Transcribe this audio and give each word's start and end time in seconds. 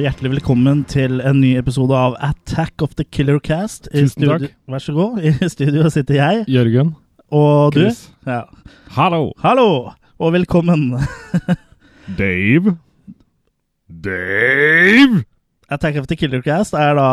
Og 0.00 0.06
hjertelig 0.06 0.30
velkommen 0.32 0.78
til 0.88 1.18
en 1.28 1.42
ny 1.42 1.50
episode 1.60 1.92
av 1.92 2.14
Attack 2.24 2.80
of 2.80 2.94
the 2.96 3.04
Killer 3.12 3.36
Cast. 3.44 3.84
I 3.92 4.06
Tusen 4.06 4.24
takk. 4.30 4.46
Vær 4.72 4.80
så 4.80 4.94
god. 4.96 5.18
I 5.28 5.48
studio 5.52 5.90
sitter 5.92 6.16
jeg 6.16 6.46
Jørgen. 6.48 6.94
og 7.28 7.74
du. 7.74 7.82
Chris. 7.82 8.06
Ja. 8.24 8.38
Hallo. 8.96 9.26
Hallo 9.44 9.66
og 10.16 10.32
velkommen. 10.38 10.94
Dave. 12.22 12.78
Dave! 13.92 15.20
Attack 15.68 16.00
of 16.00 16.08
the 16.08 16.16
Killer 16.16 16.40
Cast 16.48 16.72
er 16.72 16.96
da 16.96 17.10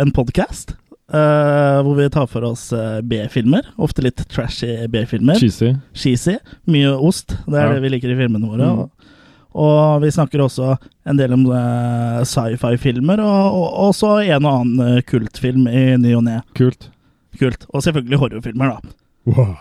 en 0.00 0.12
podkast 0.16 0.78
hvor 1.08 1.94
vi 1.96 2.04
tar 2.12 2.26
for 2.28 2.44
oss 2.44 2.66
uh, 2.76 2.98
B-filmer. 3.08 3.64
Ofte 3.80 4.02
litt 4.04 4.20
trashy 4.28 4.74
B-filmer. 4.92 5.38
Cheesy. 5.40 5.70
Cheesy. 5.96 6.34
Mye 6.68 6.90
ost. 6.96 7.36
Det 7.46 7.56
er 7.56 7.68
Ja. 7.68 7.76
det 7.76 7.84
vi 7.84 7.92
liker 7.94 8.12
i 8.12 8.16
filmene 8.18 8.44
våre. 8.48 8.66
Mm. 8.76 8.97
Og, 9.58 10.02
vi 10.04 10.12
snakker 10.14 10.44
også 10.44 10.76
en 11.08 11.18
del 11.18 11.34
om 11.34 11.48
uh, 11.50 12.20
sci-fi-filmer, 12.22 13.22
og, 13.24 13.58
og 13.58 13.80
også 13.88 14.12
en 14.22 14.46
og 14.46 14.60
annen 14.60 14.84
eh, 14.84 15.02
kultfilm 15.08 15.66
i 15.66 15.82
ny 15.98 16.14
og 16.14 16.24
ne. 16.28 16.38
Kult. 16.58 16.90
Kult. 17.40 17.66
Og 17.72 17.82
selvfølgelig 17.82 18.22
horrorfilmer, 18.22 18.76
da. 18.76 18.94
Wow. 19.28 19.56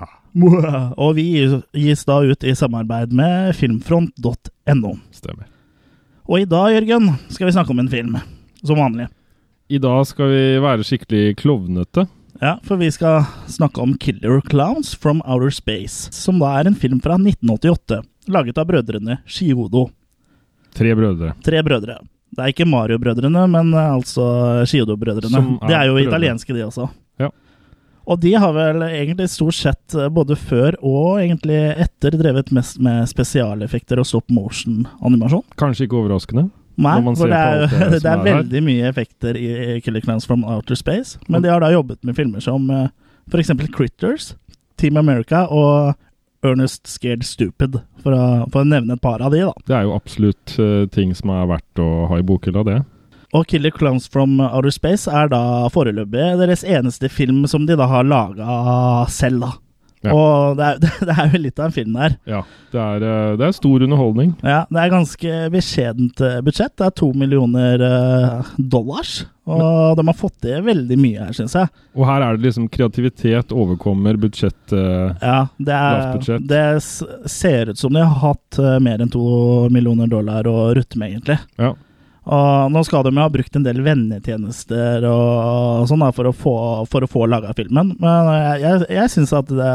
Og 1.01 1.15
vi 1.17 1.25
gis 1.73 2.05
da 2.05 2.19
ut 2.21 2.45
i 2.45 2.53
samarbeid 2.55 3.13
med 3.15 3.55
filmfront.no. 3.57 4.91
Stemmer. 5.15 5.47
Og 6.27 6.43
i 6.43 6.49
dag, 6.49 6.75
Jørgen, 6.75 7.15
skal 7.31 7.47
vi 7.47 7.55
snakke 7.55 7.73
om 7.73 7.81
en 7.81 7.89
film. 7.89 8.19
Som 8.61 8.81
vanlig. 8.81 9.07
I 9.67 9.79
dag 9.81 10.05
skal 10.07 10.29
vi 10.31 10.43
være 10.63 10.85
skikkelig 10.85 11.37
klovnete. 11.41 12.05
Ja, 12.41 12.57
for 12.63 12.77
vi 12.77 12.89
skal 12.93 13.25
snakke 13.49 13.81
om 13.81 13.95
Killer 13.97 14.41
Clowns 14.45 14.93
from 14.95 15.23
Outer 15.25 15.49
Space. 15.53 16.11
Som 16.13 16.39
da 16.43 16.53
er 16.59 16.69
en 16.69 16.77
film 16.77 17.01
fra 17.01 17.17
1988. 17.17 18.03
Laget 18.27 18.57
av 18.59 18.67
brødrene 18.69 19.19
Shiodo. 19.25 19.87
Tre 20.75 20.93
brødre. 20.95 21.33
Tre 21.45 21.63
brødre. 21.63 21.97
Det 22.37 22.43
er 22.43 22.51
ikke 22.51 22.67
Mario-brødrene, 22.67 23.43
men 23.49 23.73
eh, 23.73 23.91
altså 23.95 24.27
Shiodo-brødrene. 24.67 25.41
De 25.63 25.73
er 25.73 25.87
jo 25.87 25.95
brødre. 25.95 26.07
italienske, 26.09 26.53
de 26.53 26.65
også. 26.65 26.89
Ja. 27.21 27.31
Og 28.07 28.19
de 28.23 28.33
har 28.39 28.53
vel 28.55 28.83
egentlig 28.87 29.29
stort 29.31 29.57
sett, 29.57 29.95
eh, 29.95 30.09
både 30.13 30.35
før 30.39 30.77
og 30.81 31.21
egentlig 31.23 31.57
etter, 31.79 32.15
drevet 32.19 32.51
mest 32.55 32.79
med 32.83 33.07
spesialeffekter 33.09 33.99
og 34.03 34.07
stop 34.07 34.29
motion-animasjon. 34.31 35.45
Kanskje 35.59 35.87
ikke 35.87 36.01
overraskende. 36.03 36.49
Nei, 36.77 36.97
for 37.17 37.25
det 37.33 37.39
er, 37.41 37.63
det 37.65 38.01
det 38.03 38.11
er 38.11 38.19
er 38.19 38.25
veldig 38.27 38.63
mye 38.67 38.89
effekter 38.91 39.39
i 39.39 39.79
Killer 39.81 40.03
Clans 40.03 40.27
from 40.29 40.43
Outer 40.45 40.77
Space. 40.77 41.17
Men 41.27 41.41
de 41.41 41.49
har 41.49 41.63
da 41.63 41.71
jobbet 41.73 42.03
med 42.05 42.15
filmer 42.19 42.43
som 42.43 42.67
f.eks. 42.69 43.31
for 43.31 43.41
eksempel 43.41 43.71
Critters, 43.73 44.35
Team 44.77 44.99
America 44.99 45.47
og 45.49 45.95
Ernest 46.45 46.85
Scared 46.87 47.25
Stupid, 47.25 47.79
for 48.07 48.15
å, 48.15 48.27
for 48.53 48.63
å 48.63 48.69
nevne 48.71 48.95
et 48.95 49.03
par 49.03 49.23
av 49.23 49.35
de, 49.35 49.43
da. 49.49 49.67
Det 49.67 49.75
er 49.75 49.87
jo 49.87 49.97
absolutt 49.97 50.55
uh, 50.61 50.85
ting 50.93 51.11
som 51.17 51.33
er 51.35 51.49
verdt 51.51 51.83
å 51.83 52.07
ha 52.11 52.21
i 52.21 52.25
bokhylla, 52.25 52.63
det. 52.67 52.79
Og 53.35 53.43
Killer 53.51 53.73
Clowns 53.75 54.07
from 54.07 54.39
Outer 54.39 54.71
Space 54.71 55.11
er 55.11 55.27
da 55.33 55.67
foreløpig 55.73 56.37
deres 56.39 56.63
eneste 56.63 57.09
film 57.11 57.43
som 57.51 57.67
de 57.67 57.75
da 57.75 57.89
har 57.91 58.07
laga 58.07 59.03
selv, 59.11 59.43
da. 59.43 59.51
Ja. 60.05 60.13
Og 60.13 60.57
det 60.59 60.65
er, 60.67 60.81
det 61.09 61.15
er 61.17 61.31
jo 61.33 61.39
litt 61.41 61.59
av 61.59 61.69
en 61.69 61.75
film 61.75 61.95
der. 61.97 62.17
Ja. 62.29 62.41
Det 62.73 62.81
er, 62.83 63.05
eh, 63.07 63.31
det 63.39 63.47
er 63.47 63.55
stor 63.57 63.83
underholdning. 63.87 64.35
Ja, 64.45 64.59
Det 64.69 64.83
er 64.83 64.91
ganske 64.93 65.39
beskjedent 65.53 66.21
eh, 66.21 66.37
budsjett. 66.45 66.75
Det 66.77 66.85
er 66.89 66.95
to 66.99 67.09
millioner 67.17 67.81
eh, 67.87 68.51
dollars. 68.57 69.23
Og 69.47 69.95
de 69.95 70.03
har 70.03 70.17
fått 70.19 70.41
til 70.43 70.59
veldig 70.65 70.97
mye 70.99 71.23
her, 71.23 71.31
syns 71.37 71.55
jeg. 71.55 71.71
Og 71.95 72.03
her 72.09 72.25
er 72.25 72.35
det 72.35 72.49
liksom 72.49 72.65
kreativitet 72.67 73.53
overkommer 73.55 74.19
budsjett. 74.19 74.73
Ja, 74.75 75.37
det, 75.55 75.77
er, 75.77 76.41
det 76.51 76.63
ser 77.31 77.71
ut 77.71 77.79
som 77.79 77.95
de 77.95 78.03
har 78.03 78.19
hatt 78.25 78.59
mer 78.83 78.99
enn 79.05 79.13
to 79.13 79.23
millioner 79.71 80.11
dollar 80.11 80.49
å 80.51 80.73
rutte 80.75 80.99
med, 80.99 81.15
egentlig. 81.15 81.39
ja. 81.63 81.71
Og 82.27 82.73
nå 82.73 82.83
skal 82.83 83.05
de 83.07 83.13
jo 83.15 83.23
ha 83.23 83.31
brukt 83.31 83.55
en 83.55 83.63
del 83.63 83.79
vennetjenester 83.85 85.05
og 85.07 85.87
sånn 85.87 86.03
da, 86.03 86.11
for 86.15 86.27
å 86.27 86.35
få, 86.35 86.55
for 86.91 87.05
å 87.05 87.09
få 87.09 87.25
laga 87.31 87.53
filmen. 87.55 87.93
Men 88.01 88.31
jeg, 88.33 88.61
jeg, 88.65 88.87
jeg 88.97 89.13
syns 89.13 89.33
at 89.37 89.51
det, 89.55 89.71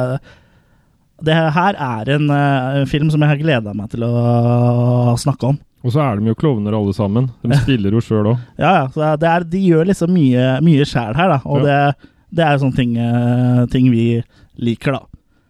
det 1.24 1.36
her 1.56 1.78
er 1.80 2.12
en 2.18 2.28
eh, 2.36 2.80
film 2.90 3.08
som 3.12 3.24
jeg 3.24 3.32
har 3.32 3.40
gleda 3.40 3.74
meg 3.76 3.92
til 3.94 4.04
å 4.04 5.16
snakke 5.20 5.52
om. 5.54 5.60
Og 5.82 5.94
så 5.94 6.02
er 6.04 6.20
de 6.20 6.30
jo 6.30 6.38
klovner 6.38 6.76
alle 6.78 6.92
sammen. 6.94 7.30
De 7.42 7.56
spiller 7.64 7.94
jo 7.96 8.02
sjøl 8.04 8.34
òg. 8.34 8.42
Ja, 8.60 8.74
ja. 8.82 8.84
Så 8.94 9.08
det 9.19 9.30
er, 9.32 9.48
de 9.56 9.62
gjør 9.64 9.88
liksom 9.88 10.12
mye, 10.14 10.44
mye 10.62 10.86
sjæl 10.86 11.16
her, 11.19 11.32
da. 11.32 11.40
Og 11.48 11.64
det, 11.66 11.78
det 12.30 12.46
er 12.46 12.60
sånne 12.62 12.78
ting, 12.78 12.92
eh, 13.02 13.64
ting 13.72 13.88
vi 13.90 14.06
liker, 14.62 15.00
da. 15.00 15.02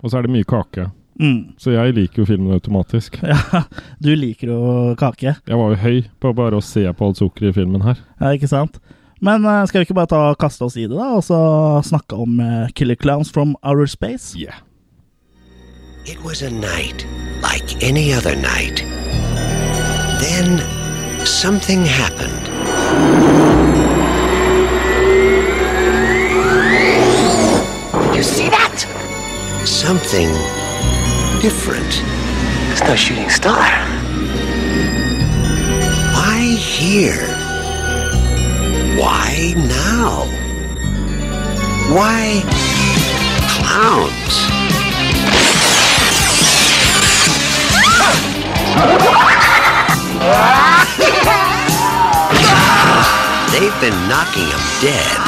Og 0.03 0.11
så 0.11 0.19
er 0.19 0.27
det 0.27 0.33
mye 0.39 0.49
kake. 0.49 0.89
Mm. 1.21 1.53
Så 1.61 1.75
jeg 1.75 1.95
liker 1.97 2.23
jo 2.23 2.29
filmen 2.29 2.55
automatisk. 2.57 3.19
Ja, 3.23 3.65
du 4.03 4.13
liker 4.17 4.49
jo 4.49 4.63
kake. 4.99 5.37
Jeg 5.37 5.59
var 5.61 5.75
jo 5.75 5.81
høy 5.83 6.03
på 6.21 6.33
bare 6.37 6.59
å 6.59 6.65
se 6.65 6.85
på 6.89 7.09
alt 7.09 7.21
sukkeret 7.21 7.53
i 7.53 7.57
filmen 7.61 7.85
her. 7.85 8.01
Ja, 8.21 8.33
ikke 8.33 8.51
sant? 8.51 8.81
Men 9.23 9.45
eh, 9.47 9.63
skal 9.69 9.83
vi 9.83 9.87
ikke 9.87 9.99
bare 10.01 10.11
ta 10.11 10.21
og 10.33 10.41
kaste 10.43 10.67
oss 10.67 10.77
i 10.77 10.89
det, 10.89 10.97
da, 10.99 11.13
og 11.15 11.23
så 11.23 11.39
snakke 11.87 12.19
om 12.19 12.41
eh, 12.43 12.73
Killer 12.75 12.99
Clowns 12.99 13.31
from 13.31 13.55
Outer 13.63 13.87
Space? 13.87 14.35
Yeah. 14.35 14.59
It 16.05 16.19
was 16.25 16.43
a 16.43 16.51
night 16.51 17.07
like 17.43 17.83
any 17.83 18.13
other 18.13 18.35
night. 18.35 18.83
Then 20.19 20.59
something 21.25 21.85
happened. 21.87 22.43
You 28.17 28.23
see 28.23 28.49
that? 28.49 28.87
Something 29.65 30.31
different. 31.43 32.01
It's 32.71 32.83
no 32.85 32.95
shooting 32.95 33.29
star. 33.29 33.59
Why 36.15 36.55
here? 36.57 37.27
Why 38.97 39.53
now? 39.57 40.27
Why 41.93 42.43
clowns? 43.59 44.23
They've 53.53 53.81
been 53.83 54.09
knocking 54.09 54.49
them 54.49 54.61
dead 54.81 55.19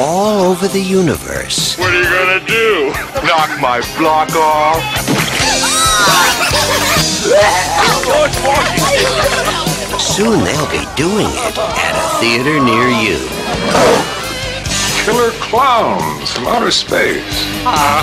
all 0.00 0.42
over 0.50 0.66
the 0.66 0.80
universe. 0.80 1.78
What 1.78 1.94
are 1.94 2.02
you 2.02 2.04
gonna 2.10 2.44
do? 2.44 2.92
Knock 3.24 3.60
my 3.60 3.80
block 3.96 4.34
off? 4.34 4.82
Soon 10.00 10.42
they'll 10.42 10.70
be 10.72 10.84
doing 10.96 11.28
it 11.30 11.56
at 11.56 11.94
a 11.94 12.18
theater 12.18 12.58
near 12.60 12.88
you. 12.88 13.18
Killer 15.04 15.30
clowns 15.40 16.32
from 16.32 16.48
outer 16.48 16.72
space. 16.72 17.22
Uh-huh. 17.64 18.02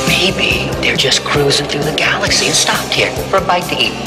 Maybe 0.07 0.69
they're 0.79 0.95
just 0.95 1.23
cruising 1.23 1.65
through 1.65 1.81
the 1.81 1.95
galaxy 1.97 2.45
and 2.45 2.55
stopped 2.55 2.93
here 2.93 3.11
for 3.31 3.37
a 3.37 3.41
bite 3.41 3.63
to 3.69 3.75
eat. 3.75 3.97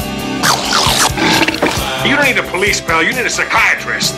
You 2.09 2.15
don't 2.15 2.27
need 2.27 2.39
a 2.39 2.49
police 2.49 2.81
pal, 2.81 3.03
you 3.03 3.13
need 3.13 3.27
a 3.27 3.31
psychiatrist. 3.31 4.15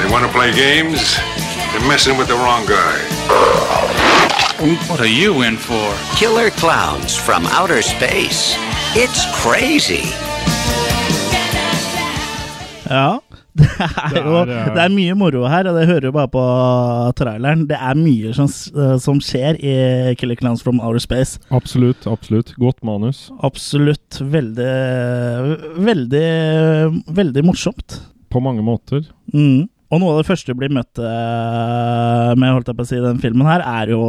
They 0.00 0.10
want 0.10 0.26
to 0.26 0.32
play 0.32 0.52
games? 0.52 1.18
They're 1.70 1.88
messing 1.88 2.18
with 2.18 2.26
the 2.26 2.34
wrong 2.34 2.66
guy. 2.66 4.41
What 4.62 5.00
are 5.00 5.08
you 5.10 5.42
in 5.42 5.56
for? 5.56 5.90
Killer 6.14 6.48
clowns 6.50 7.16
from 7.16 7.46
outer 7.50 7.82
space. 7.82 8.54
It's 8.94 9.26
crazy. 9.34 10.04
Ja. 12.86 13.18
Det 13.58 14.20
er 14.20 14.28
jo 14.28 14.44
Det 14.46 14.54
er, 14.54 14.70
det 14.76 14.84
mye 14.94 15.16
moro 15.18 15.42
her, 15.50 15.66
og 15.66 15.74
det 15.80 15.88
hører 15.90 16.06
jo 16.06 16.12
bare 16.14 16.30
på 16.30 16.44
traileren. 17.18 17.66
Det 17.66 17.74
er 17.74 17.98
mye 17.98 18.30
som, 18.38 18.46
eh, 18.46 18.94
som 19.02 19.18
skjer 19.18 19.58
i 19.58 20.14
Killer 20.14 20.38
Clowns 20.38 20.62
from 20.62 20.78
Outer 20.78 21.02
Space. 21.02 21.42
Absolutt, 21.50 22.06
absolutt. 22.06 22.54
Godt 22.54 22.84
manus. 22.86 23.32
Absolutt 23.42 24.22
veldig 24.22 24.70
Veldig 25.90 26.26
Veldig 27.18 27.44
morsomt. 27.50 27.98
På 28.30 28.38
mange 28.40 28.62
måter. 28.62 29.10
Mm. 29.34 29.66
Og 29.92 30.00
noe 30.00 30.14
av 30.14 30.22
det 30.22 30.28
første 30.30 30.52
du 30.52 30.56
blir 30.56 30.72
møtt 30.72 31.00
eh, 31.02 32.30
med 32.40 32.54
holdt 32.54 32.70
jeg 32.70 32.78
på 32.78 32.86
å 32.86 32.88
si, 32.88 33.00
den 33.02 33.20
filmen 33.20 33.48
her, 33.48 33.60
er 33.60 33.92
jo 33.92 34.04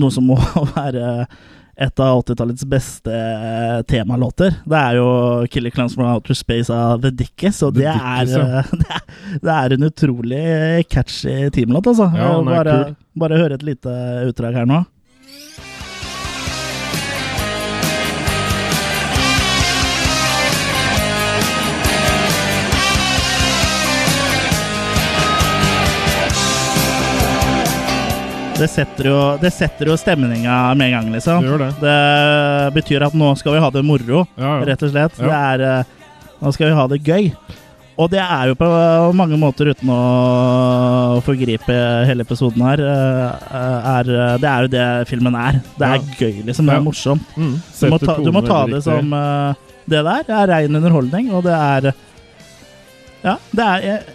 noe 0.00 0.14
som 0.14 0.24
må 0.30 0.38
være 0.78 1.26
et 1.74 2.00
av 2.00 2.20
80-tallets 2.22 2.64
beste 2.70 3.12
eh, 3.12 3.80
temalåter. 3.90 4.54
Det 4.64 4.78
er 4.78 5.00
jo 5.00 5.08
'Killer 5.50 5.74
Clowns 5.74 5.96
from 5.98 6.06
Outer 6.08 6.36
Space' 6.38 6.70
av 6.72 7.02
The 7.02 7.10
Dickies, 7.10 7.60
og 7.66 7.74
det, 7.74 7.88
Dickies, 7.90 8.34
er, 8.38 8.46
ja. 8.46 8.62
eh, 8.62 8.74
det, 8.80 8.88
er, 8.94 9.38
det 9.42 9.54
er 9.58 9.76
en 9.76 9.88
utrolig 9.90 10.44
catchy 10.88 11.50
teamlåt, 11.52 11.90
altså. 11.90 12.08
Ja, 12.14 12.30
bare, 12.46 12.78
bare 13.18 13.42
høre 13.42 13.58
et 13.58 13.66
lite 13.66 13.96
utdrag 14.30 14.62
her 14.62 14.70
nå. 14.70 14.84
Det 28.54 28.68
setter 28.70 29.08
jo, 29.10 29.18
det 29.42 29.50
setter 29.50 29.88
jo 29.90 29.96
stemninga 29.98 30.56
med 30.78 30.86
en 30.86 30.92
gang, 30.94 31.08
liksom. 31.16 31.42
Det 31.42 31.56
det. 31.58 31.70
Det 31.82 32.74
betyr 32.76 33.02
at 33.08 33.16
nå 33.18 33.32
skal 33.38 33.56
vi 33.56 33.62
ha 33.64 33.70
det 33.74 33.82
moro, 33.82 34.20
Ja, 34.38 34.52
ja. 34.60 34.66
rett 34.68 34.84
og 34.86 34.92
slett. 34.92 35.18
Ja. 35.18 35.26
Det 35.26 35.38
er, 35.40 35.64
eh, 35.80 36.38
nå 36.38 36.52
skal 36.54 36.70
vi 36.70 36.76
ha 36.78 36.84
det 36.92 37.00
gøy. 37.02 37.32
Og 37.98 38.10
det 38.10 38.22
er 38.22 38.50
jo 38.50 38.54
på 38.58 38.68
mange 39.14 39.36
måter, 39.38 39.72
uten 39.74 39.90
å 39.90 39.98
forgripe 41.26 41.74
hele 42.06 42.22
episoden 42.26 42.62
her, 42.66 42.82
eh, 42.82 43.92
er, 43.98 44.14
det 44.38 44.50
er 44.52 44.66
jo 44.66 44.72
det 44.72 44.88
filmen 45.10 45.34
er. 45.38 45.60
Det 45.78 45.90
er 45.90 46.08
gøy, 46.22 46.42
liksom. 46.46 46.70
Det 46.70 46.78
er 46.78 46.86
morsomt. 46.86 47.36
Mm. 47.36 47.54
Du 47.58 47.86
må 47.90 47.98
ta, 48.02 48.18
du 48.22 48.32
må 48.34 48.42
ta 48.46 48.64
det 48.70 48.84
som 48.86 49.14
eh, 49.18 49.70
Det 49.90 50.02
der 50.06 50.30
er 50.30 50.50
rein 50.54 50.78
underholdning, 50.78 51.32
og 51.34 51.42
det 51.46 51.58
er 51.58 51.90
Ja, 53.24 53.36
det 53.50 53.66
er 53.66 53.88
eh, 53.96 54.12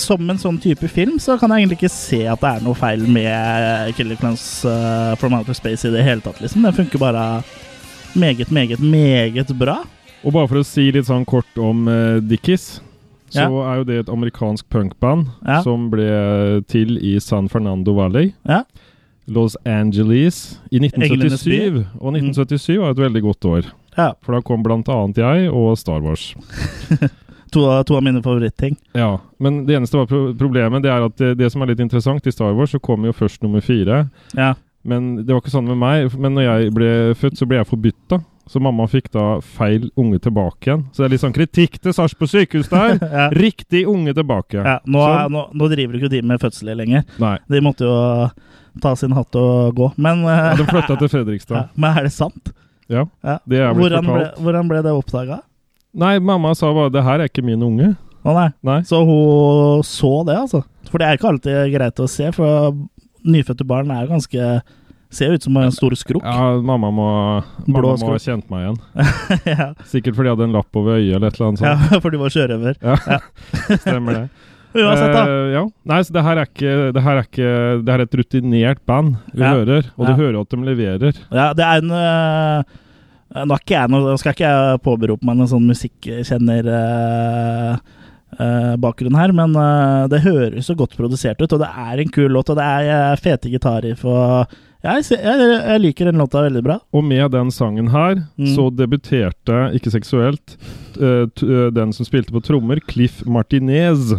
Som 0.00 0.30
en 0.30 0.38
sånn 0.38 0.58
type 0.62 0.88
film 0.88 1.18
så 1.20 1.34
kan 1.40 1.50
jeg 1.50 1.64
egentlig 1.64 1.78
ikke 1.82 1.90
se 1.92 2.20
at 2.30 2.40
det 2.40 2.50
er 2.56 2.62
noe 2.64 2.74
feil 2.78 3.02
med 3.10 3.92
Killer 3.96 4.16
Clowns 4.16 4.44
uh, 4.64 5.14
from 5.20 5.34
Outer 5.36 5.52
Space 5.58 5.84
i 5.88 5.92
det 5.92 6.04
hele 6.06 6.20
tatt, 6.24 6.40
liksom. 6.40 6.62
Det 6.64 6.74
funker 6.76 6.98
bare 7.02 7.24
meget, 8.14 8.50
meget, 8.50 8.80
meget 8.80 9.52
bra. 9.58 9.80
Og 10.22 10.32
bare 10.32 10.48
for 10.48 10.60
å 10.60 10.64
si 10.66 10.90
litt 10.94 11.08
sånn 11.08 11.24
kort 11.28 11.58
om 11.58 11.86
uh, 11.90 12.20
Dickies, 12.20 12.80
så 13.32 13.40
Ja. 13.48 13.72
er 13.72 13.76
jo 13.80 13.84
det 13.88 13.98
et 14.02 14.08
amerikansk 14.12 14.66
punkband 14.68 15.26
Ja. 15.46 15.62
som 15.64 15.88
ble 15.90 16.62
til 16.68 16.98
i 17.00 17.18
San 17.20 17.48
Fernando 17.48 17.94
Valley. 17.96 18.34
Ja. 18.48 18.62
Los 19.26 19.56
Angeles 19.64 20.58
i 20.70 20.78
1977. 20.82 21.86
Og 22.00 22.12
1977 22.12 22.78
var 22.82 22.90
et 22.90 22.98
veldig 22.98 23.22
godt 23.22 23.44
år. 23.48 23.70
Ja. 23.96 24.12
For 24.22 24.32
da 24.34 24.40
kom 24.44 24.62
blant 24.62 24.88
annet 24.88 25.16
jeg 25.16 25.48
og 25.52 25.76
Star 25.78 26.00
Wars. 26.02 26.34
To, 27.52 27.66
to 27.84 27.96
av 27.98 28.02
mine 28.06 28.22
favorittting. 28.24 28.76
Ja, 28.96 29.18
Men 29.42 29.64
det 29.68 29.76
eneste 29.76 30.00
pro 30.08 30.32
problemet, 30.38 30.82
det 30.84 30.90
er 30.92 31.04
at 31.04 31.16
det, 31.20 31.34
det 31.40 31.50
som 31.52 31.62
er 31.62 31.72
litt 31.72 31.82
interessant, 31.84 32.26
i 32.26 32.32
Star 32.32 32.54
Wars 32.56 32.72
så 32.72 32.80
kom 32.80 33.04
jo 33.04 33.12
først 33.12 33.42
nummer 33.44 33.60
fire. 33.60 34.06
Ja. 34.38 34.54
Men 34.88 35.16
det 35.22 35.30
var 35.30 35.42
ikke 35.42 35.52
sånn 35.54 35.68
med 35.68 35.78
meg. 35.78 36.14
Men 36.18 36.34
når 36.38 36.46
jeg 36.48 36.72
ble 36.74 36.92
født, 37.18 37.36
så 37.38 37.46
ble 37.48 37.60
jeg 37.60 37.68
forbytta. 37.70 38.22
Så 38.50 38.58
mamma 38.60 38.88
fikk 38.90 39.12
da 39.14 39.26
feil 39.40 39.86
unge 39.96 40.18
tilbake 40.24 40.66
igjen. 40.66 40.82
Så 40.90 41.02
det 41.02 41.06
er 41.06 41.12
litt 41.14 41.22
sånn 41.22 41.36
kritikk 41.36 41.78
til 41.82 41.94
Sarpsborg 41.94 42.32
sykehus 42.32 42.72
der! 42.72 42.96
Ja. 43.12 43.28
Riktig 43.36 43.84
unge 43.88 44.14
tilbake. 44.16 44.58
Ja, 44.58 44.78
nå, 44.88 45.04
er, 45.06 45.30
nå, 45.32 45.44
nå 45.54 45.68
driver 45.70 46.00
ikke 46.00 46.10
de 46.12 46.22
med 46.26 46.42
fødsler 46.42 46.76
lenger. 46.80 47.06
Nei. 47.22 47.36
De 47.52 47.62
måtte 47.64 47.86
jo 47.86 47.94
ta 48.82 48.94
sin 48.98 49.14
hatt 49.14 49.36
og 49.38 49.76
gå. 49.78 49.92
Men, 50.00 50.24
eh, 50.26 50.42
Ja, 50.50 50.56
de 50.58 50.66
flytta 50.66 50.96
til 50.98 51.38
ja, 51.56 51.64
men 51.76 51.96
er 51.96 52.08
det 52.08 52.12
sant? 52.16 52.52
Ja. 52.90 53.06
Ja. 53.22 53.38
Det 53.46 53.60
er 53.60 53.72
blitt 53.72 53.84
hvordan, 53.86 54.04
ble, 54.08 54.18
fortalt. 54.18 54.42
hvordan 54.42 54.68
ble 54.72 54.82
det 54.82 54.94
oppdaga? 54.98 55.40
Nei, 55.94 56.18
mamma 56.18 56.54
sa 56.54 56.72
bare 56.72 56.90
'det 56.90 57.04
her 57.04 57.20
er 57.20 57.28
ikke 57.28 57.44
min 57.44 57.60
unge'. 57.60 57.96
Å 58.24 58.34
nei. 58.34 58.50
Nei. 58.62 58.80
Så 58.86 59.02
hun 59.04 59.82
så 59.82 60.24
det, 60.26 60.36
altså? 60.38 60.62
For 60.90 60.98
det 60.98 61.08
er 61.08 61.18
ikke 61.18 61.32
alltid 61.32 61.72
greit 61.74 62.00
å 62.00 62.08
se, 62.08 62.30
for 62.32 62.76
nyfødte 63.24 63.66
barn 63.66 63.90
er 63.90 64.06
jo 64.06 64.14
ganske 64.14 64.62
Ser 65.12 65.34
ut 65.36 65.42
som 65.44 65.56
en 65.60 65.72
stor 65.74 65.92
skrukk. 65.92 66.24
Ja, 66.24 66.54
mamma 66.56 66.88
må, 66.88 67.06
mamma 67.66 67.90
må 68.00 68.12
ha 68.14 68.20
kjent 68.22 68.46
meg 68.48 68.62
igjen. 68.62 68.78
ja. 69.52 69.66
Sikkert 69.84 70.16
fordi 70.16 70.30
jeg 70.30 70.38
hadde 70.38 70.46
en 70.48 70.54
lapp 70.56 70.78
over 70.80 70.96
øyet 70.96 71.18
eller 71.18 71.28
et 71.28 71.36
eller 71.36 71.50
annet 71.50 71.64
ja, 71.66 71.72
sånt. 71.82 72.00
for 72.06 72.14
du 72.14 72.16
var 72.22 72.32
sjørøver. 72.32 72.78
Ja, 72.80 73.18
stemmer 73.84 74.16
det. 74.16 74.22
Uansett, 74.72 75.12
da. 75.12 75.26
Uh, 75.28 75.50
ja. 75.52 75.62
Nei, 75.92 75.98
så 76.00 76.14
det 76.16 76.22
her 76.24 76.40
er 76.40 76.48
ikke 76.48 76.76
Det 76.96 77.02
her 77.04 77.18
er, 77.20 77.26
ikke, 77.28 77.50
det 77.84 77.92
her 77.92 78.00
er 78.00 78.06
et 78.08 78.16
rutinert 78.22 78.80
band 78.88 79.18
vi 79.34 79.44
Ja. 79.44 79.50
hører, 79.52 79.90
og 79.98 80.06
Ja. 80.06 80.08
du 80.08 80.22
hører 80.22 80.40
at 80.40 80.48
de 80.56 80.62
leverer. 80.70 81.20
Ja, 81.28 81.52
det 81.52 81.66
er 81.66 81.84
en 81.84 81.92
øh, 81.92 82.64
Nå 83.32 83.54
er 83.56 83.62
ikke 83.64 83.84
noe, 83.88 84.16
skal 84.20 84.34
ikke 84.36 84.48
jeg 84.52 84.80
påberope 84.84 85.24
meg 85.24 85.38
noen 85.40 85.48
sånn 85.50 85.68
musikkjenner 85.70 86.68
bakgrunnen 88.82 89.18
her, 89.20 89.32
men 89.36 89.52
det 90.12 90.22
høres 90.24 90.66
så 90.70 90.74
godt 90.78 90.94
produsert 90.96 91.40
ut, 91.42 91.52
og 91.52 91.60
det 91.60 91.68
er 91.68 92.00
en 92.00 92.12
kul 92.12 92.30
låt, 92.32 92.48
og 92.52 92.56
det 92.56 92.64
er 92.64 93.20
fete 93.20 93.50
gitarriff, 93.52 94.04
og 94.08 94.52
jeg, 94.82 95.04
jeg, 95.14 95.42
jeg 95.62 95.80
liker 95.84 96.08
den 96.10 96.18
låta 96.18 96.40
veldig 96.42 96.62
bra. 96.66 96.78
Og 96.96 97.04
med 97.06 97.28
den 97.36 97.52
sangen 97.54 97.90
her, 97.92 98.22
Mm. 98.40 98.48
så 98.56 98.64
debuterte, 98.74 99.58
ikke 99.78 99.92
seksuelt, 99.94 100.56
eh, 100.98 101.28
eh, 101.28 101.68
den 101.76 101.92
som 101.94 102.08
spilte 102.08 102.32
på 102.34 102.40
trommer, 102.42 102.80
Cliff 102.88 103.22
Martinez. 103.26 104.14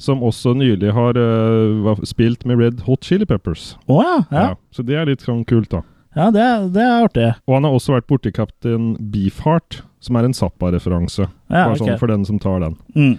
Som 0.00 0.22
også 0.24 0.54
nylig 0.56 0.94
har 0.96 1.12
eh, 1.20 1.94
spilt 2.08 2.46
med 2.48 2.56
Red 2.58 2.80
Hot 2.86 3.04
Chili 3.04 3.26
Peppers. 3.28 3.74
Å 3.86 4.00
ja, 4.02 4.14
ja. 4.32 4.44
Så 4.72 4.82
det 4.82 4.96
er 4.96 5.04
litt 5.10 5.20
sånn 5.20 5.44
kult, 5.44 5.68
da. 5.70 5.82
Ja 6.16 6.30
det, 6.34 6.46
det 6.74 6.82
er 6.82 7.04
artig. 7.04 7.28
Og 7.46 7.54
han 7.58 7.68
har 7.68 7.76
også 7.76 7.94
vært 7.94 8.08
borti 8.10 8.32
Kaptein 8.34 8.96
Beefheart, 9.12 9.82
som 10.02 10.16
er 10.16 10.26
en 10.26 10.34
Zappa-referanse. 10.34 11.28
Ja, 11.50 11.64
Bare 11.68 11.76
okay. 11.76 11.84
sånn 11.84 12.00
for 12.00 12.10
den 12.10 12.24
som 12.26 12.40
tar 12.42 12.60
den. 12.64 12.76
Mm. 12.96 13.14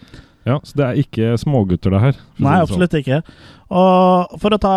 Ja, 0.45 0.59
Så 0.65 0.73
det 0.79 0.85
er 0.87 0.97
ikke 0.97 1.35
smågutter, 1.37 1.93
det 1.93 1.99
her. 2.01 2.15
Nei, 2.41 2.55
absolutt 2.57 2.89
sånn. 2.89 2.89
absolutt 2.89 2.95
ikke. 3.01 3.21
Og 3.71 4.33
for 4.41 4.51
å 4.51 4.57
ta, 4.59 4.71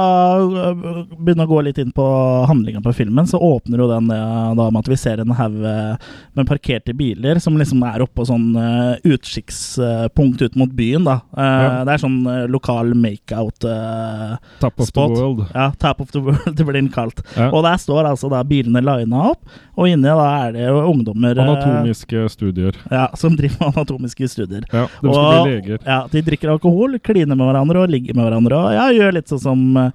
begynne 1.18 1.42
å 1.46 1.50
gå 1.50 1.60
litt 1.66 1.78
inn 1.82 1.90
på 1.94 2.04
handlinga 2.46 2.78
på 2.84 2.92
filmen, 2.94 3.26
så 3.26 3.40
åpner 3.42 3.82
jo 3.82 3.88
den 3.90 4.10
eh, 4.14 4.52
da 4.54 4.68
med 4.70 4.84
at 4.84 4.90
vi 4.92 4.98
ser 5.00 5.22
en 5.24 5.34
haug 5.34 5.56
eh, 5.66 5.96
med 6.38 6.46
parkerte 6.46 6.94
biler 6.94 7.40
som 7.42 7.58
liksom 7.58 7.82
er 7.88 8.04
oppå 8.04 8.22
sånn 8.28 8.52
uh, 8.54 8.94
utkikkspunkt 9.06 10.42
ut 10.46 10.56
mot 10.60 10.70
byen, 10.74 11.04
da. 11.08 11.20
Eh, 11.36 11.42
Ja. 11.64 11.84
Det 11.86 11.92
er 11.94 12.00
sånn 12.02 12.16
eh, 12.28 12.44
lokal 12.50 12.90
makeout 12.98 13.64
uh, 13.68 14.34
Top 14.60 14.78
of 14.80 14.88
spot. 14.88 15.14
the 15.14 15.20
world. 15.22 15.44
Ja, 15.54 15.68
Tap 15.80 16.00
of 16.02 16.10
the 16.12 16.20
World, 16.20 16.44
det 16.58 16.64
blir 16.66 16.76
den 16.78 16.90
kalt. 16.92 17.22
Ja. 17.36 17.50
Og 17.54 17.62
der 17.66 17.78
står 17.80 18.08
altså 18.10 18.28
da 18.32 18.42
bilene 18.46 18.82
lina 18.84 19.30
opp, 19.32 19.42
og 19.74 19.88
inni 19.90 20.06
da 20.10 20.26
er 20.46 20.52
det 20.56 20.66
jo 20.68 20.82
ungdommer 20.90 21.34
eh, 21.38 21.44
Anatomiske 21.44 22.24
studier. 22.32 22.76
ja, 22.90 23.06
som 23.18 23.36
driver 23.38 23.58
med 23.60 23.72
anatomiske 23.78 24.28
studier. 24.30 24.66
Ja, 24.72 24.86
De 25.00 25.08
skal 25.08 25.24
Og- 25.24 25.46
bli 25.48 25.54
leger. 25.56 25.78
Ja, 25.86 26.00
de 26.10 26.22
drikker 26.26 26.52
alkohol, 26.54 26.98
kliner 27.04 27.34
med 27.38 27.46
hverandre 27.48 27.84
og 27.86 27.90
ligger 27.94 28.14
med 28.18 28.28
hverandre. 28.28 28.60
Og 28.64 28.74
ja, 28.76 28.83
gjør 28.92 29.12
litt 29.16 29.28
sånn 29.32 29.40
som 29.40 29.62
eh, 29.76 29.90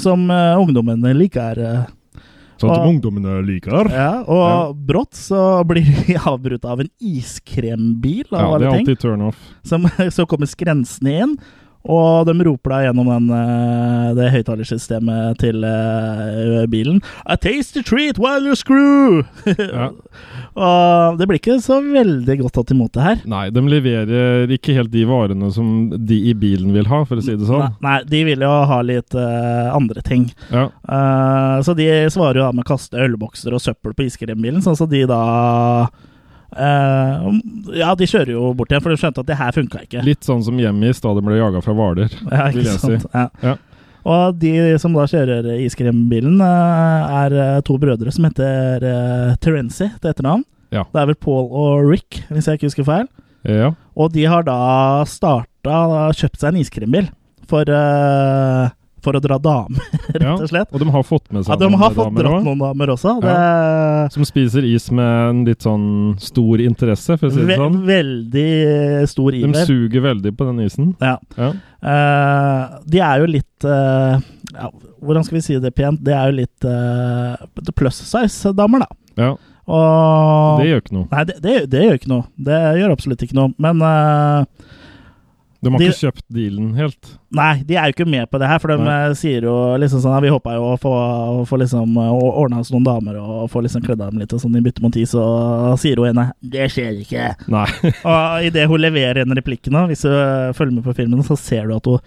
som 0.00 0.30
uh, 0.30 0.54
ungdommene 0.60 1.12
liker. 1.14 1.58
eh. 1.58 1.84
Sånn 2.60 2.70
som 2.70 2.84
og- 2.84 2.88
ungdommene 2.92 3.40
liker. 3.46 3.90
Ja, 3.90 4.22
og 4.30 4.76
brått 4.86 5.14
så 5.18 5.64
blir 5.66 5.82
vi 6.06 6.14
avbrutt 6.16 6.64
av 6.64 6.80
en 6.80 6.90
iskrembil, 7.02 8.26
av 8.30 8.40
Ja, 8.40 8.58
det 8.58 8.66
er 8.68 8.78
alltid 8.78 9.00
turn 9.02 9.22
off. 9.30 9.40
Som, 9.66 9.88
så 10.16 10.26
kommer 10.30 10.46
skrensende 10.46 11.16
inn, 11.24 11.36
og 11.84 12.28
de 12.28 12.34
roper 12.46 12.72
da 12.72 12.80
gjennom 12.86 13.10
den, 13.12 13.26
eh, 13.36 14.08
det 14.16 14.30
høyttalersystemet 14.38 15.40
til 15.42 15.60
bilen 15.64 16.84
bilen 16.84 17.02
A 17.26 17.36
tasty 17.36 17.82
treat 17.82 18.18
while 18.18 18.46
you 18.46 18.54
screw! 18.56 19.24
Ja. 19.74 19.90
og 20.54 21.18
det 21.18 21.26
blir 21.26 21.38
ikke 21.40 21.56
så 21.62 21.80
veldig 21.82 22.36
godt 22.40 22.54
tatt 22.54 22.70
imot, 22.74 22.92
det 22.94 23.02
her. 23.02 23.22
Nei, 23.28 23.48
de 23.54 23.62
leverer 23.66 24.50
ikke 24.54 24.74
helt 24.76 24.92
de 24.92 25.02
varene 25.08 25.48
som 25.54 25.88
de 25.90 26.18
i 26.30 26.34
bilen 26.38 26.72
vil 26.74 26.86
ha, 26.90 27.00
for 27.08 27.18
å 27.18 27.24
si 27.24 27.34
det 27.34 27.48
sånn. 27.48 27.64
Nei, 27.64 27.80
nei, 27.86 27.96
de 28.10 28.20
vil 28.28 28.44
jo 28.44 28.52
ha 28.70 28.78
litt 28.86 29.16
uh, 29.18 29.74
andre 29.74 30.04
ting. 30.06 30.28
Ja, 30.52 30.68
Uh, 30.84 31.62
så 31.64 31.72
de 31.74 31.86
svarer 32.12 32.38
jo 32.38 32.44
da 32.44 32.52
med 32.54 32.66
å 32.66 32.68
kaste 32.68 32.98
ølbokser 33.00 33.54
og 33.56 33.62
søppel 33.64 33.94
på 33.96 34.04
iskrembilen, 34.04 34.62
sånn 34.62 34.76
som 34.78 34.90
de 34.90 35.00
da 35.08 35.20
eh, 36.56 37.28
Ja, 37.80 37.92
de 37.98 38.08
kjører 38.08 38.32
jo 38.34 38.48
bort 38.56 38.72
igjen, 38.72 38.82
for 38.84 38.94
de 38.94 38.98
skjønte 39.00 39.22
at 39.24 39.30
det 39.30 39.38
her 39.40 39.54
funka 39.56 39.84
ikke. 39.86 40.02
Litt 40.06 40.26
sånn 40.26 40.42
som 40.46 40.58
Hjemmis 40.60 41.00
i 41.02 41.14
de 41.18 41.24
ble 41.26 41.38
jaga 41.38 41.62
fra 41.64 41.76
Hvaler. 41.76 42.12
Ja, 42.34 42.48
vil 42.54 42.64
ikke 42.64 42.78
sant? 42.82 43.06
si. 43.06 43.14
Ja. 43.14 43.28
Ja. 43.44 43.56
Og 44.04 44.36
de 44.36 44.52
som 44.82 44.92
da 44.92 45.06
kjører 45.08 45.46
iskrembilen, 45.64 46.36
eh, 46.44 47.14
er 47.24 47.36
eh, 47.40 47.60
to 47.64 47.78
brødre 47.80 48.12
som 48.12 48.26
heter 48.28 48.84
uh, 48.84 49.36
Terenzi 49.40 49.88
til 49.96 50.10
etternavn. 50.10 50.44
Ja. 50.74 50.84
Det 50.92 51.00
er 51.00 51.08
vel 51.08 51.20
Paul 51.22 51.46
og 51.48 51.86
Rick, 51.88 52.20
hvis 52.28 52.48
jeg 52.50 52.58
ikke 52.58 52.68
husker 52.68 52.88
feil. 52.88 53.06
Ja. 53.48 53.72
Og 53.96 54.12
de 54.14 54.24
har 54.28 54.44
da 54.46 55.04
starta 55.08 56.10
Kjøpt 56.16 56.40
seg 56.40 56.50
en 56.50 56.60
iskrembil 56.60 57.06
for, 57.48 57.68
eh, 57.68 58.72
for 59.04 59.18
å 59.18 59.20
dra 59.22 59.38
damer, 59.42 59.84
rett 60.14 60.26
og 60.32 60.48
slett. 60.50 60.70
Og 60.72 60.82
de 60.82 60.88
har 60.94 61.06
fått 61.06 61.28
med 61.30 61.42
Ja, 61.42 61.46
seg 61.50 61.62
de 61.62 61.68
noen 61.68 61.82
har 61.82 61.94
fått 61.94 62.10
damer 62.10 62.26
dratt 62.26 62.48
noen 62.48 62.64
damer 62.64 62.94
også. 62.96 63.14
Det 63.24 63.36
Som 64.16 64.28
spiser 64.28 64.66
is 64.68 64.88
med 64.94 65.12
en 65.28 65.44
litt 65.48 65.64
sånn 65.66 65.86
stor 66.22 66.64
interesse, 66.64 67.18
for 67.20 67.30
å 67.30 67.34
si 67.34 67.46
det 67.46 67.60
sånn. 67.60 67.80
Veldig 67.88 68.48
stor 69.12 69.38
De 69.38 69.64
suger 69.68 70.06
veldig 70.10 70.34
på 70.36 70.50
den 70.50 70.64
isen. 70.66 70.92
Ja. 71.04 71.16
Ja. 71.38 71.52
Uh, 71.84 72.78
de 72.88 73.00
er 73.04 73.20
jo 73.20 73.26
litt 73.28 73.66
uh, 73.68 74.16
ja, 74.54 74.70
Hvordan 75.04 75.26
skal 75.26 75.36
vi 75.36 75.42
si 75.44 75.58
det 75.60 75.74
pent? 75.76 76.00
De 76.00 76.14
er 76.16 76.30
jo 76.30 76.38
litt 76.38 76.64
uh, 76.64 77.74
plus 77.76 78.00
size-damer, 78.08 78.86
da. 78.86 79.02
ja. 79.28 79.34
Og 79.64 80.60
Det 80.60 80.68
gjør 80.68 80.82
ikke 80.82 80.96
noe. 80.98 81.06
Nei, 81.10 81.24
det, 81.28 81.36
det, 81.44 81.54
det 81.72 81.84
gjør 81.86 82.00
ikke 82.00 82.12
noe. 82.12 82.26
Det 82.48 82.60
gjør 82.80 82.94
absolutt 82.94 83.24
ikke 83.24 83.36
noe. 83.38 83.52
Men 83.64 83.80
eh, 83.88 84.72
De 85.64 85.72
har 85.72 85.80
De- 85.82 85.88
ikke 85.90 86.02
kjøpt 86.04 86.24
dealen 86.36 86.70
helt. 86.78 87.10
Nei, 87.34 87.48
de 87.66 87.74
er 87.80 87.88
jo 87.90 87.94
ikke 87.96 88.06
med 88.12 88.28
på 88.30 88.38
det 88.38 88.46
her, 88.50 88.60
for 88.62 88.70
de 88.70 88.76
Nei. 88.84 88.96
eh, 89.08 89.14
sier 89.18 89.42
jo 89.48 89.54
liksom 89.82 90.02
sånn 90.04 90.20
Vi 90.22 90.30
håpa 90.34 90.54
jo 90.54 90.66
å 90.70 90.78
få, 90.78 90.92
å 91.40 91.44
få 91.48 91.58
liksom 91.64 91.96
ordna 91.98 92.60
oss 92.62 92.70
noen 92.74 92.84
damer 92.86 93.16
og 93.18 93.48
få 93.50 93.64
liksom 93.66 93.82
kledd 93.86 94.00
av 94.04 94.12
dem 94.12 94.20
litt 94.22 94.32
og 94.36 94.42
sånn 94.44 94.54
i 94.60 94.62
bytte 94.64 94.84
mot 94.84 94.94
is, 95.00 95.14
og 95.18 95.74
sier 95.82 95.96
hun 95.98 96.12
ene 96.12 96.28
Det 96.40 96.68
skjer 96.70 97.00
ikke. 97.02 97.30
Nei. 97.50 97.66
Og 98.04 98.46
idet 98.50 98.68
hun 98.70 98.80
leverer 98.84 99.24
en 99.24 99.34
replikk 99.34 99.66
nå, 99.72 99.86
hvis 99.90 100.04
du 100.06 100.12
eh, 100.14 100.52
følger 100.54 100.76
med 100.78 100.84
på 100.86 100.94
filmen, 101.00 101.24
så 101.26 101.36
ser 101.40 101.66
du 101.72 101.74
at 101.80 101.90
hun 101.90 101.98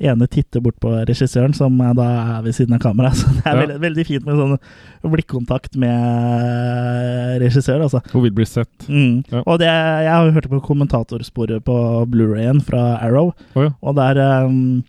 ene 0.00 0.26
titter 0.30 0.60
bort 0.62 0.76
på 0.80 0.92
regissøren, 1.08 1.54
som 1.56 1.74
eh, 1.80 1.92
da 1.98 2.06
er 2.38 2.42
ved 2.46 2.54
siden 2.56 2.76
av 2.76 2.82
kameraet. 2.84 3.16
Så 3.20 3.32
det 3.34 3.44
er 3.46 3.54
Ja. 3.54 3.60
veldig, 3.64 3.78
veldig 3.82 4.06
fint 4.06 4.26
med 4.28 4.38
sånn 4.38 5.12
blikkontakt 5.12 5.76
med 5.80 7.40
regissør, 7.42 7.82
altså. 7.86 8.00
Hun 8.12 8.24
vil 8.26 8.34
bli 8.38 8.46
sett. 8.48 8.88
Mm. 8.88 9.22
Ja. 9.32 9.42
Og 9.44 9.58
det, 9.62 9.68
jeg 9.70 10.12
har 10.14 10.30
hørt 10.36 10.48
på 10.50 10.60
kommentatorsporet 10.64 11.64
på 11.66 11.76
Blu-rayen 12.12 12.62
fra 12.64 12.98
Arrow, 13.04 13.32
oh, 13.54 13.62
ja. 13.66 13.72
og 13.82 13.96
der 13.98 14.20
um, 14.46 14.82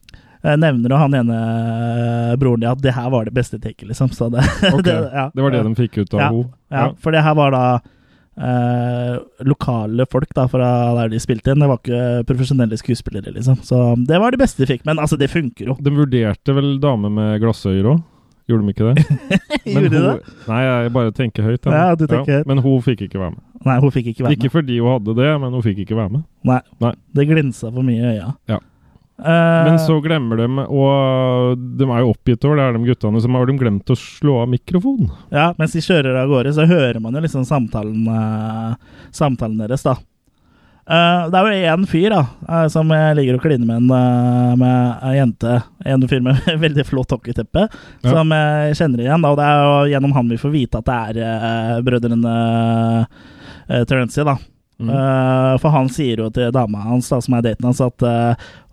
nevner 0.44 0.96
han 0.96 1.16
ene 1.20 1.38
eh, 1.44 2.36
broren 2.40 2.62
din 2.64 2.70
at 2.72 2.82
det 2.84 2.94
her 2.96 3.10
var 3.12 3.26
det 3.28 3.36
beste 3.36 3.60
taket, 3.60 3.88
liksom. 3.92 4.12
Så 4.16 4.30
det, 4.34 4.44
okay. 4.74 4.84
det, 4.88 4.98
ja. 5.14 5.30
Det 5.34 5.46
var 5.46 5.56
det 5.56 5.64
de 5.68 5.76
fikk 5.80 6.02
ut 6.04 6.14
av 6.14 6.20
Ja. 6.20 6.28
henne. 6.32 6.50
Ja, 6.70 6.84
for 7.02 7.12
det 7.16 7.24
her 7.26 7.34
var 7.36 7.52
da 7.56 7.64
eh, 8.40 9.18
lokale 9.48 10.06
folk 10.10 10.32
da 10.36 10.46
fra 10.52 10.70
der 11.00 11.12
de 11.14 11.20
spilte 11.22 11.54
inn. 11.54 11.64
Det 11.64 11.70
var 11.70 11.82
ikke 11.82 12.04
profesjonelle 12.30 12.80
skuespillere, 12.80 13.34
liksom. 13.36 13.60
Så 13.66 13.82
det 14.08 14.20
var 14.22 14.36
det 14.36 14.42
beste 14.42 14.64
de 14.64 14.70
fikk. 14.74 14.86
Men 14.90 15.02
altså, 15.02 15.20
det 15.20 15.32
funker 15.34 15.72
jo. 15.74 15.78
De 15.80 15.94
vurderte 15.94 16.56
vel 16.56 16.78
dame 16.84 17.12
med 17.14 17.38
glassøyer 17.44 17.92
òg? 17.94 18.02
Gjorde 18.50 18.66
de 18.66 18.74
ikke 18.74 18.88
det? 18.88 19.04
Gjorde 19.76 19.90
de 19.94 20.00
det? 20.08 20.16
Nei, 20.50 20.64
jeg 20.66 20.94
bare 20.96 21.12
tenker 21.14 21.46
høyt. 21.46 21.68
Ja, 21.70 21.92
du 21.94 22.08
tenker 22.10 22.40
høyt. 22.40 22.48
Men 22.50 22.64
hun 22.66 22.82
fikk 22.82 23.04
ikke 23.06 23.22
være 23.22 23.36
med. 23.36 23.44
Nei, 23.68 23.76
hun 23.84 23.94
fikk 23.94 24.08
ikke 24.14 24.24
være 24.26 24.32
med. 24.32 24.40
Ikke 24.40 24.54
fordi 24.56 24.80
hun 24.80 24.90
hadde 24.96 25.16
det, 25.20 25.30
men 25.44 25.54
hun 25.54 25.66
fikk 25.66 25.84
ikke 25.84 25.98
være 26.00 26.14
med. 26.16 26.24
Nei. 26.50 26.60
Nei. 26.82 26.94
Det 27.14 27.28
glinsa 27.30 27.70
for 27.70 27.86
mye 27.86 28.00
i 28.02 28.16
øya. 28.16 28.32
Ja. 28.50 28.58
Eh, 29.20 29.64
Men 29.68 29.80
så 29.84 29.98
glemmer 30.04 30.38
de, 30.40 30.46
og 30.72 31.58
de 31.80 31.88
er 31.92 32.04
jo 32.06 32.12
oppgitt 32.14 32.46
over 32.48 32.56
det, 32.60 32.68
er 32.70 32.78
de 32.78 32.86
guttene, 32.88 33.20
så 33.24 33.32
har 33.36 33.50
de 33.50 33.58
glemt 33.60 33.92
å 33.92 33.98
slå 34.00 34.38
av 34.44 34.52
mikrofonen. 34.54 35.10
Ja, 35.36 35.50
mens 35.60 35.74
de 35.76 35.82
kjører 35.84 36.22
av 36.22 36.30
gårde, 36.32 36.54
så 36.56 36.68
hører 36.70 37.02
man 37.04 37.18
jo 37.18 37.24
liksom 37.26 37.44
samtalen, 37.48 38.06
eh, 38.08 38.78
samtalen 39.12 39.58
deres, 39.60 39.84
da. 39.84 39.98
Eh, 40.90 41.26
det 41.30 41.38
er 41.38 41.50
jo 41.52 41.74
én 41.76 41.84
fyr 41.86 42.10
da, 42.16 42.22
som 42.74 42.90
ligger 42.90 43.36
og 43.38 43.44
kliner 43.44 43.68
med 43.68 43.84
en, 43.84 43.90
med 44.58 45.04
en 45.06 45.18
jente. 45.18 45.58
En 45.86 46.08
fyr 46.10 46.24
med 46.26 46.40
veldig 46.66 46.86
flott 46.88 47.12
hockeyteppe, 47.14 47.68
Ja. 48.02 48.10
som 48.16 48.32
jeg 48.34 48.78
kjenner 48.80 49.04
igjen. 49.04 49.22
Da, 49.22 49.30
og 49.36 49.38
det 49.38 49.50
er 49.50 49.60
jo 49.68 49.76
gjennom 49.94 50.16
han 50.16 50.32
vi 50.32 50.40
får 50.42 50.56
vite 50.56 50.80
at 50.82 50.88
det 51.14 51.28
er 51.28 51.84
brødrene 51.86 52.32
uh, 53.04 53.84
Terenzi, 53.86 54.24
da. 54.26 54.38
Mm. 54.80 54.90
For 55.60 55.74
han 55.76 55.90
sier 55.92 56.22
jo 56.24 56.30
til 56.32 56.54
dama 56.56 56.80
hans, 56.88 57.10
da, 57.12 57.18
som 57.20 57.34
er 57.36 57.42
daten 57.50 57.66
hans, 57.68 57.82
at 57.84 58.00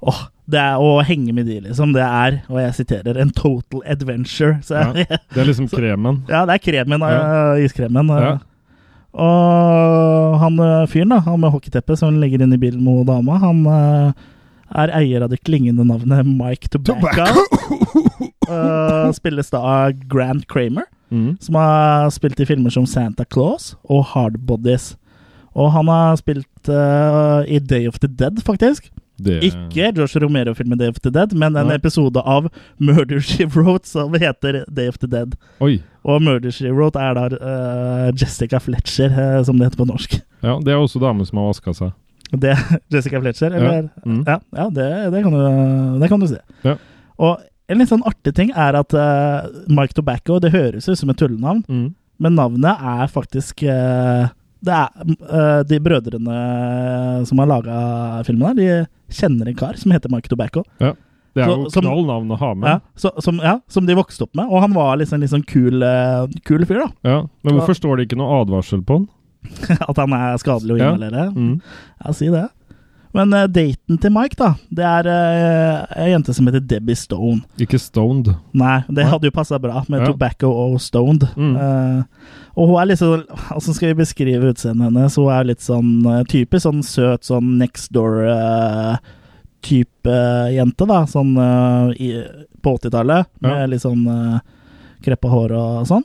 åh, 0.06 0.20
det 0.48 0.60
er 0.62 0.76
å 0.78 1.02
henge 1.02 1.32
med 1.34 1.46
de, 1.48 1.60
liksom. 1.64 1.92
Det 1.96 2.02
er, 2.06 2.36
og 2.48 2.60
jeg 2.62 2.74
siterer, 2.80 3.18
en 3.18 3.30
total 3.34 3.82
adventure. 3.86 4.58
Så, 4.62 4.74
Ja. 4.78 4.92
Det 5.34 5.40
er 5.42 5.48
liksom 5.48 5.66
kremen. 5.72 6.22
Ja, 6.30 6.44
det 6.46 6.54
er 6.54 6.62
kremen, 6.70 7.00
Ja. 7.00 7.54
eh, 7.56 7.64
iskremen. 7.66 8.10
eh. 8.10 8.22
Ja. 8.22 8.38
Og 9.16 10.36
han 10.42 10.58
eh, 10.60 10.86
fyren 10.92 11.14
da, 11.14 11.18
han 11.24 11.40
med 11.40 11.50
hockeyteppet 11.54 11.98
som 12.00 12.18
legger 12.20 12.42
inn 12.44 12.52
i 12.54 12.60
bilen 12.60 12.82
med 12.84 13.06
dama, 13.08 13.38
han 13.42 13.62
er 14.76 14.90
eier 14.98 15.22
av 15.24 15.30
det 15.32 15.40
klingende 15.46 15.86
navnet 15.86 16.26
Mike 16.26 16.68
Tobacco. 16.74 17.26
Eh, 18.46 19.08
spilles 19.10 19.48
da 19.50 19.58
av 19.58 19.96
Grant 20.06 20.44
Kramer, 20.46 20.84
Mm. 21.10 21.36
som 21.42 21.54
har 21.58 22.08
spilt 22.14 22.38
i 22.42 22.44
filmer 22.46 22.70
som 22.70 22.84
Santa 22.86 23.24
Claus 23.24 23.72
og 23.90 24.04
Hard 24.12 24.36
Bodies. 24.46 24.92
Og 25.54 25.72
han 25.74 25.86
har 25.90 26.16
spilt 26.18 26.68
uh, 26.70 27.42
i 27.46 27.58
Day 27.58 27.86
of 27.90 27.98
the 28.02 28.06
Dead, 28.10 28.38
faktisk. 28.46 28.86
Det, 29.18 29.38
Ikke 29.46 29.92
Josh 29.96 30.18
Romero-filmen 30.20 30.78
Day 30.78 30.88
of 30.92 30.98
the 31.00 31.10
Dead, 31.10 31.32
men 31.32 31.56
en 31.56 31.70
Nei. 31.70 31.76
episode 31.78 32.20
av 32.20 32.50
Murder 32.78 33.20
She 33.24 33.46
Wrote 33.48 33.88
som 33.88 34.12
heter 34.12 34.64
Day 34.68 34.88
of 34.92 34.98
the 35.00 35.08
Dead. 35.08 35.36
Oi. 35.64 35.78
Og 36.04 36.20
Murder 36.22 36.52
She 36.52 36.68
Wrote 36.70 37.00
er 37.00 37.16
da 37.16 37.24
uh, 37.32 38.10
Jessica 38.20 38.60
Fletcher, 38.60 39.08
uh, 39.16 39.40
som 39.48 39.56
det 39.58 39.70
heter 39.70 39.80
på 39.80 39.88
norsk. 39.88 40.18
Ja, 40.44 40.58
det 40.62 40.74
er 40.74 40.82
også 40.82 41.00
dame 41.02 41.24
som 41.26 41.40
har 41.40 41.48
vaska 41.48 41.72
seg. 41.74 41.94
Det 42.36 42.52
er 42.52 42.62
Jessica 42.92 43.20
Fletcher, 43.24 43.56
eller? 43.56 43.88
Mm. 44.04 44.20
Ja, 44.28 44.36
ja 44.60 44.68
det, 44.76 44.88
det, 45.16 45.22
kan 45.24 45.32
du, 45.32 45.98
det 46.02 46.08
kan 46.12 46.20
du 46.20 46.28
si. 46.30 46.40
Ja. 46.66 46.76
Og 47.16 47.40
en 47.72 47.80
litt 47.80 47.90
sånn 47.90 48.04
artig 48.06 48.34
ting 48.36 48.52
er 48.54 48.76
at 48.78 48.92
uh, 48.94 49.48
Mike 49.72 49.96
Tobacco, 49.96 50.36
det 50.44 50.52
høres 50.54 50.86
ut 50.92 50.98
som 51.00 51.10
et 51.10 51.18
tullenavn, 51.18 51.64
Mm. 51.66 51.88
men 52.22 52.36
navnet 52.38 52.78
er 52.80 53.08
faktisk 53.12 53.64
eh, 53.68 54.28
Det 54.66 54.74
er 54.74 55.16
uh, 55.30 55.62
de 55.68 55.78
brødrene 55.84 56.36
som 57.28 57.38
har 57.42 57.50
laga 57.50 57.80
filmen 58.26 58.48
her, 58.50 58.56
de 58.58 59.16
kjenner 59.16 59.48
en 59.52 59.58
kar 59.58 59.76
som 59.80 59.92
heter 59.94 60.10
Mike 60.12 60.28
Tobacco. 60.32 60.64
Ja. 60.82 60.92
Det 61.36 61.44
er 61.44 61.50
Så- 61.68 61.82
jo 61.82 61.82
knall 61.84 62.06
navn 62.08 62.30
å 62.32 62.38
ha 62.40 62.54
med. 62.56 62.68
Ja, 62.70 62.78
så, 62.96 63.10
som, 63.22 63.38
ja, 63.44 63.58
som 63.68 63.84
de 63.86 63.94
vokste 63.94 64.24
opp 64.24 64.34
med. 64.34 64.48
Og 64.48 64.62
han 64.64 64.72
var 64.72 64.96
liksom 64.96 65.20
en 65.22 65.28
sånn 65.28 65.44
kul, 65.46 65.82
uh, 65.84 66.24
kul 66.48 66.64
fyr, 66.64 66.80
da. 66.86 66.88
Ja, 67.04 67.18
Men 67.44 67.58
hvorfor 67.58 67.76
står 67.76 67.98
det 68.00 68.08
ikke 68.08 68.18
noe 68.22 68.40
advarsel 68.42 68.80
på 68.88 68.96
han? 69.02 69.08
At 69.90 69.96
han 70.00 70.12
er 70.16 70.38
skadelig 70.42 70.74
å 70.74 70.78
Ja. 70.80 70.92
inhalere. 70.94 71.26
Mm. 71.36 71.60
Ja, 72.04 72.12
si 72.16 72.30
det. 72.32 72.48
Men 73.16 73.32
uh, 73.32 73.46
daten 73.48 73.96
til 74.02 74.12
Mike, 74.12 74.36
da, 74.38 74.50
det 74.76 74.84
er 74.84 75.06
uh, 75.08 75.86
ei 76.02 76.10
jente 76.12 76.34
som 76.36 76.46
heter 76.50 76.60
Debbie 76.68 76.96
Stone. 76.98 77.40
Ikke 77.62 77.78
stoned. 77.80 78.28
Nei, 78.56 78.78
det 78.92 79.06
hadde 79.08 79.26
jo 79.30 79.34
passa 79.36 79.58
bra 79.62 79.80
med 79.88 80.00
Ja. 80.04 80.06
Tobacco 80.12 80.48
og 80.52 80.76
Stoned. 80.84 81.24
Mm. 81.36 81.54
Uh, 81.56 82.02
og 82.56 82.68
hun 82.70 82.78
er 82.80 82.86
litt 82.88 83.00
sånn 83.02 83.24
Åssen 83.56 83.74
skal 83.76 83.88
vi 83.92 83.98
beskrive 84.02 84.48
utseendet 84.52 84.86
hennes? 84.88 85.16
Hun 85.20 85.28
er 85.32 85.44
litt 85.48 85.60
sånn 85.64 85.90
typisk 86.30 86.62
sånn 86.68 86.82
søt 86.86 87.24
sånn 87.28 87.58
next 87.60 87.92
door-type 87.96 89.00
jente, 90.54 90.84
da. 90.88 91.00
Sånn 91.10 91.34
eh, 91.36 91.90
i, 92.00 92.08
på 92.64 92.76
80-tallet, 92.78 93.26
med 93.44 93.56
Ja. 93.60 93.66
litt 93.70 93.82
sånn 93.84 94.06
kreppa 95.04 95.28
hår 95.30 95.52
og 95.56 95.86
sånn. 95.90 96.04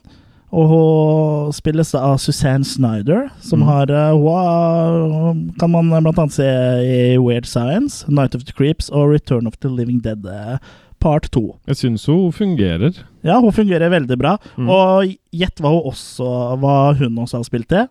Og 0.52 0.68
hun 0.68 1.54
spilles 1.56 1.94
av 1.96 2.18
Suzanne 2.20 2.66
Snyder, 2.68 3.30
som 3.40 3.62
Mm. 3.62 3.68
har 3.68 3.92
eh, 3.92 4.12
Hun 4.12 5.54
kan 5.60 5.72
man 5.72 5.90
blant 6.04 6.18
annet 6.20 6.34
se 6.34 6.44
i 6.84 7.18
Weird 7.18 7.46
Science, 7.46 8.04
Night 8.10 8.36
of 8.36 8.44
the 8.44 8.52
Creeps 8.52 8.90
og 8.90 9.10
Return 9.14 9.48
of 9.48 9.56
the 9.62 9.70
Living 9.70 10.02
Dead 10.04 10.26
eh, 10.26 10.58
part 11.00 11.30
2. 11.32 11.56
Jeg 11.68 11.76
syns 11.80 12.06
hun 12.06 12.32
fungerer. 12.32 12.92
Ja, 13.24 13.40
hun 13.40 13.52
fungerer 13.52 13.90
veldig 13.90 14.18
bra. 14.20 14.36
Mm. 14.58 14.68
Og 14.70 15.16
gjett 15.32 15.56
hva 15.62 15.70
hun 15.72 15.88
også 15.94 16.58
Hva 16.60 16.76
hun 17.00 17.16
også 17.18 17.38
har 17.40 17.44
spilt 17.48 17.72
i? 17.72 17.86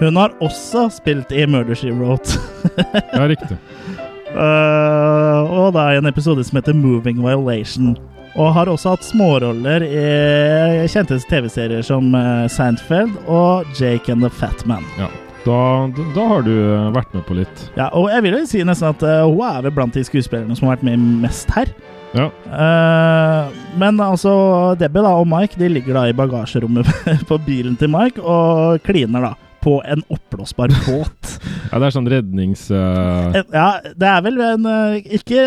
Hun 0.00 0.16
har 0.16 0.32
også 0.40 0.88
spilt 0.90 1.30
i 1.36 1.44
Murder 1.46 1.74
She 1.76 1.92
Wrote. 1.92 2.38
Ja, 3.12 3.26
riktig. 3.28 3.56
Eh, 4.30 5.50
og 5.50 5.72
da 5.74 5.88
i 5.92 5.98
en 6.00 6.10
episode 6.10 6.44
som 6.46 6.60
heter 6.60 6.76
Moving 6.76 7.22
Violation. 7.24 7.96
Og 8.38 8.52
har 8.54 8.70
også 8.70 8.94
hatt 8.94 9.02
småroller 9.08 9.82
i 9.82 10.86
kjente 10.90 11.18
TV-serier 11.26 11.82
som 11.82 12.12
Sandfeld 12.14 12.52
Seinfeld 12.54 13.18
og 13.26 13.66
Jake 13.74 14.12
and 14.12 14.22
the 14.22 14.30
Fat 14.30 14.62
Man. 14.70 14.86
Ja. 15.00 15.10
Da, 15.44 15.88
da, 15.96 16.04
da 16.14 16.24
har 16.28 16.42
du 16.44 16.52
eh, 16.52 16.90
vært 16.92 17.14
med 17.16 17.24
på 17.24 17.38
litt. 17.38 17.62
Ja, 17.78 17.88
og 17.96 18.10
jeg 18.12 18.26
vil 18.26 18.36
jo 18.36 18.42
si 18.48 18.60
nesten 18.66 18.90
at 18.92 19.04
uh, 19.06 19.24
hun 19.24 19.40
er 19.48 19.64
vel 19.64 19.74
blant 19.78 19.96
de 19.96 20.04
skuespillerne 20.04 20.56
som 20.56 20.68
har 20.68 20.76
vært 20.76 20.88
med 20.90 21.06
mest 21.24 21.50
her. 21.56 21.70
Ja. 22.12 22.26
Uh, 22.50 23.48
men 23.80 24.00
altså, 24.04 24.32
Debbie 24.80 25.04
da, 25.06 25.14
og 25.16 25.28
Mike 25.30 25.56
de 25.60 25.70
ligger 25.72 25.96
da 25.96 26.08
i 26.10 26.16
bagasjerommet 26.16 26.90
på 27.30 27.40
bilen 27.46 27.78
til 27.80 27.92
Mike 27.92 28.20
og 28.20 28.82
kliner 28.84 29.30
da 29.30 29.36
på 29.62 29.76
en 29.84 30.02
oppblåsbar 30.08 30.72
båt. 30.86 31.32
ja, 31.70 31.78
det 31.78 31.86
er 31.90 31.94
sånn 31.96 32.08
rednings... 32.10 32.66
eh, 32.70 33.40
Eh, 33.40 33.44
ja, 33.52 33.66
det 33.96 34.08
er 34.08 34.22
vel 34.24 34.40
en 34.40 34.64
eh, 34.66 35.10
Ikke 35.18 35.42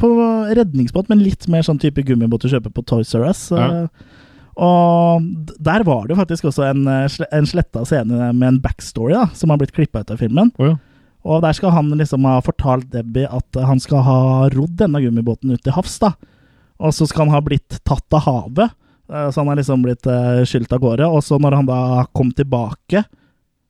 på 0.00 0.10
redningsbåt, 0.56 1.08
men 1.12 1.24
litt 1.24 1.48
mer 1.52 1.64
sånn 1.66 1.80
type 1.82 2.04
gummibåt 2.06 2.46
du 2.46 2.52
kjøper 2.52 2.72
på 2.74 2.84
Toys 2.86 3.14
R 3.18 3.26
Us. 3.28 3.46
Ja. 3.50 3.66
eh, 3.84 4.12
Og 4.56 5.26
der 5.60 5.82
var 5.84 6.06
det 6.06 6.14
jo 6.14 6.20
faktisk 6.22 6.46
også 6.48 6.64
en, 6.70 6.86
eh, 6.88 7.18
en 7.34 7.46
sletta 7.48 7.82
scene 7.84 8.30
med 8.32 8.48
en 8.48 8.60
backstory 8.64 9.12
da, 9.16 9.26
som 9.36 9.50
har 9.52 9.58
blitt 9.60 9.74
klippa 9.76 10.00
ut 10.00 10.10
av 10.14 10.22
filmen. 10.22 10.52
Oh, 10.56 10.70
ja. 10.70 10.76
Og 11.26 11.42
der 11.42 11.52
skal 11.58 11.74
han 11.74 11.90
liksom 11.98 12.24
ha 12.24 12.38
fortalt 12.46 12.86
Debbie 12.92 13.26
at 13.26 13.58
han 13.66 13.80
skal 13.82 14.04
ha 14.06 14.18
rodd 14.54 14.76
denne 14.78 15.00
gummibåten 15.02 15.50
ut 15.52 15.62
til 15.66 15.74
havs, 15.74 15.98
da. 15.98 16.12
Og 16.78 16.92
så 16.94 17.06
skal 17.10 17.26
han 17.26 17.34
ha 17.34 17.40
blitt 17.42 17.80
tatt 17.88 18.14
av 18.14 18.22
havet, 18.28 18.70
eh, 19.10 19.28
så 19.32 19.40
han 19.42 19.50
har 19.50 19.58
liksom 19.58 19.82
blitt 19.82 20.06
uh, 20.06 20.44
skylt 20.46 20.72
av 20.76 20.80
gårde. 20.84 21.08
Og 21.08 21.24
så 21.26 21.38
når 21.42 21.56
han 21.58 21.66
da 21.68 21.78
kom 22.14 22.30
tilbake, 22.36 23.02
eh, 23.02 23.10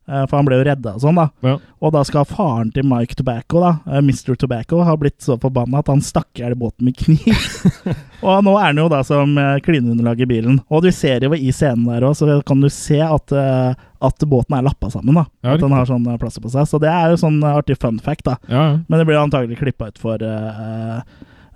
for 0.06 0.38
han 0.38 0.46
ble 0.46 0.60
jo 0.60 0.66
redda 0.68 0.92
og 0.94 1.02
sånn, 1.02 1.18
da. 1.18 1.26
Ja. 1.42 1.56
Og 1.82 1.92
da 1.94 2.02
skal 2.06 2.26
faren 2.28 2.70
til 2.74 2.86
Mike 2.86 3.18
Tobacco, 3.18 3.60
da, 3.62 3.72
eh, 3.90 3.98
Mr. 3.98 4.36
Tobacco, 4.38 4.80
ha 4.86 4.94
blitt 4.96 5.18
så 5.22 5.36
forbanna 5.40 5.82
at 5.82 5.90
han 5.90 6.02
stakk 6.04 6.38
i 6.38 6.44
hjel 6.44 6.54
båten 6.58 6.86
med 6.86 6.96
kniv. 6.96 7.34
og 8.26 8.44
nå 8.46 8.54
er 8.60 8.70
han 8.70 8.80
jo 8.80 8.88
da 8.92 9.02
som 9.06 9.36
uh, 9.38 9.58
klineunderlag 9.64 10.22
i 10.22 10.30
bilen. 10.30 10.60
Og 10.70 10.86
du 10.86 10.90
ser 10.94 11.26
jo 11.26 11.34
i 11.34 11.52
scenen 11.54 11.88
der 11.90 12.06
òg, 12.06 12.16
så 12.18 12.40
kan 12.46 12.62
du 12.62 12.70
se 12.72 13.00
at, 13.02 13.34
eh, 13.34 13.86
at 14.06 14.26
båten 14.30 14.58
er 14.58 14.66
lappa 14.66 14.90
sammen. 14.94 15.18
da 15.18 15.26
Ja, 15.42 15.54
At 15.56 15.64
den 15.64 15.74
har 15.74 15.88
sånn 15.90 16.06
plass 16.06 16.20
plaster 16.22 16.46
på 16.46 16.54
seg. 16.54 16.70
Så 16.70 16.82
det 16.82 16.92
er 16.92 17.12
jo 17.12 17.22
sånn 17.26 17.40
eh, 17.42 17.60
artig 17.62 17.78
fun 17.82 17.98
fact, 18.02 18.26
da. 18.28 18.38
Ja, 18.46 18.66
ja. 18.72 18.76
Men 18.86 19.02
det 19.02 19.08
blir 19.08 19.20
antagelig 19.20 19.58
klippa 19.58 19.90
ut 19.90 19.98
for 20.02 20.22
uh, 20.22 21.00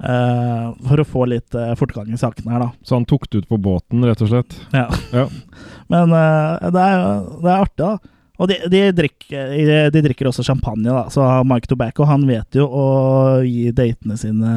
Uh, 0.00 0.71
For 0.88 0.97
å 0.97 1.04
få 1.04 1.26
litt 1.28 1.52
uh, 1.52 1.75
fortgang 1.76 2.09
i 2.09 2.16
sakene 2.16 2.54
her, 2.54 2.62
da. 2.62 2.71
Så 2.88 2.97
han 2.97 3.04
tok 3.04 3.26
det 3.28 3.42
ut 3.42 3.50
på 3.50 3.59
båten, 3.61 4.00
rett 4.09 4.23
og 4.25 4.30
slett? 4.30 4.57
Ja. 4.73 4.87
Ja. 5.12 5.26
Men 5.92 6.14
uh, 6.14 6.71
det, 6.73 6.80
er, 6.87 7.02
det 7.42 7.50
er 7.50 7.66
artig, 7.66 7.85
da. 7.85 8.16
Og 8.40 8.49
de, 8.49 8.56
de, 8.73 8.82
drikker, 8.97 9.90
de 9.92 10.02
drikker 10.06 10.30
også 10.30 10.44
champagne, 10.47 10.88
da. 10.88 11.04
Så 11.12 11.25
Mike 11.44 11.68
Tobacco 11.68 12.06
han 12.09 12.25
vet 12.28 12.56
jo 12.56 12.64
å 12.64 12.85
gi 13.44 13.68
datene 13.76 14.16
sine 14.16 14.54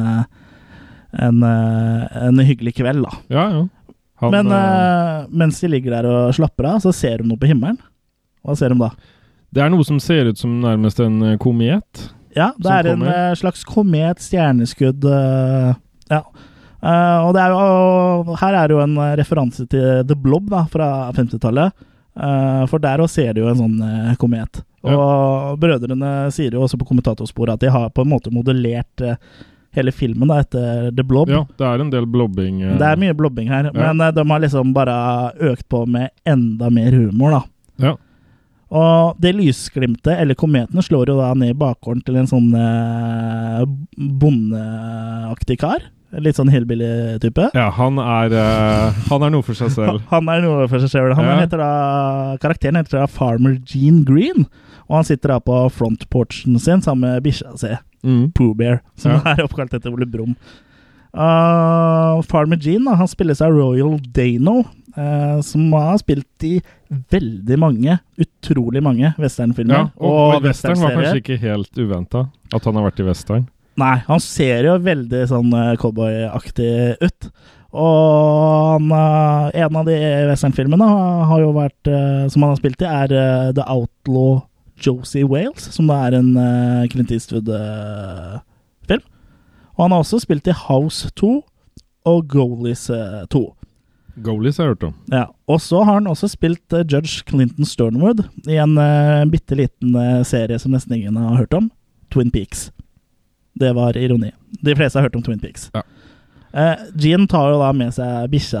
en, 1.12 1.42
eh, 1.44 2.16
en 2.24 2.40
hyggelig 2.40 2.74
kveld, 2.80 3.04
da. 3.04 3.18
Ja, 3.28 3.44
ja. 3.52 3.66
Han, 4.22 4.30
Men 4.32 4.54
eh, 4.56 5.26
mens 5.28 5.60
de 5.60 5.68
ligger 5.68 5.98
der 5.98 6.08
og 6.08 6.32
slapper 6.36 6.70
av, 6.70 6.80
så 6.84 6.94
ser 6.96 7.20
de 7.20 7.28
noe 7.28 7.40
på 7.40 7.50
himmelen. 7.50 7.76
Hva 8.44 8.56
ser 8.58 8.72
de 8.72 8.80
da? 8.80 8.92
det 9.54 9.62
er 9.62 9.70
noe 9.70 9.86
som 9.86 10.00
ser 10.02 10.26
ut 10.32 10.40
som 10.40 10.56
nærmest 10.64 10.98
en 11.02 11.36
komet. 11.42 12.08
Ja, 12.34 12.50
det 12.58 12.70
er 12.72 12.88
en 12.90 13.04
kommer. 13.04 13.36
slags 13.38 13.62
komet, 13.68 14.22
stjerneskudd 14.22 15.06
eh, 15.06 15.74
Ja. 16.10 16.24
Uh, 16.84 17.20
og 17.24 17.30
det 17.32 17.40
er 17.40 17.52
jo 17.54 18.34
Her 18.36 18.56
er 18.58 18.72
jo 18.74 18.80
en 18.82 18.98
referanse 19.16 19.64
til 19.72 20.02
The 20.04 20.16
Blob 20.20 20.50
da, 20.52 20.66
fra 20.68 20.88
50-tallet. 21.16 21.72
Eh, 22.14 22.62
for 22.70 22.82
der 22.82 23.02
òg 23.02 23.10
ser 23.10 23.34
de 23.34 23.42
jo 23.42 23.50
en 23.50 23.58
sånn 23.58 23.80
eh, 23.82 24.14
komet. 24.20 24.62
Og 24.84 25.56
brødrene 25.58 26.12
sier 26.34 26.54
jo 26.54 26.62
også 26.66 26.78
på 26.78 26.86
kommentatorsporet 26.90 27.56
at 27.56 27.64
de 27.64 27.72
har 27.72 27.90
på 27.94 28.04
en 28.04 28.12
måte 28.12 28.32
modellert 28.34 29.02
eh, 29.02 29.16
hele 29.74 29.90
filmen 29.94 30.30
da, 30.30 30.38
etter 30.44 30.90
The 30.94 31.04
Blob. 31.06 31.32
Ja, 31.32 31.42
det 31.58 31.66
er 31.66 31.82
en 31.82 31.90
del 31.90 32.06
blobbing. 32.06 32.62
Uh... 32.62 32.76
Det 32.78 32.86
er 32.86 33.00
mye 33.00 33.16
blobbing 33.18 33.50
her, 33.50 33.70
Ja. 33.72 33.92
men 33.92 34.02
uh, 34.04 34.12
de 34.14 34.24
har 34.30 34.42
liksom 34.44 34.74
bare 34.76 34.94
økt 35.50 35.66
på 35.72 35.82
med 35.90 36.12
enda 36.28 36.70
mer 36.70 36.94
humor, 36.94 37.34
da. 37.34 37.42
Ja. 37.88 37.94
Og 38.74 39.18
det 39.22 39.34
lysglimtet, 39.34 40.14
eller 40.14 40.38
kometen, 40.38 40.82
slår 40.82 41.10
jo 41.10 41.18
da 41.18 41.32
ned 41.38 41.54
i 41.54 41.58
bakgården 41.58 42.04
til 42.06 42.20
en 42.20 42.30
sånn 42.30 42.54
uh, 42.54 43.64
bondeaktig 44.22 45.58
kar. 45.62 45.90
Litt 46.22 46.36
sånn 46.38 46.50
hillbilly-type. 46.52 47.48
ja, 47.54 47.70
han 47.74 47.98
er 47.98 48.34
uh, 48.36 48.92
Han 49.10 49.22
er 49.26 49.30
noe 49.34 49.42
for 49.42 49.54
seg 49.58 49.70
selv. 49.78 50.02
Han 50.12 50.28
er 50.28 50.40
noe 50.44 50.68
for 50.70 50.78
seg 50.84 50.90
selv. 50.92 51.14
Han 51.18 51.24
Ja. 51.26 51.40
heter 51.40 51.58
da, 51.58 51.70
karakteren 52.42 52.76
heter 52.78 53.00
da 53.00 53.06
Farmer 53.10 53.56
Gene 53.66 54.04
Green, 54.04 54.46
og 54.88 54.96
han 55.00 55.04
sitter 55.08 55.28
da 55.34 55.40
på 55.40 55.56
frontporchen 55.74 56.58
sin 56.60 56.80
sammen 56.84 57.08
med 57.10 57.22
bikkja 57.24 57.56
si, 57.58 57.74
Mm. 58.04 58.34
Pooh 58.36 58.52
Bear, 58.54 58.82
som 59.00 59.12
Ja. 59.12 59.22
er 59.32 59.44
oppkalt 59.46 59.72
etter 59.72 59.90
Ole 59.90 60.04
Brumm. 60.04 60.34
Uh, 61.14 62.20
Farmer 62.26 62.56
Gene 62.60 62.84
da, 62.90 62.96
han 62.98 63.08
spilles 63.08 63.40
av 63.40 63.52
Royal 63.54 63.98
Dano, 64.12 64.64
uh, 64.98 65.40
som 65.46 65.70
har 65.72 65.96
spilt 66.02 66.44
i 66.46 66.56
veldig 67.10 67.58
mange, 67.58 67.96
utrolig 68.20 68.82
mange 68.82 69.12
westernfilmer. 69.18 69.74
Ja, 69.74 69.84
og, 69.96 70.34
og 70.36 70.42
western 70.48 70.82
var 70.82 70.96
kanskje 70.98 71.20
ikke 71.22 71.38
helt 71.42 71.78
uventa, 71.80 72.26
at 72.54 72.64
han 72.66 72.74
har 72.78 72.88
vært 72.90 73.00
i 73.02 73.06
western. 73.08 73.46
Nei, 73.80 73.96
han 74.06 74.22
ser 74.22 74.68
jo 74.68 74.78
veldig 74.82 75.24
sånn 75.30 75.50
eh, 75.58 75.74
cowboyaktig 75.82 76.72
ut. 77.02 77.30
Og 77.74 78.74
han, 78.76 78.90
eh, 78.94 79.62
en 79.64 79.78
av 79.80 79.88
de 79.88 79.96
westernfilmene 80.30 80.88
har 81.30 81.42
jo 81.42 81.54
vært, 81.56 81.90
eh, 81.90 82.26
som 82.30 82.44
han 82.44 82.52
har 82.54 82.60
spilt 82.60 82.84
i, 82.84 82.90
er 82.90 83.54
The 83.56 83.66
Outlaw 83.66 84.44
Josie 84.84 85.26
Wales, 85.26 85.68
som 85.74 85.88
da 85.90 86.00
er 86.06 86.18
en 86.18 86.32
uh, 86.36 86.86
Clint 86.90 87.12
Eastwood-film. 87.14 89.02
og 89.74 89.82
han 89.82 89.94
har 89.94 90.02
også 90.02 90.20
spilt 90.22 90.48
i 90.50 90.56
House 90.66 91.10
2 91.18 91.30
og 92.10 92.26
Goalies 92.28 92.88
eh, 92.92 93.22
2. 93.30 93.44
Goalies 94.22 94.58
har 94.58 94.68
jeg 94.68 94.74
hørt 94.74 94.88
om. 94.90 94.94
Ja, 95.10 95.24
Og 95.50 95.60
så 95.62 95.82
har 95.82 95.98
han 95.98 96.06
også 96.06 96.28
spilt 96.30 96.74
Judge 96.90 97.24
Clinton 97.26 97.64
Sternwood 97.66 98.26
i 98.46 98.58
en 98.62 98.76
uh, 98.78 99.24
bitte 99.30 99.56
liten 99.58 99.96
serie 100.26 100.58
som 100.58 100.74
nesten 100.74 100.98
ingen 100.98 101.16
har 101.18 101.40
hørt 101.40 101.54
om, 101.54 101.70
Twin 102.14 102.30
Peaks. 102.30 102.68
Det 103.58 103.72
var 103.76 103.96
ironi. 103.98 104.30
De 104.64 104.74
fleste 104.76 104.98
har 104.98 105.08
hørt 105.08 105.16
om 105.18 105.22
Twin 105.22 105.40
Peaks. 105.42 105.68
Ja. 105.74 105.82
Eh, 106.54 106.84
Jean 107.02 107.26
tar 107.26 107.50
jo 107.50 107.58
da 107.58 107.72
med 107.74 107.90
seg 107.96 108.28
bikkja 108.30 108.60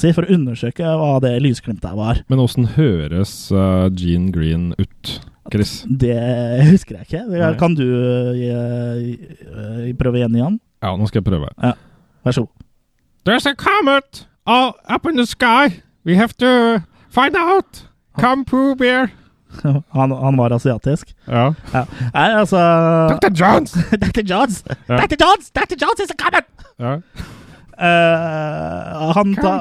si 0.00 0.14
for 0.16 0.24
å 0.24 0.32
undersøke 0.32 0.94
hva 0.96 1.18
det 1.20 1.34
lysglimtet 1.44 1.92
var. 1.96 2.22
Men 2.32 2.40
åssen 2.40 2.70
høres 2.78 3.34
uh, 3.52 3.90
Gene 3.92 4.32
Green 4.32 4.70
ut, 4.80 5.18
Chris? 5.52 5.82
Det 5.84 6.16
husker 6.70 6.96
jeg 7.00 7.10
ikke. 7.10 7.24
Nei. 7.28 7.52
Kan 7.60 7.76
du 7.76 7.84
uh, 7.84 9.92
prøve 10.00 10.22
igjen, 10.22 10.40
Jan? 10.40 10.56
Ja, 10.82 10.94
nå 10.96 11.08
skal 11.10 11.20
jeg 11.20 11.28
prøve. 11.28 11.52
Ja. 11.60 11.74
Vær 12.24 12.38
så 12.38 12.46
god. 12.46 12.68
There's 13.28 13.46
a 13.46 13.52
comet 13.54 14.24
all 14.46 14.72
up 14.88 15.04
in 15.06 15.16
the 15.20 15.26
sky. 15.26 15.82
We 16.04 16.16
have 16.16 16.32
to 16.38 16.82
find 17.12 17.36
out. 17.36 17.84
Come, 18.18 18.44
Pooh 18.44 18.74
Bear. 18.74 19.12
Han, 19.98 20.12
han 20.12 20.36
var 20.40 20.54
asiatisk. 20.56 21.14
Ja. 21.26 21.52
Ja. 21.72 21.84
Nei, 22.14 22.28
altså 22.40 22.62
Dr. 23.12 23.30
Jones! 23.36 23.76
Dr. 24.04 24.24
Johns! 24.24 24.62
Ja. 24.88 24.98
Dr. 25.02 25.18
Johns! 25.20 25.52
Dr. 25.54 25.78
Johns 25.80 26.00
is 26.04 26.12
a! 26.12 26.42
Ja. 26.78 26.98
Uh, 27.82 29.12
han, 29.16 29.32
ta, 29.34 29.52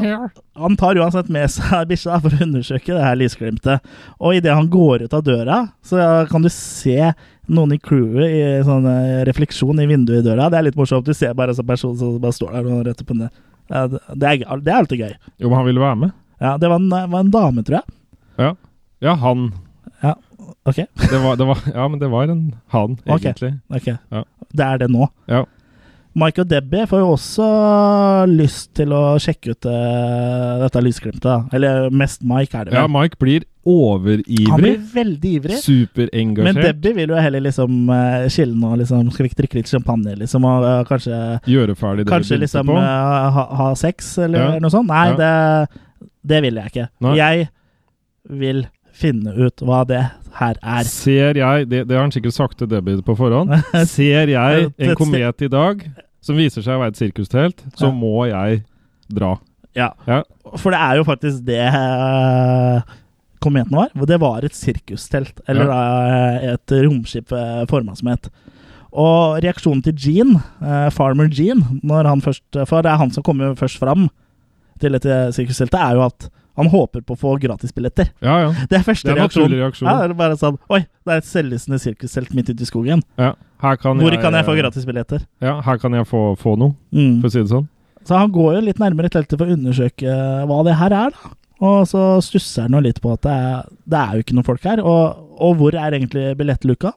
han 0.54 0.76
tar 0.78 0.98
uansett 1.00 1.30
med 1.32 1.50
seg 1.50 1.88
bikkja 1.90 2.20
for 2.22 2.36
å 2.36 2.42
undersøke 2.44 2.94
det 2.94 3.04
her 3.06 3.18
lysglimtet. 3.18 3.94
Og 4.20 4.38
idet 4.38 4.54
han 4.54 4.70
går 4.70 5.08
ut 5.08 5.16
av 5.16 5.24
døra, 5.26 5.62
så 5.86 6.26
kan 6.30 6.44
du 6.46 6.50
se 6.54 7.14
noen 7.52 7.74
i 7.76 7.80
crewet 7.82 8.36
i 8.36 8.42
sånn 8.68 8.86
eh, 8.88 9.24
refleksjon 9.28 9.82
i 9.82 9.88
vinduet 9.90 10.22
i 10.22 10.28
døra. 10.28 10.52
Det 10.52 10.60
er 10.60 10.68
litt 10.70 10.78
morsomt. 10.80 11.08
Du 11.08 11.18
ser 11.18 11.34
bare 11.38 11.56
en 11.56 11.58
sånn 11.58 11.68
person 11.68 11.96
som 11.98 12.20
bare 12.22 12.36
står 12.36 12.54
der 12.58 12.70
og 12.70 12.86
retter 12.88 13.08
på 13.08 13.18
ned. 13.18 13.34
Det, 13.72 14.02
det, 14.14 14.30
er, 14.30 14.62
det 14.62 14.72
er 14.72 14.78
alltid 14.84 15.02
gøy. 15.02 15.16
Jo, 15.40 15.50
men 15.50 15.58
han 15.58 15.68
ville 15.68 15.84
være 15.84 16.00
med. 16.04 16.14
Ja, 16.42 16.56
det 16.62 16.70
var 16.72 16.82
en, 16.82 16.90
var 16.92 17.20
en 17.24 17.34
dame, 17.34 17.64
tror 17.66 17.80
jeg. 17.80 17.98
Ja. 18.42 18.54
Ja, 19.02 19.16
han. 19.24 19.50
Ok. 20.66 20.76
Det 21.10 21.20
var, 21.24 21.36
det 21.38 21.46
var, 21.48 21.58
ja, 21.74 21.88
men 21.88 22.00
det 22.00 22.10
var 22.12 22.24
en 22.30 22.44
han, 22.74 22.98
egentlig. 23.08 23.54
ok. 23.70 23.88
Ja. 24.12 24.24
Det 24.54 24.66
er 24.68 24.78
det 24.84 24.90
nå. 24.92 25.08
Ja. 25.32 25.46
Mike 26.14 26.42
og 26.44 26.50
Debbie 26.52 26.84
får 26.92 27.00
jo 27.00 27.12
også 27.14 27.46
lyst 28.28 28.74
til 28.76 28.92
å 28.92 29.16
sjekke 29.24 29.54
ut 29.54 29.66
uh, 29.70 30.58
dette 30.60 30.82
lysglimtet. 30.84 31.54
Eller 31.56 31.88
mest 31.96 32.20
Mike, 32.28 32.52
er 32.58 32.68
det 32.68 32.74
Ja. 32.76 32.84
Mike 32.92 33.16
blir 33.22 33.46
overivrig. 33.64 34.50
Han 34.50 34.60
blir 34.60 34.82
veldig 34.92 35.32
ivrig. 35.38 35.62
Men 36.44 36.60
Debbie 36.60 36.94
vil 36.98 37.14
jo 37.16 37.22
heller 37.24 37.46
liksom 37.46 37.88
uh, 37.90 38.28
chille 38.28 38.58
nå, 38.60 38.74
liksom. 38.82 39.08
Skal 39.16 39.24
vi 39.24 39.32
ikke 39.32 39.40
drikke 39.44 39.60
litt 39.62 39.72
champagne, 39.72 40.18
liksom? 40.20 40.44
Og 40.52 40.68
uh, 40.68 40.82
kanskje, 40.90 41.22
Gjøre 41.48 41.78
ferdig 41.80 42.04
det 42.06 42.12
kanskje 42.12 42.42
liksom 42.44 42.68
på. 42.74 42.76
eh, 42.82 43.32
ha, 43.38 43.48
ha 43.62 43.70
sex, 43.80 44.12
eller 44.28 44.40
Ja. 44.58 44.60
noe 44.60 44.74
sånt? 44.74 44.92
Nei, 44.92 45.08
Ja. 45.14 45.16
det, 45.24 46.12
det 46.28 46.44
vil 46.44 46.60
jeg 46.60 46.74
ikke. 46.74 46.90
Nei. 47.08 47.16
Jeg 47.22 47.50
vil 48.44 48.66
finne 48.94 49.34
ut 49.36 49.64
hva 49.66 49.82
det 49.88 50.02
her 50.38 50.60
er. 50.62 50.88
Ser 50.88 51.38
jeg 51.40 51.68
det, 51.72 51.86
det 51.90 51.98
har 51.98 52.06
han 52.06 52.14
sikkert 52.14 52.38
sagt 52.38 52.58
til 52.62 52.70
Debbie 52.72 53.02
på 53.06 53.16
forhånd. 53.20 53.54
Ser 53.90 54.32
jeg 54.32 54.72
en 54.78 54.96
komet 55.00 55.46
i 55.46 55.52
dag 55.52 55.86
som 56.22 56.38
viser 56.38 56.64
seg 56.64 56.78
å 56.78 56.84
være 56.84 56.94
et 56.94 57.02
sirkustelt, 57.02 57.64
så 57.74 57.90
Ja. 57.90 57.96
må 57.96 58.28
jeg 58.30 58.64
dra. 59.12 59.36
Ja. 59.76 59.92
Ja. 60.06 60.22
For 60.60 60.74
det 60.74 60.80
er 60.84 61.00
jo 61.00 61.08
faktisk 61.08 61.46
det 61.48 61.64
eh, 61.64 62.82
kometen 63.42 63.74
var. 63.74 63.90
Det 64.08 64.20
var 64.22 64.46
et 64.46 64.56
sirkustelt, 64.56 65.42
eller 65.50 65.72
ja. 65.72 66.54
et 66.54 66.76
romskip 66.86 67.32
uh, 67.34 67.66
forma 67.72 67.96
som 67.98 68.12
et. 68.14 68.30
Og 68.92 69.40
reaksjonen 69.42 69.82
til 69.86 69.96
Gene, 69.96 70.42
eh, 70.60 70.90
Farmer 70.92 71.30
Gene, 71.32 71.80
når 71.82 72.10
han 72.10 72.22
først 72.22 72.44
For 72.68 72.84
det 72.84 72.92
er 72.92 73.00
han 73.00 73.14
som 73.16 73.24
kommer 73.24 73.56
først 73.56 73.80
fram 73.80 74.10
til 74.84 74.98
dette 74.98 75.32
sirkusteltet, 75.32 75.80
er 75.80 75.96
jo 75.96 76.04
at 76.10 76.28
han 76.58 76.68
håper 76.68 77.02
på 77.08 77.16
å 77.16 77.20
få 77.20 77.34
gratisbilletter. 77.40 78.10
Ja, 78.22 78.36
ja. 78.44 78.50
Det 78.70 78.80
er 78.80 78.84
første 78.84 79.08
Det 79.08 79.14
er 79.16 79.22
reaksjon. 79.24 79.50
reaksjon. 79.52 79.88
Ja, 79.88 79.98
det 80.02 80.10
er 80.12 80.14
bare 80.20 80.36
sånn 80.38 80.58
Oi, 80.70 80.80
det 81.06 81.14
er 81.14 81.18
et 81.22 81.30
selvlysende 81.30 81.80
sirkustelt 81.80 82.34
midt 82.36 82.50
ute 82.50 82.62
i 82.62 82.66
skogen. 82.70 83.04
ja. 83.18 83.34
Her 83.62 83.76
kan 83.78 84.00
Hvor 84.02 84.10
jeg, 84.10 84.20
kan 84.24 84.34
jeg 84.34 84.46
få 84.48 84.56
gratisbilletter? 84.58 85.22
Ja, 85.40 85.62
her 85.62 85.78
kan 85.78 85.94
jeg 85.94 86.08
få, 86.10 86.36
få 86.36 86.56
noe, 86.58 86.74
Mm. 86.92 87.22
for 87.22 87.28
å 87.30 87.32
si 87.32 87.40
det 87.44 87.50
sånn. 87.52 87.68
Så 88.04 88.18
han 88.18 88.32
går 88.32 88.56
jo 88.56 88.62
litt 88.66 88.80
nærmere 88.82 89.08
teltet 89.14 89.38
for 89.38 89.46
å 89.46 89.54
undersøke 89.54 90.02
eh, 90.10 90.46
hva 90.50 90.64
det 90.66 90.74
her 90.80 90.92
er, 90.92 91.12
da. 91.14 91.30
Og 91.62 91.86
så 91.86 92.02
stusser 92.26 92.64
han 92.64 92.72
jo 92.74 92.80
litt 92.82 93.00
på 93.00 93.12
at 93.14 93.22
det 93.22 93.30
er, 93.32 93.64
det 93.88 94.00
er 94.00 94.14
jo 94.18 94.24
ikke 94.24 94.34
noen 94.34 94.48
folk 94.48 94.64
her. 94.66 94.80
Og, 94.82 95.28
og 95.40 95.58
hvor 95.60 95.76
er 95.78 95.92
egentlig 95.94 96.36
billettluka? 96.40 96.94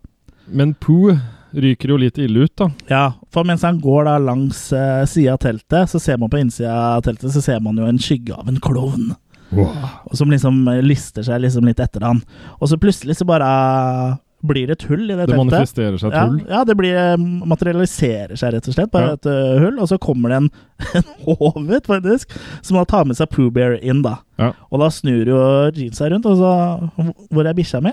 Men 0.48 0.72
Poo 0.80 1.12
ryker 1.54 1.88
jo 1.92 1.98
litt 2.00 2.16
ille 2.18 2.46
ut, 2.48 2.54
da. 2.56 2.70
Ja, 2.88 3.12
for 3.30 3.44
mens 3.44 3.60
han 3.62 3.76
går 3.78 4.06
da 4.08 4.16
langs 4.18 4.72
uh, 4.72 5.04
sida 5.04 5.34
av 5.36 5.38
teltet, 5.44 5.90
så 5.92 6.00
ser 6.00 6.16
man 6.16 6.30
på 6.32 6.40
innsida 6.40 6.72
av 6.96 7.02
teltet 7.04 7.30
så 7.30 7.42
ser 7.44 7.60
man 7.60 7.76
jo 7.76 7.84
en 7.84 7.98
skygge 8.00 8.32
av 8.32 8.48
en 8.48 8.56
klovn. 8.58 9.12
Og 9.52 10.16
Som 10.16 10.30
liksom 10.30 10.64
lister 10.82 11.22
seg 11.22 11.40
liksom 11.44 11.64
litt 11.68 11.78
etter 11.80 12.00
han. 12.02 12.22
Og 12.60 12.68
så 12.68 12.76
plutselig 12.80 13.16
så 13.16 13.26
bare 13.26 14.18
blir 14.44 14.66
det 14.68 14.74
et 14.76 14.88
hull 14.90 15.04
i 15.08 15.14
det, 15.16 15.26
Det 15.26 15.34
teltet. 15.36 15.40
manifesterer 15.40 15.98
seg 15.98 16.08
et 16.12 16.14
Ja, 16.18 16.24
hull. 16.26 16.40
ja, 16.50 16.64
det 16.64 16.76
blir, 16.76 16.94
eh, 16.94 17.16
materialiserer 17.48 18.36
seg 18.36 18.52
rett 18.52 18.68
og 18.68 18.74
slett. 18.74 18.90
Bare 18.92 19.06
Ja. 19.06 19.12
et 19.14 19.26
uh, 19.26 19.58
hull, 19.62 19.78
og 19.80 19.88
så 19.88 19.98
kommer 19.98 20.28
det 20.28 20.36
en, 20.36 20.50
en 20.94 21.02
hovet, 21.24 21.86
faktisk, 21.86 22.28
som 22.60 22.76
da 22.76 22.84
tar 22.84 23.06
med 23.06 23.16
seg 23.16 23.30
Pooh 23.30 23.48
Bear 23.50 23.78
inn, 23.82 24.02
da. 24.02 24.18
Ja. 24.38 24.52
Og 24.70 24.80
da 24.80 24.88
snur 24.92 25.24
jo 25.26 25.38
Jean 25.72 25.92
seg 25.96 26.12
rundt, 26.12 26.26
og 26.26 26.36
så 26.36 26.90
Hvor 27.32 27.46
er 27.48 27.54
bikkja 27.54 27.80
mi? 27.82 27.92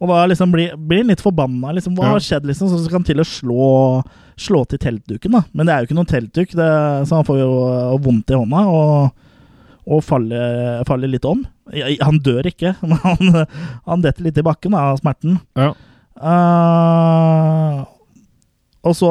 Og 0.00 0.08
da 0.08 0.22
liksom 0.26 0.50
blir, 0.50 0.72
blir 0.78 1.02
han 1.02 1.08
litt 1.08 1.20
forbanna. 1.20 1.74
Liksom, 1.76 1.94
hva 1.94 2.04
Ja. 2.04 2.10
har 2.16 2.20
skjedd, 2.24 2.46
liksom? 2.48 2.70
Så 2.70 2.84
skal 2.86 3.00
han 3.02 3.04
til 3.04 3.20
å 3.20 3.26
slå, 3.26 4.02
slå 4.38 4.66
til 4.66 4.78
teltduken, 4.78 5.32
da. 5.32 5.42
Men 5.52 5.66
det 5.66 5.74
er 5.74 5.80
jo 5.84 5.88
ikke 5.90 5.98
noen 6.00 6.08
teltduk, 6.08 6.48
det, 6.56 6.70
så 7.06 7.16
han 7.20 7.24
får 7.28 7.38
jo 7.42 7.50
eh, 7.68 7.98
vondt 8.00 8.30
i 8.30 8.34
hånda. 8.40 8.64
og 8.66 9.12
og 9.86 10.02
faller, 10.04 10.82
faller 10.88 11.08
litt 11.12 11.24
om. 11.28 11.44
Han 12.02 12.18
dør 12.24 12.48
ikke, 12.50 12.74
men 12.88 12.98
han, 13.04 13.46
han 13.86 14.04
detter 14.04 14.26
litt 14.26 14.40
i 14.40 14.44
bakken 14.46 14.74
av 14.76 14.98
smerten. 15.00 15.38
Ja. 15.58 15.72
Uh, 16.20 17.86
Og 18.84 18.96
så 18.96 19.08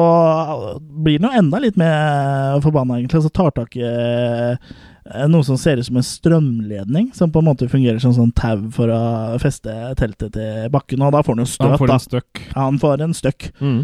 blir 0.80 1.20
han 1.20 1.28
jo 1.30 1.38
enda 1.44 1.60
litt 1.62 1.76
mer 1.78 2.60
forbanna, 2.62 2.98
egentlig. 2.98 3.22
Så 3.22 3.30
tar 3.34 3.52
tak 3.54 3.76
i 3.78 3.84
eh, 3.86 5.26
noe 5.30 5.46
som 5.46 5.58
ser 5.60 5.78
ut 5.78 5.86
som 5.86 6.00
en 6.00 6.06
strømledning, 6.06 7.10
som 7.14 7.30
på 7.30 7.42
en 7.42 7.48
måte 7.52 7.68
fungerer 7.70 8.02
som 8.02 8.14
sånn 8.16 8.32
tau 8.34 8.66
for 8.74 8.90
å 8.90 9.02
feste 9.42 9.70
teltet 10.00 10.34
til 10.34 10.66
bakken. 10.74 11.02
Og 11.06 11.14
da 11.14 11.22
får 11.22 11.38
han 11.38 11.44
jo 11.44 11.50
støt, 11.52 11.66
Han 11.68 11.78
får 11.82 11.94
en 11.94 12.06
støkk. 12.06 12.42
Ja, 12.48 12.60
han 12.64 12.80
får 12.82 13.06
en 13.06 13.14
støkk. 13.14 13.50
Mm. 13.62 13.80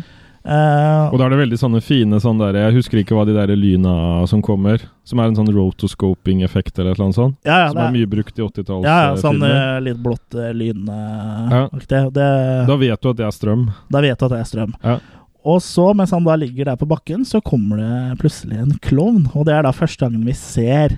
Eh, 0.47 1.09
Og 1.11 1.19
da 1.19 1.27
er 1.27 1.33
det 1.35 1.39
veldig 1.41 1.59
sånne 1.59 1.81
fine 1.83 2.21
sånn 2.23 2.39
der, 2.39 2.55
Jeg 2.55 2.77
husker 2.77 3.01
ikke 3.01 3.17
hva 3.19 3.25
de 3.27 3.35
der 3.35 3.51
lyna 3.59 4.27
som 4.31 4.41
kommer, 4.43 4.79
som 5.03 5.19
er 5.19 5.33
en 5.33 5.35
sånn 5.35 5.51
rotoscoping-effekt 5.51 6.79
eller 6.79 6.95
annet 6.95 7.19
sånt. 7.19 7.37
ja, 7.45 7.65
ja, 7.65 7.69
som 7.73 7.81
er 7.83 7.89
er, 7.89 7.97
mye 7.97 8.07
brukt 8.07 8.39
i 8.39 8.43
80-tallsfilmer. 8.43 8.87
ja, 8.87 9.09
ja, 9.11 9.17
sånn 9.21 9.43
uh, 9.43 9.81
litt 9.83 9.99
blått 9.99 10.39
uh, 10.39 10.53
lynaktig. 10.55 12.03
Det, 12.15 12.29
Da 12.71 12.77
vet 12.77 13.01
du 13.03 13.11
at 13.11 13.17
det 13.19 13.27
er 13.27 13.35
strøm. 13.35 13.67
Da 13.91 14.03
vet 14.05 14.19
du 14.19 14.27
at 14.29 14.35
det 14.37 14.41
er 14.41 14.51
strøm. 14.51 14.75
Ja. 14.85 14.99
Og 15.47 15.61
så, 15.63 15.93
mens 15.95 16.11
han 16.11 16.25
da 16.27 16.35
ligger 16.39 16.65
der 16.71 16.79
på 16.79 16.89
bakken, 16.91 17.25
så 17.27 17.41
kommer 17.41 17.79
det 17.79 18.19
plutselig 18.23 18.59
en 18.59 18.79
klovn. 18.83 19.29
Og 19.35 19.47
det 19.47 19.55
er 19.55 19.63
da 19.67 19.71
første 19.75 20.03
gangen 20.07 20.25
vi 20.27 20.35
ser 20.35 20.97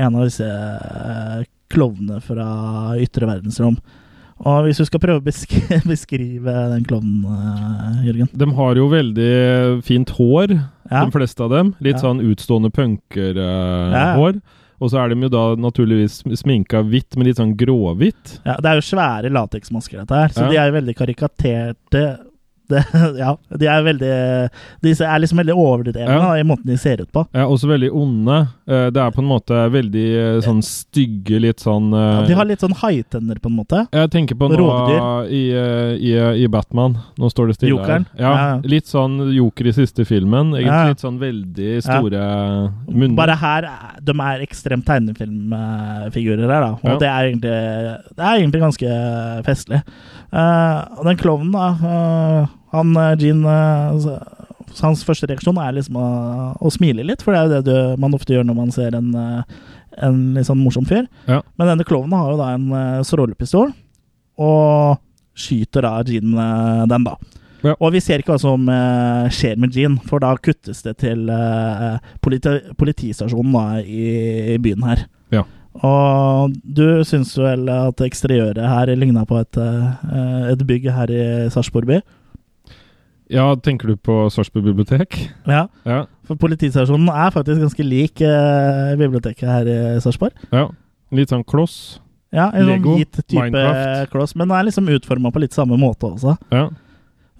en 0.00 0.14
av 0.16 0.24
disse 0.24 0.46
eh, 0.48 1.42
klovnene 1.72 2.22
fra 2.24 2.46
ytre 3.00 3.28
verdensrom. 3.28 3.76
Og 4.42 4.64
hvis 4.66 4.80
du 4.82 4.84
skal 4.88 4.98
prøve 5.02 5.20
å 5.20 5.24
besk 5.24 5.52
beskrive 5.92 6.54
den 6.72 6.84
klovnen, 6.88 7.22
eh, 7.30 8.00
Jørgen 8.08 8.30
De 8.34 8.48
har 8.58 8.74
jo 8.80 8.88
veldig 8.90 9.82
fint 9.86 10.10
hår, 10.18 10.56
Ja. 10.90 11.04
de 11.06 11.14
fleste 11.14 11.40
av 11.44 11.50
dem. 11.54 11.74
Litt 11.80 11.96
Ja. 11.96 12.02
sånn 12.08 12.20
utstående 12.20 12.70
punkerhår. 12.74 14.34
Ja. 14.34 14.40
og 14.82 14.90
så 14.90 14.98
er 14.98 15.12
de 15.14 15.20
jo 15.22 15.28
da 15.30 15.54
naturligvis 15.54 16.22
sminka 16.40 16.82
hvitt, 16.82 17.14
med 17.16 17.28
litt 17.28 17.36
sånn 17.38 17.54
gråhvitt. 17.56 18.40
Ja, 18.44 18.56
det 18.58 18.66
er 18.66 18.80
jo 18.80 18.86
svære 18.88 19.30
lateksmasker, 19.30 20.00
dette 20.02 20.10
her, 20.18 20.28
så 20.34 20.48
de 20.50 20.56
er 20.58 20.72
jo 20.72 20.74
veldig 20.80 20.96
karikaterte. 20.98 22.02
Det, 22.70 22.80
ja, 23.18 23.32
de 23.58 23.66
er 23.68 23.82
veldig 23.84 24.10
De 24.82 24.92
er 25.04 25.18
liksom 25.20 25.40
veldig 25.42 25.54
overdrevne 25.58 26.14
Ja. 26.14 26.28
i 26.38 26.44
måten 26.46 26.66
de 26.70 26.76
ser 26.80 27.00
ut 27.02 27.10
på. 27.12 27.24
Ja, 27.34 27.44
også 27.50 27.68
veldig 27.68 27.90
onde. 27.92 28.36
Eh, 28.68 28.86
Det 28.94 29.02
er 29.02 29.10
på 29.10 29.20
en 29.20 29.28
måte 29.28 29.58
veldig 29.74 30.04
eh, 30.20 30.38
sånn 30.46 30.62
stygge, 30.64 31.40
litt 31.42 31.60
sånn 31.60 31.90
eh, 31.92 32.20
Ja, 32.20 32.22
de 32.30 32.34
har 32.38 32.48
litt 32.48 32.62
sånn 32.64 32.76
haitenner, 32.82 33.40
på 33.42 33.50
en 33.50 33.56
måte. 33.58 33.82
Jeg 33.92 34.10
tenker 34.14 34.38
på 34.38 34.48
noe 34.52 35.26
i, 35.28 35.42
eh, 35.52 35.92
i, 35.98 36.12
i 36.44 36.46
Batman. 36.52 36.96
Nå 37.18 37.28
står 37.32 37.50
det 37.52 37.58
stille 37.58 37.74
Jokeren. 37.74 38.06
her. 38.16 38.22
Ja. 38.22 38.60
Litt 38.64 38.86
sånn 38.90 39.18
Joker 39.34 39.68
i 39.68 39.74
siste 39.76 40.06
filmen. 40.08 40.54
Egentlig 40.56 40.94
litt 40.94 41.04
sånn 41.04 41.18
veldig 41.20 41.72
store 41.84 42.22
munner. 42.88 43.16
Bare 43.18 43.36
her 43.42 43.68
er- 43.68 44.00
De 44.02 44.12
er 44.18 44.40
ekstremt 44.46 44.84
tegnefilmfigurer 44.86 46.48
her, 46.48 46.60
da. 46.64 46.72
Og 46.92 46.98
det, 47.00 47.08
er 47.08 47.28
egentlig, 47.28 47.52
det 48.16 48.24
er 48.24 48.40
egentlig 48.40 48.62
ganske 48.62 48.96
festlig. 49.46 49.82
Eh, 50.32 50.80
og 50.98 51.04
den 51.08 51.18
klovnen, 51.20 51.52
da 51.52 51.68
eh, 51.92 52.46
Han 52.72 52.94
Jean, 52.96 53.18
Gene 53.20 53.52
eh, 53.52 54.38
Hans 54.80 55.02
første 55.04 55.28
reaksjon 55.28 55.58
er 55.60 55.74
liksom 55.76 55.98
å, 56.00 56.08
å 56.56 56.70
smile 56.72 57.04
litt, 57.04 57.20
for 57.20 57.34
det 57.34 57.40
er 57.40 57.44
jo 57.44 57.52
det 57.52 57.62
du, 57.66 58.00
man 58.00 58.14
ofte 58.16 58.32
gjør 58.32 58.46
når 58.48 58.56
man 58.56 58.70
ser 58.72 58.94
en, 58.96 59.10
eh, 59.12 59.72
en 60.06 60.22
litt 60.38 60.48
sånn 60.48 60.62
morsom 60.62 60.86
fyr. 60.88 61.04
Ja. 61.28 61.42
Men 61.60 61.74
denne 61.74 61.84
klovnen 61.84 62.16
har 62.16 62.32
jo 62.32 62.38
da 62.40 62.48
en 62.54 62.70
uh, 62.72 63.02
strålepistol, 63.04 63.74
og 64.40 64.96
skyter 65.36 65.84
da 65.84 65.98
eh, 66.00 66.84
den, 66.88 67.04
da. 67.04 67.16
Ja. 67.62 67.76
Og 67.78 67.92
vi 67.94 68.00
ser 68.02 68.22
ikke 68.22 68.34
hva 68.34 68.42
som 68.42 68.66
eh, 68.70 69.28
skjer 69.32 69.60
med 69.60 69.76
Jean, 69.76 69.98
for 70.08 70.22
da 70.22 70.32
kuttes 70.40 70.82
det 70.86 70.96
til 71.02 71.28
eh, 71.30 71.98
politi 72.24 72.56
politistasjonen 72.78 73.52
da, 73.54 73.66
i, 73.82 74.06
i 74.54 74.56
byen 74.62 74.88
her. 74.88 75.04
Ja. 75.34 75.44
Og 75.86 76.56
du 76.64 77.00
syns 77.08 77.32
vel 77.38 77.68
at 77.72 78.02
eksteriøret 78.04 78.60
her 78.60 78.92
ligna 78.98 79.24
på 79.28 79.38
et, 79.40 79.60
eh, 79.60 80.50
et 80.52 80.66
bygg 80.68 80.90
her 80.92 81.12
i 81.12 81.22
Sarpsborg 81.54 81.88
by? 81.88 82.02
Ja, 83.32 83.46
tenker 83.56 83.88
du 83.88 83.96
på 83.96 84.26
Sarpsborg 84.32 84.66
bibliotek? 84.66 85.16
Ja, 85.48 85.62
Ja. 85.88 86.02
for 86.28 86.36
politistasjonen 86.36 87.08
er 87.08 87.30
faktisk 87.32 87.62
ganske 87.64 87.84
lik 87.86 88.20
eh, 88.20 88.92
biblioteket 89.00 89.48
her 89.48 89.64
i 89.72 89.78
Sarpsborg. 90.04 90.32
ja. 90.52 90.68
Litt 91.12 91.28
sånn 91.28 91.42
kloss. 91.44 91.98
Ja, 92.32 92.46
en 92.54 92.64
sånn 92.64 92.70
Lego, 92.78 92.94
hvit 92.96 93.18
type 93.28 93.42
Minecraft. 93.50 94.10
kloss, 94.14 94.32
men 94.36 94.48
den 94.48 94.56
er 94.56 94.64
liksom 94.64 94.86
utforma 94.88 95.28
på 95.32 95.40
litt 95.42 95.52
samme 95.52 95.76
måte 95.76 96.08
også. 96.08 96.38
Ja. 96.50 96.70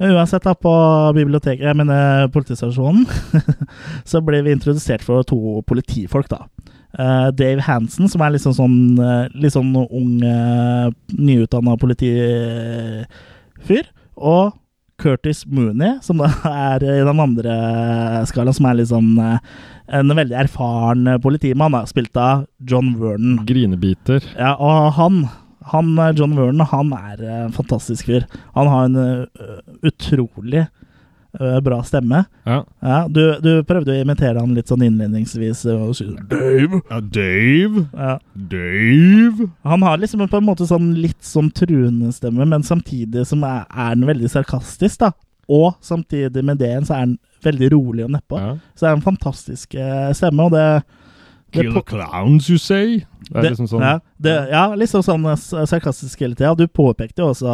Uansett, 0.03 0.43
da, 0.45 0.53
på 0.53 0.73
biblioteket, 1.17 1.65
jeg 1.65 1.77
mener 1.79 2.29
politistasjonen, 2.35 3.07
så 4.11 4.21
ble 4.25 4.43
vi 4.45 4.53
introdusert 4.53 5.01
for 5.07 5.23
to 5.25 5.63
politifolk, 5.69 6.29
da. 6.29 6.43
Eh, 6.99 7.31
Dave 7.33 7.63
Hansen, 7.65 8.09
som 8.13 8.21
er 8.21 8.35
liksom 8.35 8.53
sånn, 8.57 8.77
eh, 9.01 9.29
litt 9.41 9.55
sånn 9.55 9.71
ung, 9.73 10.19
uh, 10.21 10.91
nyutdanna 11.17 11.79
politifyr. 11.81 13.09
Og 14.17 14.53
Curtis 15.03 15.45
Mooney, 15.51 15.99
som 16.07 16.23
da 16.23 16.31
er 16.71 16.87
i 16.87 16.99
den 17.03 17.23
andre 17.23 17.55
skalaen, 18.31 18.57
som 18.57 18.71
er 18.71 18.79
litt 18.79 18.91
sånn 18.93 19.15
en 19.93 20.15
veldig 20.17 20.37
erfaren 20.45 21.09
politimann, 21.23 21.75
da, 21.75 21.85
spilt 21.89 22.17
av 22.19 22.47
John 22.69 22.95
Vernon. 23.01 23.43
Grinebiter. 23.49 24.25
Ja, 24.39 24.55
og 24.57 24.93
han, 24.97 25.25
han 25.73 25.93
eh, 25.99 26.15
John 26.19 26.37
Vernon, 26.39 26.65
han 26.73 26.95
er 26.97 27.25
eh, 27.25 27.41
en 27.49 27.57
fantastisk 27.57 28.09
fyr. 28.09 28.29
Han 28.57 28.71
har 28.73 28.89
en 28.89 29.01
eh, 29.03 29.59
utrolig 29.91 30.65
eh, 30.65 30.71
bra 31.65 31.79
stemme. 31.83 32.25
Ja. 32.45 32.59
Ja, 32.85 33.09
du, 33.09 33.21
du 33.41 33.63
prøvde 33.65 33.95
å 33.95 34.01
imitere 34.03 34.39
han 34.43 34.53
litt 34.55 34.69
sånn 34.69 34.83
innledningsvis. 34.85 35.65
eh, 35.71 35.81
Og 35.89 35.95
si, 35.97 36.07
Dave! 36.29 36.83
ja. 36.91 37.01
Dave! 37.01 37.87
Ja. 37.97 38.19
Dave! 38.37 39.49
Han 39.65 39.83
har 39.83 39.99
liksom 40.03 40.25
på 40.29 40.37
en 40.41 40.47
måte 40.47 40.67
sånn 40.69 40.93
litt 41.01 41.23
sånn 41.25 41.51
truende 41.57 42.13
stemme, 42.13 42.45
men 42.49 42.63
samtidig 42.67 43.25
som 43.29 43.45
er, 43.49 43.65
er 43.71 43.95
den 43.97 44.07
veldig 44.09 44.31
sarkastisk, 44.33 45.01
da. 45.07 45.13
Og 45.53 45.75
samtidig 45.85 46.45
med 46.47 46.61
det 46.63 46.75
så 46.87 46.95
er 46.95 47.07
han 47.07 47.17
veldig 47.45 47.73
rolig 47.75 48.05
og 48.07 48.13
nedpå. 48.15 48.39
Ja. 48.39 48.53
Så 48.77 48.85
det 48.85 48.91
er 48.93 48.99
en 49.01 49.07
fantastisk 49.09 49.75
eh, 49.75 50.11
stemme, 50.17 50.47
og 50.47 50.55
det 50.55 50.67
Kill 51.53 51.73
the 51.75 51.83
clowns, 51.83 52.49
you 52.51 52.59
say? 52.59 53.05
Det 53.33 53.37
er 53.39 53.43
Det- 53.43 53.51
liksom 53.53 53.69
sånn 53.69 53.81
ja, 53.81 53.99
det, 54.21 54.33
ja, 54.51 54.63
liksom 54.77 55.03
sånn 55.05 55.25
eh, 55.31 55.65
sarkastisk 55.67 56.21
hele 56.21 56.35
tida. 56.35 56.55
Du 56.57 56.67
påpekte 56.67 57.23
jo 57.23 57.31
også 57.31 57.49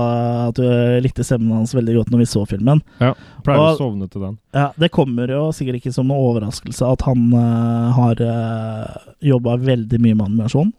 at 0.48 0.54
du 0.54 0.62
likte 1.04 1.22
stemmen 1.26 1.52
hans 1.52 1.74
veldig 1.74 1.94
godt 1.98 2.10
når 2.10 2.18
vi 2.18 2.26
så 2.30 2.46
filmen. 2.48 2.82
Ja. 3.00 3.12
Pleier 3.44 3.74
å 3.74 3.78
sovne 3.78 4.08
til 4.10 4.22
den. 4.22 4.38
Ja, 4.54 4.72
Det 4.78 4.90
kommer 4.90 5.28
jo 5.28 5.50
sikkert 5.52 5.80
ikke 5.82 5.92
som 5.92 6.08
noen 6.08 6.18
overraskelse 6.18 6.90
at 6.92 7.02
han 7.02 7.32
uh, 7.34 7.92
har 7.92 8.20
uh, 8.20 9.12
jobba 9.22 9.58
veldig 9.58 10.00
mye 10.00 10.14
med 10.16 10.26
animasjon. 10.32 10.72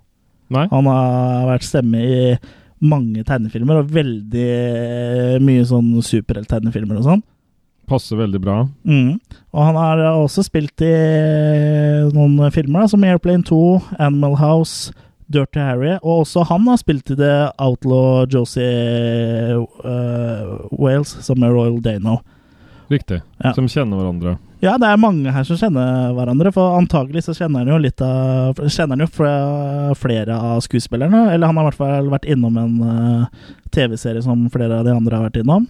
Nei? 0.49 0.67
Han 0.71 0.85
har 0.85 1.45
vært 1.53 1.63
stemme 1.67 1.99
i 2.01 2.37
mange 2.81 3.23
tegnefilmer, 3.27 3.81
og 3.83 3.89
veldig 3.91 5.41
mye 5.43 5.65
sånn 5.67 5.91
superhelttegnefilmer 6.01 6.97
og 7.01 7.03
sånn. 7.03 7.23
Passer 7.89 8.19
veldig 8.19 8.39
bra. 8.43 8.61
Mm. 8.85 9.17
Og 9.49 9.61
han 9.65 9.77
har 9.79 10.01
også 10.11 10.45
spilt 10.45 10.81
i 10.85 10.93
noen 12.13 12.51
filmer, 12.53 12.83
da, 12.83 12.89
som 12.91 13.05
Airplane 13.07 13.45
2, 13.47 13.61
Animal 13.97 14.37
House, 14.37 14.93
Dirty 15.29 15.61
Harry, 15.61 15.95
og 16.01 16.23
også 16.23 16.43
han 16.49 16.65
har 16.69 16.79
spilt 16.81 17.09
i 17.13 17.17
The 17.17 17.33
Outlaw 17.61 18.25
Josie 18.29 19.57
uh, 19.57 20.69
Wales, 20.73 21.13
som 21.25 21.45
er 21.45 21.53
Royal 21.53 21.81
Dano. 21.85 22.19
Riktig. 22.89 23.19
Ja. 23.37 23.53
Som 23.53 23.67
kjenner 23.69 23.99
hverandre. 23.99 24.37
Ja, 24.59 24.73
det 24.81 24.89
er 24.89 24.99
mange 24.99 25.31
her 25.31 25.45
som 25.47 25.59
kjenner 25.59 26.09
hverandre, 26.17 26.51
for 26.51 26.79
antagelig 26.79 27.27
så 27.27 27.35
kjenner 27.37 27.61
han 27.61 27.71
jo 27.71 27.77
litt 27.79 28.01
av 28.03 28.57
Kjenner 28.65 28.97
han 28.97 29.05
jo 29.05 29.09
fra 29.13 29.33
flere 29.95 30.35
av 30.35 30.63
skuespillerne, 30.65 31.29
eller 31.31 31.47
han 31.47 31.59
har 31.59 31.67
i 31.67 31.69
hvert 31.69 31.79
fall 31.79 32.09
vært 32.11 32.27
innom 32.27 32.57
en 32.59 32.73
eh, 32.83 33.45
TV-serie 33.71 34.25
som 34.25 34.41
flere 34.51 34.81
av 34.81 34.89
de 34.89 34.95
andre 34.97 35.15
har 35.15 35.29
vært 35.29 35.39
innom. 35.43 35.69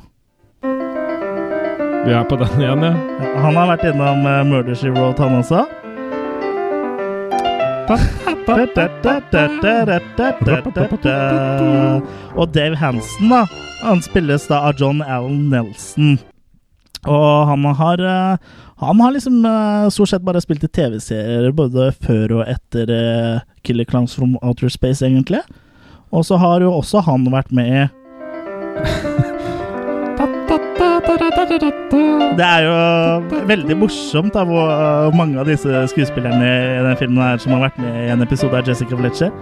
Vi 2.05 2.13
er 2.15 2.23
på 2.29 2.37
den 2.39 2.61
igjen, 2.61 2.83
ja. 2.85 2.93
Han 3.43 3.57
har 3.59 3.73
vært 3.73 3.85
innom 3.91 4.23
uh, 4.23 4.39
Murder 4.47 4.75
She 4.77 4.91
Wrote, 4.93 5.23
han 5.23 5.41
også. 5.41 5.65
Og 12.35 12.53
Dave 12.55 12.75
Hansen, 12.79 13.29
da. 13.29 13.43
Han 13.83 14.01
spilles 14.03 14.47
da 14.49 14.63
av 14.69 14.79
John 14.79 15.01
Allen 15.01 15.49
Nelson. 15.51 16.17
Og 17.07 17.47
han 17.47 17.63
har 17.79 18.01
eh, 18.03 18.37
Han 18.83 18.99
har 18.99 19.11
liksom 19.15 19.45
eh, 19.45 19.89
stort 19.89 20.09
sett 20.09 20.23
bare 20.23 20.41
spilt 20.41 20.63
i 20.63 20.67
TV-serier 20.67 21.51
både 21.55 21.91
før 21.99 22.39
og 22.39 22.47
etter 22.47 22.91
eh, 22.91 23.39
Killer 23.63 23.87
Clowns 23.87 24.15
from 24.15 24.37
Outer 24.41 24.69
Space, 24.69 25.05
egentlig. 25.05 25.41
Og 26.11 26.25
så 26.25 26.39
har 26.39 26.61
jo 26.61 26.73
også 26.73 27.03
han 27.07 27.27
vært 27.31 27.51
med 27.51 27.69
i 27.69 29.08
Det 31.09 32.45
er 32.45 32.65
jo 32.67 33.41
veldig 33.49 33.77
morsomt 33.81 34.35
da, 34.35 34.43
hvor 34.45 34.69
uh, 34.69 35.15
mange 35.17 35.39
av 35.41 35.47
disse 35.49 35.81
skuespillerne 35.89 36.45
i 36.45 36.83
den 36.85 36.99
filmen 36.99 37.23
her 37.23 37.41
som 37.41 37.55
har 37.55 37.63
vært 37.65 37.79
med 37.81 37.95
i 38.03 38.11
en 38.13 38.21
episode 38.21 38.53
av 38.53 38.69
Jessica 38.69 38.99
Fletcher. 38.99 39.33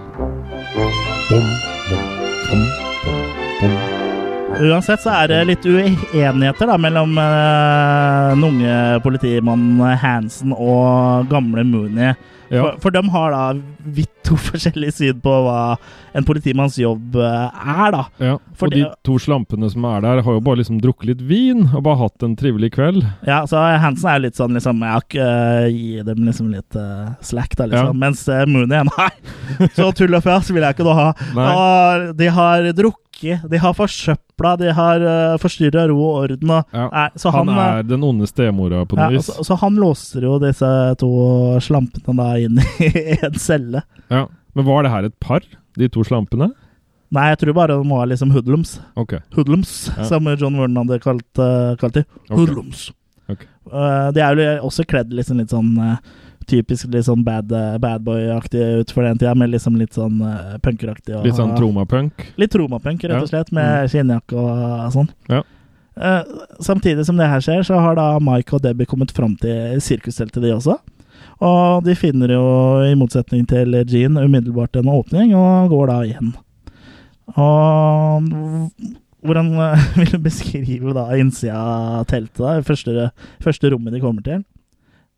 Uansett 4.58 5.04
så 5.04 5.12
er 5.12 5.28
det 5.30 5.42
litt 5.52 5.68
uenigheter 5.68 6.66
da, 6.66 6.78
mellom 6.80 7.12
eh, 7.20 8.32
den 8.32 8.46
unge 8.48 8.78
politimannen 9.04 10.00
Hansen 10.00 10.56
og 10.56 11.28
gamle 11.30 11.62
Mooney. 11.68 12.16
Ja. 12.48 12.62
For, 12.62 12.78
for 12.86 12.96
de 12.96 13.02
har 13.12 13.34
da 13.34 13.42
vidt 13.84 14.12
to 14.28 14.36
forskjellige 14.50 14.94
syn 14.98 15.22
på 15.24 15.32
hva 15.46 15.60
en 16.16 16.26
politimanns 16.26 16.78
jobb 16.80 17.16
eh, 17.20 17.64
er, 17.74 17.92
da. 17.94 18.02
Ja, 18.22 18.36
For 18.58 18.68
og 18.68 18.74
de 18.74 18.84
to 19.06 19.18
slampene 19.22 19.68
som 19.72 19.84
er 19.88 20.02
der, 20.04 20.22
har 20.24 20.38
jo 20.38 20.44
bare 20.44 20.60
liksom 20.62 20.80
drukket 20.82 21.10
litt 21.12 21.24
vin 21.28 21.66
og 21.68 21.84
bare 21.86 22.00
hatt 22.02 22.26
en 22.26 22.36
trivelig 22.38 22.72
kveld. 22.76 23.04
Ja, 23.28 23.42
så 23.48 23.60
Hansen 23.82 24.10
er 24.10 24.18
jo 24.18 24.26
litt 24.26 24.38
sånn 24.38 24.56
liksom 24.56 24.82
Jeg 24.84 24.94
har 24.94 25.04
ikke 25.04 25.26
uh, 25.28 25.66
Gi 25.68 26.04
dem 26.06 26.24
liksom 26.26 26.50
litt 26.52 26.78
uh, 26.78 27.12
slack, 27.24 27.54
da, 27.58 27.68
liksom. 27.70 27.92
Ja. 27.92 27.98
Mens 28.04 28.24
uh, 28.30 28.44
Mooney 28.48 28.88
Nei! 28.88 29.68
Så 29.76 29.90
tull 29.96 30.16
og 30.16 30.24
fjas 30.24 30.50
vil 30.52 30.64
jeg 30.64 30.76
ikke 30.76 30.86
noe 30.86 30.96
ha. 30.98 31.08
Og 31.44 32.08
de 32.18 32.30
har 32.34 32.70
drukket, 32.76 33.07
de 33.20 33.58
har 33.62 33.74
forsøpla, 33.74 34.52
de 34.60 34.72
har 34.76 35.02
uh, 35.04 35.36
forstyrra 35.42 35.86
ro 35.90 35.98
og 36.06 36.18
orden. 36.28 36.52
Og, 36.58 36.64
Ja. 36.76 36.86
Nei, 36.92 37.06
så 37.18 37.32
Han 37.34 37.48
han, 37.50 37.58
er 37.78 37.82
den 37.88 38.04
onde 38.06 38.28
stemora 38.30 38.84
på 38.86 38.96
ja, 38.98 39.08
noe 39.08 39.16
vis. 39.18 39.26
så, 39.30 39.44
så 39.44 39.56
han 39.60 39.76
låser 39.80 40.22
jo 40.28 40.36
disse 40.42 40.70
to 41.00 41.10
slampene 41.64 42.16
da 42.20 42.28
inn 42.38 42.58
i 42.86 43.18
en 43.18 43.38
celle. 43.40 43.82
Ja. 44.12 44.26
Men 44.54 44.66
var 44.68 44.82
det 44.86 44.90
her 44.94 45.08
et 45.10 45.18
par, 45.20 45.42
de 45.78 45.88
to 45.92 46.04
slampene? 46.06 46.50
Nei, 47.14 47.26
jeg 47.32 47.38
tror 47.40 47.54
bare 47.56 47.76
de 47.80 47.88
var 47.88 48.06
liksom 48.10 48.30
hoodlums. 48.34 48.76
Okay. 49.00 49.20
Hoodlums, 49.36 49.88
Ja. 49.96 50.04
som 50.10 50.26
John 50.36 50.58
Vernon 50.60 50.82
hadde 50.86 51.00
kalt, 51.04 51.28
uh, 51.40 51.74
kalt 51.80 51.94
de. 51.96 52.04
Ok. 52.28 52.36
Hoodlums. 52.36 52.88
Okay. 53.28 53.48
Uh, 53.68 54.08
de 54.16 54.20
er 54.24 54.36
jo 54.40 54.68
også 54.68 54.84
kledd 54.88 55.12
liksom 55.12 55.40
litt 55.40 55.52
sånn 55.52 55.74
uh, 55.80 55.96
typisk 56.48 56.88
litt 56.92 57.06
sånn 57.06 57.22
bad, 57.26 57.52
uh, 57.52 57.76
bad 57.82 58.02
boy-aktig 58.06 58.62
ut 58.82 58.90
for 58.94 59.04
den 59.06 59.18
tida, 59.20 59.34
med 59.38 59.52
liksom 59.52 59.76
litt 59.78 59.94
sånn 59.96 60.18
uh, 60.24 60.56
punkeraktig. 60.64 61.14
og- 61.18 61.24
Litt 61.28 61.36
sånn 61.38 61.54
tromapunk? 61.58 62.26
Litt 62.40 62.50
tromapunk, 62.56 63.04
rett 63.04 63.22
og 63.22 63.28
slett, 63.30 63.52
med 63.52 63.88
skinnjakke 63.92 64.34
og 64.40 64.92
sånn. 64.96 65.08
Ja. 65.28 65.42
Uh, 65.98 66.22
samtidig 66.62 67.04
som 67.08 67.16
det 67.18 67.26
her 67.28 67.40
skjer, 67.42 67.64
så 67.66 67.78
har 67.82 67.96
da 67.98 68.18
Mike 68.22 68.54
og 68.54 68.62
Debbie 68.62 68.86
kommet 68.86 69.10
fram 69.12 69.36
til 69.40 69.80
sirkusteltet, 69.82 70.42
de 70.44 70.52
også. 70.54 70.76
Og 71.42 71.84
de 71.86 71.94
finner 71.94 72.32
jo, 72.34 72.44
i 72.86 72.94
motsetning 72.98 73.44
til 73.46 73.74
Jean, 73.86 74.16
umiddelbart 74.18 74.76
en 74.80 74.90
åpning, 74.90 75.34
og 75.38 75.70
går 75.70 75.86
da 75.90 75.98
igjen. 76.06 76.32
Og 77.36 78.22
hvordan 79.26 79.50
vil 79.98 80.12
du 80.14 80.18
beskrive 80.22 80.94
da 80.96 81.08
innsida 81.18 81.58
av 81.58 82.06
teltet? 82.10 82.38
da? 82.40 82.56
Første, 82.66 83.10
første 83.44 83.70
rommet 83.74 83.94
de 83.96 84.00
kommer 84.02 84.24
til? 84.26 84.44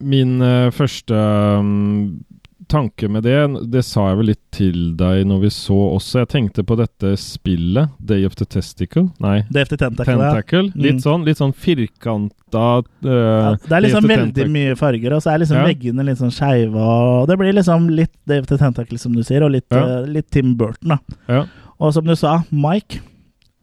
Min 0.00 0.40
uh, 0.42 0.70
første 0.72 1.14
um, 1.60 2.24
tanke 2.70 3.08
med 3.10 3.24
det, 3.26 3.34
det 3.72 3.80
sa 3.84 4.04
jeg 4.10 4.18
vel 4.20 4.28
litt 4.30 4.40
til 4.54 4.76
deg 4.96 5.24
når 5.26 5.40
vi 5.42 5.48
så 5.50 5.74
også. 5.96 6.20
Jeg 6.22 6.28
tenkte 6.30 6.62
på 6.64 6.76
dette 6.78 7.16
spillet, 7.18 7.90
Day 7.98 8.22
of 8.24 8.36
the 8.38 8.46
Testicle. 8.46 9.08
Nei, 9.18 9.40
Day 9.50 9.62
of 9.66 9.68
the 9.72 9.76
Tentacle. 9.80 10.14
ja. 10.14 10.30
Tentacle. 10.36 10.70
Litt 10.76 11.00
Mm. 11.00 11.02
sånn, 11.02 11.24
litt 11.26 11.38
sånn 11.38 11.52
firkanta 11.52 12.64
uh, 12.78 13.10
Ja, 13.10 13.56
det 13.66 13.72
er 13.76 13.84
liksom 13.88 14.06
veldig 14.06 14.46
mye 14.54 14.76
farger, 14.78 15.12
og 15.16 15.22
så 15.24 15.34
er 15.34 15.38
liksom 15.42 15.58
Ja. 15.58 15.66
veggene 15.66 16.04
litt 16.06 16.18
sånn 16.22 16.30
skeive. 16.30 17.26
Det 17.26 17.38
blir 17.38 17.52
liksom 17.58 17.90
litt 17.90 18.12
Day 18.26 18.38
of 18.38 18.46
the 18.46 18.56
Tentacle, 18.58 18.98
som 18.98 19.12
du 19.12 19.22
sier, 19.22 19.42
og 19.42 19.50
litt, 19.50 19.66
Ja. 19.70 20.02
eh, 20.02 20.06
litt 20.06 20.30
Tim 20.30 20.54
Burton. 20.54 20.88
da. 20.94 20.98
Ja. 21.28 21.44
Og 21.80 21.92
som 21.94 22.04
du 22.04 22.14
sa, 22.14 22.44
Mike 22.52 23.00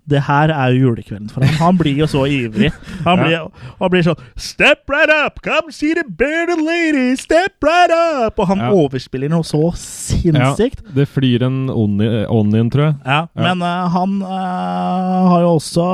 det 0.08 0.22
her 0.28 0.50
er 0.56 0.72
jo 0.72 0.88
julekvelden 0.88 1.30
for 1.30 1.44
ham. 1.44 1.56
Han 1.60 1.78
blir 1.80 1.98
jo 2.00 2.08
så 2.08 2.22
ivrig. 2.32 2.70
Han 3.04 3.20
blir, 3.20 3.32
Ja. 3.34 3.42
han 3.80 3.90
blir 3.92 4.06
sånn 4.08 4.22
Step 4.40 4.88
right 4.90 5.10
up! 5.12 5.42
Come 5.44 5.72
see 5.76 5.94
the 5.94 6.04
bearded 6.08 6.62
lady! 6.64 7.16
Step 7.20 7.60
right 7.64 7.92
up! 7.92 8.40
Og 8.40 8.48
han 8.48 8.58
Ja. 8.64 8.70
overspiller 8.72 9.30
noe 9.30 9.44
så 9.44 9.66
sinnssykt. 9.76 10.82
Det 10.96 11.08
flyr 11.12 11.44
en 11.48 11.68
ånd 11.70 12.56
inn, 12.56 12.70
tror 12.72 12.86
jeg. 12.90 12.96
Ja, 13.06 13.28
men 13.36 13.62
uh, 13.62 13.88
han 13.94 14.22
uh, 14.24 15.28
har 15.34 15.42
jo 15.44 15.56
også 15.58 15.88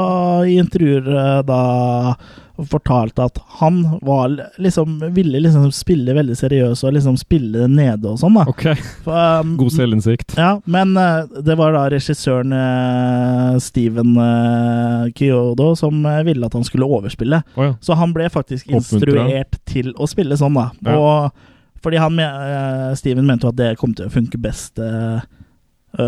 i 0.48 0.58
intervjuer 0.62 1.10
uh, 1.10 1.42
da 1.48 1.62
fortalt 2.70 3.20
at 3.20 3.38
han 3.60 4.00
var 4.02 4.34
liksom 4.62 5.00
ville 5.16 5.40
liksom 5.44 5.70
spille 5.76 6.14
veldig 6.16 6.36
seriøs 6.38 6.84
og 6.88 6.94
liksom 6.96 7.18
spille 7.20 7.68
nede 7.72 8.10
og 8.10 8.20
sånn, 8.22 8.36
da. 8.40 8.46
Ok, 8.50 8.66
For, 9.06 9.18
um, 9.44 9.56
god 9.60 9.74
selvinnsikt. 9.76 10.36
ja, 10.40 10.56
men 10.66 10.96
uh, 10.98 11.26
det 11.44 11.56
var 11.60 11.76
da 11.76 11.86
regissøren 11.94 12.54
uh, 12.56 13.60
Steven 13.64 14.16
uh, 14.18 15.08
Kyodo 15.18 15.74
som 15.80 16.04
ville 16.26 16.46
at 16.46 16.54
han 16.58 16.66
skulle 16.68 16.88
overspille. 16.88 17.44
Oh, 17.56 17.70
ja. 17.70 17.76
Så 17.82 17.98
han 18.00 18.14
ble 18.16 18.30
faktisk 18.34 18.70
instruert 18.74 19.60
til 19.70 19.94
å 19.98 20.08
spille 20.10 20.38
sånn, 20.40 20.58
da. 20.58 20.70
Ja. 20.86 20.98
Og 21.00 21.84
fordi 21.84 22.00
han, 22.00 22.20
Steven 22.96 23.26
mente 23.28 23.44
jo 23.44 23.52
at 23.52 23.58
det 23.60 23.74
kom 23.82 23.92
til 23.98 24.08
å 24.08 24.14
funke 24.14 24.40
best 24.40 24.80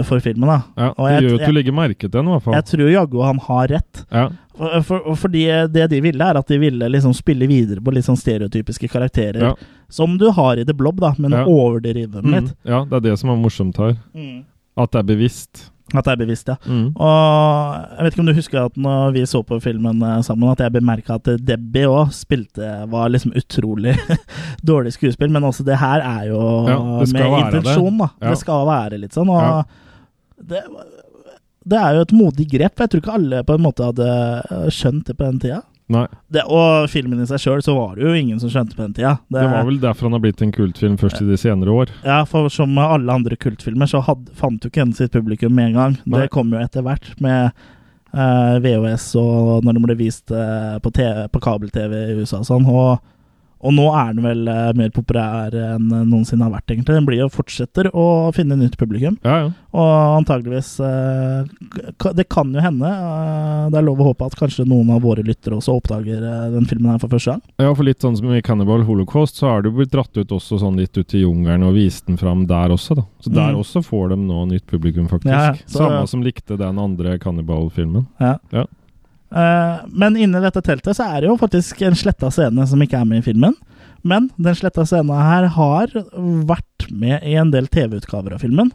for 0.07 0.21
filmen, 0.23 0.47
da. 0.47 0.61
ja. 0.79 0.87
Det 0.95 1.09
jeg- 1.11 1.23
gjør 1.25 1.29
jo 1.29 1.35
at 1.41 1.49
du 1.51 1.57
legger 1.57 1.75
merke 1.75 1.99
til 2.07 2.13
den, 2.15 2.29
i 2.29 2.31
hvert 2.31 2.45
fall. 2.45 2.55
Jeg 2.55 2.65
tror 2.71 2.89
jaggu 2.93 3.19
han 3.25 3.41
har 3.43 3.67
rett. 3.75 4.05
Ja. 4.09 4.29
For, 4.57 4.81
for, 4.87 5.15
fordi 5.19 5.43
det 5.73 5.89
de 5.91 5.99
ville, 6.01 6.23
er 6.23 6.37
at 6.39 6.47
de 6.47 6.57
ville 6.61 6.87
liksom 6.89 7.13
spille 7.13 7.47
videre 7.47 7.81
på 7.83 7.91
litt 7.93 8.05
sånn 8.07 8.15
stereotypiske 8.19 8.87
karakterer. 8.91 9.41
Ja. 9.49 9.53
Som 9.91 10.17
du 10.17 10.29
har 10.31 10.57
i 10.57 10.63
The 10.65 10.73
Blob, 10.73 10.99
da, 11.03 11.13
men 11.17 11.31
Ja. 11.31 11.43
overdrive 11.45 12.11
dem 12.11 12.25
Mm. 12.25 12.33
litt. 12.39 12.53
ja, 12.63 12.83
det 12.85 12.93
er 12.93 12.99
det 13.11 13.19
som 13.19 13.29
er 13.29 13.35
morsomt 13.41 13.77
her. 13.77 13.97
At 14.77 14.91
det 14.91 14.99
er 14.99 15.03
bevisst. 15.15 15.69
At 15.93 16.03
det 16.05 16.13
er 16.15 16.25
bevisst, 16.25 16.47
ja. 16.49 16.55
Mm. 16.65 16.95
Og 16.97 17.75
jeg 17.97 18.03
vet 18.03 18.13
ikke 18.15 18.19
om 18.23 18.25
du 18.25 18.33
husker 18.33 18.65
at 18.65 18.75
når 18.75 19.11
vi 19.13 19.21
så 19.29 19.43
på 19.45 19.59
filmen 19.61 20.01
eh, 20.01 20.21
sammen, 20.25 20.49
at 20.51 20.57
jeg 20.63 20.73
bemerka 20.73 21.15
at 21.19 21.29
Debbie 21.45 21.85
òg 21.85 22.09
spilte 22.11 22.71
Var 22.89 23.09
liksom 23.13 23.31
utrolig 23.37 23.93
dårlig 24.65 24.93
skuespill, 24.95 25.29
men 25.29 25.43
også 25.43 25.63
det 25.63 25.77
her 25.77 26.01
er 26.01 26.27
jo 26.31 26.41
Ja, 26.67 26.79
med 27.05 27.53
intensjon, 27.53 27.97
det. 27.99 28.09
da. 28.19 28.29
Det 28.31 28.37
skal 28.39 28.65
være 28.65 28.99
litt 28.99 29.13
sånn. 29.13 29.29
Og 29.29 29.65
det, 30.49 30.63
det 31.65 31.77
er 31.81 31.95
jo 31.97 32.03
et 32.05 32.13
modig 32.15 32.49
grep. 32.51 32.81
Jeg 32.81 32.91
tror 32.91 33.01
ikke 33.01 33.15
alle 33.19 33.45
på 33.45 33.55
en 33.57 33.63
måte 33.65 33.87
hadde 33.87 34.09
eh, 34.09 34.67
skjønt 34.73 35.09
det 35.09 35.17
på 35.17 35.25
den 35.25 35.39
tida. 35.41 35.61
Nei. 35.93 36.07
Det, 36.33 36.41
og 36.49 36.87
filmen 36.89 37.21
i 37.21 37.27
seg 37.29 37.41
sjøl, 37.41 37.61
så 37.61 37.75
var 37.77 37.93
det 37.97 38.07
jo 38.07 38.13
ingen 38.17 38.39
som 38.41 38.49
skjønte 38.49 38.77
på 38.77 38.81
den 38.87 38.95
tida. 38.97 39.15
Det 39.29 39.43
var 39.51 39.67
vel 39.67 39.77
derfor 39.81 40.07
han 40.07 40.17
har 40.17 40.23
blitt 40.23 40.41
en 40.41 40.53
kultfilm 40.53 40.97
først 41.01 41.21
i 41.21 41.27
de 41.29 41.37
senere 41.37 41.73
år. 41.73 41.93
Ja, 42.05 42.23
for 42.29 42.49
som 42.53 42.73
med 42.73 42.85
alle 42.97 43.17
andre 43.21 43.37
kultfilmer, 43.37 43.89
så 43.89 44.01
had, 44.05 44.25
fant 44.37 44.65
jo 44.65 44.71
ikke 44.71 44.81
henne 44.81 44.97
sitt 44.97 45.13
publikum 45.13 45.53
med 45.57 45.71
en 45.71 45.79
gang. 45.79 45.97
Nei. 46.05 46.23
Det 46.23 46.33
kom 46.33 46.53
jo 46.53 46.61
etter 46.61 46.85
hvert 46.85 47.11
med 47.21 47.51
eh, 48.15 48.55
VHS 48.65 49.11
og 49.21 49.65
når 49.65 49.77
det 49.77 49.83
ble 49.85 49.97
vist 49.99 50.33
eh, 50.33 50.77
på, 50.81 50.93
TV 50.95 51.27
på 51.33 51.43
kabel-TV 51.45 51.97
i 52.01 52.17
USA 52.17 52.41
og 52.41 52.49
sånn. 52.49 52.65
Og, 52.69 53.11
og 53.65 53.73
nå 53.73 53.85
er 53.97 54.13
den 54.13 54.23
vel 54.23 54.47
eh, 54.47 54.71
mer 54.77 54.91
populær 54.95 55.55
enn 55.57 55.87
noensinne 56.09 56.45
har 56.45 56.53
vært, 56.53 56.69
egentlig. 56.71 56.95
Den 56.99 57.05
blir 57.09 57.19
jo 57.23 57.29
fortsetter 57.33 57.89
å 57.93 58.05
finne 58.35 58.55
nytt 58.59 58.77
publikum. 58.77 59.17
Ja, 59.25 59.37
ja. 59.45 59.51
Og 59.75 60.21
antageligvis 60.21 60.69
eh, 60.79 61.49
Det 62.15 62.27
kan 62.31 62.53
jo 62.55 62.61
hende. 62.63 62.87
eh, 62.87 63.69
det 63.73 63.79
er 63.81 63.87
lov 63.87 63.99
å 63.99 64.07
håpe 64.13 64.25
at 64.29 64.37
kanskje 64.39 64.65
noen 64.69 64.89
av 64.95 65.01
våre 65.03 65.23
lyttere 65.25 65.57
også 65.57 65.75
oppdager 65.79 66.21
den 66.53 66.65
filmen 66.69 66.91
her 66.93 66.99
for 67.01 67.09
første 67.11 67.33
gang. 67.33 67.41
Ja, 67.59 67.73
for 67.73 67.83
litt 67.87 67.99
sånn 68.05 68.15
som 68.17 68.31
i 68.31 68.41
Cannibal 68.45 68.85
Holocaust, 68.87 69.35
så 69.41 69.49
har 69.49 69.61
det 69.65 69.71
jo 69.73 69.79
blitt 69.81 69.91
dratt 69.91 70.15
ut 70.21 70.31
også 70.37 70.59
sånn 70.61 70.77
litt 70.79 70.95
ut 70.97 71.13
i 71.17 71.23
jungelen 71.25 71.65
og 71.67 71.73
vist 71.75 72.05
den 72.07 72.17
fram 72.21 72.45
der 72.47 72.69
også, 72.75 72.95
da. 73.01 73.03
Så 73.25 73.33
der 73.33 73.51
Mm. 73.55 73.59
også 73.63 73.81
får 73.83 74.09
de 74.09 74.15
nå 74.21 74.45
nytt 74.47 74.65
publikum, 74.67 75.07
faktisk. 75.09 75.31
Ja, 75.33 75.53
så- 75.65 75.79
Samme 75.85 76.07
som 76.07 76.23
likte 76.23 76.57
den 76.57 76.77
andre 76.79 77.17
Cannibal-filmen. 77.19 78.05
Ja. 78.19 78.37
Ja. 78.53 78.65
Eh, 79.35 79.85
men 79.91 80.15
inni 80.17 80.41
dette 80.43 80.63
teltet 80.63 80.95
så 80.97 81.09
er 81.09 81.23
det 81.23 81.31
jo 81.31 81.39
faktisk 81.39 81.81
en 81.83 81.97
sletta 81.97 82.31
scene 82.31 82.67
som 82.69 82.81
ikke 82.81 83.01
er 83.01 83.09
med 83.09 83.23
i 83.23 83.27
filmen. 83.27 83.55
Men 84.05 84.29
den 84.37 84.55
sletta 84.55 84.85
scenen 84.87 85.17
her 85.17 85.49
har 85.55 85.93
vært 86.47 86.87
med 86.91 87.25
i 87.25 87.35
en 87.39 87.51
del 87.53 87.67
TV-utgaver 87.71 88.37
av 88.37 88.45
filmen. 88.45 88.71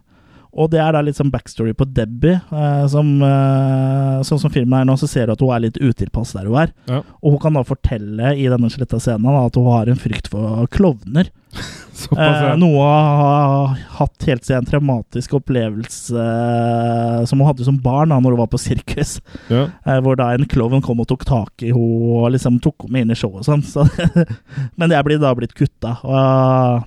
Og 0.52 0.70
det 0.72 0.80
er 0.82 0.94
da 0.96 1.02
litt 1.04 1.18
sånn 1.18 1.30
backstory 1.32 1.74
på 1.76 1.86
Debbie. 1.86 2.40
eh, 2.50 2.86
som, 2.90 3.10
eh, 3.22 4.20
sånn 4.26 4.40
som 4.42 4.50
filmen 4.50 4.80
er 4.80 4.88
nå, 4.88 4.96
så 4.98 5.08
ser 5.08 5.26
du 5.26 5.32
at 5.32 5.40
hun 5.44 5.52
er 5.54 5.66
litt 5.66 5.78
utilpass 5.78 6.34
der 6.36 6.48
hun 6.50 6.58
er. 6.64 6.72
Ja. 6.90 7.02
Og 7.22 7.36
hun 7.36 7.42
kan 7.44 7.58
da 7.58 7.62
fortelle 7.66 8.34
i 8.36 8.48
denne 8.50 8.70
sletta 8.72 8.98
scenen 9.00 9.30
da, 9.30 9.46
at 9.46 9.54
hun 9.58 9.70
har 9.70 9.90
en 9.90 10.00
frykt 10.00 10.30
for 10.32 10.66
klovner. 10.72 11.30
Såpass, 12.00 12.42
Eh, 12.42 12.56
noe 12.56 12.80
hun 12.80 13.18
har 13.20 13.80
hatt 13.98 14.26
helt 14.28 14.46
siden 14.46 14.62
en 14.62 14.68
traumatisk 14.70 15.34
opplevelse 15.36 16.16
eh, 16.16 17.24
som 17.28 17.42
hun 17.42 17.48
hadde 17.50 17.66
som 17.66 17.76
barn 17.82 18.08
da 18.08 18.20
når 18.22 18.36
hun 18.36 18.40
var 18.40 18.50
på 18.52 18.60
sirkus. 18.62 19.18
ja. 19.50 19.66
Eh, 19.84 20.00
hvor 20.00 20.16
da 20.16 20.30
en 20.32 20.48
klovn 20.48 20.80
kom 20.82 21.02
og 21.02 21.10
tok 21.10 21.26
tak 21.28 21.62
i 21.66 21.74
henne 21.74 22.22
og 22.22 22.30
liksom 22.32 22.60
tok 22.62 22.86
henne 22.86 23.04
inn 23.04 23.12
i 23.12 23.18
showet 23.18 23.42
og 23.42 23.50
sånn. 23.50 23.66
Så, 23.66 23.84
men 24.78 24.90
det 24.90 24.96
er 24.96 25.18
da 25.20 25.34
blitt 25.36 25.54
kutta. 25.58 25.98
Og 26.06 26.86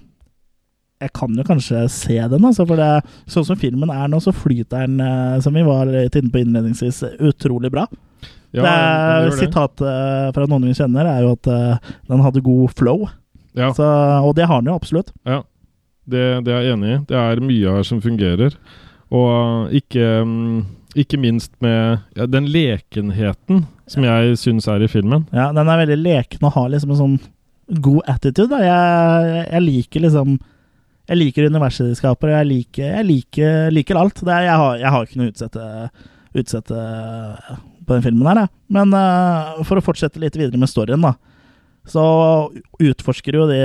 jeg 1.03 1.13
kan 1.15 1.35
jo 1.37 1.45
kanskje 1.47 1.83
se 1.91 2.17
den, 2.17 2.47
altså, 2.47 2.65
for 2.69 2.79
det, 2.79 2.89
sånn 3.31 3.47
som 3.47 3.59
filmen 3.59 3.91
er 3.93 4.09
nå, 4.11 4.19
så 4.23 4.33
flyter 4.35 4.85
den, 4.85 4.99
eh, 5.03 5.39
som 5.43 5.55
vi 5.55 5.65
var 5.67 5.89
litt 5.91 6.15
inne 6.19 6.31
på 6.33 6.43
innledningsvis, 6.43 7.03
utrolig 7.19 7.71
bra. 7.73 7.87
ja 8.55 8.63
det. 8.63 9.33
Sitatet 9.39 10.35
fra 10.35 10.47
noen 10.47 10.69
vi 10.69 10.77
kjenner, 10.77 11.09
er 11.09 11.25
jo 11.25 11.33
at 11.37 11.49
eh, 11.51 11.91
den 12.11 12.23
hadde 12.25 12.45
god 12.45 12.77
flow. 12.77 13.07
Ja. 13.53 13.73
Så, 13.75 13.85
og 14.23 14.33
det 14.37 14.47
har 14.49 14.61
den 14.61 14.71
jo 14.71 14.77
absolutt. 14.79 15.11
Ja, 15.27 15.43
det, 16.09 16.23
det 16.45 16.53
er 16.53 16.63
jeg 16.65 16.77
enig 16.77 16.95
i. 16.95 17.01
Det 17.09 17.19
er 17.19 17.43
mye 17.43 17.75
her 17.77 17.85
som 17.87 18.01
fungerer. 18.03 18.55
Og 19.13 19.75
ikke, 19.77 20.07
mm, 20.25 20.63
ikke 21.03 21.19
minst 21.21 21.53
med 21.61 21.99
ja, 22.17 22.25
den 22.25 22.49
lekenheten 22.49 23.65
som 23.89 24.05
jeg 24.07 24.37
syns 24.41 24.67
er 24.71 24.83
i 24.83 24.89
filmen. 24.89 25.27
Ja, 25.35 25.51
den 25.53 25.69
er 25.69 25.83
veldig 25.83 25.99
leken 26.01 26.47
og 26.47 26.55
har 26.57 26.71
liksom 26.73 26.95
en 26.95 27.01
sånn 27.01 27.19
god 27.83 28.01
attitude. 28.11 28.59
Jeg, 28.63 29.45
jeg 29.51 29.65
liker 29.67 30.05
liksom 30.07 30.37
Jeg 31.11 31.19
liker 31.19 31.49
universet 31.51 31.89
de 31.89 31.97
skaper, 31.99 32.31
jeg 32.31 32.47
liker, 32.47 32.87
jeg 32.87 33.05
liker, 33.09 33.69
liker 33.75 33.99
alt. 33.99 34.23
Det 34.23 34.31
er, 34.31 34.47
jeg, 34.47 34.55
har, 34.61 34.77
jeg 34.79 34.93
har 34.95 35.07
ikke 35.07 35.19
noe 35.19 35.27
å 35.27 35.33
utsette, 35.33 35.65
utsette 36.39 36.79
eh, 36.79 37.61
på 37.83 37.97
den 37.97 38.05
filmen 38.05 38.29
her, 38.31 38.43
jeg. 38.45 38.53
Men 38.77 38.95
uh, 38.95 39.59
for 39.67 39.79
å 39.79 39.83
fortsette 39.83 40.21
litt 40.23 40.37
videre 40.39 40.59
med 40.61 40.71
storyen, 40.71 41.03
da. 41.03 41.17
Så 41.83 42.03
utforsker 42.79 43.35
jo 43.35 43.49
de 43.49 43.59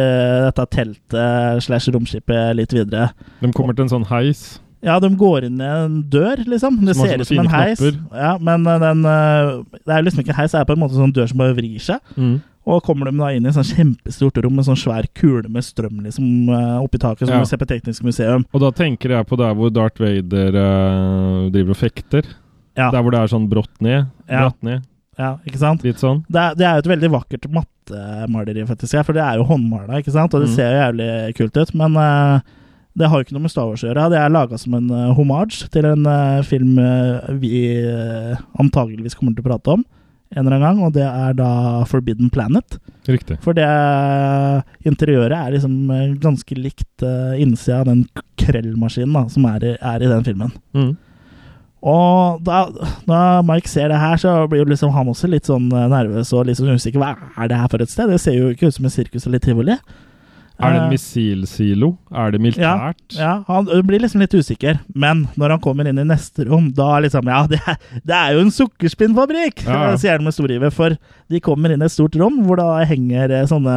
dette 0.48 0.64
teltet 0.74 1.62
slash 1.62 1.92
romskipet 1.94 2.57
litt 2.59 2.74
videre. 2.74 3.12
De 3.38 3.53
kommer 3.55 3.79
til 3.79 3.87
en 3.87 3.92
sånn 3.92 4.09
heis. 4.11 4.59
Ja, 4.83 4.96
de 5.03 5.11
går 5.18 5.46
inn 5.46 5.62
i 5.62 5.68
en 5.68 6.01
dør, 6.11 6.42
liksom. 6.42 6.83
Det 6.87 6.96
ser 6.98 7.22
ut 7.22 7.31
som 7.31 7.44
en 7.44 7.53
heis. 7.55 7.79
knapper. 7.79 8.03
Ja, 8.18 8.35
men 8.42 8.66
eh, 8.66 8.83
den 8.83 9.07
Det 9.07 9.94
er 9.94 10.03
liksom 10.07 10.27
ikke 10.27 10.35
en 10.35 10.40
heis, 10.42 10.55
det 10.55 10.64
er 10.64 10.66
på 10.66 10.74
en 10.74 10.83
måte 10.83 10.98
sånn 10.98 11.14
dør 11.14 11.31
som 11.31 11.38
bare 11.38 11.55
vrir 11.55 11.79
seg. 11.83 12.03
Mm. 12.18 12.40
Og 12.68 12.83
kommer 12.85 13.09
de 13.09 13.16
da 13.16 13.31
inn 13.33 13.46
i 13.46 13.48
et 13.48 13.57
sånn 13.57 13.64
kjempestort 13.70 14.38
rom 14.44 14.59
med 14.59 14.66
sånn 14.66 14.76
svær 14.76 15.07
kule 15.16 15.48
med 15.48 15.64
strøm 15.64 16.02
liksom 16.04 16.50
eh, 16.52 16.74
oppi 16.85 16.98
taket, 17.00 17.24
som 17.26 17.38
Ja. 17.38 17.40
du 17.40 17.48
ser 17.48 17.61
på 17.62 17.68
Teknisk 17.70 18.04
museum. 18.04 18.44
Og 18.52 18.61
da 18.61 18.68
tenker 18.76 19.14
jeg 19.16 19.26
på 19.31 19.38
der 19.40 19.54
hvor 19.57 19.72
Darth 19.72 20.02
Vader 20.02 20.52
uh, 20.59 21.48
driver 21.54 21.72
og 21.72 21.81
fekter. 21.81 22.28
Ja, 22.76 22.90
Der 22.92 23.00
hvor 23.02 23.11
det 23.14 23.22
er 23.24 23.33
sånn 23.33 23.48
brått 23.50 23.72
ned. 23.81 24.04
Ja. 24.28 24.44
Bratt 24.44 24.61
ned. 24.62 24.85
ja 25.18 25.31
ikke 25.48 25.59
sant? 25.59 25.83
Litt 25.83 25.98
sånn. 25.98 26.20
Det 26.28 26.38
er, 26.44 26.54
det 26.61 26.66
er 26.68 26.76
jo 26.76 26.85
et 26.85 26.92
veldig 26.92 27.11
vakkert 27.16 27.48
mattemaleri, 27.50 28.66
faktisk, 28.68 29.00
for 29.09 29.16
det 29.16 29.24
er 29.24 29.40
jo 29.40 29.48
håndmala, 29.48 29.98
ikke 30.02 30.12
sant? 30.14 30.35
Og 30.37 30.44
det 30.44 30.50
Mm. 30.52 30.54
ser 30.54 30.70
jo 30.70 30.83
jævlig 30.85 31.37
kult 31.40 31.57
ut. 31.57 31.74
Men 31.74 31.96
uh, 31.96 32.40
det 32.98 33.09
har 33.09 33.18
jo 33.18 33.24
ikke 33.26 33.35
noe 33.38 33.42
med 33.48 33.50
Star 33.50 33.66
Wars 33.66 33.83
å 33.83 33.88
gjøre. 33.88 34.11
Det 34.12 34.18
er 34.20 34.28
laga 34.37 34.59
som 34.61 34.74
en 34.74 34.90
uh, 34.92 35.14
homage 35.16 35.66
til 35.72 35.87
en 35.88 36.04
uh, 36.07 36.42
film 36.42 36.76
vi 37.40 37.81
uh, 37.88 38.37
antageligvis 38.61 39.14
kommer 39.18 39.35
til 39.35 39.42
å 39.46 39.48
prate 39.48 39.74
om 39.78 39.85
en 40.35 40.45
eller 40.45 40.59
annen 40.59 40.67
gang, 40.67 40.85
og 40.85 40.95
det 40.97 41.07
er 41.07 41.37
da 41.38 41.51
Forbidden 41.88 42.31
Planet. 42.33 42.79
Riktig. 43.09 43.38
For 43.45 43.57
det 43.57 43.69
interiøret 44.88 45.37
er 45.37 45.55
liksom 45.55 45.77
eh, 45.95 46.17
ganske 46.21 46.57
likt 46.59 47.05
uh, 47.05 47.33
innsida 47.41 47.81
av 47.81 47.88
den 47.88 48.03
krellmaskinen 48.41 49.17
da, 49.17 49.23
som 49.33 49.47
er 49.49 49.64
i, 49.64 49.77
er 49.81 50.05
i 50.05 50.11
den 50.11 50.27
filmen. 50.27 50.53
Mm. 50.77 50.91
Og 51.88 52.43
da, 52.43 52.64
da 53.07 53.21
Mike 53.47 53.71
ser 53.71 53.93
det 53.93 54.01
her, 54.03 54.19
så 54.19 54.35
blir 54.51 54.64
jo 54.64 54.69
liksom 54.73 54.93
han 54.93 55.09
også 55.12 55.31
litt 55.31 55.49
sånn 55.49 55.71
eh, 55.71 55.88
nervøs 55.93 56.33
og 56.35 56.49
liksom 56.51 56.75
usikker. 56.75 57.01
Hva 57.01 57.14
er 57.38 57.51
det 57.51 57.61
her 57.61 57.73
for 57.73 57.85
et 57.85 57.93
sted? 57.93 58.11
Det 58.11 58.21
ser 58.23 58.37
jo 58.37 58.51
ikke 58.53 58.69
ut 58.69 58.77
som 58.77 58.88
et 58.88 58.97
sirkus 58.97 59.29
eller 59.31 59.43
tivoli. 59.43 59.79
Er 60.59 60.73
det 60.75 60.79
Eh, 60.79 60.85
en 60.85 60.90
missilsilo? 60.90 61.88
Er 62.11 62.33
det 62.35 62.40
militært? 62.42 63.14
Ja, 63.14 63.44
han 63.47 63.68
blir 63.87 64.01
liksom 64.03 64.21
litt 64.25 64.35
usikker. 64.35 64.81
Men 64.94 65.29
når 65.38 65.51
han 65.55 65.61
kommer 65.62 65.87
inn 65.87 65.99
i 66.03 66.07
neste 66.09 66.49
rom, 66.49 66.73
da 66.75 66.99
liksom 67.05 67.29
Ja, 67.31 67.44
det 67.47 67.61
er, 67.66 67.77
det 68.05 68.14
er 68.16 68.33
jo 68.35 68.40
en 68.42 68.51
sukkerspinnfabrikk! 68.51 69.62
Ja, 69.66 69.90
ja. 69.90 69.97
sier 69.97 70.16
han 70.18 70.25
med 70.27 70.35
stor 70.35 70.51
iver. 70.51 70.71
For 70.75 70.97
de 71.31 71.40
kommer 71.40 71.71
inn 71.71 71.83
i 71.83 71.87
et 71.87 71.94
stort 71.94 72.16
rom 72.18 72.40
hvor 72.47 72.59
da 72.59 72.73
henger 72.85 73.31
eh, 73.31 73.47
sånne 73.47 73.77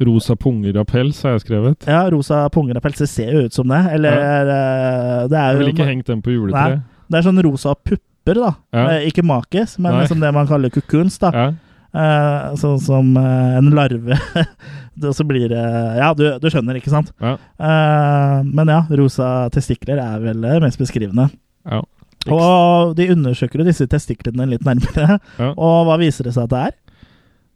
Rosa 0.00 0.32
punger 0.36 0.78
av 0.80 0.86
pels, 0.88 1.18
har 1.26 1.34
jeg 1.34 1.42
skrevet. 1.44 1.84
Ja, 1.90 2.06
rosa 2.08 2.46
punger 2.54 2.78
av 2.78 2.84
pels. 2.86 3.02
Det 3.02 3.08
ser 3.10 3.34
jo 3.36 3.42
ut 3.44 3.52
som 3.52 3.68
det. 3.68 3.80
Eller 3.98 4.14
eh, 4.16 5.26
Det 5.28 5.36
er 5.36 5.50
jo 5.50 5.58
Jeg 5.58 5.58
ville 5.58 5.74
ikke 5.74 5.88
hengt 5.90 6.06
den 6.08 6.22
på 6.24 6.32
juletreet. 6.32 6.86
Det 7.10 7.18
er 7.18 7.26
sånn 7.26 7.42
rosa 7.44 7.74
pupper, 7.74 8.38
da. 8.38 8.52
Ja. 8.72 8.84
Eh, 8.94 9.08
ikke 9.10 9.26
makis, 9.26 9.74
men 9.82 9.98
liksom 10.00 10.22
det 10.22 10.30
man 10.32 10.48
kaller 10.48 10.72
kukuns, 10.72 11.18
da. 11.20 11.32
Ja. 11.34 11.48
Eh, 11.90 12.54
sånn 12.62 12.78
som 12.80 13.12
eh, 13.18 13.56
en 13.58 13.72
larve. 13.76 14.16
det 15.02 15.14
så 15.16 15.24
blir 15.26 15.48
det 15.52 15.62
Ja, 15.98 16.10
du, 16.16 16.26
du 16.40 16.48
skjønner, 16.52 16.76
ikke 16.78 16.92
sant? 16.92 17.10
Ja. 17.22 17.36
Uh, 17.60 18.40
men 18.46 18.70
ja, 18.72 18.82
rosa 19.00 19.48
testikler 19.54 20.00
er 20.02 20.20
vel 20.22 20.44
det 20.44 20.60
mest 20.64 20.80
beskrivende. 20.80 21.30
ja. 21.68 21.82
Og 22.28 22.90
de 22.98 23.06
undersøker 23.14 23.62
jo 23.62 23.64
disse 23.64 23.86
testiklene 23.88 24.44
litt 24.50 24.64
nærmere. 24.66 25.16
Ja. 25.40 25.46
Og 25.56 25.86
hva 25.88 25.94
viser 26.02 26.26
det 26.28 26.34
seg 26.36 26.44
at 26.44 26.52
det 26.52 26.60
er? 26.66 26.74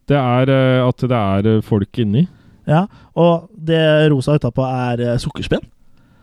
Det 0.09 0.17
er 0.17 0.53
uh, 0.53 0.89
at 0.89 1.05
det 1.05 1.19
er 1.19 1.49
eh, 1.51 1.63
folk 1.65 2.01
inni. 2.01 2.23
Ja, 2.65 2.87
Og 3.21 3.51
det 3.53 4.09
rosa 4.09 4.39
utapå 4.39 4.65
er 4.65 5.03
eh, 5.05 5.19
sukkerspinn. 5.21 5.61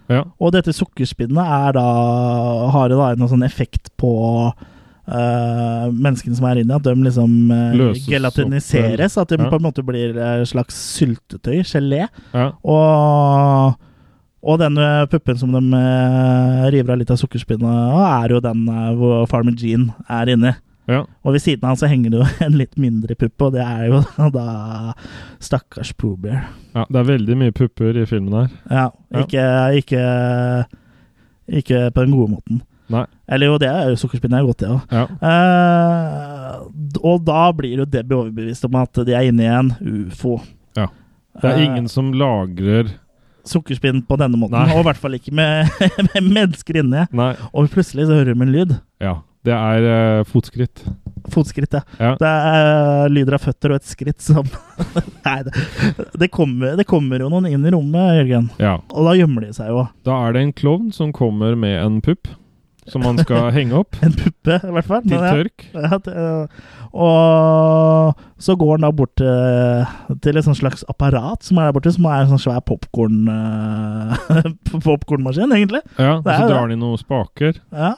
Ja. 0.09 0.23
Og 0.41 0.55
dette 0.55 0.73
sukkerspinnet 0.73 1.37
er 1.37 1.75
da, 1.77 1.85
har 2.73 2.89
da 2.89 3.11
en 3.13 3.29
sånn 3.29 3.45
effekt 3.45 3.91
på 4.01 4.09
eh, 5.07 5.85
menneskene 5.91 6.35
som 6.37 6.45
er 6.49 6.61
inni, 6.61 6.73
at 6.75 6.83
de 6.85 6.93
liksom 6.95 7.51
uh, 7.51 7.93
gelatiniseres. 8.07 9.17
At 9.17 9.29
de 9.33 9.37
Ja. 9.41 9.49
på 9.49 9.55
en 9.59 9.65
måte 9.65 9.83
blir 9.85 10.17
eh, 10.17 10.43
slags 10.45 10.75
syltetøy, 10.97 11.61
gelé. 11.65 12.07
Ja. 12.33 12.51
Og, 12.63 13.77
og 14.41 14.59
den 14.59 14.75
puppen 15.11 15.37
som 15.37 15.51
de 15.53 15.61
river 16.73 16.93
av 16.95 16.99
litt 17.01 17.11
av 17.13 17.17
sukkerspinnet, 17.21 17.95
er 18.23 18.29
jo 18.35 18.39
den 18.41 18.65
hvor 18.97 19.25
Farmer 19.29 19.53
Jean 19.57 19.91
er 20.09 20.31
inni. 20.33 20.53
ja. 20.89 21.03
Og 21.23 21.33
ved 21.35 21.41
siden 21.43 21.63
av 21.63 21.69
han 21.75 21.77
så 21.77 21.87
henger 21.87 22.09
det 22.11 22.19
jo 22.21 22.27
en 22.47 22.57
litt 22.57 22.73
mindre 22.81 23.15
puppe, 23.15 23.45
og 23.45 23.53
det 23.53 23.61
er 23.61 23.85
jo 23.91 24.01
da 24.37 24.93
stakkars 25.39 25.93
Poobear. 25.93 26.47
Ja. 26.73 26.85
Det 26.89 26.99
er 27.01 27.09
veldig 27.11 27.37
mye 27.37 27.51
pupper 27.53 27.97
i 28.01 28.05
filmen 28.09 28.33
her. 28.33 28.49
Ja, 28.69 28.87
Ja. 29.11 29.23
ikke, 29.25 29.45
ikke 29.81 30.03
Ikke 31.51 31.79
på 31.91 32.03
den 32.05 32.13
gode 32.15 32.31
måten. 32.31 32.61
Nei. 32.91 33.05
Eller 33.31 33.51
jo, 33.51 33.57
det 33.61 33.69
er 33.71 33.89
jo 33.93 33.99
sukkerspinn 34.01 34.33
er 34.35 34.43
jo 34.43 34.51
godt, 34.51 34.63
det 34.63 34.71
òg. 34.71 34.81
Ja. 34.91 35.05
og 37.01 37.21
da 37.25 37.45
blir 37.55 37.81
jo 37.81 37.85
Debbie 37.89 38.17
overbevist 38.17 38.65
om 38.67 38.75
at 38.81 39.01
de 39.07 39.15
er 39.17 39.29
inne 39.31 39.45
i 39.45 39.51
en 39.51 39.71
ufo. 40.07 40.39
Ja. 40.77 40.89
Det 41.41 41.47
er 41.53 41.57
Eh, 41.61 41.65
ingen 41.69 41.87
som 41.89 42.11
lagrer 42.13 42.91
Sukkerspinn 43.47 44.03
på 44.05 44.17
denne 44.21 44.37
måten, 44.37 44.53
Nei. 44.53 44.75
og 44.75 44.83
i 44.83 44.85
hvert 44.85 44.99
fall 45.01 45.15
ikke 45.17 45.31
med, 45.33 45.65
med 46.11 46.27
mennesker 46.29 46.77
inni. 46.83 47.07
Nei. 47.17 47.31
Og 47.57 47.71
plutselig 47.73 48.05
så 48.05 48.19
hører 48.19 48.35
de 48.35 48.43
en 48.45 48.51
lyd. 48.53 48.75
Ja. 49.01 49.15
Det 49.41 49.55
er 49.55 49.85
uh, 50.21 50.23
fotskritt. 50.29 50.83
Fotskritt, 51.33 51.73
ja. 51.73 51.81
Ja. 51.97 52.11
Det 52.21 52.29
er 52.29 53.09
lyder 53.09 53.33
av 53.39 53.41
føtter 53.41 53.73
og 53.73 53.79
et 53.79 53.87
skritt 53.89 54.21
som 54.21 54.45
Nei, 55.25 55.39
det, 55.47 55.55
det, 56.21 56.27
kommer, 56.29 56.75
det 56.77 56.85
kommer 56.85 57.23
jo 57.25 57.31
noen 57.33 57.47
inn 57.49 57.65
i 57.65 57.71
rommet, 57.73 58.19
Jørgen. 58.19 58.51
ja. 58.61 58.75
Og 58.93 59.09
da 59.09 59.15
gjemmer 59.17 59.47
de 59.47 59.55
seg 59.57 59.71
jo. 59.73 59.87
Da 60.05 60.19
er 60.27 60.37
det 60.37 60.43
en 60.45 60.53
klovn 60.53 60.91
som 60.93 61.09
kommer 61.15 61.57
med 61.57 61.73
en 61.81 61.97
pupp 62.05 62.29
som 62.89 63.03
man 63.05 63.19
skal 63.21 63.49
henge 63.57 63.75
opp 63.77 63.97
En 64.01 64.13
puppe, 64.17 64.57
i 64.57 64.73
hvert 64.75 64.87
fall. 64.87 65.03
til 65.05 65.17
tørk. 65.21 65.65
ja. 65.75 65.99
Ja, 66.01 66.47
og 66.91 68.17
så 68.41 68.55
går 68.59 68.73
han 68.75 68.83
da 68.83 68.91
bort 68.91 69.13
til, 69.15 69.85
til 70.25 70.37
et 70.39 70.47
slags 70.57 70.83
apparat 70.91 71.45
som 71.45 71.59
er 71.61 71.69
der 71.69 71.75
borte, 71.77 71.93
som 71.95 72.07
er 72.09 72.25
en 72.25 72.31
sånn 72.33 72.41
svær 72.43 72.59
popkornmaskin, 72.67 74.57
popkornmaskin, 74.87 75.53
egentlig. 75.55 75.83
Ja, 75.95 76.17
og 76.17 76.25
så 76.25 76.33
er 76.33 76.39
drar 76.41 76.51
drar 76.51 76.73
i 76.73 76.79
noen 76.81 76.99
spaker. 76.99 77.53
Ja. 77.71 77.93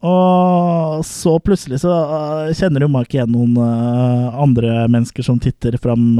Og 0.00 1.04
så 1.06 1.36
plutselig 1.44 1.82
så 1.84 1.92
uh, 1.92 2.50
kjenner 2.56 2.82
du 2.82 2.88
Mark 2.90 3.14
igjen 3.14 3.30
noen 3.30 3.54
andre 3.60 4.88
mennesker 4.90 5.22
som 5.26 5.38
titter 5.38 5.76
fram 5.78 6.18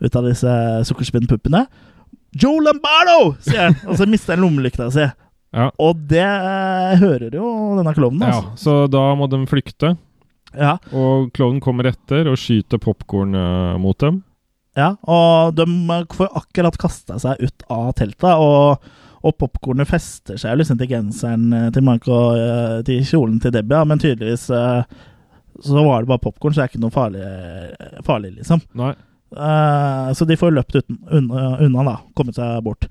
ut 0.00 0.16
av 0.18 0.24
disse 0.26 0.54
sukkerspinnpuppene. 0.88 1.66
Joe 2.34 2.58
Lombardo! 2.64 3.36
sier 3.44 3.68
han, 3.68 3.76
og 3.86 4.00
så 4.00 4.08
mister 4.10 4.34
han 4.34 4.42
lommelykta 4.42 4.88
si. 4.90 5.06
Ja. 5.54 5.68
Og 5.78 6.00
det 6.10 6.24
uh, 6.26 6.94
hører 6.98 7.36
jo 7.38 7.46
denne 7.78 7.94
klovnen, 7.94 8.26
ja, 8.26 8.40
altså. 8.42 8.54
så 8.58 8.90
da 8.90 9.06
må 9.18 9.28
de 9.30 9.44
flykte. 9.50 9.94
Ja. 10.54 10.76
Og 10.94 11.30
klovnen 11.34 11.62
kommer 11.62 11.88
etter 11.90 12.28
og 12.30 12.38
skyter 12.38 12.80
popkorn 12.82 13.34
eh, 13.38 13.74
mot 13.82 13.98
dem. 13.98 14.20
Ja, 14.78 14.92
og 15.06 15.54
de 15.54 15.64
får 16.14 16.30
akkurat 16.34 16.76
kasta 16.80 17.18
seg 17.22 17.42
ut 17.42 17.64
av 17.70 17.92
teltet, 17.98 18.30
og, 18.42 18.82
og 19.22 19.36
popkornet 19.38 19.90
fester 19.90 20.38
seg 20.40 20.58
liksom 20.58 20.80
til 20.80 20.90
genseren 20.90 21.48
eh, 21.54 21.70
til 21.74 21.86
Mark 21.86 22.08
og 22.10 22.38
eh, 22.38 22.78
til 22.86 23.02
kjolen 23.06 23.38
til 23.42 23.54
Debbie, 23.54 23.78
ja, 23.78 23.86
men 23.86 24.02
tydeligvis 24.02 24.48
eh, 24.54 25.02
så 25.62 25.84
var 25.86 26.02
det 26.02 26.10
bare 26.10 26.22
popkorn, 26.24 26.54
så 26.54 26.62
det 26.62 26.64
er 26.64 26.72
ikke 26.72 26.82
noe 26.82 26.94
farlig, 26.94 27.26
farlig 28.06 28.32
liksom. 28.40 28.62
Nei. 28.78 28.94
Uh, 29.34 30.12
så 30.14 30.26
de 30.26 30.36
får 30.38 30.52
løpt 30.54 30.76
uten, 30.76 30.98
unna, 31.10 31.56
unna, 31.62 31.84
da, 31.86 31.94
kommet 32.18 32.36
seg 32.38 32.58
bort. 32.66 32.86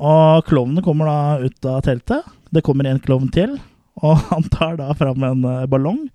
Og 0.00 0.46
klovnene 0.48 0.82
kommer 0.84 1.10
da 1.10 1.18
ut 1.44 1.66
av 1.68 1.82
teltet. 1.84 2.24
Det 2.50 2.62
kommer 2.66 2.88
en 2.88 3.00
klovn 3.04 3.28
til, 3.34 3.58
og 4.00 4.16
han 4.32 4.46
tar 4.52 4.78
da 4.80 4.90
fram 4.96 5.22
en 5.28 5.44
eh, 5.44 5.66
ballong 5.70 6.06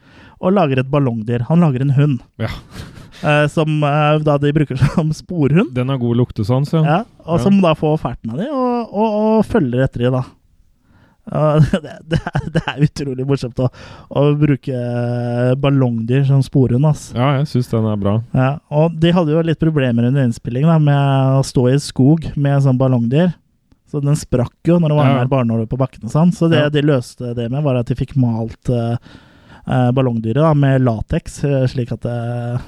og 0.41 0.51
lager 0.57 0.81
et 0.81 0.89
ballongdyr. 0.91 1.45
Han 1.47 1.61
lager 1.63 1.85
en 1.85 1.95
hund. 1.99 2.19
Ja. 2.41 2.51
Eh, 3.23 3.45
som 3.47 3.77
eh, 3.87 4.17
da 4.27 4.33
de 4.37 4.49
bruker 4.51 4.75
som 4.91 5.07
sporhund. 5.15 5.69
Den 5.73 5.87
har 5.89 5.97
god 6.01 6.17
luktesans, 6.19 6.73
ja. 6.75 6.81
Ja, 6.83 6.97
og 7.23 7.37
Ja. 7.39 7.43
som 7.45 7.61
da 7.63 7.71
får 7.79 7.93
ferten 8.01 8.33
av 8.33 8.41
de, 8.41 8.49
og, 8.51 8.91
og, 8.91 9.13
og 9.15 9.45
følger 9.47 9.85
etter 9.85 10.03
de 10.03 10.11
da. 10.17 10.19
Det, 11.71 11.79
det, 12.11 12.19
er, 12.19 12.49
det 12.53 12.61
er 12.67 12.83
utrolig 12.85 13.25
morsomt 13.25 13.57
å, 13.63 13.69
å 14.11 14.25
bruke 14.37 14.81
ballongdyr 15.63 16.27
som 16.27 16.43
sporhund, 16.45 16.85
ass. 16.91 17.07
Ja, 17.15 17.31
jeg 17.39 17.47
syns 17.53 17.71
den 17.71 17.87
er 17.89 18.03
bra. 18.03 18.17
Ja, 18.35 18.49
og 18.69 18.99
de 19.01 19.15
hadde 19.15 19.33
jo 19.33 19.41
litt 19.47 19.63
problemer 19.63 20.11
under 20.11 20.27
innspillingen 20.27 20.69
da, 20.69 20.77
med 20.91 21.39
å 21.39 21.41
stå 21.47 21.69
i 21.71 21.79
skog 21.81 22.27
med 22.35 22.67
sånn 22.67 22.77
ballongdyr. 22.83 23.31
Så 23.95 24.01
den 24.03 24.15
sprakk 24.19 24.51
jo 24.67 24.75
når 24.79 24.91
det 24.91 24.97
var 24.99 25.07
Ja. 25.07 25.17
nær 25.23 25.29
barnehålet 25.31 25.69
på 25.71 25.77
bakken 25.79 26.09
sånn. 26.11 26.33
Så 26.35 26.49
det 26.51 26.59
Ja. 26.59 26.69
de 26.69 26.81
løste 26.81 27.33
det 27.35 27.49
med, 27.49 27.63
var 27.63 27.77
at 27.79 27.85
de 27.87 27.95
fikk 27.95 28.15
malt 28.19 28.69
eh, 28.69 28.97
ballongdyret 29.95 30.35
da, 30.43 30.53
med 30.53 30.81
lateks, 30.83 31.43
eh, 31.47 31.65
slik 31.67 31.91
at 31.95 32.01
det 32.01 32.61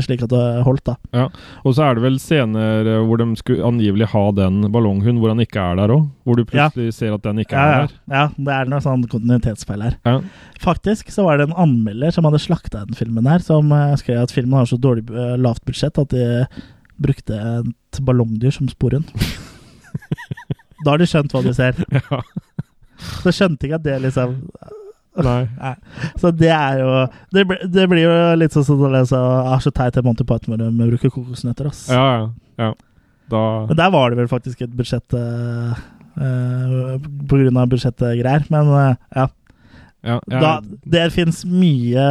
slik 0.00 0.22
at 0.22 0.30
det 0.30 0.62
holdt, 0.64 0.84
da. 0.84 0.94
Ja. 1.12 1.24
Og 1.66 1.74
så 1.76 1.82
er 1.84 1.94
det 1.98 2.02
vel 2.02 2.14
scener 2.18 2.86
hvor 3.04 3.18
de 3.20 3.26
skulle 3.36 3.60
angivelig 3.66 4.06
ha 4.08 4.30
den 4.32 4.62
ballonghunden, 4.72 5.18
hvor 5.20 5.28
han 5.34 5.42
ikke 5.44 5.60
er 5.60 5.76
der 5.76 5.92
òg. 5.92 6.06
Hvor 6.24 6.36
du 6.36 6.44
Ja. 6.50 6.70
plutselig 6.70 6.94
ser 6.94 7.12
at 7.12 7.22
den 7.22 7.36
ikke 7.44 7.52
Ja, 7.52 7.58
er 7.66 7.72
ja, 7.72 7.86
der. 7.86 7.92
ja, 8.08 8.28
det 8.38 8.48
er 8.48 8.64
noe 8.70 8.80
sånn 8.80 9.04
kontinuitetsfeil 9.06 9.82
her. 9.82 9.96
Ja. 10.06 10.20
Faktisk 10.58 11.10
så 11.12 11.24
var 11.24 11.36
det 11.36 11.50
en 11.50 11.54
anmelder 11.56 12.10
som 12.10 12.24
hadde 12.24 12.40
slakta 12.40 12.86
den 12.86 12.94
filmen 12.94 13.26
her, 13.28 13.40
som 13.40 13.68
skrev 13.98 14.22
at 14.22 14.30
filmen 14.32 14.54
har 14.56 14.64
så 14.64 14.78
dårlig 14.80 15.04
lavt 15.38 15.64
budsjett 15.66 15.98
at 15.98 16.08
de 16.08 16.46
brukte 16.98 17.34
et 17.34 18.00
ballongdyr 18.00 18.50
som 18.52 18.68
sporhund. 18.68 19.04
da 20.84 20.94
har 20.94 21.02
du 21.02 21.06
skjønt 21.08 21.32
hva 21.34 21.42
du 21.46 21.52
ser. 21.56 21.78
Ja. 21.98 22.20
Så 23.22 23.32
skjønte 23.34 23.66
ikke 23.66 23.78
at 23.80 23.84
det 23.86 23.96
liksom 24.04 24.36
Nei. 25.22 25.40
Nei. 25.60 25.72
Så 26.20 26.30
det 26.32 26.52
er 26.54 26.78
jo 26.80 26.90
Det, 27.34 27.42
blir- 27.48 27.64
det 27.68 27.86
blir 27.90 28.04
jo 28.04 28.12
litt 28.38 28.54
sånn 28.54 28.64
som 28.68 28.80
å 28.86 28.90
lese 28.92 29.18
Er 29.18 29.58
så 29.64 29.72
teit 29.74 29.96
til 29.96 30.04
Monty 30.06 30.24
Python 30.28 30.54
hvor 30.54 30.60
de 30.62 30.68
bruker 30.92 31.10
kokosnøtter, 31.12 31.68
ass. 31.72 31.82
Ja, 31.90 32.04
ja. 32.14 32.28
ja. 32.62 32.70
Da 33.32 33.42
Men 33.68 33.76
der 33.80 33.90
var 33.92 34.10
det 34.12 34.20
vel 34.22 34.30
faktisk 34.30 34.62
et 34.64 34.72
budsjett 34.78 35.16
uh, 35.18 35.74
På 37.28 37.40
grunn 37.40 37.58
av 37.60 37.68
budsjettgreier. 37.72 38.46
Men 38.52 38.70
uh, 38.70 38.94
ja. 39.16 39.26
ja, 40.04 40.18
jeg, 40.30 40.40
Da, 40.42 40.54
det 40.94 41.08
fins 41.16 41.42
mye 41.48 42.06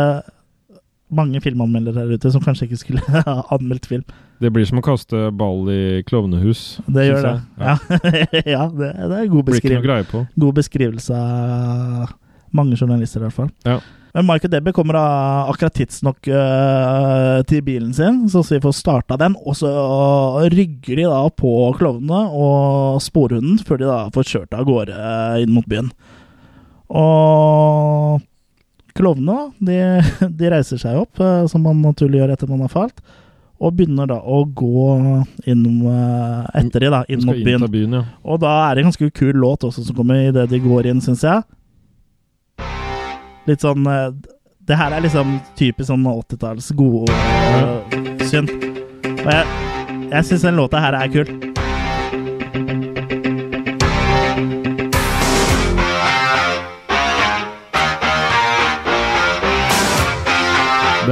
mange 1.11 1.41
filmanmeldere 1.43 2.05
her 2.05 2.13
ute 2.15 2.30
som 2.32 2.43
kanskje 2.43 2.69
ikke 2.69 2.78
skulle 2.80 3.01
ha 3.28 3.41
anmeldt 3.55 3.88
film. 3.91 4.03
Det 4.41 4.49
blir 4.49 4.65
som 4.65 4.79
å 4.81 4.85
kaste 4.85 5.27
ball 5.37 5.69
i 5.69 6.01
klovnehus. 6.07 6.79
Det 6.89 7.05
gjør 7.05 7.25
det. 7.27 7.33
Ja, 7.61 7.75
ja 8.55 8.63
det, 8.73 8.91
det 8.97 9.19
er 9.19 9.27
god, 9.29 9.47
beskriv 9.51 9.85
god 9.85 10.53
beskrivelse 10.57 11.17
av 11.17 12.15
mange 12.51 12.77
journalister, 12.79 13.21
i 13.21 13.27
hvert 13.27 13.37
fall. 13.37 13.51
Ja. 13.67 13.79
Men 14.11 14.25
Michael 14.27 14.51
Debbie 14.51 14.73
kommer 14.75 14.97
akkurat 14.99 15.73
tidsnok 15.77 16.27
øh, 16.27 17.43
til 17.47 17.61
bilen 17.63 17.93
sin, 17.95 18.25
så 18.29 18.41
vi 18.49 18.59
får 18.63 18.75
starta 18.75 19.15
den. 19.19 19.37
Og 19.45 19.55
så 19.61 19.69
rygger 20.51 20.99
de 20.99 21.05
da 21.07 21.21
på 21.31 21.53
klovnene 21.77 22.25
og 22.35 22.99
sporhunden 23.03 23.61
før 23.67 23.79
de 23.79 23.87
da 23.87 24.01
får 24.11 24.27
kjørt 24.33 24.57
av 24.57 24.67
gårde 24.67 24.97
øh, 24.97 25.37
inn 25.45 25.55
mot 25.55 25.69
byen. 25.69 25.93
Og 26.91 28.19
klovnene, 28.99 29.53
de, 29.63 29.79
de 30.41 30.51
reiser 30.51 30.81
seg 30.81 30.99
opp, 31.05 31.21
øh, 31.23 31.47
som 31.51 31.63
man 31.63 31.79
naturlig 31.85 32.19
gjør 32.19 32.35
etter 32.35 32.51
man 32.51 32.65
har 32.67 32.73
falt, 32.73 32.99
og 33.62 33.76
begynner 33.78 34.09
da 34.09 34.18
å 34.18 34.41
gå 34.57 34.86
innom 35.45 35.86
øh, 35.91 36.45
etter 36.57 36.86
de 36.86 36.91
da, 36.93 37.01
inn 37.14 37.26
mot 37.28 37.38
byen. 37.38 37.68
byen, 37.70 37.97
ja. 37.99 38.03
Og 38.26 38.41
da 38.41 38.55
er 38.66 38.76
det 38.76 38.84
en 38.84 38.89
ganske 38.89 39.12
kul 39.14 39.38
låt 39.38 39.68
også 39.68 39.86
som 39.86 39.97
kommer 39.97 40.32
idet 40.32 40.47
de 40.49 40.62
går 40.64 40.89
inn, 40.89 41.01
syns 41.03 41.26
jeg. 41.28 41.45
Litt 43.49 43.64
sånn 43.64 43.86
eh, 43.89 44.09
Det 44.70 44.78
her 44.78 44.93
er 44.93 45.01
liksom 45.01 45.39
typisk 45.57 45.89
sånn 45.89 46.05
80-talls 46.05 46.72
gode 46.78 47.14
uh, 47.14 47.82
synd. 48.30 48.49
Og 49.12 49.30
jeg, 49.30 49.47
jeg 50.09 50.30
syns 50.30 50.45
den 50.49 50.62
låta 50.62 50.82
her 50.82 50.97
er 50.97 51.14
kul. 51.14 51.51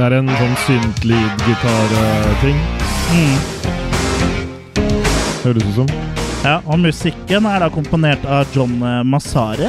Det 0.00 0.06
er 0.06 0.14
en 0.16 0.30
sånn 0.32 0.54
synth-lead-gitar-ting. 0.64 2.60
Høres 5.42 5.66
ut 5.66 5.74
som. 5.76 5.90
Ja, 6.40 6.54
og 6.64 6.80
musikken 6.80 7.44
er 7.50 7.60
da 7.60 7.68
komponert 7.68 8.24
av 8.24 8.48
John 8.56 8.78
eh, 8.80 9.02
Massari. 9.04 9.68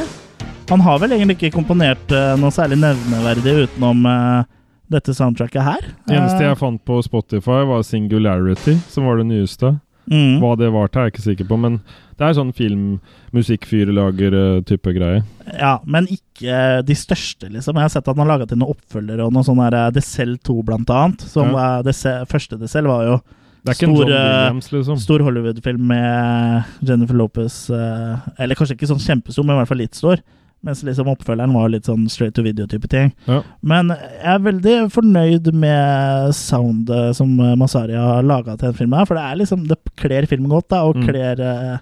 Han 0.69 0.85
har 0.85 1.01
vel 1.03 1.17
egentlig 1.17 1.35
ikke 1.35 1.57
komponert 1.57 2.15
eh, 2.15 2.39
noe 2.39 2.55
særlig 2.55 2.79
nevneverdig 2.79 3.57
utenom 3.65 4.07
eh, 4.07 4.47
dette 4.95 5.11
soundtracket 5.19 5.67
her. 5.67 5.91
Det 6.07 6.15
eneste 6.15 6.47
jeg 6.47 6.61
fant 6.63 6.79
på 6.87 7.01
Spotify, 7.03 7.65
var 7.67 7.83
Singularity, 7.83 8.77
som 8.87 9.11
var 9.11 9.19
det 9.19 9.27
nyeste. 9.33 9.73
Mm. 10.09 10.39
Hva 10.41 10.55
det 10.57 10.71
var 10.73 10.87
til, 10.89 11.01
er 11.01 11.05
jeg 11.09 11.13
ikke 11.15 11.27
sikker 11.29 11.45
på, 11.51 11.57
men 11.61 11.73
det 12.17 12.23
er 12.27 12.33
sånn 12.37 12.53
filmmusikkfyrlager-type 12.53 14.93
greie. 14.95 15.21
Ja, 15.57 15.75
men 15.85 16.07
ikke 16.11 16.81
de 16.85 16.95
største, 16.97 17.49
liksom. 17.51 17.75
Jeg 17.77 17.83
har 17.87 17.93
sett 17.93 18.07
at 18.07 18.15
han 18.15 18.21
har 18.25 18.31
laga 18.37 18.45
til 18.49 18.57
noen 18.61 18.73
oppfølgere 18.75 19.25
og 19.27 19.33
noe 19.35 19.45
sånn 19.47 19.61
der 19.63 19.73
eh, 19.79 19.91
Decel 19.95 20.31
2, 20.41 20.57
blant 20.67 20.89
annet. 20.93 21.19
Som 21.31 21.45
Ja. 21.51 21.55
var 21.57 21.71
Decel, 21.87 22.25
første 22.29 22.55
Decel 22.61 22.85
var 22.89 23.01
jo 23.07 23.15
Stor, 23.61 24.09
eh, 24.09 24.09
Williams, 24.09 24.71
liksom. 24.73 24.97
stor 24.97 25.21
Hollywood-film 25.21 25.83
med 25.85 26.63
Jennifer 26.81 27.13
Lopez 27.13 27.69
eh, 27.69 28.15
Eller 28.41 28.57
kanskje 28.57 28.73
ikke 28.73 28.89
sånn 28.89 29.03
kjempestor, 29.03 29.45
men 29.45 29.53
i 29.53 29.59
hvert 29.61 29.69
fall 29.69 29.83
litt 29.83 29.93
stor. 29.99 30.17
Mens 30.63 30.83
liksom 30.85 31.07
oppfølgeren 31.09 31.53
var 31.57 31.69
litt 31.73 31.87
sånn 31.89 32.03
straight 32.09 32.35
to 32.37 32.43
video-type 32.45 32.87
ting. 32.87 33.13
Ja. 33.25 33.39
Men 33.65 33.87
jeg 33.89 34.27
er 34.35 34.43
veldig 34.45 34.75
fornøyd 34.93 35.47
med 35.57 36.35
soundet 36.37 37.15
som 37.17 37.33
Masari 37.57 37.95
har 37.97 38.21
laga 38.23 38.57
til 38.57 38.67
den 38.69 38.77
filmen. 38.77 38.99
her 38.99 39.05
For 39.09 39.15
det 39.17 39.23
er 39.23 39.39
liksom 39.41 39.67
Det 39.67 39.77
kler 39.97 40.27
filmen 40.29 40.49
godt, 40.53 40.69
da, 40.69 40.83
og 40.85 40.95
Mm. 40.95 41.07
kler 41.07 41.39
eh, 41.41 41.77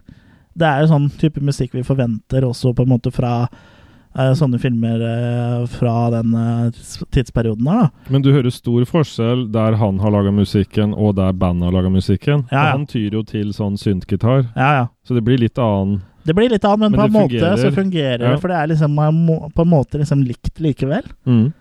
Det 0.58 0.66
er 0.68 0.82
jo 0.82 0.88
sånn 0.94 1.10
type 1.18 1.40
musikk 1.42 1.74
vi 1.74 1.84
forventer 1.84 2.42
også 2.44 2.74
på 2.76 2.84
en 2.84 2.90
måte 2.90 3.12
fra 3.14 3.48
eh, 4.18 4.34
sånne 4.34 4.60
filmer 4.60 5.00
eh, 5.06 5.66
fra 5.68 6.10
den 6.10 6.34
eh, 6.34 6.72
tidsperioden 7.12 7.68
her, 7.70 7.84
da. 7.84 7.90
Men 8.10 8.22
du 8.26 8.32
hører 8.34 8.50
stor 8.52 8.84
forskjell 8.90 9.52
der 9.52 9.76
han 9.78 10.00
har 10.00 10.12
laga 10.12 10.32
musikken, 10.32 10.94
og 10.98 11.16
der 11.16 11.32
bandet 11.34 11.70
har 11.70 11.72
laga 11.78 11.90
musikken. 11.94 12.48
Ja, 12.52 12.64
ja. 12.66 12.72
Han 12.72 12.88
tyr 12.88 13.12
jo 13.14 13.24
til 13.24 13.52
sånn 13.54 13.78
syntgitar, 13.78 14.48
Ja, 14.56 14.72
ja. 14.80 14.88
så 15.06 15.14
det 15.16 15.24
blir 15.24 15.38
litt 15.40 15.58
annen 15.60 16.02
Det 16.26 16.36
blir 16.36 16.50
litt 16.50 16.66
annet, 16.66 16.80
men, 16.80 16.92
Men 16.92 17.00
på 17.00 17.06
en 17.06 17.12
måte 17.14 17.34
måte 17.40 17.58
så 17.58 17.70
fungerer. 17.72 17.76
fungerer 17.76 18.18
det. 18.20 18.30
Ja. 18.34 18.38
For 18.38 18.48
det 18.52 18.58
er 18.58 18.68
liksom 18.68 18.96
på 19.56 19.62
en 19.64 19.70
måte 19.70 19.98
liksom 20.02 20.24
likt 20.28 20.60
likevel. 20.60 21.04
mm. 21.26 21.54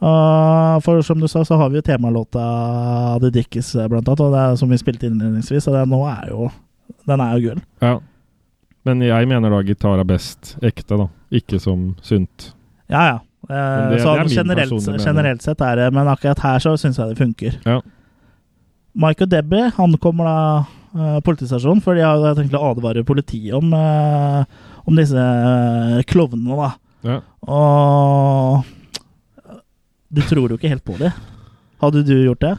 Og 0.00 0.82
for 0.84 1.02
som 1.02 1.18
du 1.18 1.26
sa, 1.26 1.40
så 1.42 1.56
har 1.58 1.70
vi 1.70 1.80
jo 1.80 1.82
temalåta 1.82 3.18
The 3.20 3.30
Dickies, 3.34 3.74
eh, 3.74 3.88
blant 3.90 4.06
annet, 4.06 4.20
og 4.20 4.30
det 4.32 4.38
er, 4.44 4.56
som 4.60 4.70
vi 4.70 4.76
spilte 4.78 5.08
innledningsvis. 5.08 5.66
Og 5.66 5.74
det 5.74 5.88
nå 5.90 5.98
er 6.06 6.28
jo 6.30 6.50
Den 7.06 7.20
er 7.20 7.34
jo 7.36 7.48
gull. 7.48 7.60
Ja. 7.82 7.98
Men 8.86 9.00
jeg 9.02 9.26
mener 9.28 9.50
da 9.50 9.62
gitar 9.62 9.98
er 10.00 10.04
best 10.04 10.54
ekte, 10.62 10.96
da. 10.96 11.08
Ikke 11.32 11.58
som 11.60 11.96
synt. 12.00 12.52
Ja, 12.88 13.02
ja. 13.08 13.18
Eh, 13.50 13.90
det- 13.90 13.98
det 13.98 14.06
er 14.06 14.28
generelt, 14.28 15.04
generelt 15.04 15.42
sett 15.42 15.60
er 15.60 15.76
det, 15.76 15.92
men 15.92 16.06
akkurat 16.06 16.38
her 16.38 16.58
så 16.58 16.76
syns 16.78 16.96
jeg 16.96 17.08
det 17.08 17.18
funker. 17.18 17.58
Ja. 17.66 17.80
Michael 18.94 19.28
Debbie 19.28 19.70
han 19.76 19.92
kommer 19.98 20.24
da 20.24 20.66
eh, 20.98 21.18
politistasjonen, 21.24 21.82
for 21.84 21.98
de 21.98 22.04
har 22.04 22.36
tenkt 22.36 22.56
å 22.56 22.70
advare 22.70 23.06
politiet 23.06 23.54
om, 23.56 23.72
uh, 23.72 24.44
om 24.88 24.98
disse 24.98 25.18
uh, 25.18 25.98
klovnene, 26.08 26.56
da. 26.58 26.70
Ja. 27.08 27.18
Og 27.48 28.64
du 30.08 30.22
tror 30.26 30.50
jo 30.50 30.58
ikke 30.58 30.72
helt 30.72 30.86
på 30.86 30.96
det. 31.00 31.12
Hadde 31.82 32.02
du 32.06 32.16
gjort 32.16 32.42
det? 32.42 32.56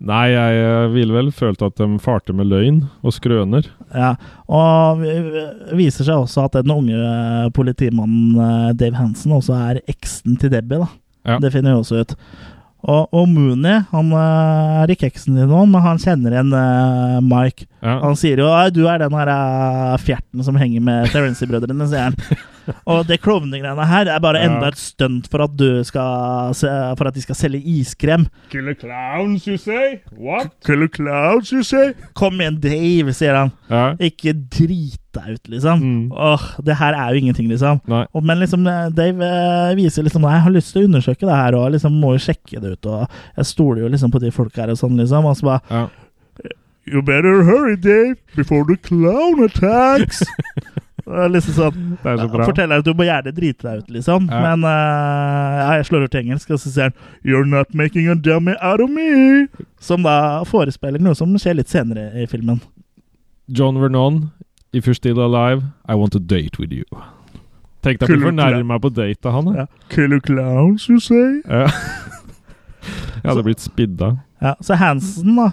Nei, 0.00 0.30
jeg 0.32 0.92
ville 0.94 1.12
vel 1.12 1.28
følt 1.36 1.60
at 1.64 1.76
de 1.76 1.98
farte 2.00 2.32
med 2.32 2.48
løgn 2.48 2.78
og 3.04 3.12
skrøner. 3.12 3.66
Ja, 3.92 4.14
og 4.48 5.02
det 5.02 5.76
viser 5.76 6.08
seg 6.08 6.22
også 6.22 6.46
at 6.46 6.56
den 6.56 6.72
unge 6.72 7.50
politimannen 7.56 8.78
Dave 8.80 8.96
Hansen 8.96 9.34
også 9.36 9.58
er 9.58 9.82
eksen 9.90 10.38
til 10.40 10.54
Debbie, 10.54 10.80
da. 10.80 10.88
Ja. 11.28 11.36
Det 11.42 11.52
finner 11.52 11.74
vi 11.74 11.82
også 11.82 12.00
ut. 12.00 12.16
Og, 12.80 13.10
og 13.12 13.26
Mooney, 13.28 13.82
han 13.90 14.12
eh, 14.16 14.76
er 14.82 14.92
ikke 14.94 15.10
eksen 15.10 15.36
din 15.36 15.50
nå, 15.50 15.64
men 15.68 15.84
han 15.84 16.00
kjenner 16.00 16.32
igjen 16.32 16.54
uh, 16.56 17.18
Mike. 17.20 17.66
Ja. 17.82 17.98
Han 18.06 18.16
sier 18.16 18.40
jo 18.40 18.48
«Ei, 18.54 18.70
'du 18.72 18.86
er 18.88 19.02
den 19.02 19.16
her 19.18 19.32
uh, 19.32 19.98
fjerten 20.00 20.44
som 20.46 20.56
henger 20.60 20.84
med 20.86 21.10
Terency-brødrene', 21.12 21.90
sier 21.90 22.08
han. 22.08 22.16
Og 22.90 23.04
det 23.08 23.20
klovnegreiene 23.24 23.86
her 23.90 24.10
er 24.14 24.22
bare 24.22 24.42
enda 24.46 24.70
et 24.70 24.80
stunt 24.80 25.28
for 25.30 25.44
at, 25.44 25.64
skal, 25.88 26.54
for 26.98 27.10
at 27.10 27.16
de 27.16 27.24
skal 27.24 27.38
selge 27.38 27.60
iskrem. 27.78 28.26
Killer 28.52 28.76
clowns, 28.78 29.46
you 29.48 29.58
say? 29.60 30.00
What? 30.16 30.54
Killer 30.66 30.88
clowns, 30.88 31.52
you 31.52 31.62
say? 31.66 31.92
Kom 32.18 32.40
igjen, 32.40 32.60
Dave, 32.62 33.14
sier 33.16 33.38
han. 33.38 33.54
Ja. 33.70 33.84
Ikke 34.10 34.34
drit 34.34 34.98
deg 35.16 35.36
ut, 35.36 35.48
liksom. 35.50 35.80
Mm. 35.82 36.02
Åh, 36.12 36.44
det 36.66 36.76
her 36.78 36.94
er 36.94 37.14
jo 37.14 37.22
ingenting, 37.22 37.48
liksom. 37.50 37.80
Og, 37.90 38.20
men 38.22 38.42
liksom, 38.42 38.66
eh, 38.70 38.90
Dave 38.94 39.26
eh, 39.26 39.72
viser 39.78 40.06
liksom 40.06 40.22
Nei, 40.26 40.36
jeg 40.36 40.46
har 40.46 40.54
lyst 40.54 40.74
til 40.74 40.84
å 40.84 40.90
undersøke 40.90 41.26
det 41.26 41.40
her, 41.40 41.56
og 41.58 41.72
liksom 41.74 41.96
må 42.02 42.14
jo 42.14 42.22
sjekke 42.28 42.62
det 42.62 42.76
ut, 42.76 42.90
og 42.92 43.18
jeg 43.40 43.50
stoler 43.50 43.84
jo 43.84 43.90
liksom 43.94 44.12
på 44.14 44.22
de 44.22 44.30
folka 44.34 44.64
her 44.64 44.74
og 44.74 44.80
sånn, 44.80 44.98
liksom. 45.00 45.26
Og 45.26 45.40
så 45.40 45.50
bare 45.50 45.62
Ja. 45.70 45.88
You 46.90 47.02
better 47.02 47.44
hurry, 47.44 47.76
Dave, 47.76 48.16
before 48.34 48.64
the 48.64 48.76
clown 48.76 49.44
attacks. 49.44 50.22
Er 51.10 51.30
liksom 51.32 51.56
sånn 51.56 51.78
Det 52.02 52.10
er 52.12 52.18
så 52.20 52.26
bra. 52.30 52.46
Forteller 52.48 52.82
at 52.82 52.86
du 52.86 52.92
må 52.96 53.06
gjerne 53.06 53.32
drite 53.34 53.66
deg 53.66 53.82
ut, 53.82 53.92
liksom. 53.96 54.28
Ja. 54.30 54.40
Men 54.44 54.66
uh, 54.66 55.76
jeg 55.76 55.88
slår 55.88 56.06
ut 56.06 56.14
til 56.14 56.22
engelsk, 56.24 56.50
og 56.54 56.62
så 56.62 56.72
sier 56.72 56.90
han 56.90 56.96
You're 57.26 57.48
not 57.48 57.74
making 57.74 58.10
a 58.12 58.14
dummy 58.14 58.54
out 58.60 58.82
of 58.84 58.92
me. 58.92 59.46
Som 59.82 60.06
da 60.06 60.42
forespeiler 60.48 61.02
noe 61.02 61.18
som 61.18 61.32
skjer 61.38 61.58
litt 61.60 61.72
senere 61.72 62.10
i 62.14 62.26
filmen. 62.30 62.60
John 63.50 63.80
Vernon, 63.82 64.30
if 64.72 64.86
you're 64.86 64.94
still 64.94 65.18
alive, 65.20 65.64
I 65.88 65.96
want 65.98 66.12
to 66.12 66.20
date 66.20 66.60
with 66.62 66.72
you. 66.72 66.86
Tenk 67.82 68.02
deg 68.02 68.12
å 68.12 68.18
bli 68.20 68.34
Killer 68.36 68.66
meg 68.68 68.82
på 68.84 68.92
date 68.92 69.26
av 69.26 69.38
han. 69.38 69.54
Ja. 69.56 69.66
Killer 69.90 70.20
clowns, 70.20 70.86
you 70.88 71.00
say? 71.00 71.40
Ja. 71.48 71.66
Jeg 73.20 73.28
hadde 73.28 73.44
blitt 73.44 73.60
spidda. 73.60 74.14
Ja, 74.40 74.54
så 74.64 74.76
Hansen, 74.80 75.34
da 75.36 75.50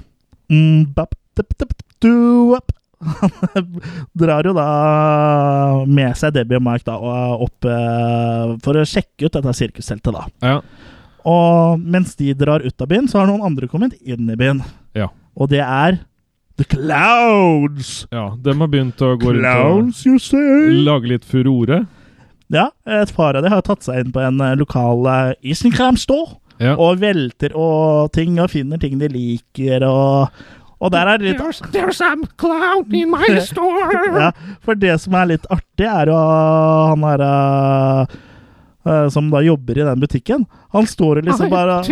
mm, 0.52 0.94
bap, 0.96 1.16
dip, 1.36 1.54
dip, 1.60 1.74
du, 2.04 2.56
up. 2.56 2.72
Han 2.98 3.66
drar 4.22 4.48
jo 4.48 4.54
da 4.58 4.68
med 5.86 6.18
seg 6.18 6.34
Debbie 6.36 6.58
og 6.58 6.66
Mike 6.66 6.88
da, 6.88 6.98
opp 7.46 7.68
eh, 7.70 8.54
for 8.66 8.80
å 8.80 8.86
sjekke 8.88 9.28
ut 9.28 9.38
dette 9.38 9.56
sirkusteltet. 9.60 10.16
da. 10.16 10.26
Ja. 10.42 10.96
Og 11.28 11.82
mens 11.84 12.16
de 12.18 12.32
drar 12.38 12.64
ut 12.64 12.82
av 12.82 12.90
byen, 12.90 13.10
så 13.12 13.22
har 13.22 13.30
noen 13.30 13.46
andre 13.46 13.68
kommet 13.70 13.98
inn 14.02 14.30
i 14.32 14.40
byen. 14.40 14.64
Ja. 14.98 15.12
Og 15.38 15.52
det 15.52 15.62
er 15.64 16.00
The 16.58 16.66
Clouds! 16.66 18.08
ja. 18.10 18.32
De 18.42 18.56
har 18.58 18.72
begynt 18.72 19.02
å 19.06 19.14
gå 19.20 19.36
rundt 19.36 19.46
Clouds, 19.46 20.02
you 20.08 20.18
og 20.18 20.84
lage 20.88 21.12
litt 21.12 21.28
furore. 21.28 21.84
Ja, 22.50 22.70
et 22.88 23.12
par 23.14 23.36
av 23.36 23.44
dem 23.44 23.52
har 23.52 23.64
tatt 23.68 23.84
seg 23.86 24.02
inn 24.02 24.14
på 24.16 24.24
en 24.24 24.40
eh, 24.42 24.56
lokal 24.58 25.04
uh, 25.06 25.34
Isenkram 25.44 26.00
store. 26.00 26.40
Ja. 26.58 26.74
Og 26.82 27.04
velter 27.04 27.54
og 27.54 28.10
ting, 28.16 28.40
og 28.42 28.50
finner 28.50 28.80
ting 28.82 28.96
de 28.98 29.12
liker, 29.14 29.84
og 29.86 30.32
og 30.78 30.92
der 30.94 31.10
er 31.10 31.24
litt 31.24 31.40
there's 31.74 31.98
some 31.98 32.28
clown 32.38 32.86
in 32.94 33.10
my 33.10 33.26
store. 33.50 33.90
ja, 34.22 34.32
For 34.62 34.78
det 34.78 35.00
som 35.02 35.16
er 35.18 35.34
litt 35.34 35.46
artig, 35.50 35.88
er 35.90 36.12
jo 36.12 36.18
han 36.18 37.02
derre 37.02 37.32
uh, 38.88 39.08
som 39.14 39.32
da 39.34 39.42
jobber 39.42 39.80
i 39.82 39.86
den 39.88 40.00
butikken, 40.04 40.46
han 40.76 40.86
står 40.88 41.22
og 41.22 41.28
liksom 41.28 41.50
bare 41.50 41.80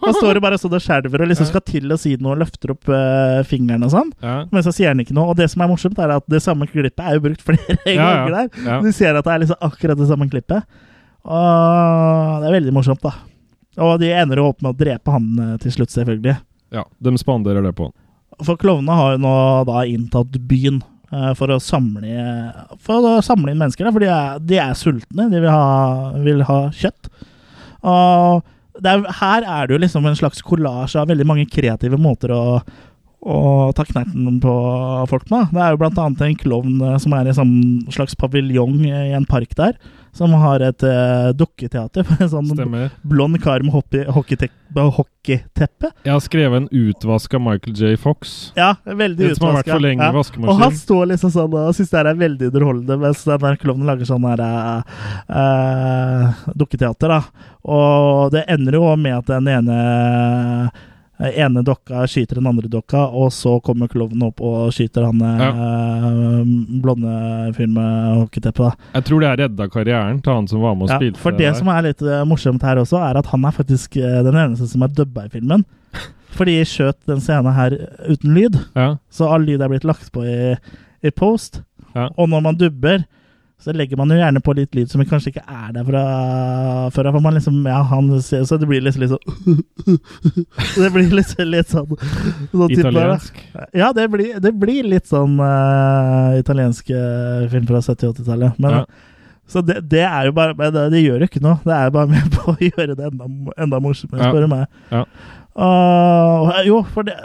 Han 0.00 0.14
står 0.16 0.40
og 0.40 0.42
bare 0.44 0.58
sånn 0.60 0.74
og 0.76 0.82
skjelver 0.82 1.22
og 1.24 1.30
liksom 1.30 1.48
skal 1.48 1.64
til 1.66 1.92
å 1.92 1.98
si 2.00 2.16
noe 2.20 2.34
og 2.34 2.42
løfter 2.42 2.74
opp 2.74 2.90
uh, 2.90 3.40
fingeren 3.48 3.84
og 3.86 3.92
sånn. 3.94 4.10
Ja. 4.24 4.36
Men 4.50 4.64
så 4.66 4.74
sier 4.74 4.90
han 4.92 5.02
ikke 5.02 5.14
noe. 5.16 5.30
Og 5.32 5.38
det 5.38 5.50
som 5.52 5.62
er 5.62 5.70
morsomt, 5.70 5.98
er 6.00 6.16
at 6.16 6.26
det 6.30 6.42
samme 6.44 6.68
klippet 6.70 7.02
er 7.04 7.18
jo 7.18 7.24
brukt 7.28 7.44
flere 7.48 7.78
ganger 7.86 8.36
der. 8.36 8.46
Ja. 8.66 8.80
Du 8.82 8.90
ser 8.96 9.14
at 9.18 9.26
det 9.28 9.34
er 9.34 9.44
liksom 9.44 9.60
akkurat 9.70 10.00
det 10.00 10.08
samme 10.10 10.26
klippet. 10.32 10.60
Og 11.20 12.40
det 12.40 12.48
er 12.50 12.56
veldig 12.56 12.74
morsomt, 12.74 13.02
da. 13.04 13.12
Og 13.80 13.96
de 14.02 14.12
ender 14.12 14.42
opp 14.42 14.60
med 14.62 14.74
å 14.74 14.78
drepe 14.78 15.14
han 15.14 15.26
eh, 15.40 15.56
til 15.62 15.78
slutt, 15.78 15.94
selvfølgelig. 15.94 16.36
ja, 16.76 16.84
de 16.98 17.16
spanderer 17.18 17.64
det 17.64 17.74
på 17.78 17.88
han. 17.88 17.96
For 18.46 18.60
klovnene 18.60 18.96
har 18.96 19.16
jo 19.16 19.22
nå 19.24 19.34
da 19.68 19.82
inntatt 19.88 20.36
byen 20.48 20.78
eh, 21.12 21.32
for 21.36 21.52
å 21.52 21.58
samle 21.60 22.28
For 22.80 23.04
å 23.04 23.18
samle 23.24 23.52
inn 23.52 23.60
mennesker, 23.60 23.84
da, 23.88 23.92
for 23.92 24.04
de 24.04 24.08
er, 24.12 24.38
de 24.40 24.60
er 24.62 24.78
sultne. 24.78 25.28
De 25.32 25.42
vil 25.42 25.50
ha, 25.50 26.12
vil 26.24 26.44
ha 26.48 26.60
kjøtt. 26.76 27.10
Og 27.80 28.46
er, 28.84 29.02
her 29.20 29.44
er 29.44 29.66
det 29.66 29.74
jo 29.76 29.82
liksom 29.82 30.06
en 30.08 30.16
slags 30.16 30.40
kollasj 30.44 30.96
av 31.00 31.10
veldig 31.10 31.26
mange 31.28 31.48
kreative 31.50 31.98
måter 32.00 32.32
å, 32.32 32.60
å 33.20 33.68
ta 33.76 33.84
knerten 33.84 34.38
på 34.40 34.52
folk 35.10 35.26
med. 35.30 35.50
Det 35.52 35.60
er 35.60 35.74
jo 35.76 35.88
annet 35.90 36.22
en 36.24 36.36
klovn 36.40 36.78
eh, 36.80 36.96
som 37.02 37.12
er 37.12 37.28
i 37.28 37.32
en 37.34 37.40
sånn 37.40 37.56
slags 37.92 38.16
paviljong 38.16 38.78
i 38.88 39.10
en 39.16 39.26
park 39.28 39.52
der, 39.58 39.76
som 40.16 40.32
har 40.34 40.58
et 40.64 40.82
uh, 40.82 41.28
dukketeater. 41.38 42.02
for 42.02 42.24
En 42.24 42.30
sånn 42.32 42.48
Stemmer. 42.50 42.88
blond 43.06 43.36
kar 43.44 43.62
med 43.62 43.70
hockeyteppe. 43.76 45.90
Jeg 46.02 46.10
har 46.10 46.24
skrevet 46.24 46.64
en 46.64 46.68
utvaska 46.72 47.38
Michael 47.38 47.76
J. 47.76 47.92
Fox. 48.00 48.50
Ja, 48.56 48.72
veldig 48.84 49.28
En 49.28 49.36
som 49.38 49.46
har 49.50 49.60
vært 49.60 49.70
for 49.70 49.84
lenge 49.84 50.02
i 50.02 50.08
Ja. 50.08 50.16
vaskemaskin. 50.16 50.50
Og 50.50 50.58
han 50.64 50.74
står 50.80 51.04
liksom 51.12 51.30
sånn 51.36 51.54
og 51.60 51.76
syns 51.76 51.92
det 51.92 52.00
her 52.00 52.10
er 52.10 52.18
veldig 52.24 52.48
underholdende, 52.50 52.98
mens 53.04 53.22
den 53.28 53.44
der 53.44 53.60
klovnen 53.62 53.86
lager 53.86 54.08
sånn 54.08 54.26
her 54.32 54.40
eh, 54.48 54.80
eh, 55.44 56.42
dukketeater, 56.56 57.08
da. 57.14 57.20
Og 57.70 58.32
det 58.34 58.46
ender 58.48 58.72
jo 58.80 58.96
med 58.96 59.20
at 59.20 59.28
den 59.30 59.46
ene 59.52 59.78
ene 61.20 61.60
dokka 61.66 62.06
skyter 62.08 62.38
den 62.40 62.46
andre 62.48 62.68
dokka, 62.72 63.02
og 63.12 63.28
så 63.36 63.58
kommer 63.64 63.90
klovnen 63.92 64.22
opp 64.30 64.40
og 64.40 64.70
skyter 64.72 65.04
han 65.04 65.20
eh, 65.20 66.78
blonde 66.80 67.12
fyren 67.56 67.74
med 67.76 68.20
hockeyteppe. 68.22 68.70
Jeg 68.94 69.04
tror 69.08 69.20
det 69.24 69.28
er 69.30 69.40
redda 69.44 69.66
karrieren 69.72 70.20
til 70.24 70.32
han 70.38 70.48
som 70.50 70.62
var 70.64 70.74
med 70.78 70.88
og 70.88 70.94
Ja, 70.94 70.98
spilte 71.02 71.20
for 71.22 71.36
det 71.36 71.46
der. 71.50 71.58
som 71.58 71.68
er 71.72 71.82
litt 71.90 72.02
eh, 72.06 72.24
morsomt 72.28 72.64
her 72.64 72.80
også, 72.82 73.00
er 73.04 73.20
at 73.20 73.30
han 73.32 73.44
er 73.44 73.56
faktisk 73.56 73.96
eh, 74.00 74.20
den 74.26 74.38
eneste 74.46 74.68
som 74.72 74.82
er 74.86 74.94
dubba 74.96 75.26
i 75.28 75.32
filmen. 75.34 75.64
Fordi 76.38 76.56
jeg 76.60 76.70
skjøt 76.70 76.98
den 77.10 77.20
scenen 77.20 77.52
her 77.56 77.74
uten 78.08 78.34
lyd. 78.36 78.56
Ja, 78.78 78.94
Så 79.10 79.28
all 79.28 79.42
lyd 79.48 79.60
er 79.60 79.68
blitt 79.72 79.84
lagt 79.88 80.12
på 80.14 80.22
i, 80.24 80.54
i 81.02 81.10
post. 81.10 81.62
Ja. 81.94 82.08
Og 82.16 82.28
når 82.30 82.40
man 82.44 82.56
dubber, 82.60 83.02
så 83.60 83.74
legger 83.76 83.98
man 84.00 84.08
jo 84.08 84.16
gjerne 84.16 84.40
på 84.40 84.54
litt 84.56 84.76
lyd 84.76 84.88
som 84.88 85.02
kanskje 85.04 85.34
ikke 85.34 85.44
er 85.44 85.74
der 85.76 85.84
fra 85.84 86.02
før 86.94 87.10
av. 87.10 87.16
For 87.18 87.24
man 87.26 87.36
liksom, 87.36 87.58
ja, 87.68 87.82
han 87.90 88.08
ser, 88.24 88.46
så 88.48 88.56
det 88.60 88.68
blir 88.70 88.80
liksom 88.86 89.04
litt 89.04 89.12
sånn 89.12 90.00
Det 90.80 90.90
blir 90.94 91.12
liksom 91.12 91.50
litt 91.52 91.68
sånn, 91.74 91.92
sånn 91.92 92.72
type- 92.72 92.80
italiensk. 92.88 93.42
Ja, 93.76 93.92
det 93.96 94.08
blir, 94.12 94.40
det 94.40 94.54
blir 94.56 94.88
litt 94.88 95.10
sånn 95.10 95.36
uh, 95.42 96.38
italiensk 96.40 96.88
eh, 96.94 97.46
film 97.52 97.68
fra 97.68 97.84
70-80-tallet. 97.84 98.60
Men 98.60 98.80
Ja. 98.80 98.84
Så 99.50 99.64
det, 99.66 99.80
det 99.90 100.04
er 100.06 100.28
jo 100.28 100.32
bare 100.36 100.54
det, 100.70 100.84
det 100.92 101.00
gjør 101.02 101.24
jo 101.24 101.26
ikke 101.26 101.40
noe. 101.42 101.58
Det 101.64 101.74
er 101.74 101.88
bare 101.90 102.06
med 102.12 102.34
på 102.36 102.52
å 102.52 102.58
gjøre 102.68 102.94
det 102.94 103.08
enda, 103.08 103.26
enda 103.58 103.80
morsommere, 103.82 104.28
spør 104.30 104.46
du 104.46 104.50
meg. 104.52 104.68
Ja. 104.94 105.00
Og, 105.60 106.52
jo, 106.64 106.78
for 106.94 107.04
det, 107.04 107.16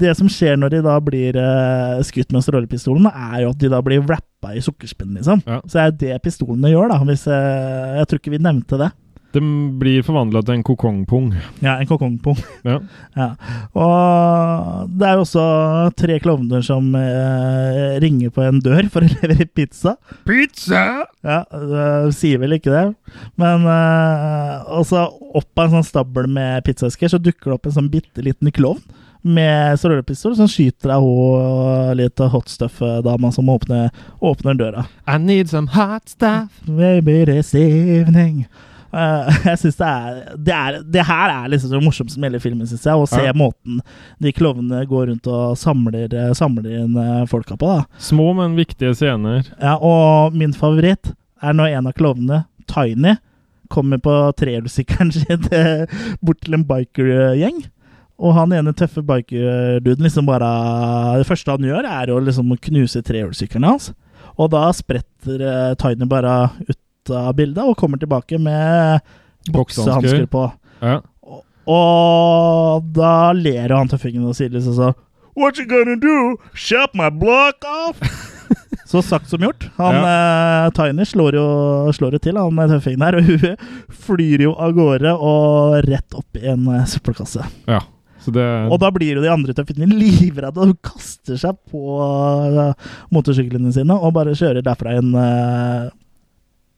det 0.00 0.12
som 0.18 0.28
skjer 0.30 0.58
når 0.60 0.74
de 0.74 0.80
da 0.84 0.96
blir 1.04 1.36
uh, 1.40 2.00
skutt 2.04 2.32
med 2.34 2.44
strålepistolen, 2.44 3.08
er 3.08 3.44
jo 3.44 3.52
at 3.54 3.60
de 3.62 3.70
da 3.72 3.80
blir 3.84 4.02
wrappa 4.04 4.52
i 4.56 4.62
sukkerspinn, 4.64 5.14
liksom. 5.16 5.40
Ja. 5.48 5.60
Så 5.70 5.80
er 5.84 5.94
det 5.96 6.18
pistolene 6.24 6.72
gjør, 6.72 6.92
da. 6.92 7.00
Hvis, 7.08 7.24
uh, 7.30 7.96
jeg 8.00 8.10
tror 8.10 8.20
ikke 8.20 8.34
vi 8.36 8.42
nevnte 8.44 8.80
det. 8.80 8.90
De 9.32 9.40
blir 9.78 10.02
forvandla 10.02 10.42
til 10.42 10.56
en 10.56 10.64
kokongpung. 10.66 11.28
Ja, 11.62 11.76
en 11.78 11.88
kokongpung. 11.90 12.38
Ja. 12.66 12.80
Ja. 13.20 13.26
Og 13.76 14.90
det 14.96 15.06
er 15.06 15.18
jo 15.18 15.24
også 15.24 15.44
tre 15.98 16.16
klovner 16.22 16.62
som 16.64 16.92
eh, 16.96 17.98
ringer 18.02 18.30
på 18.32 18.44
en 18.46 18.60
dør 18.64 18.86
for 18.92 19.04
å 19.04 19.10
levere 19.10 19.46
pizza. 19.50 19.96
Pizza! 20.28 20.84
Ja, 21.26 21.42
det 21.50 22.14
sier 22.16 22.40
vel 22.40 22.56
ikke 22.56 22.72
det. 22.72 22.84
Men 23.40 23.66
eh, 23.68 24.70
også 24.80 25.04
opp 25.36 25.60
av 25.60 25.66
en 25.66 25.76
sånn 25.78 25.90
stabel 25.90 26.30
med 26.30 26.64
pizzaesker, 26.66 27.12
så 27.12 27.20
dukker 27.20 27.50
det 27.50 27.58
opp 27.58 27.68
en 27.70 27.76
sånn 27.76 27.92
bitte 27.92 28.24
liten 28.24 28.50
klovn 28.54 28.82
med 29.22 29.76
strålepistol 29.76 30.32
som 30.38 30.48
skyter 30.48 30.94
av 30.94 31.04
hun 31.04 31.98
litt 31.98 32.22
hot 32.32 32.48
stuff-dama 32.48 33.28
som 33.34 33.50
åpner, 33.52 33.90
åpner 34.24 34.56
døra. 34.56 34.86
I 35.06 35.18
need 35.18 35.50
some 35.50 35.68
hot 35.74 36.08
stuff. 36.08 36.48
Maybe 36.66 37.24
this 37.28 37.54
evening. 37.54 38.46
Eh, 38.92 39.36
jeg 39.50 39.58
synes 39.62 39.76
det 39.78 39.86
er, 39.88 40.20
det 40.36 40.54
er 40.56 40.78
Det 40.82 41.04
her 41.06 41.30
er 41.34 41.48
liksom 41.52 41.70
det 41.76 41.82
morsomste 41.84 42.18
med 42.20 42.30
hele 42.32 42.40
filmen, 42.42 42.66
syns 42.66 42.84
jeg. 42.88 42.94
Å 42.98 43.06
se 43.08 43.22
Ja. 43.28 43.32
måten 43.36 43.80
de 44.20 44.32
klovnene 44.34 44.82
går 44.90 45.06
rundt 45.12 45.26
og 45.30 45.56
samler, 45.60 46.10
samler 46.34 46.70
inn 46.82 46.96
eh, 46.98 47.24
folka 47.30 47.56
på. 47.60 47.70
da 47.76 47.84
Små, 48.02 48.32
men 48.34 48.56
viktige 48.58 48.94
scener. 48.98 49.44
ja, 49.60 49.76
og 49.78 50.34
min 50.34 50.52
favoritt 50.56 51.12
er 51.42 51.54
når 51.56 51.76
en 51.78 51.86
av 51.92 51.92
klovnene, 51.96 52.44
Tiny, 52.70 53.16
kommer 53.70 53.98
på 54.02 54.12
trehjulssykkelen 54.38 55.12
sin 55.14 55.46
bort 56.22 56.40
til 56.42 56.54
en 56.58 56.64
bikergjeng. 56.66 57.62
Og 58.20 58.34
han 58.36 58.52
ene 58.52 58.74
tøffe 58.76 59.00
bikerduden 59.06 60.04
liksom 60.04 60.26
bare 60.28 60.50
Det 61.22 61.26
første 61.30 61.54
han 61.54 61.64
gjør, 61.64 61.86
er 61.88 62.10
å 62.12 62.18
liksom 62.20 62.50
knuse 62.66 63.00
trehjulssykkelen 63.06 63.64
hans. 63.70 63.92
Og 64.36 64.50
da 64.52 64.66
spretter 64.76 65.40
eh, 65.40 65.72
Tiny 65.80 66.06
bare 66.10 66.50
ut 66.68 66.76
av 67.08 67.32
bildet 67.38 67.64
og 67.64 67.78
kommer 67.80 68.00
tilbake 68.00 68.38
med 68.42 69.00
boksehansker 69.54 70.26
på. 70.30 70.48
Ja. 70.84 70.98
Og 71.70 72.90
da 72.96 73.30
ler 73.36 73.70
jo 73.70 73.78
han 73.78 73.90
tøffingen 73.90 74.26
og 74.26 74.36
sier 74.36 74.52
liksom 74.52 74.76
sånn 74.76 74.98
What 75.38 75.60
you 75.60 75.64
gonna 75.68 75.94
do? 75.96 76.36
Shut 76.58 76.92
my 76.98 77.08
block 77.14 77.64
off? 77.64 78.00
Så 78.90 78.98
sagt 79.06 79.28
som 79.30 79.44
gjort. 79.44 79.68
Han 79.76 79.94
eh, 79.94 80.70
Tiny 80.74 81.04
slår 81.06 81.36
jo, 81.38 81.44
slår 81.94 82.16
jo 82.16 82.20
til, 82.24 82.40
han 82.40 82.58
tøffingen 82.72 83.04
her. 83.06 83.20
Og 83.20 83.28
hun 83.28 83.44
flyr 84.08 84.42
jo 84.48 84.56
av 84.58 84.74
gårde 84.74 85.14
og 85.14 85.78
rett 85.86 86.18
opp 86.18 86.40
i 86.40 86.48
en 86.50 86.66
eh, 86.74 86.84
søppelkasse. 86.90 87.46
ja. 87.70 87.80
Så 88.20 88.32
det 88.34 88.44
Og 88.68 88.76
da 88.82 88.90
blir 88.92 89.16
jo 89.16 89.22
de 89.24 89.30
andre 89.32 89.54
tøffingene 89.56 89.96
livredde 89.96 90.60
og 90.60 90.74
kaster 90.84 91.38
seg 91.40 91.56
på 91.70 91.96
uh, 91.96 92.74
motorsyklene 93.14 93.72
sine 93.72 93.96
og 93.96 94.12
bare 94.16 94.36
kjører 94.36 94.64
derfra 94.66 94.92
en 94.98 95.14
eh, 95.16 95.86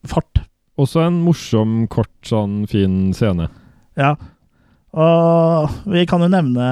fart. 0.09 0.43
Også 0.81 1.03
en 1.05 1.21
morsom, 1.27 1.83
kort, 1.93 2.13
sånn 2.27 2.63
fin 2.71 3.13
scene. 3.17 3.49
Ja. 3.99 4.15
Og 4.93 5.73
vi 5.93 6.05
kan 6.09 6.25
jo 6.25 6.31
nevne 6.33 6.67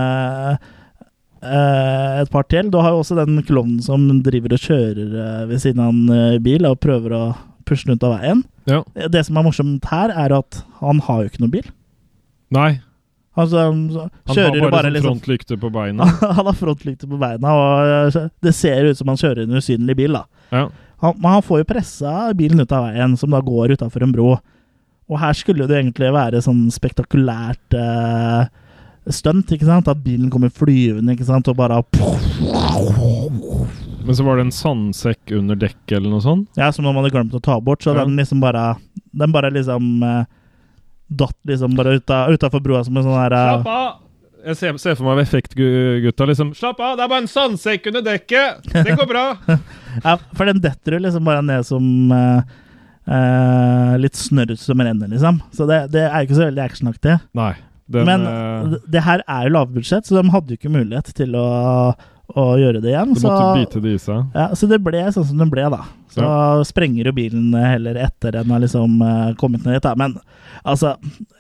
eh, 1.45 2.20
et 2.22 2.33
par 2.33 2.49
til. 2.53 2.70
Du 2.72 2.81
har 2.81 2.95
jo 2.95 3.03
også 3.03 3.18
den 3.20 3.41
klovnen 3.49 3.81
som 3.85 4.07
driver 4.24 4.57
og 4.57 4.64
kjører 4.64 5.16
eh, 5.24 5.43
ved 5.51 5.62
siden 5.62 5.85
av 5.85 5.93
en 5.95 6.14
eh, 6.16 6.41
bil 6.43 6.68
og 6.68 6.81
prøver 6.85 7.16
å 7.16 7.24
pushe 7.68 7.89
den 7.89 8.01
ut 8.01 8.07
av 8.09 8.18
veien. 8.18 8.45
Ja. 8.70 8.83
Det 9.12 9.24
som 9.28 9.39
er 9.39 9.47
morsomt 9.47 9.91
her, 9.93 10.12
er 10.12 10.37
at 10.41 10.62
han 10.81 11.03
har 11.07 11.22
jo 11.24 11.33
ikke 11.33 11.45
noen 11.45 11.59
bil. 11.59 11.74
Nei, 12.51 12.70
Altså, 13.39 13.57
han 13.62 13.91
har 13.95 14.51
bare, 14.51 14.70
bare 14.72 14.89
sånn 14.89 14.95
liksom 14.97 15.12
frontlykte 15.14 15.57
på 15.62 15.70
beina. 15.72 16.07
Han 16.37 16.49
har 16.49 16.57
frontlykte 16.59 17.07
på 17.09 17.18
beina, 17.20 17.53
og 17.55 17.93
eh, 18.18 18.24
det 18.43 18.53
ser 18.59 18.89
ut 18.91 18.99
som 18.99 19.12
han 19.12 19.20
kjører 19.20 19.45
en 19.47 19.61
usynlig 19.61 19.95
bil. 20.01 20.18
da. 20.18 20.24
Ja. 20.51 20.64
Han, 21.01 21.14
men 21.16 21.30
han 21.36 21.42
får 21.44 21.62
jo 21.62 21.68
pressa 21.70 22.14
bilen 22.36 22.61
ut 22.61 22.72
av 22.76 22.88
veien, 22.90 23.16
som 23.16 23.32
da 23.32 23.40
går 23.44 23.72
utafor 23.76 24.05
en 24.05 24.12
bro. 24.12 24.34
Og 25.11 25.18
her 25.18 25.32
skulle 25.34 25.66
det 25.66 25.78
egentlig 25.80 26.11
være 26.14 26.42
sånn 26.44 26.66
spektakulært 26.70 27.74
eh, 27.74 28.44
stunt, 29.11 29.51
ikke 29.57 29.66
sant? 29.66 29.88
At 29.90 30.03
bilen 30.05 30.30
kommer 30.30 30.53
flyvende, 30.55 31.16
ikke 31.16 31.26
sant, 31.26 31.48
og 31.51 31.57
bare 31.59 31.80
Men 34.01 34.16
så 34.16 34.24
var 34.26 34.38
det 34.38 34.46
en 34.48 34.55
sandsekk 34.55 35.32
under 35.36 35.59
dekket 35.59 35.96
eller 35.98 36.12
noe 36.14 36.24
sånt. 36.24 36.48
Ja, 36.61 36.70
som 36.72 36.84
de 36.86 36.92
hadde 36.94 37.12
glemt 37.14 37.34
å 37.36 37.42
ta 37.42 37.59
bort, 37.61 37.82
så 37.82 37.94
Ja. 37.96 38.05
den 38.05 38.16
liksom 38.16 38.40
bare 38.40 38.76
Den 39.16 39.32
bare 39.32 39.51
liksom 39.51 40.03
eh, 40.07 40.24
datt 41.11 41.36
liksom 41.44 41.74
bare 41.74 41.98
utafor 41.98 42.62
broa 42.62 42.84
som 42.84 42.96
en 42.96 43.03
sånn 43.03 43.18
her 43.18 43.32
eh, 43.32 43.66
av! 43.66 43.98
Jeg 44.41 44.57
ser, 44.57 44.76
ser 44.80 44.97
for 44.99 45.09
meg 45.09 45.22
effektgutta 45.24 46.26
liksom 46.30 46.53
Slapp 46.57 46.80
av, 46.80 46.97
det 46.97 47.05
er 47.05 47.12
bare 47.12 47.24
en 47.24 47.30
sandsekk 47.30 47.91
under 47.91 48.05
dekket! 48.07 48.68
Det 48.72 48.97
går 48.97 49.09
bra! 49.11 49.24
Ja, 50.05 50.14
for 50.38 50.47
den 50.47 50.61
detter 50.62 50.95
jo 50.95 51.01
liksom 51.03 51.26
bare 51.26 51.43
ned 51.43 51.66
som 51.66 51.84
uh, 52.14 52.45
uh, 53.11 53.97
litt 53.99 54.14
snørr 54.14 54.55
som 54.55 54.78
renner, 54.78 55.11
liksom. 55.11 55.41
Så 55.51 55.66
det, 55.66 55.80
det 55.91 56.05
er 56.07 56.22
ikke 56.22 56.36
så 56.38 56.45
veldig 56.47 56.62
actionaktig. 56.62 57.16
Nei. 57.34 57.53
Den, 57.91 58.07
Men 58.07 58.26
det, 58.70 58.78
det 58.95 59.03
her 59.03 59.24
er 59.26 59.49
jo 59.49 59.55
lavbudsjett, 59.57 60.07
så 60.07 60.20
de 60.20 60.30
hadde 60.30 60.55
jo 60.55 60.61
ikke 60.61 60.70
mulighet 60.70 61.11
til 61.18 61.34
å, 61.34 61.49
å 62.39 62.45
gjøre 62.61 62.81
det 62.83 62.93
igjen. 62.93 63.14
du 63.14 63.20
Så, 63.20 63.31
bite 63.57 63.81
det 63.83 63.95
i 63.97 63.99
seg. 63.99 64.26
ja, 64.35 64.49
så 64.55 64.68
det 64.70 64.78
ble 64.85 65.03
sånn 65.14 65.26
som 65.31 65.41
det 65.41 65.49
ble, 65.51 65.64
da. 65.72 65.81
Så 66.11 66.26
sprenger 66.66 67.07
jo 67.07 67.12
bilen 67.14 67.53
heller 67.55 67.95
etter 68.03 68.35
den 68.35 68.51
har 68.51 68.62
liksom 68.62 68.97
uh, 69.03 69.31
kommet 69.39 69.62
ned 69.64 69.78
dit. 69.78 69.85
Da. 69.85 69.93
Men 69.99 70.16
altså, 70.66 70.97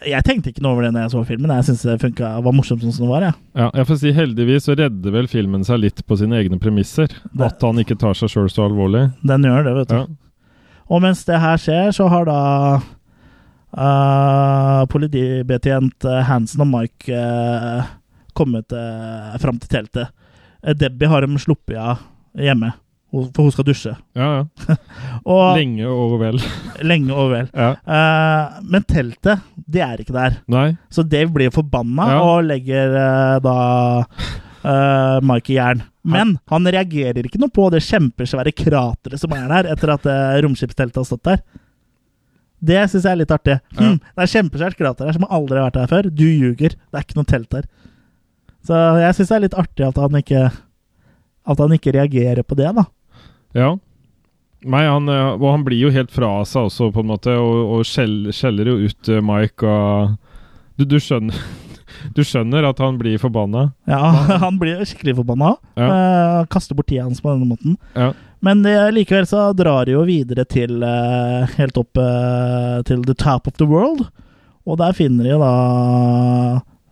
jeg 0.06 0.22
tenkte 0.26 0.52
ikke 0.52 0.62
noe 0.62 0.76
over 0.76 0.86
det 0.86 0.92
når 0.94 1.08
jeg 1.08 1.12
så 1.16 1.24
filmen. 1.26 1.54
Jeg 1.58 1.66
syns 1.70 1.82
det 1.88 1.96
funka, 2.04 2.30
var 2.46 2.54
morsomt 2.54 2.84
sånn 2.84 2.94
som 2.94 3.06
det 3.08 3.10
var. 3.10 3.26
Ja. 3.26 3.32
Ja, 3.58 3.68
jeg 3.80 3.88
får 3.90 4.00
si 4.04 4.12
Heldigvis 4.14 4.68
så 4.70 4.76
redder 4.78 5.16
vel 5.16 5.30
filmen 5.30 5.66
seg 5.66 5.82
litt 5.82 6.04
på 6.06 6.18
sine 6.20 6.38
egne 6.38 6.60
premisser. 6.62 7.10
Det- 7.32 7.50
At 7.50 7.66
han 7.66 7.82
ikke 7.82 7.98
tar 7.98 8.14
seg 8.14 8.30
sjøl 8.30 8.50
så 8.52 8.68
alvorlig. 8.68 9.08
Den 9.26 9.42
gjør 9.48 9.66
det, 9.66 9.74
vet 9.80 9.88
du. 9.90 9.98
Ja. 9.98 10.06
Og 10.90 11.02
mens 11.02 11.24
det 11.26 11.38
her 11.42 11.58
skjer, 11.58 11.90
så 11.94 12.08
har 12.10 12.24
da 12.26 12.38
uh, 13.78 14.86
politibetjent 14.90 16.04
eh, 16.04 16.22
Hansen 16.26 16.64
og 16.64 16.70
Mike 16.72 17.14
uh, 17.14 17.90
kommet 18.34 18.72
uh, 18.74 19.36
fram 19.42 19.58
til 19.62 19.70
teltet. 19.70 20.10
Eh, 20.64 20.74
Debbie 20.76 21.08
har 21.10 21.24
de 21.26 21.38
sluppet 21.42 21.78
av 21.80 21.98
hjemme, 22.38 22.72
for 23.10 23.42
hun 23.46 23.52
skal 23.54 23.66
dusje. 23.66 23.92
Ja, 24.18 24.28
ja. 24.44 24.76
Og 25.30 25.56
Lenge 25.58 25.88
og 25.90 26.16
vel. 26.20 26.38
lenge 26.90 27.12
og 27.16 27.32
vel. 27.34 27.48
Ja. 27.54 27.72
Uh, 27.84 28.60
men 28.70 28.84
teltet, 28.88 29.42
det 29.66 29.82
er 29.84 30.02
ikke 30.02 30.14
der. 30.16 30.38
Nei. 30.50 30.68
Så 30.92 31.02
Dave 31.06 31.30
blir 31.34 31.50
forbanna 31.54 32.06
Ja. 32.14 32.20
og 32.22 32.44
legger 32.48 32.94
uh, 32.94 33.38
da 33.44 33.56
uh, 34.64 35.18
Mike 35.26 35.52
i 35.52 35.58
jern. 35.58 35.82
Men 36.02 36.38
han 36.48 36.64
reagerer 36.64 37.26
ikke 37.28 37.40
noe 37.42 37.52
på 37.52 37.66
det 37.74 37.82
kjempesvære 37.84 38.54
krateret 38.56 39.20
som 39.20 39.34
er 39.36 39.48
der 39.50 39.68
etter 39.74 39.92
at 39.92 40.06
uh, 40.08 40.38
romskipsteltet 40.46 40.96
har 41.02 41.08
stått 41.10 41.26
der. 41.28 41.42
Det 42.60 42.80
syns 42.92 43.04
jeg 43.04 43.12
er 43.14 43.20
litt 43.22 43.32
artig. 43.32 43.54
Hm, 43.76 43.94
det 44.00 44.24
er 44.24 44.30
kjempesvært 44.34 44.76
krater 44.76 45.08
her 45.08 45.16
som 45.16 45.24
aldri 45.32 45.56
har 45.60 45.68
vært 45.70 45.78
der 45.80 45.90
før. 45.92 46.08
Du 46.12 46.24
ljuger. 46.28 46.74
Det 46.76 46.96
er 46.98 47.04
ikke 47.06 47.16
noe 47.20 47.28
telt 47.28 47.48
der. 47.52 47.68
Så 48.66 48.76
jeg 49.00 49.16
syns 49.16 49.30
det 49.30 49.36
er 49.36 49.44
litt 49.46 49.60
artig 49.62 49.86
at 49.86 50.00
han 50.00 50.18
ikke 50.20 50.48
At 51.50 51.62
han 51.62 51.72
ikke 51.72 51.94
reagerer 51.96 52.44
på 52.44 52.58
det, 52.58 52.68
da. 52.76 52.84
Ja. 53.56 53.70
Nei, 54.60 54.82
han, 54.84 55.08
eh, 55.08 55.30
og 55.38 55.46
han 55.48 55.64
blir 55.64 55.80
jo 55.80 55.92
helt 55.94 56.12
fra 56.12 56.42
seg 56.44 56.68
også, 56.68 56.90
på 56.92 57.00
en 57.00 57.08
måte, 57.14 57.32
og, 57.40 57.78
og 57.78 57.86
skjell, 57.88 58.28
skjeller 58.36 58.68
jo 58.68 58.76
ut 58.84 59.08
eh, 59.08 59.22
Mike 59.24 59.64
og 59.64 60.18
du, 60.76 60.84
du 60.84 60.98
skjønner 61.00 61.36
Du 62.16 62.20
skjønner 62.24 62.68
at 62.68 62.78
han 62.80 62.98
blir 63.00 63.16
forbanna? 63.20 63.70
Ja, 63.88 63.98
Han 64.44 64.60
blir 64.60 64.84
skikkelig 64.86 65.16
forbanna. 65.18 65.56
Ja. 65.80 65.88
Eh, 65.88 66.36
kaster 66.52 66.76
bort 66.78 66.88
tida 66.88 67.02
hans 67.08 67.18
på 67.20 67.32
denne 67.32 67.48
måten. 67.50 67.74
Ja. 67.96 68.12
Men 68.40 68.62
likevel 68.94 69.26
så 69.28 69.50
drar 69.52 69.88
de 69.88 69.96
jo 69.96 70.04
videre 70.08 70.46
til 70.48 70.80
helt 71.58 71.76
opp 71.76 71.98
til 72.88 73.02
the 73.04 73.12
top 73.12 73.50
of 73.50 73.58
the 73.60 73.66
world. 73.68 74.06
Og 74.64 74.78
der 74.80 74.96
finner 74.96 75.28
de 75.28 75.36
da 75.42 75.50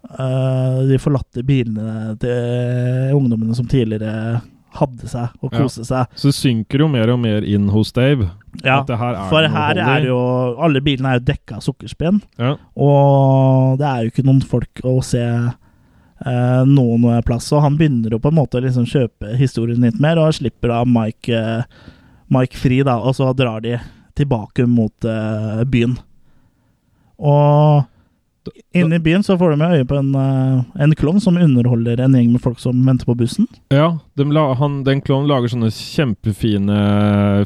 de 0.08 0.96
forlatte 1.02 1.42
bilene 1.44 2.14
til 2.22 3.12
ungdommene 3.18 3.54
som 3.54 3.66
tidligere 3.68 4.40
hadde 4.78 5.08
seg 5.10 5.28
og 5.42 5.52
Ja. 5.52 5.66
seg. 5.68 6.06
Så 6.14 6.28
det 6.30 6.36
synker 6.36 6.78
jo 6.84 6.88
mer 6.88 7.10
og 7.10 7.18
mer 7.20 7.42
inn 7.44 7.68
hos 7.72 7.92
Dave. 7.92 8.30
Ja, 8.64 8.82
her 8.84 9.14
er 9.14 9.28
for 9.30 9.46
her 9.46 9.78
er 9.78 10.04
jo 10.06 10.18
Alle 10.58 10.80
bilene 10.80 11.12
er 11.14 11.18
jo 11.20 11.26
dekka 11.32 11.56
av 11.56 11.62
sukkerspinn. 11.62 12.22
Ja. 12.38 12.56
Og 12.76 13.78
det 13.78 13.86
er 13.86 14.02
jo 14.04 14.10
ikke 14.12 14.24
noen 14.26 14.42
folk 14.42 14.80
å 14.84 15.02
se 15.04 15.22
eh, 15.22 16.64
noen 16.66 17.22
plass. 17.24 17.50
Og 17.52 17.62
han 17.62 17.76
begynner 17.78 18.10
jo 18.10 18.18
på 18.18 18.28
en 18.32 18.38
måte 18.38 18.58
å 18.58 18.64
liksom 18.64 18.86
kjøpe 18.88 19.36
historien 19.38 19.80
litt 19.80 20.00
mer, 20.00 20.18
og 20.18 20.34
slipper 20.34 20.68
da 20.72 20.84
Mike, 20.84 21.28
eh, 21.32 21.62
Mike 22.30 22.56
fri, 22.56 22.82
da. 22.82 22.98
Og 22.98 23.14
så 23.14 23.30
drar 23.36 23.60
de 23.62 23.78
tilbake 24.18 24.66
mot 24.66 25.04
eh, 25.04 25.64
byen. 25.64 25.96
Og 27.18 27.84
inne 28.74 28.98
i 28.98 29.02
byen 29.02 29.22
så 29.26 29.36
får 29.38 29.50
de 29.54 29.58
med 29.60 29.76
øye 29.78 29.86
på 29.88 29.98
en, 29.98 30.10
eh, 30.14 30.82
en 30.84 30.94
klovn 30.98 31.20
som 31.20 31.36
underholder 31.36 32.00
en 32.04 32.16
gjeng 32.16 32.32
med 32.32 32.42
folk 32.44 32.58
som 32.62 32.80
venter 32.86 33.08
på 33.08 33.16
bussen. 33.18 33.46
Ja, 33.74 33.98
de, 34.18 34.26
han, 34.60 34.80
den 34.86 35.02
klovnen 35.04 35.28
lager 35.30 35.52
sånne 35.52 35.70
kjempefine 35.74 36.78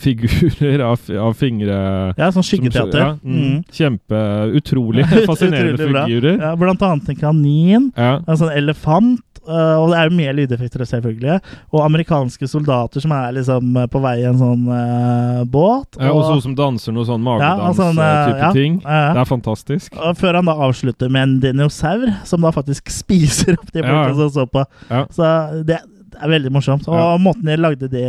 figurer 0.02 0.84
av, 0.86 1.00
av 1.18 1.34
fingre 1.38 1.78
Ja, 2.18 2.30
sånn 2.34 2.46
skyggeteater. 2.46 2.98
Ja, 2.98 3.10
mm, 3.22 3.42
Mm. 3.42 3.62
Kjempe 3.72 4.18
Utrolig 4.58 5.06
fascinerende 5.28 5.74
Utrolig 5.74 6.04
figurer. 6.06 6.36
Ja, 6.40 6.54
blant 6.56 6.82
annet 6.86 7.08
en 7.08 7.16
kanin. 7.16 7.90
Ja. 7.96 8.20
En 8.26 8.38
sånn 8.38 8.52
elefant. 8.54 9.31
Øh, 9.48 9.76
og 9.82 9.90
det 9.90 9.98
er 9.98 10.08
jo 10.08 10.16
mer 10.16 10.32
lydeffekter, 10.36 10.84
selvfølgelig. 10.88 11.38
Og 11.72 11.84
amerikanske 11.84 12.48
soldater 12.50 13.02
som 13.04 13.14
er 13.16 13.32
liksom 13.38 13.76
øh, 13.76 13.86
på 13.92 14.02
vei 14.04 14.14
i 14.20 14.26
en 14.28 14.38
sånn 14.40 14.66
uh, 14.68 15.42
båt. 15.50 15.98
Ja, 16.00 16.12
og 16.12 16.26
sånn 16.28 16.42
som 16.46 16.56
danser 16.58 16.94
noe 16.96 17.06
sånn 17.08 17.26
Ja, 17.26 17.54
altså, 17.68 17.88
magedans-type 17.90 18.44
ja, 18.44 18.52
ting. 18.56 18.80
ja, 18.84 18.98
ja. 19.08 19.14
Det 19.16 19.24
er 19.24 19.30
fantastisk. 19.30 19.96
Og 19.98 20.20
før 20.20 20.40
han 20.40 20.50
da 20.50 20.58
avslutter 20.68 21.10
med 21.12 21.22
en 21.28 21.40
dinosaur, 21.46 22.06
som 22.28 22.44
da 22.44 22.52
faktisk 22.54 22.90
spiser 23.02 23.58
opp 23.58 23.72
de 23.72 23.82
Ja, 23.82 23.88
folka 23.88 24.12
ja. 24.12 24.14
som 24.20 24.36
så 24.36 24.46
på. 24.46 24.66
Ja. 24.90 25.06
Så 25.10 25.32
det 25.68 25.80
er 25.80 26.36
veldig 26.36 26.52
morsomt. 26.54 26.86
Og 26.88 26.98
Ja. 26.98 27.16
måten 27.18 27.50
de 27.50 27.58
lagde 27.60 27.90
de 27.92 28.06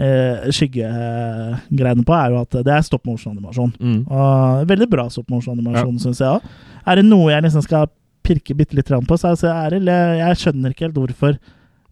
Uh, 0.00 0.46
skyggegreiene 0.54 2.04
på, 2.06 2.14
er 2.14 2.30
jo 2.32 2.38
at 2.40 2.54
det 2.64 2.72
er 2.72 2.84
stop 2.86 3.02
motion-animasjon. 3.04 3.72
Mm. 3.82 3.98
Og 4.08 4.68
veldig 4.70 4.86
bra 4.88 5.08
stop 5.12 5.28
motion-animasjon, 5.28 5.98
synes 5.98 6.16
syns 6.16 6.22
jeg 6.22 6.38
òg. 6.38 6.46
Er 6.88 7.00
det 7.00 7.04
noe 7.04 7.28
jeg 7.34 7.44
liksom 7.44 7.64
skal 7.66 7.90
pirke 8.26 8.54
bitte 8.56 8.76
litt 8.78 8.90
på, 8.90 9.16
så 9.18 9.32
altså, 9.32 9.48
Eril, 9.52 9.88
jeg, 9.90 10.18
Jeg 10.20 10.40
skjønner 10.42 10.74
ikke 10.74 10.88
helt 10.88 11.00
hvorfor 11.00 11.38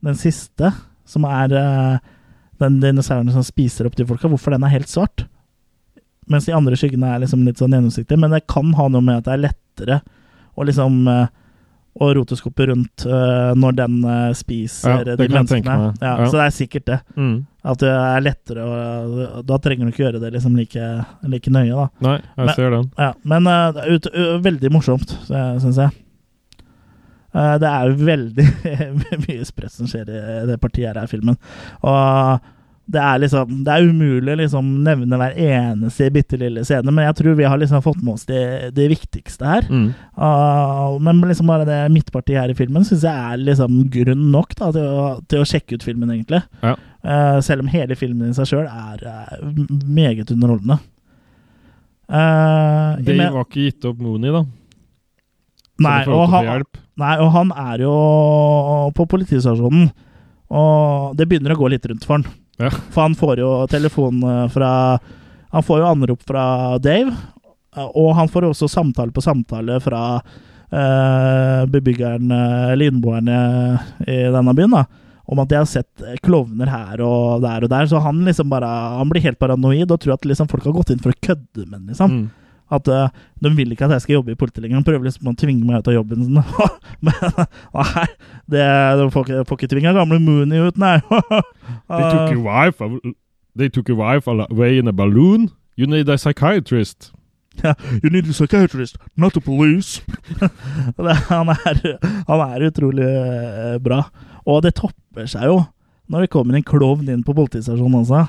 den 0.05 0.19
siste, 0.19 0.73
som 1.09 1.25
er 1.27 1.55
eh, 1.59 1.99
den 2.63 2.79
dinosauren 2.83 3.33
som 3.35 3.45
spiser 3.47 3.89
opp 3.89 3.97
de 3.99 4.07
folka, 4.07 4.31
hvorfor 4.31 4.55
den 4.55 4.67
er 4.67 4.75
helt 4.77 4.91
svart. 4.91 5.27
Mens 6.29 6.47
de 6.47 6.55
andre 6.55 6.77
skyggene 6.77 7.15
er 7.15 7.25
liksom 7.25 7.45
litt 7.47 7.61
sånn 7.61 7.73
gjennomsiktige. 7.73 8.21
Men 8.21 8.35
det 8.35 8.45
kan 8.51 8.75
ha 8.77 8.89
noe 8.93 9.05
med 9.05 9.21
at 9.23 9.29
det 9.29 9.35
er 9.35 9.45
lettere 9.49 10.01
å 10.59 10.67
liksom 10.67 11.07
eh, 11.09 11.27
å 11.99 12.09
roteskoppe 12.15 12.69
rundt 12.71 13.05
uh, 13.11 13.55
når 13.59 13.77
den 13.81 13.95
uh, 14.07 14.31
spiser 14.37 15.03
Ja, 15.03 15.17
de 15.19 15.29
menneskene. 15.33 15.93
Ja, 15.99 16.13
Ja. 16.23 16.27
Så 16.31 16.39
det 16.39 16.45
er 16.45 16.55
sikkert 16.55 16.87
det. 16.87 16.99
Mm. 17.19 17.39
At 17.69 17.81
det 17.83 17.91
er 17.91 18.23
lettere 18.23 18.65
å 18.65 19.41
Da 19.47 19.59
trenger 19.63 19.89
du 19.89 19.93
ikke 19.93 20.05
gjøre 20.05 20.21
det 20.23 20.31
liksom 20.37 20.55
like, 20.57 20.91
like 21.27 21.53
nøye, 21.53 21.75
da. 21.75 21.89
Nei, 22.07 22.19
jeg 22.23 22.47
Men- 22.47 22.55
ser 22.55 22.77
den. 22.77 22.91
Ja, 22.97 23.13
men 23.25 23.51
uh, 23.51 23.81
ut, 23.89 24.07
veldig 24.45 24.73
morsomt, 24.75 25.17
syns 25.27 25.81
jeg. 25.81 25.91
Eh, 27.39 27.57
det 27.63 27.73
er 27.73 27.97
veldig 28.11 28.47
mye 29.27 29.49
sprøtt 29.49 29.75
som 29.75 29.91
skjer 29.91 30.11
i 30.11 30.47
det 30.49 30.61
partiet 30.63 30.91
her 30.91 31.05
i 31.05 31.11
filmen. 31.11 31.39
Og 31.87 32.55
det 32.89 33.01
er 33.05 33.19
liksom 33.21 33.51
Det 33.67 33.73
er 33.75 33.85
umulig 33.85 34.33
å 34.33 34.39
liksom 34.41 34.69
nevne 34.87 35.19
hver 35.21 35.35
eneste 35.37 36.09
bitte 36.13 36.39
lille 36.41 36.63
scene, 36.65 36.89
men 36.89 37.05
jeg 37.05 37.19
tror 37.19 37.37
vi 37.37 37.45
har 37.45 37.61
liksom 37.61 37.83
fått 37.85 38.01
med 38.01 38.15
oss 38.15 38.25
det, 38.29 38.71
det 38.77 38.87
viktigste 38.95 39.45
her. 39.45 39.69
Mm. 39.69 39.91
Uh, 40.17 40.97
men 41.05 41.21
liksom 41.29 41.53
bare 41.53 41.69
det 41.69 41.83
midtpartiet 41.93 42.41
her 42.41 42.53
i 42.53 42.57
filmen 42.57 42.87
syns 42.89 43.05
jeg 43.05 43.13
er 43.13 43.43
liksom 43.43 43.83
grunn 43.93 44.31
nok 44.33 44.57
da, 44.57 44.71
til, 44.73 44.89
å, 44.89 45.05
til 45.29 45.45
å 45.45 45.49
sjekke 45.49 45.77
ut 45.77 45.85
filmen, 45.85 46.15
egentlig. 46.17 46.41
Ja. 46.65 46.79
Uh, 47.05 47.37
selv 47.45 47.67
om 47.67 47.69
hele 47.73 47.99
filmen 47.99 48.33
i 48.33 48.39
seg 48.39 48.49
sjøl 48.49 48.65
er, 48.65 49.05
er 49.05 49.45
meget 49.85 50.33
underholdende. 50.33 50.81
Uh, 52.09 52.97
Dave 53.05 53.29
var 53.37 53.45
ikke 53.45 53.69
gitt 53.69 53.85
opp 53.91 54.01
Mooney, 54.01 54.33
da. 54.33 54.47
Så 55.79 55.85
Nei, 55.85 55.99
og 56.09 56.33
lov 56.33 56.79
nei, 56.99 57.15
og 57.23 57.33
han 57.35 57.55
er 57.55 57.85
jo 57.87 57.95
på 58.97 59.07
politistasjonen, 59.11 59.89
og 60.49 61.17
det 61.19 61.29
begynner 61.29 61.55
å 61.55 61.61
gå 61.61 61.71
litt 61.73 61.87
rundt 61.89 62.07
for 62.07 62.19
han. 62.19 62.29
Ja. 62.59 62.71
For 62.91 63.05
han 63.05 63.17
får 63.19 63.43
jo 63.43 63.51
telefon 63.71 64.23
eh, 64.27 64.47
fra 64.51 64.99
Han 65.55 65.63
får 65.63 65.79
jo 65.79 65.87
anrop 65.89 66.25
fra 66.27 66.45
Dave, 66.83 67.13
eh, 67.77 67.91
og 67.95 68.15
han 68.19 68.29
får 68.29 68.45
jo 68.45 68.53
også 68.53 68.69
samtale 68.69 69.15
på 69.15 69.23
samtale 69.25 69.79
fra 69.81 70.03
eh, 70.19 71.67
bebyggerne, 71.71 72.41
eller 72.73 72.91
innboerne 72.91 73.39
i 74.07 74.25
denne 74.35 74.55
byen, 74.57 74.75
da. 74.77 74.85
Om 75.29 75.43
at 75.43 75.51
de 75.51 75.59
har 75.61 75.69
sett 75.69 76.03
eh, 76.05 76.19
klovner 76.25 76.71
her 76.73 77.01
og 77.05 77.45
der 77.45 77.65
og 77.65 77.73
der. 77.73 77.89
Så 77.89 78.01
han 78.05 78.21
liksom 78.25 78.49
bare 78.49 78.69
Han 78.99 79.09
blir 79.11 79.25
helt 79.25 79.39
paranoid 79.41 79.91
og 79.91 80.01
tror 80.01 80.17
at 80.17 80.29
liksom 80.29 80.49
folk 80.49 80.65
har 80.65 80.77
gått 80.77 80.93
inn 80.95 81.03
for 81.05 81.13
å 81.13 81.21
kødde 81.21 81.67
med 81.67 81.79
ham, 81.79 81.89
liksom. 81.93 82.15
Mm. 82.19 82.29
At 82.75 82.89
uh, 82.93 83.09
de 83.41 83.53
vil 83.57 83.73
ikke 83.73 83.87
at 83.87 83.95
jeg 83.97 84.05
skal 84.05 84.19
jobbe 84.19 84.35
i 84.35 84.39
politiet 84.39 84.65
lenger. 84.65 84.83
De 84.83 84.91
prøver 84.91 85.09
liksom 85.09 85.31
å 85.31 85.37
tvinge 85.39 85.65
meg 85.65 85.81
ut 85.81 85.89
av 85.89 85.97
jobben 85.97 86.27
sin. 86.27 86.41
Men 87.07 87.23
nei, 87.79 88.09
det, 88.53 88.67
de 89.01 89.07
får 89.15 89.25
ikke, 89.25 89.47
får 89.49 89.61
ikke 89.61 89.71
tvinga 89.75 89.95
gamle 89.97 90.21
Mooney 90.21 90.69
ut, 90.69 90.81
nei. 90.81 90.99
They 91.89 92.05
took 92.13 92.35
your 92.35 92.45
wife 92.45 92.83
They 93.59 93.69
took 93.69 93.89
your 93.89 93.99
wife 93.99 94.29
away 94.29 94.79
in 94.79 94.87
a 94.87 94.93
balloon. 94.93 95.51
You 95.75 95.87
need 95.87 96.09
a 96.09 96.17
psychiatrist. 96.17 97.13
You 98.03 98.11
need 98.11 98.29
a 98.29 98.33
psychiatrist, 98.33 98.99
not 99.17 99.37
a 99.37 99.41
police. 99.41 100.01
han, 100.39 101.49
er, 101.49 101.81
han 102.29 102.43
er 102.45 102.67
utrolig 102.69 103.09
eh, 103.09 103.79
bra. 103.83 104.05
Og 104.47 104.63
det 104.63 104.77
topper 104.79 105.27
seg 105.27 105.49
jo 105.51 105.59
når 106.09 106.25
det 106.25 106.33
kommer 106.33 106.57
en 106.57 106.65
klovn 106.65 107.09
inn 107.11 107.25
på 107.27 107.35
politistasjonen 107.37 107.99
også. 108.05 108.23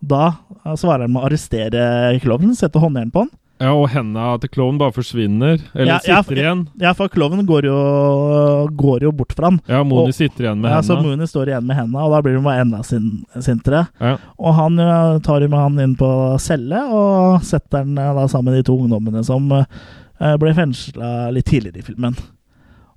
Da 0.00 0.24
eh, 0.64 0.74
svarer 0.80 1.06
han 1.06 1.12
med 1.14 1.22
å 1.22 1.28
arrestere 1.28 2.18
klovnen, 2.24 2.56
sette 2.56 2.80
håndjern 2.80 3.12
på 3.12 3.26
han. 3.26 3.30
Ja, 3.60 3.74
og 3.76 3.90
henda 3.92 4.38
til 4.40 4.48
klovnen 4.54 4.78
bare 4.80 4.94
forsvinner. 4.96 5.58
Eller 5.74 5.90
Ja, 5.90 5.98
ja, 6.08 6.22
sitter 6.24 6.38
igjen. 6.40 6.62
Ja, 6.80 6.94
for 6.96 7.12
klovnen 7.12 7.44
går 7.44 7.68
går 8.72 9.04
jo 9.04 9.12
bort 9.12 9.34
fra 9.36 9.50
han. 9.50 9.58
Ja, 9.68 9.82
Mooney 9.84 10.16
sitter 10.16 10.46
igjen 10.46 10.62
med 10.62 10.72
Ja, 10.72 10.80
så 10.80 10.96
henda. 10.96 11.10
Mooney 11.10 11.28
står 11.28 11.52
igjen 11.52 11.66
med 11.68 11.76
henda, 11.76 12.06
og 12.06 12.14
da 12.14 12.22
blir 12.24 12.38
de 12.38 12.42
bare 12.46 12.64
enda 12.64 12.80
sin, 12.82 13.10
sintere. 13.36 13.84
Ja. 14.00 14.14
Og 14.40 14.56
han 14.56 14.80
eh, 14.80 15.20
tar 15.26 15.44
jo 15.44 15.52
med 15.52 15.60
han 15.60 15.78
inn 15.84 15.94
på 16.00 16.10
celle, 16.40 16.86
og 16.88 17.44
setter 17.44 17.84
han 17.84 18.00
eh, 18.00 18.14
da 18.16 18.24
sammen 18.32 18.54
med 18.54 18.62
de 18.62 18.68
to 18.70 18.78
ungdommene 18.80 19.24
som 19.28 19.52
ble 20.20 20.50
fengsla 20.52 21.30
litt 21.32 21.46
tidligere 21.48 21.80
i 21.80 21.84
filmen. 21.84 22.16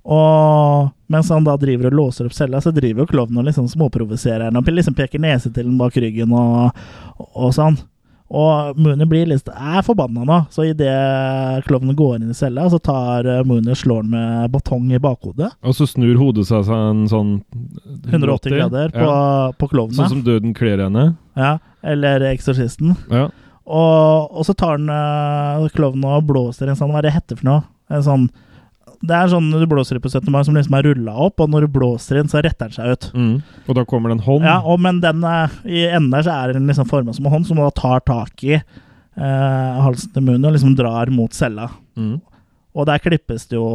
Og 0.04 0.90
mens 1.08 1.30
han 1.32 1.46
da 1.46 1.54
driver 1.60 1.88
og 1.88 1.96
låser 1.96 2.28
opp 2.28 2.36
cella, 2.36 2.60
så 2.60 2.72
driver 2.74 3.04
jo 3.04 3.10
klovnen 3.14 3.40
og 3.40 3.48
liksom 3.48 3.68
småprovoserer 3.72 4.48
han 4.50 4.60
og 4.60 4.68
liksom 4.68 4.96
peker 4.96 5.22
nese 5.22 5.52
til 5.52 5.64
den 5.68 5.78
bak 5.80 5.96
ryggen 5.96 6.32
og, 6.36 6.76
og 7.32 7.52
sånn. 7.56 7.78
Og 8.34 8.78
Mooney 8.80 9.06
blir 9.06 9.28
litt 9.28 9.48
er 9.52 9.84
forbanna 9.84 10.24
nå, 10.26 10.38
så 10.50 10.64
idet 10.66 11.64
klovnen 11.68 11.94
går 11.96 12.16
inn 12.18 12.32
i 12.32 12.36
cella, 12.36 12.64
så 12.72 12.80
tar 12.82 13.28
eh, 13.28 13.42
Mooney 13.46 13.74
og 13.74 13.78
slår 13.78 14.00
han 14.00 14.10
med 14.14 14.54
batong 14.54 14.88
i 14.96 15.00
bakhodet. 15.02 15.50
Og 15.62 15.76
så 15.76 15.86
snur 15.86 16.16
hodet 16.18 16.46
seg 16.48 16.70
en 16.72 17.04
sånn 17.10 17.34
180 18.08 18.56
grader 18.56 18.94
på, 18.96 19.04
Ja. 19.04 19.52
på 19.60 19.68
klovnen. 19.70 19.98
Sånn 20.00 20.16
som 20.16 20.24
døden 20.26 20.56
kler 20.56 20.82
henne. 20.86 21.14
Ja, 21.38 21.58
Eller 21.84 22.24
Eksorsisten. 22.32 22.96
Ja. 23.12 23.28
Og, 23.64 24.32
og 24.32 24.44
så 24.48 24.56
tar 24.56 24.78
han 24.78 24.88
uh, 24.90 25.68
klovnen 25.76 26.08
og 26.16 26.26
blåser 26.28 26.68
en 26.68 26.76
sånn 26.76 26.90
Hva 26.92 27.00
er 27.00 27.06
det 27.06 27.14
heter 27.14 27.38
for 27.40 27.48
noe? 27.48 27.62
En 27.92 28.02
sånn 28.04 28.26
Det 29.04 29.16
er 29.16 29.30
sånn 29.32 29.50
du 29.52 29.66
blåser 29.68 29.98
i 29.98 30.02
på 30.02 30.10
17. 30.10 30.30
mai 30.32 30.42
som 30.46 30.56
liksom 30.56 30.76
er 30.78 30.86
rulla 30.88 31.14
opp, 31.26 31.42
og 31.44 31.50
når 31.52 31.66
du 31.66 31.74
blåser 31.76 32.20
inn, 32.20 32.30
så 32.30 32.40
retter 32.44 32.70
den 32.70 32.76
seg 32.76 32.94
ut. 32.94 33.08
Mm. 33.12 33.34
Og 33.68 33.78
da 33.78 33.84
kommer 33.88 34.10
det 34.10 34.18
en 34.18 34.26
hånd. 34.28 34.46
Ja, 34.48 34.58
og, 34.62 34.80
men 34.84 35.02
den 35.04 35.24
er, 35.28 35.52
i 35.68 35.86
enden 35.90 36.12
der 36.14 36.24
så 36.26 36.36
er 36.38 36.54
den 36.56 36.70
liksom 36.70 36.88
forma 36.90 37.14
som 37.16 37.28
en 37.28 37.34
hånd, 37.36 37.48
som 37.48 37.60
da 37.60 37.68
tar 37.74 38.04
tak 38.08 38.46
i 38.46 38.54
eh, 38.56 39.82
halsen 39.84 40.14
til 40.14 40.24
munnen 40.24 40.48
og 40.48 40.56
liksom 40.56 40.76
drar 40.78 41.12
mot 41.12 41.36
cella. 41.36 41.68
Mm. 42.00 42.16
Og 42.74 42.88
der 42.88 43.02
klippes 43.02 43.46
det 43.50 43.58
jo 43.58 43.68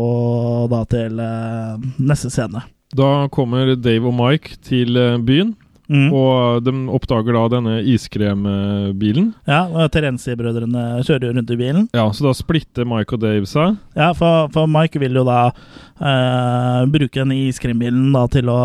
da 0.72 0.84
til 0.90 1.22
eh, 1.24 1.88
neste 2.02 2.32
scene. 2.34 2.66
Da 2.96 3.30
kommer 3.32 3.76
Dave 3.78 4.10
og 4.10 4.16
Mike 4.18 4.58
til 4.66 4.98
eh, 4.98 5.20
byen, 5.22 5.54
Mm. 5.90 6.12
og 6.14 6.62
de 6.62 6.72
oppdager 6.94 7.34
da 7.34 7.44
denne 7.50 7.76
iskrembilen. 7.90 9.32
Ja, 9.50 9.64
og 9.66 9.90
Terenzi-brødrene 9.96 11.02
kjører 11.02 11.26
jo 11.26 11.32
rundt 11.34 11.54
i 11.54 11.58
bilen. 11.58 11.88
Ja, 11.98 12.06
så 12.14 12.28
da 12.28 12.34
splitter 12.38 12.86
Mike 12.86 13.18
og 13.18 13.24
Dave 13.24 13.50
seg. 13.50 13.80
Ja, 13.98 14.12
for, 14.18 14.52
for 14.54 14.70
Mike 14.70 15.02
vil 15.02 15.18
jo 15.18 15.26
da 15.26 15.48
eh, 15.50 16.84
bruke 16.94 17.24
den 17.24 17.34
iskrembilen 17.40 18.12
da 18.14 18.28
til 18.30 18.54
å 18.54 18.62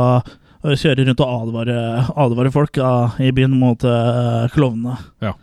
kjøre 0.65 1.05
rundt 1.05 1.21
og 1.25 1.33
advare, 1.49 1.79
advare 2.13 2.53
folk 2.53 2.77
da, 2.77 2.93
i 3.21 3.33
byen 3.37 3.57
mot 3.61 3.83
uh, 3.85 4.45
klovnene. 4.55 4.97
Ja. 5.25 5.35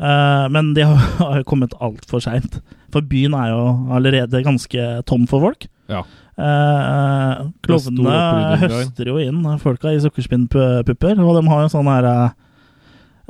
Eh, 0.00 0.46
men 0.54 0.74
de 0.74 0.86
har, 0.86 0.98
har 1.18 1.46
kommet 1.48 1.74
altfor 1.82 2.22
seint. 2.24 2.60
For 2.94 3.06
byen 3.06 3.34
er 3.38 3.52
jo 3.52 3.64
allerede 3.94 4.42
ganske 4.46 4.88
tom 5.10 5.26
for 5.30 5.50
folk. 5.50 5.66
Ja. 5.90 6.04
Uh, 6.40 7.50
stor 7.60 7.66
klovnene 7.66 8.60
høster 8.62 9.10
jo 9.10 9.18
inn 9.20 9.42
folka 9.60 9.92
i 9.92 9.98
sukkerspinnpupper, 10.00 11.18
og 11.20 11.34
de 11.36 11.42
har 11.50 11.66
jo 11.66 11.72
sånn 11.74 11.90
her 11.90 12.06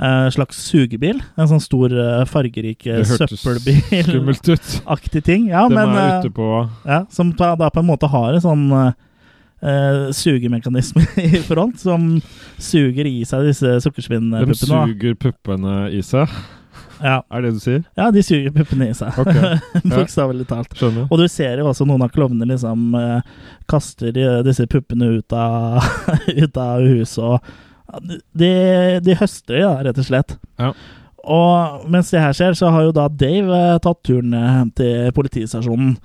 eh, 0.00 0.30
slags 0.34 0.56
sugebil. 0.68 1.20
En 1.36 1.48
sånn 1.50 1.60
stor, 1.62 1.92
eh, 1.92 2.24
fargerik 2.28 2.86
eh, 2.88 3.04
søppelbil-aktig 3.06 5.22
ting. 5.26 5.48
Ja, 5.50 5.68
de 5.68 5.74
men 5.76 5.88
er 5.94 6.00
eh, 6.00 6.18
ute 6.20 6.30
på 6.34 6.68
ja, 6.86 6.98
Som 7.12 7.32
da, 7.38 7.48
da 7.58 7.70
på 7.72 7.80
en 7.82 7.90
måte 7.90 8.06
har 8.10 8.34
en 8.34 8.44
sånn 8.44 8.64
eh, 8.80 8.92
sugemekanisme 10.16 11.02
i 11.26 11.28
front, 11.46 11.76
som 11.80 12.00
suger 12.60 13.06
i 13.10 13.24
seg 13.28 13.40
disse 13.50 13.68
sukkerspinnpuppene. 13.86 14.46
De 14.46 14.54
suger 14.64 15.14
puppene 15.20 15.74
i 15.96 16.02
seg. 16.06 16.28
Ja. 17.00 17.16
Er 17.32 17.42
det 17.42 17.50
det 17.50 17.58
du 17.58 17.64
sier? 17.64 17.82
ja, 17.96 18.10
de 18.12 18.22
suger 18.24 18.52
puppene 18.54 18.90
i 18.90 18.96
seg. 18.96 19.16
Ok, 19.20 19.32
Bokstavelig 19.94 20.46
talt. 20.50 20.72
Skjønner. 20.76 21.08
Og 21.08 21.20
du 21.20 21.26
ser 21.32 21.60
jo 21.62 21.70
også 21.70 21.86
noen 21.88 22.04
av 22.04 22.12
klovnene 22.14 22.48
liksom 22.52 22.94
eh, 22.98 23.34
kaster 23.70 24.14
disse 24.46 24.68
puppene 24.70 25.16
ut 25.18 25.36
av, 25.36 25.80
ut 26.44 26.60
av 26.60 26.86
huset 26.86 27.24
og 27.24 27.52
de, 28.38 28.50
de 29.02 29.16
høster 29.18 29.62
ja, 29.64 29.72
rett 29.82 29.98
og 29.98 30.06
slett. 30.06 30.36
Ja. 30.60 30.70
Og 31.20 31.88
mens 31.90 32.12
det 32.12 32.22
her 32.22 32.36
skjer, 32.36 32.54
så 32.56 32.70
har 32.72 32.86
jo 32.86 32.94
da 32.96 33.08
Dave 33.12 33.56
eh, 33.56 33.80
tatt 33.82 34.00
turen 34.06 34.34
eh, 34.36 34.62
til 34.78 35.10
politistasjonen 35.16 35.96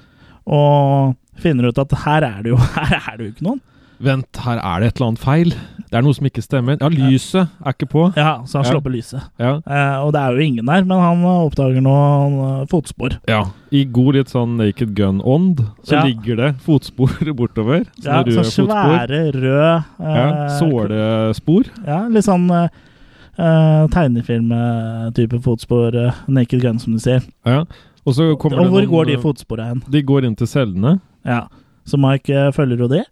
og 0.46 1.16
finner 1.42 1.72
ut 1.72 1.80
at 1.82 1.94
her 2.06 2.26
er 2.28 2.42
det 2.46 2.52
jo, 2.54 2.60
her 2.76 2.98
er 3.00 3.16
det 3.18 3.28
jo 3.28 3.32
ikke 3.34 3.48
noen. 3.48 3.62
Vent, 4.00 4.28
her 4.44 4.58
er 4.60 4.80
det 4.82 4.88
et 4.88 4.98
eller 5.00 5.08
annet 5.08 5.20
feil. 5.24 5.50
Det 5.90 5.94
er 6.00 6.02
noe 6.04 6.14
som 6.14 6.26
ikke 6.28 6.44
stemmer. 6.44 6.78
Ja, 6.82 6.90
lyset 6.90 7.48
er 7.64 7.72
ikke 7.74 7.88
på. 7.88 8.02
Ja, 8.18 8.42
Så 8.44 8.58
han 8.58 8.66
Ja. 8.66 8.72
slår 8.72 8.82
på 8.84 8.92
lyset. 8.92 9.22
Ja. 9.40 9.62
Eh, 9.66 10.04
og 10.04 10.12
det 10.14 10.20
er 10.22 10.32
jo 10.36 10.40
ingen 10.44 10.66
der, 10.66 10.84
men 10.84 11.00
han 11.00 11.24
eh, 11.24 11.46
oppdager 11.48 11.82
noen 11.82 12.62
eh, 12.62 12.66
fotspor. 12.68 13.20
ja. 13.28 13.46
I 13.72 13.84
god 13.86 14.16
litt 14.16 14.28
sånn 14.30 14.58
Naked 14.58 14.94
Gun-ånd 14.96 15.60
så 15.84 15.92
Ja. 15.96 16.04
ligger 16.04 16.36
det 16.38 16.56
fotspor 16.64 17.10
bortover. 17.36 17.86
Ja, 18.04 18.24
røde 18.24 18.44
så 18.44 18.66
fotspor. 18.66 19.08
svære, 19.08 19.34
røde 19.34 19.86
Ja, 20.00 20.46
eh, 20.46 20.60
Sålespor. 20.60 21.66
Ja, 21.86 22.08
litt 22.08 22.24
sånn 22.24 22.50
eh, 22.52 23.88
tegnefilm-type 23.92 25.40
fotspor. 25.44 25.96
eh, 25.96 26.12
naked 26.28 26.62
Gun, 26.62 26.80
som 26.80 26.94
du 26.94 27.00
sier. 27.00 27.22
Ja. 27.46 27.64
Og 28.06 28.14
så 28.14 28.38
kommer 28.38 28.60
Og 28.60 28.68
hvor 28.70 28.82
noen- 28.82 28.90
går 28.90 29.06
de 29.08 29.18
fotsporene 29.18 29.68
hen? 29.68 29.84
De 29.90 30.02
går 30.04 30.26
inn 30.26 30.36
til 30.36 30.48
cellene. 30.48 31.00
Ja, 31.26 31.48
Så 31.88 31.98
Mike 32.00 32.30
eh, 32.34 32.52
følger 32.52 32.78
jo 32.80 32.88
det. 32.88 33.06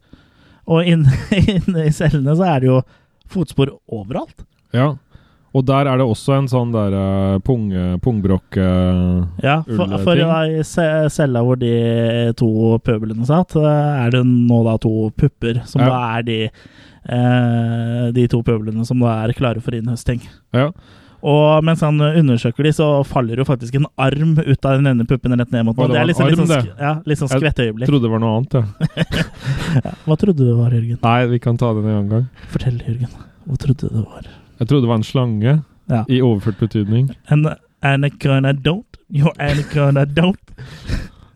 Og 0.68 0.86
inne 0.88 1.11
inne 1.57 1.88
i 1.89 1.91
cellene 1.95 2.36
så 2.39 2.45
er 2.55 2.61
det 2.64 2.70
jo 2.72 2.82
fotspor 3.34 3.74
overalt. 3.91 4.45
Ja. 4.76 4.93
Og 5.53 5.61
der 5.68 5.86
er 5.86 5.99
det 6.01 6.05
også 6.09 6.34
en 6.39 6.47
sånn 6.49 6.72
der 6.74 6.95
uh, 6.97 7.36
pung, 7.45 7.68
pungbrokk 8.01 8.57
uh, 8.57 9.20
Ja, 9.43 9.59
for, 9.68 9.91
for 10.01 10.18
i 10.18 10.64
ce- 10.66 11.11
cella 11.14 11.43
hvor 11.45 11.59
de 11.61 11.74
to 12.39 12.47
pøbelene 12.82 13.28
satt, 13.30 13.53
eh, 13.61 13.99
er 14.01 14.16
det 14.16 14.24
nå 14.26 14.64
da 14.66 14.74
to 14.82 15.11
pupper, 15.14 15.61
som 15.70 15.84
Ja. 15.86 15.91
da 15.91 15.99
er 16.18 16.26
de 16.26 16.39
uh, 16.49 18.07
de 18.18 18.26
to 18.32 18.41
pøblene 18.45 18.86
som 18.88 19.03
da 19.05 19.20
er 19.28 19.36
klare 19.38 19.61
for 19.61 19.78
innhøsting. 19.78 20.24
Ja. 20.57 20.72
Og 21.24 21.63
mens 21.63 21.80
han 21.86 22.01
undersøker 22.03 22.67
de, 22.67 22.71
så 22.76 22.88
faller 23.07 23.39
jo 23.39 23.45
faktisk 23.47 23.78
en 23.80 23.86
arm 24.01 24.34
ut 24.38 24.65
av 24.67 24.76
den 24.76 24.89
ene 24.91 25.05
puppen 25.07 25.36
rett 25.39 25.53
ned 25.55 25.63
mot 25.69 25.78
den. 25.78 25.93
det 25.93 26.01
er 26.01 26.09
liksom, 26.09 26.28
en 26.28 26.34
litt 26.34 26.41
arm, 26.43 26.49
sånn, 26.51 26.82
ja, 26.84 26.93
litt 27.07 27.21
sånn 27.21 27.32
Jeg. 27.32 27.76
Trodde 27.88 28.03
det 28.03 28.11
var 28.11 28.24
noe 28.24 28.41
annet, 28.41 28.57
ja. 29.86 29.93
Hva 30.03 30.17
trodde 30.19 30.41
du 30.41 30.49
det 30.49 30.57
var, 30.57 30.76
Jørgen? 30.76 30.99
Nei, 31.05 31.19
vi 31.32 31.39
kan 31.45 31.59
ta 31.61 31.71
det 31.78 31.86
en 31.86 31.91
annen 31.93 32.09
gang. 32.11 32.26
Fortell, 32.51 32.82
Jørgen. 32.84 33.13
Hva 33.47 33.59
trodde 33.63 33.88
du 33.88 33.95
det 34.01 34.03
var? 34.03 34.28
Jeg 34.59 34.67
trodde 34.67 34.84
det 34.84 34.91
var 34.91 34.99
en 34.99 35.07
slange, 35.07 35.55
i 36.11 36.19
overført 36.24 36.59
betydning. 36.59 37.09
En 37.32 37.47
anaconda 37.84 38.51
don't. 38.53 38.99
Your 39.13 39.32
anaconda 39.39 40.05
don't. 40.05 40.53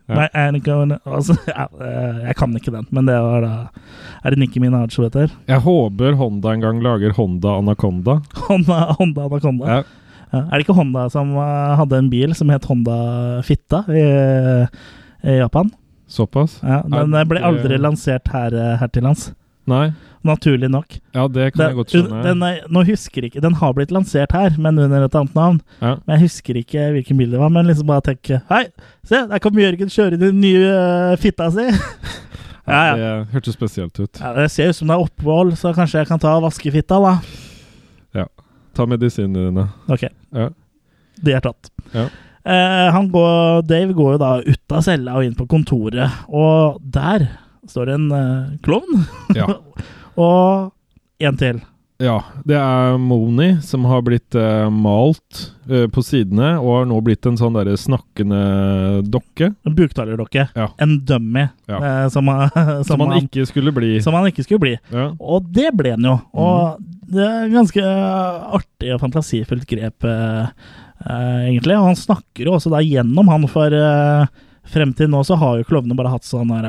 My 0.08 0.28
anaconda 0.32 0.96
Altså, 1.04 1.34
eh, 1.48 2.20
jeg 2.24 2.36
kan 2.38 2.54
ikke 2.56 2.72
den, 2.72 2.86
men 2.94 3.08
det 3.10 3.16
var 3.20 3.44
da 3.44 3.50
Er 4.24 4.32
det 4.32 4.38
Nikki 4.40 4.60
Minaj 4.62 4.94
hun 4.96 5.08
heter? 5.08 5.34
Jeg 5.50 5.64
håper 5.64 6.16
Honda 6.16 6.54
en 6.54 6.64
gang 6.64 6.80
lager 6.84 7.12
Honda 7.16 7.58
Anaconda. 7.60 8.20
Honda, 8.48 8.78
Honda 8.98 9.26
Anaconda. 9.28 9.66
Ja. 9.68 9.82
Er 10.38 10.54
det 10.56 10.64
ikke 10.66 10.76
Honda 10.76 11.08
som 11.12 11.34
eh, 11.36 11.74
hadde 11.80 12.00
en 12.00 12.08
bil 12.12 12.34
som 12.36 12.50
het 12.52 12.64
Honda 12.68 12.96
Fitta 13.46 13.84
i, 13.92 14.06
i 15.24 15.36
Japan? 15.38 15.70
Såpass? 16.08 16.58
Ja, 16.64 16.80
Den 16.88 17.12
ble 17.28 17.44
aldri 17.44 17.76
lansert 17.80 18.28
her, 18.32 18.54
eh, 18.56 18.76
her 18.80 18.92
til 18.92 19.04
lands. 19.04 19.28
Nei? 19.68 19.88
Naturlig 20.26 20.66
nok. 20.72 20.96
Ja, 21.14 21.26
det 21.30 21.52
kan 21.54 21.62
jeg 21.68 21.76
godt 21.78 21.92
skjønne. 21.94 22.22
den, 22.24 22.42
er- 22.42 22.64
nå 22.74 22.82
husker 22.88 23.26
ikke, 23.28 23.40
den 23.44 23.54
har 23.60 23.72
blitt 23.76 23.92
lansert 23.94 24.32
her, 24.34 24.56
men 24.58 24.78
under 24.82 25.04
et 25.06 25.14
annet 25.14 25.34
navn. 25.38 25.60
Ja. 25.80 25.92
Men 26.04 26.16
jeg 26.16 26.24
husker 26.26 26.58
ikke 26.58 26.88
hvilken 26.96 27.20
bil 27.20 27.30
det 27.36 27.38
var. 27.40 27.52
Men 27.54 27.68
liksom 27.70 27.86
bare 27.86 28.02
tenke 28.10 28.40
Hei, 28.50 28.64
se, 29.06 29.22
der 29.30 29.38
kom 29.44 29.60
Jørgen 29.60 29.92
kjørende 29.94 30.18
i 30.18 30.32
den 30.32 30.40
nye 30.42 30.72
uh, 30.74 31.16
fitta 31.22 31.50
si! 31.54 31.68
ja, 32.68 32.80
ja. 32.82 32.94
Det 32.98 33.12
hørtes 33.36 33.54
spesielt 33.56 34.00
ut. 34.02 34.18
ja, 34.20 34.32
Det 34.40 34.48
ser 34.52 34.72
ut 34.74 34.76
som 34.80 34.90
det 34.90 34.96
er 34.98 35.06
opphold, 35.06 35.54
så 35.60 35.72
kanskje 35.76 36.02
jeg 36.02 36.10
kan 36.10 36.20
ta 36.24 36.34
og 36.40 36.48
vaske 36.48 36.72
fitta, 36.74 36.98
da. 37.04 37.18
Ta 38.78 38.84
medisinene 38.86 39.48
dine. 39.48 39.64
Ok, 39.90 40.04
Ja. 40.34 40.48
de 41.24 41.32
er 41.34 41.40
tatt. 41.42 41.70
Ja. 41.94 42.04
Uh, 42.46 42.88
han 42.94 43.08
går, 43.10 43.62
Dave 43.66 43.92
går 43.96 44.12
jo 44.14 44.18
da 44.22 44.28
ut 44.44 44.72
av 44.76 44.84
cella 44.86 45.16
og 45.18 45.24
inn 45.26 45.34
på 45.34 45.48
kontoret, 45.50 46.12
og 46.30 46.78
der 46.94 47.24
står 47.70 47.90
det 47.90 47.98
en 47.98 48.12
uh, 48.12 48.54
klovn. 48.64 49.02
Ja. 49.36 49.48
og 50.28 50.72
en 51.18 51.40
til. 51.40 51.60
Ja, 51.98 52.20
det 52.46 52.54
er 52.54 52.94
Moni 53.02 53.56
som 53.66 53.82
har 53.90 54.04
blitt 54.06 54.36
uh, 54.38 54.68
malt 54.70 55.40
uh, 55.66 55.88
på 55.90 56.02
sidene, 56.06 56.52
og 56.60 56.76
har 56.76 56.84
nå 56.86 57.00
blitt 57.02 57.26
en 57.26 57.38
sånn 57.40 57.56
derre 57.58 57.74
snakkende 57.74 58.38
dokke. 59.10 59.48
En 59.66 59.74
buktalerdokke. 59.74 60.44
Ja. 60.54 60.68
En 60.78 61.00
dummy. 61.08 61.48
Ja. 61.66 61.80
Uh, 61.82 62.04
som, 62.14 62.30
som, 62.30 62.84
Som 62.86 63.02
han 63.02 63.24
ikke 63.24 63.48
skulle 63.50 63.74
bli. 63.74 63.96
som 64.04 64.14
han 64.14 64.30
ikke 64.30 64.46
skulle 64.46 64.62
bli. 64.62 64.76
Ja. 64.94 65.08
Og 65.18 65.50
det 65.50 65.72
ble 65.74 65.96
han 65.96 66.06
jo. 66.06 66.20
Mhm. 66.22 66.44
Og 66.44 67.08
det 67.08 67.24
er 67.26 67.50
ganske 67.50 67.82
artig 68.60 68.92
og 68.94 69.00
fantasifullt 69.00 69.64
grep, 69.66 70.04
egentlig. 71.08 71.78
Og 71.80 71.86
han 71.88 71.96
snakker 71.98 72.44
jo 72.44 72.58
også 72.58 72.70
da 72.70 72.82
gjennom 72.84 73.30
han, 73.32 73.46
for 73.50 73.74
frem 74.72 74.92
til 74.96 75.08
nå 75.12 75.20
så 75.26 75.36
har 75.40 75.58
jo 75.60 75.66
klovnene 75.68 75.96
bare 75.98 76.12
hatt 76.12 76.26
sånn 76.26 76.50
her 76.52 76.68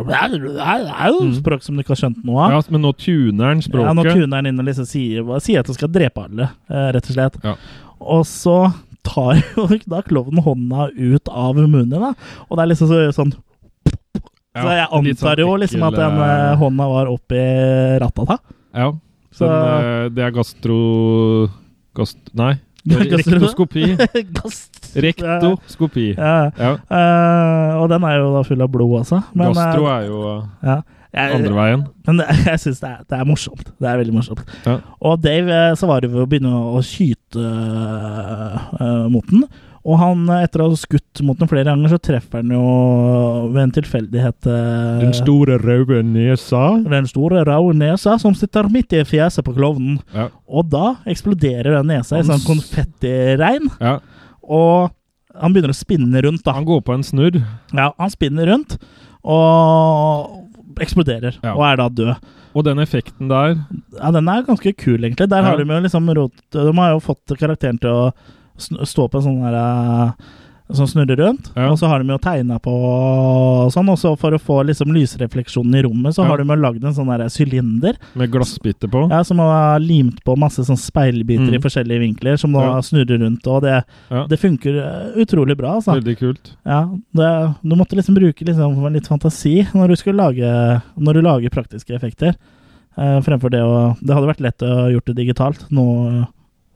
språk 1.38 1.64
som 1.66 1.76
du 1.78 1.84
ikke 1.84 1.94
har 1.96 2.02
skjønt 2.04 2.22
noe 2.28 2.46
av. 2.46 2.56
Ja, 2.56 2.62
men 2.74 2.84
nå 2.86 2.94
tuner 3.00 3.52
han 3.54 3.64
Ja, 3.64 3.94
nå 3.96 4.06
tuner 4.08 4.40
han 4.40 4.50
inn 4.50 4.62
og 4.62 4.68
liksom 4.70 4.88
sier, 4.90 5.26
sier 5.44 5.64
at 5.64 5.70
han 5.72 5.78
skal 5.78 5.92
drepe 5.94 6.24
alle, 6.26 6.50
eh, 6.70 6.88
rett 6.96 7.10
og 7.12 7.18
slett. 7.18 7.38
Ja. 7.44 7.56
Og 8.00 8.24
så 8.30 8.58
tar 9.06 9.40
jo 9.56 9.68
da 9.90 10.02
klovnen 10.06 10.44
hånda 10.46 10.90
ut 10.96 11.30
av 11.32 11.60
munnen, 11.60 11.90
da. 12.00 12.14
Og 12.48 12.58
det 12.58 12.64
er 12.66 12.72
liksom 12.74 12.92
så, 12.92 13.02
sånn 13.16 13.36
Ja, 14.56 14.64
Så 14.64 14.72
jeg 14.74 14.88
sånn 14.90 15.10
antar 15.14 15.44
jo 15.44 15.52
liksom 15.62 15.84
at 15.88 16.00
den 16.00 16.18
eh, 16.26 16.56
hånda 16.60 16.88
var 16.90 17.12
oppi 17.12 17.44
ratata. 18.02 18.40
Ja. 18.74 18.90
Så- 19.32 19.46
Den, 19.46 19.86
eh, 19.86 20.10
det 20.16 20.24
er 20.26 20.32
gastro... 20.36 20.80
Gast... 21.96 22.18
Nei. 22.38 22.56
Rektoskopi. 22.88 23.84
Rektoskopi. 25.06 26.06
Ja. 26.16 26.50
Ja. 26.58 26.72
Uh, 26.88 27.82
og 27.82 27.90
den 27.92 28.06
er 28.08 28.20
jo 28.20 28.32
da 28.38 28.46
full 28.48 28.64
av 28.64 28.72
blod 28.74 29.02
altså. 29.02 29.22
Men, 29.34 29.54
Gastro 29.54 29.86
eh, 29.86 29.96
er 29.98 30.08
jo 30.08 30.22
uh, 30.24 30.48
ja. 30.64 30.80
Jeg- 31.10 31.40
andre 31.40 31.56
veien. 31.58 31.86
Men 32.08 32.18
det, 32.22 32.28
jeg 32.46 32.62
syns 32.64 32.84
det, 32.84 32.92
det 33.10 33.18
er 33.20 33.26
morsomt. 33.26 33.72
Det 33.82 33.90
er 33.90 33.98
veldig 34.02 34.14
morsomt. 34.14 34.44
Ja. 34.66 34.78
Og 35.02 35.24
Dave 35.24 35.62
så 35.80 35.90
var 35.90 36.06
det 36.06 36.12
ved 36.14 36.24
å 36.24 36.30
begynne 36.30 36.54
å 36.54 36.84
skyte 36.86 37.42
uh, 37.42 39.08
mot 39.10 39.26
den. 39.32 39.48
Og 39.90 39.98
han, 39.98 40.20
eh, 40.30 40.44
etter 40.46 40.62
å 40.62 40.68
ha 40.70 40.78
skutt 40.78 41.22
mot 41.26 41.40
den 41.40 41.50
flere 41.50 41.66
ganger, 41.72 41.90
så 41.90 41.98
treffer 42.04 42.44
han 42.44 42.52
jo 42.54 42.62
ved 43.56 43.62
en 43.64 43.72
tilfeldighet 43.80 44.50
eh, 44.52 45.00
Den 45.02 45.16
store 45.18 45.58
røde 45.64 46.04
nesa. 46.06 46.62
den 46.86 47.08
store 47.10 47.42
røde 47.48 47.74
nesa 47.80 48.20
som 48.22 48.36
sitter 48.38 48.70
midt 48.70 48.94
i 48.94 49.02
fjeset 49.08 49.46
på 49.48 49.56
klovnen. 49.58 49.98
Ja. 50.14 50.28
Og 50.48 50.70
da 50.70 50.92
eksploderer 51.10 51.80
den 51.80 51.90
nesa 51.96 52.20
i 52.20 52.28
sånn 52.28 52.44
konfettiregn, 52.46 53.72
ja. 53.82 53.98
og 54.46 54.92
han 55.40 55.54
begynner 55.56 55.72
å 55.74 55.78
spinne 55.78 56.22
rundt, 56.26 56.44
da. 56.46 56.54
Han 56.58 56.66
går 56.68 56.82
på 56.86 56.94
en 56.98 57.06
snurr. 57.06 57.40
Ja, 57.74 57.90
han 57.98 58.12
spinner 58.14 58.50
rundt 58.52 58.78
og 59.24 60.82
eksploderer, 60.84 61.38
Ja. 61.44 61.54
og 61.56 61.64
er 61.66 61.76
da 61.82 61.90
død. 61.90 62.16
Og 62.56 62.64
den 62.66 62.80
effekten 62.82 63.30
der 63.30 63.56
Ja, 63.94 64.10
den 64.12 64.28
er 64.28 64.42
ganske 64.44 64.74
kul, 64.76 64.98
egentlig. 65.04 65.30
Der 65.30 65.44
har 65.44 65.56
de 65.58 65.64
jo 65.64 65.80
liksom 65.82 66.10
rot 66.16 66.32
De 66.52 66.74
har 66.74 66.92
jo 66.96 67.00
fått 67.00 67.38
karakteren 67.38 67.80
til 67.80 67.90
å 67.90 68.14
stå 68.60 69.10
på 69.10 69.18
en 69.18 69.24
sånn 69.30 69.42
der 69.52 70.14
som 70.72 70.86
snurrer 70.86 71.18
rundt, 71.18 71.48
Ja. 71.56 71.72
og 71.72 71.80
så 71.80 71.88
har 71.90 71.98
de 72.04 72.12
jo 72.14 72.20
tegna 72.22 72.60
på 72.62 72.70
og 72.70 73.72
sånn, 73.74 73.90
og 73.90 73.98
så 73.98 74.12
for 74.16 74.36
å 74.38 74.38
få 74.38 74.60
liksom 74.68 74.92
lysrefleksjonen 74.94 75.74
i 75.80 75.82
rommet, 75.82 76.14
så 76.14 76.22
Ja. 76.22 76.28
har 76.30 76.38
de 76.38 76.44
jo 76.46 76.56
lagd 76.62 76.84
en 76.86 76.94
sånn 76.94 77.10
der 77.10 77.26
sylinder 77.28 77.96
med 78.14 78.30
glassbiter 78.32 78.88
på. 78.88 79.10
ja, 79.10 79.24
som 79.24 79.40
har 79.40 79.80
limt 79.80 80.24
på 80.24 80.38
masse 80.38 80.60
sånn 80.62 80.78
speilbiter 80.78 81.50
i 81.54 81.58
Mm. 81.58 81.62
forskjellige 81.64 82.00
vinkler, 82.00 82.38
som 82.38 82.52
da 82.52 82.60
Ja. 82.60 82.82
snurrer 82.82 83.18
rundt, 83.20 83.48
og 83.48 83.64
det, 83.64 83.84
det 84.30 84.40
funker 84.40 84.78
eh, 84.78 85.26
utrolig 85.26 85.58
bra, 85.58 85.78
altså. 85.82 86.00
Veldig 86.00 86.18
kult. 86.20 86.52
Ja, 86.64 86.86
det, 87.16 87.56
du 87.64 87.76
måtte 87.76 87.96
liksom 87.96 88.14
bruke 88.14 88.46
liksom 88.46 88.94
litt 88.94 89.08
fantasi 89.08 89.66
når 89.74 89.88
du 90.06 90.12
lage 90.14 90.84
Når 91.00 91.14
du 91.14 91.22
lager 91.22 91.50
praktiske 91.50 91.96
effekter. 91.96 92.36
Eh, 92.96 93.22
fremfor 93.22 93.50
det 93.50 93.62
å 93.62 93.98
Det 94.06 94.14
hadde 94.14 94.28
vært 94.36 94.42
lett 94.42 94.58
å 94.60 94.92
gjort 94.94 95.06
det 95.06 95.16
digitalt 95.16 95.66
nå, 95.72 96.28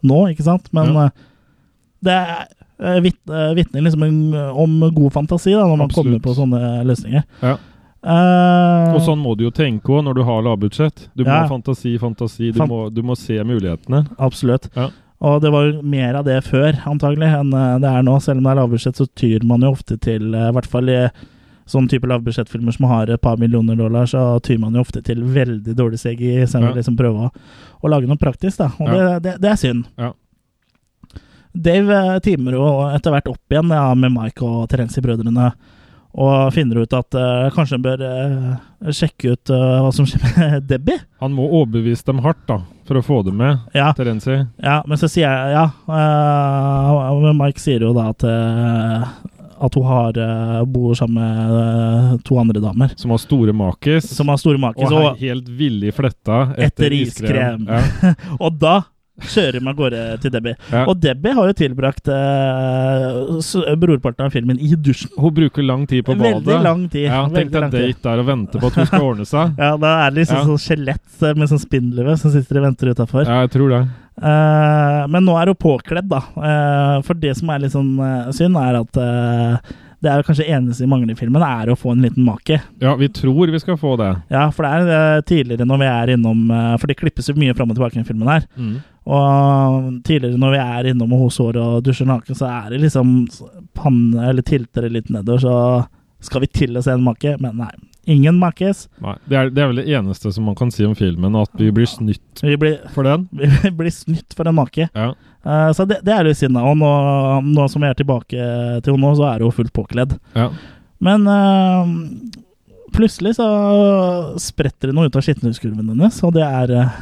nå 0.03 0.29
ikke 0.35 0.41
sant? 0.43 0.67
Men 0.73 0.93
Ja. 0.95 1.09
Det 2.03 2.17
vit- 3.03 3.33
vitner 3.57 3.85
liksom 3.85 4.03
om 4.59 4.79
god 4.93 5.13
fantasi 5.15 5.53
da, 5.55 5.63
når 5.69 5.77
man 5.85 5.89
kommer 5.93 6.19
på 6.23 6.33
sånne 6.37 6.83
løsninger. 6.87 7.23
Ja. 7.41 7.57
Uh, 8.03 8.97
Og 8.97 9.01
sånn 9.05 9.21
må 9.23 9.31
du 9.39 9.45
jo 9.45 9.51
tenke 9.55 9.93
òg 9.95 10.01
når 10.03 10.17
du 10.17 10.23
har 10.27 10.41
lavbudsjett. 10.43 11.05
Du 11.15 11.23
må 11.23 11.31
ha 11.31 11.45
fantasi, 11.47 11.93
fantasi. 12.01 12.49
Du, 12.51 12.59
Fan- 12.59 12.67
må, 12.67 12.81
du 12.91 12.99
må 13.07 13.15
se 13.15 13.37
mulighetene. 13.47 14.03
Absolutt. 14.19 14.67
Ja. 14.75 14.89
Og 15.23 15.37
det 15.39 15.53
var 15.53 15.69
mer 15.87 16.17
av 16.19 16.25
det 16.27 16.41
før, 16.43 16.75
antagelig, 16.91 17.29
enn 17.31 17.53
eh, 17.55 17.77
det 17.79 17.87
er 17.95 18.03
nå. 18.03 18.17
Selv 18.19 18.41
om 18.41 18.43
det 18.43 18.51
er 18.51 18.59
lavbudsjett, 18.59 18.99
så 18.99 19.07
tyr 19.15 19.45
man 19.47 19.63
jo 19.63 19.71
ofte 19.71 19.95
til, 20.03 20.33
eh, 20.35 20.49
i 20.49 20.55
hvert 20.57 20.67
fall 20.67 20.91
i 20.91 20.97
sånn 21.71 21.87
type 21.87 22.03
lavbudsjettfilmer 22.11 22.75
som 22.75 22.89
har 22.91 23.07
et 23.07 23.21
par 23.23 23.37
millioner 23.39 23.77
dollar, 23.79 24.03
så 24.11 24.25
tyr 24.43 24.59
man 24.59 24.75
jo 24.75 24.83
ofte 24.83 24.99
til 25.07 25.21
veldig 25.23 25.77
dårlig 25.79 26.01
CGI, 26.01 26.41
istedenfor 26.43 26.73
Ja. 26.73 26.79
liksom 26.81 26.97
prøve 26.99 27.29
å, 27.29 27.31
å 27.79 27.87
lage 27.93 28.09
noe 28.11 28.19
praktisk, 28.19 28.57
da. 28.59 28.67
Og 28.83 28.91
Ja. 28.91 28.97
det, 28.97 29.23
det, 29.23 29.35
det 29.45 29.51
er 29.53 29.55
synd. 29.63 29.85
Ja. 29.97 30.11
Dave 31.53 32.19
timer 32.25 32.57
jo 32.57 32.67
etter 32.89 33.13
hvert 33.13 33.29
opp 33.29 33.53
igjen 33.53 33.71
ja, 33.73 33.85
med 33.93 34.13
Mike 34.15 34.45
og 34.45 34.65
Terenzi-brødrene. 34.71 35.51
Og 36.13 36.53
finner 36.53 36.83
ut 36.83 36.93
at 36.93 37.15
uh, 37.17 37.49
kanskje 37.53 37.77
en 37.79 37.85
bør 37.85 38.01
uh, 38.05 38.89
sjekke 38.93 39.33
ut 39.33 39.53
uh, 39.53 39.81
hva 39.81 39.89
som 39.95 40.05
skjer 40.05 40.21
med 40.21 40.65
Debbie. 40.69 41.01
Han 41.23 41.33
må 41.33 41.47
overbevise 41.47 42.05
dem 42.05 42.21
hardt 42.25 42.43
da, 42.49 42.59
for 42.85 42.99
å 42.99 43.05
få 43.05 43.21
dem 43.25 43.39
med. 43.41 43.63
Ja, 43.73 43.89
Terenzi. 43.97 44.43
Ja, 44.61 44.81
men 44.85 45.01
så 45.01 45.09
sier 45.09 45.25
jeg 45.25 45.55
Ja, 45.57 45.65
men 47.17 47.39
Mike 47.39 47.61
sier 47.61 47.85
jo 47.87 47.93
da 47.97 48.11
at 48.11 48.25
At 49.63 49.77
hun 49.77 49.85
har 49.87 50.19
bor 50.69 50.93
sammen 50.97 51.17
med 51.17 52.23
to 52.27 52.37
andre 52.37 52.61
damer. 52.61 52.93
Som 52.99 53.13
har 53.15 53.21
store 53.21 53.53
makis. 53.57 54.09
Som 54.13 54.29
har 54.29 54.41
store 54.41 54.61
makis. 54.61 54.85
og 54.91 55.13
er 55.15 55.21
helt 55.31 55.49
villig 55.49 55.95
fletta 55.97 56.49
etter, 56.57 56.67
Etter 56.67 56.97
iskrem. 56.99 57.69
Ja, 57.69 58.13
og 58.43 58.59
da 58.61 58.81
kjører 59.21 59.61
meg 59.61 59.75
av 59.75 59.77
gårde 59.77 59.99
til 60.23 60.31
Debbie. 60.33 60.55
ja. 60.71 60.85
Og 60.89 60.97
Debbie 60.99 61.33
har 61.37 61.45
jo 61.51 61.53
tilbrakt 61.53 62.07
eh, 62.09 63.75
brorparten 63.77 64.25
av 64.25 64.31
filmen 64.33 64.57
i 64.59 64.73
dusjen. 64.75 65.11
Hun 65.19 65.33
bruker 65.37 65.63
lang 65.65 65.85
tid 65.87 66.05
på 66.07 66.15
badet. 66.17 66.41
Veldig 66.47 66.57
lang 66.65 66.87
tid. 66.89 67.05
Ja, 67.09 67.23
Tenk 67.29 67.51
deg 67.53 67.67
date 67.73 68.03
der 68.07 68.23
og 68.23 68.27
vente 68.31 68.59
på 68.61 68.71
at 68.71 68.79
hun 68.79 68.89
skal 68.89 69.07
ordne 69.11 69.27
seg. 69.29 69.53
Ja, 69.63 69.75
da 69.77 69.93
er 70.05 70.11
det 70.15 70.23
liksom 70.23 70.39
Ja. 70.41 70.45
sånn 70.49 70.63
skjelett 70.65 71.37
med 71.37 71.51
sånn 71.51 71.61
spindelvev 71.61 72.17
som 72.19 72.33
sitter 72.33 72.59
og 72.61 72.67
venter 72.69 72.93
utafor. 72.93 73.27
Ja, 73.29 73.41
jeg 73.45 73.53
tror 73.53 73.69
det. 73.75 73.81
Eh, 74.23 74.99
men 75.13 75.25
nå 75.25 75.37
er 75.39 75.53
hun 75.53 75.61
påkledd, 75.61 76.09
da. 76.11 76.23
Eh, 76.37 76.97
for 77.05 77.13
det 77.17 77.35
som 77.39 77.49
er 77.53 77.63
litt 77.63 77.73
sånn 77.75 77.93
eh, 78.01 78.29
synd, 78.35 78.57
er 78.59 78.81
at 78.81 78.99
eh, 79.01 79.73
det 80.03 80.11
er 80.11 80.19
jo 80.19 80.25
kanskje 80.27 80.49
eneste 80.51 80.83
vi 80.83 80.89
mangler 80.91 81.15
i 81.15 81.19
filmen, 81.21 81.43
er 81.47 81.69
å 81.71 81.77
få 81.79 81.93
en 81.93 82.01
liten 82.03 82.25
make. 82.27 82.57
Ja, 82.83 82.95
vi 82.99 83.07
tror 83.13 83.47
vi 83.53 83.61
skal 83.63 83.77
få 83.79 83.93
det. 84.01 84.09
Ja, 84.33 84.49
for 84.51 84.67
det 84.67 84.73
er 84.73 84.95
eh, 84.97 85.21
tidligere 85.29 85.67
når 85.69 85.79
vi 85.79 85.87
er 85.93 86.11
innom 86.17 86.41
eh, 86.51 86.73
For 86.81 86.91
det 86.91 86.97
klippes 86.99 87.29
jo 87.31 87.37
mye 87.39 87.55
fram 87.55 87.71
og 87.71 87.77
tilbake 87.79 88.01
i 88.01 88.07
filmen 88.09 88.27
her. 88.27 88.43
Mm. 88.59 88.81
Og 89.03 89.89
tidligere 90.07 90.39
når 90.39 90.53
vi 90.53 90.61
er 90.63 90.91
innom 90.93 91.15
hos 91.19 91.39
hår 91.41 91.59
og 91.59 91.81
dusjer 91.83 92.07
naken, 92.07 92.37
så 92.39 92.47
er 92.51 92.73
det 92.73 92.83
liksom 92.85 93.15
panne 93.75 94.29
eller 94.29 94.45
tilter 94.47 94.87
det 94.87 94.93
litt 94.95 95.11
nedover, 95.11 95.43
så 95.43 96.23
skal 96.23 96.45
vi 96.45 96.53
til 96.55 96.77
å 96.79 96.83
se 96.85 96.93
en 96.95 97.03
make. 97.03 97.35
Men 97.43 97.59
nei. 97.59 97.73
Ingen 98.05 98.35
makes. 98.35 98.87
Nei, 99.03 99.15
det 99.31 99.37
er, 99.39 99.49
det 99.51 99.63
er 99.63 99.69
vel 99.71 99.79
det 99.79 99.91
eneste 99.95 100.31
som 100.35 100.47
man 100.49 100.57
kan 100.59 100.71
si 100.75 100.83
om 100.83 100.95
filmen, 100.95 101.35
at 101.39 101.51
vi 101.55 101.69
blir 101.71 101.87
snytt 101.87 102.43
Vi 102.43 102.57
blir, 102.59 102.81
for 102.95 103.07
den. 103.07 103.29
vi 103.63 103.71
blir 103.71 103.93
snytt 103.95 104.35
for 104.35 104.47
en 104.49 104.57
make. 104.57 104.89
Ja. 104.91 105.13
Uh, 105.43 105.69
så 105.75 105.87
det, 105.87 106.01
det 106.07 106.15
er 106.15 106.27
litt 106.27 106.39
synd. 106.39 106.59
Og 106.59 106.75
nå, 106.79 106.93
nå 107.47 107.67
som 107.71 107.83
vi 107.83 107.91
er 107.91 107.99
tilbake 107.99 108.47
til 108.83 108.95
henne, 108.95 109.13
så 109.19 109.27
er 109.31 109.45
hun 109.45 109.55
fullt 109.55 109.75
påkledd. 109.75 110.17
ja. 110.37 110.51
Men 111.03 111.25
uh, 111.27 111.89
plutselig 112.95 113.33
så 113.35 113.45
spretter 114.39 114.87
det 114.87 114.95
noe 114.95 115.09
ut 115.09 115.17
av 115.19 115.25
skittenhuskurven 115.25 115.89
hennes, 115.91 116.19
og 116.23 116.31
det 116.37 116.45
er 116.45 116.71
uh, 116.77 116.93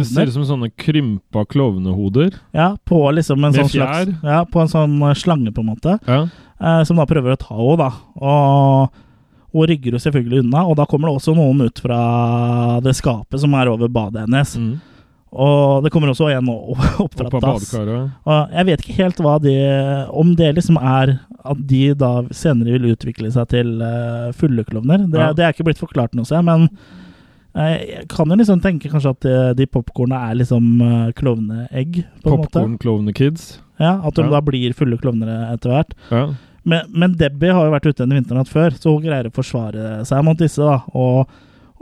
Det 0.00 0.06
ser 0.08 0.26
ut 0.26 0.32
som 0.38 0.44
sånne 0.48 0.70
krympa 0.76 1.44
klovnehoder. 1.46 2.34
Ja, 2.56 2.76
på 2.88 3.02
liksom 3.12 3.36
en 3.44 3.52
Med 3.52 3.60
sånn 3.60 3.70
slags. 3.74 4.14
Ja, 4.22 4.44
på 4.44 4.60
en 4.62 4.68
sånn 4.72 4.96
eh, 5.08 5.14
slange, 5.14 5.52
på 5.52 5.60
en 5.60 5.70
måte, 5.74 5.98
Ja. 6.08 6.28
eh, 6.60 6.82
som 6.84 6.96
da 6.96 7.04
prøver 7.06 7.34
å 7.36 7.38
ta 7.38 7.54
henne, 7.54 7.76
da. 7.76 7.90
Og 8.22 8.90
hun 9.52 9.66
rygger 9.68 9.92
jo 9.92 9.98
selvfølgelig 10.00 10.40
unna, 10.46 10.64
og 10.66 10.76
da 10.76 10.86
kommer 10.88 11.08
det 11.10 11.16
også 11.20 11.34
noen 11.36 11.60
ut 11.66 11.78
fra 11.78 12.80
det 12.80 12.94
skapet 12.96 13.40
som 13.42 13.52
er 13.54 13.68
over 13.68 13.88
badet 13.92 14.24
hennes. 14.24 14.56
Mm. 14.56 14.80
Og 15.32 15.82
det 15.84 15.90
kommer 15.92 16.08
også 16.12 16.28
en 16.30 16.48
opp 17.04 17.14
fra 17.16 17.40
dass. 17.40 17.72
Og 17.74 18.50
jeg 18.52 18.66
vet 18.68 18.82
ikke 18.84 18.96
helt 18.98 19.16
hva 19.24 19.38
de 19.40 19.54
Om 20.12 20.34
det 20.36 20.50
liksom 20.58 20.76
er 20.76 21.20
at 21.42 21.56
de 21.66 21.94
da 21.98 22.22
senere 22.30 22.76
vil 22.76 22.92
utvikle 22.92 23.30
seg 23.32 23.48
til 23.50 23.80
uh, 23.82 24.28
fulle 24.36 24.62
klovner. 24.68 25.06
Det, 25.10 25.18
Ja. 25.18 25.32
det 25.32 25.42
er 25.44 25.52
ikke 25.56 25.64
blitt 25.66 25.80
forklart 25.80 26.12
noe 26.14 26.28
jeg, 26.28 26.44
men 26.44 26.68
eh, 26.68 26.78
jeg 27.54 28.06
kan 28.08 28.30
jo 28.32 28.38
liksom 28.40 28.62
tenke 28.64 28.88
kanskje 28.92 29.10
at 29.12 29.20
de, 29.26 29.34
de 29.58 29.66
popkornene 29.68 30.30
er 30.30 30.38
liksom 30.40 30.70
uh, 30.80 31.10
klovneegg. 31.18 32.02
Popkorn-klovne-kids. 32.24 33.58
Ja, 33.82 33.98
At 34.06 34.14
de 34.16 34.22
Ja. 34.22 34.30
da 34.30 34.40
blir 34.40 34.72
fulle 34.78 34.96
klovner 35.00 35.52
etter 35.52 35.70
hvert. 35.74 35.94
Ja. 36.10 36.26
Men, 36.64 36.86
men 36.94 37.16
Debbie 37.18 37.52
har 37.52 37.66
jo 37.66 37.72
vært 37.74 37.88
ute 37.90 38.04
en 38.06 38.14
vinternatt 38.14 38.48
før, 38.48 38.70
så 38.78 38.92
hun 38.94 39.02
greier 39.02 39.26
å 39.26 39.34
forsvare 39.34 40.04
seg 40.06 40.22
mot 40.24 40.38
disse. 40.38 40.62
da, 40.62 40.82
og 40.94 41.28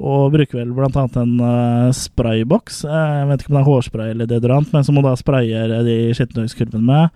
og 0.00 0.30
bruker 0.32 0.56
vel 0.62 0.70
blant 0.72 0.94
annet 0.96 1.16
en 1.20 1.32
uh, 1.44 1.90
sprayboks. 1.92 2.78
Eh, 2.88 3.10
jeg 3.18 3.26
vet 3.28 3.42
ikke 3.42 3.50
om 3.50 3.56
det 3.58 3.60
er 3.60 3.66
hårspray 3.68 4.12
eller 4.14 4.28
deodorant, 4.30 4.70
men 4.72 4.86
som 4.86 4.96
hun 4.96 5.04
da 5.04 5.12
sprayer 5.20 5.74
de 5.84 5.96
skittentøyskurvene 6.16 6.80
med. 6.80 7.10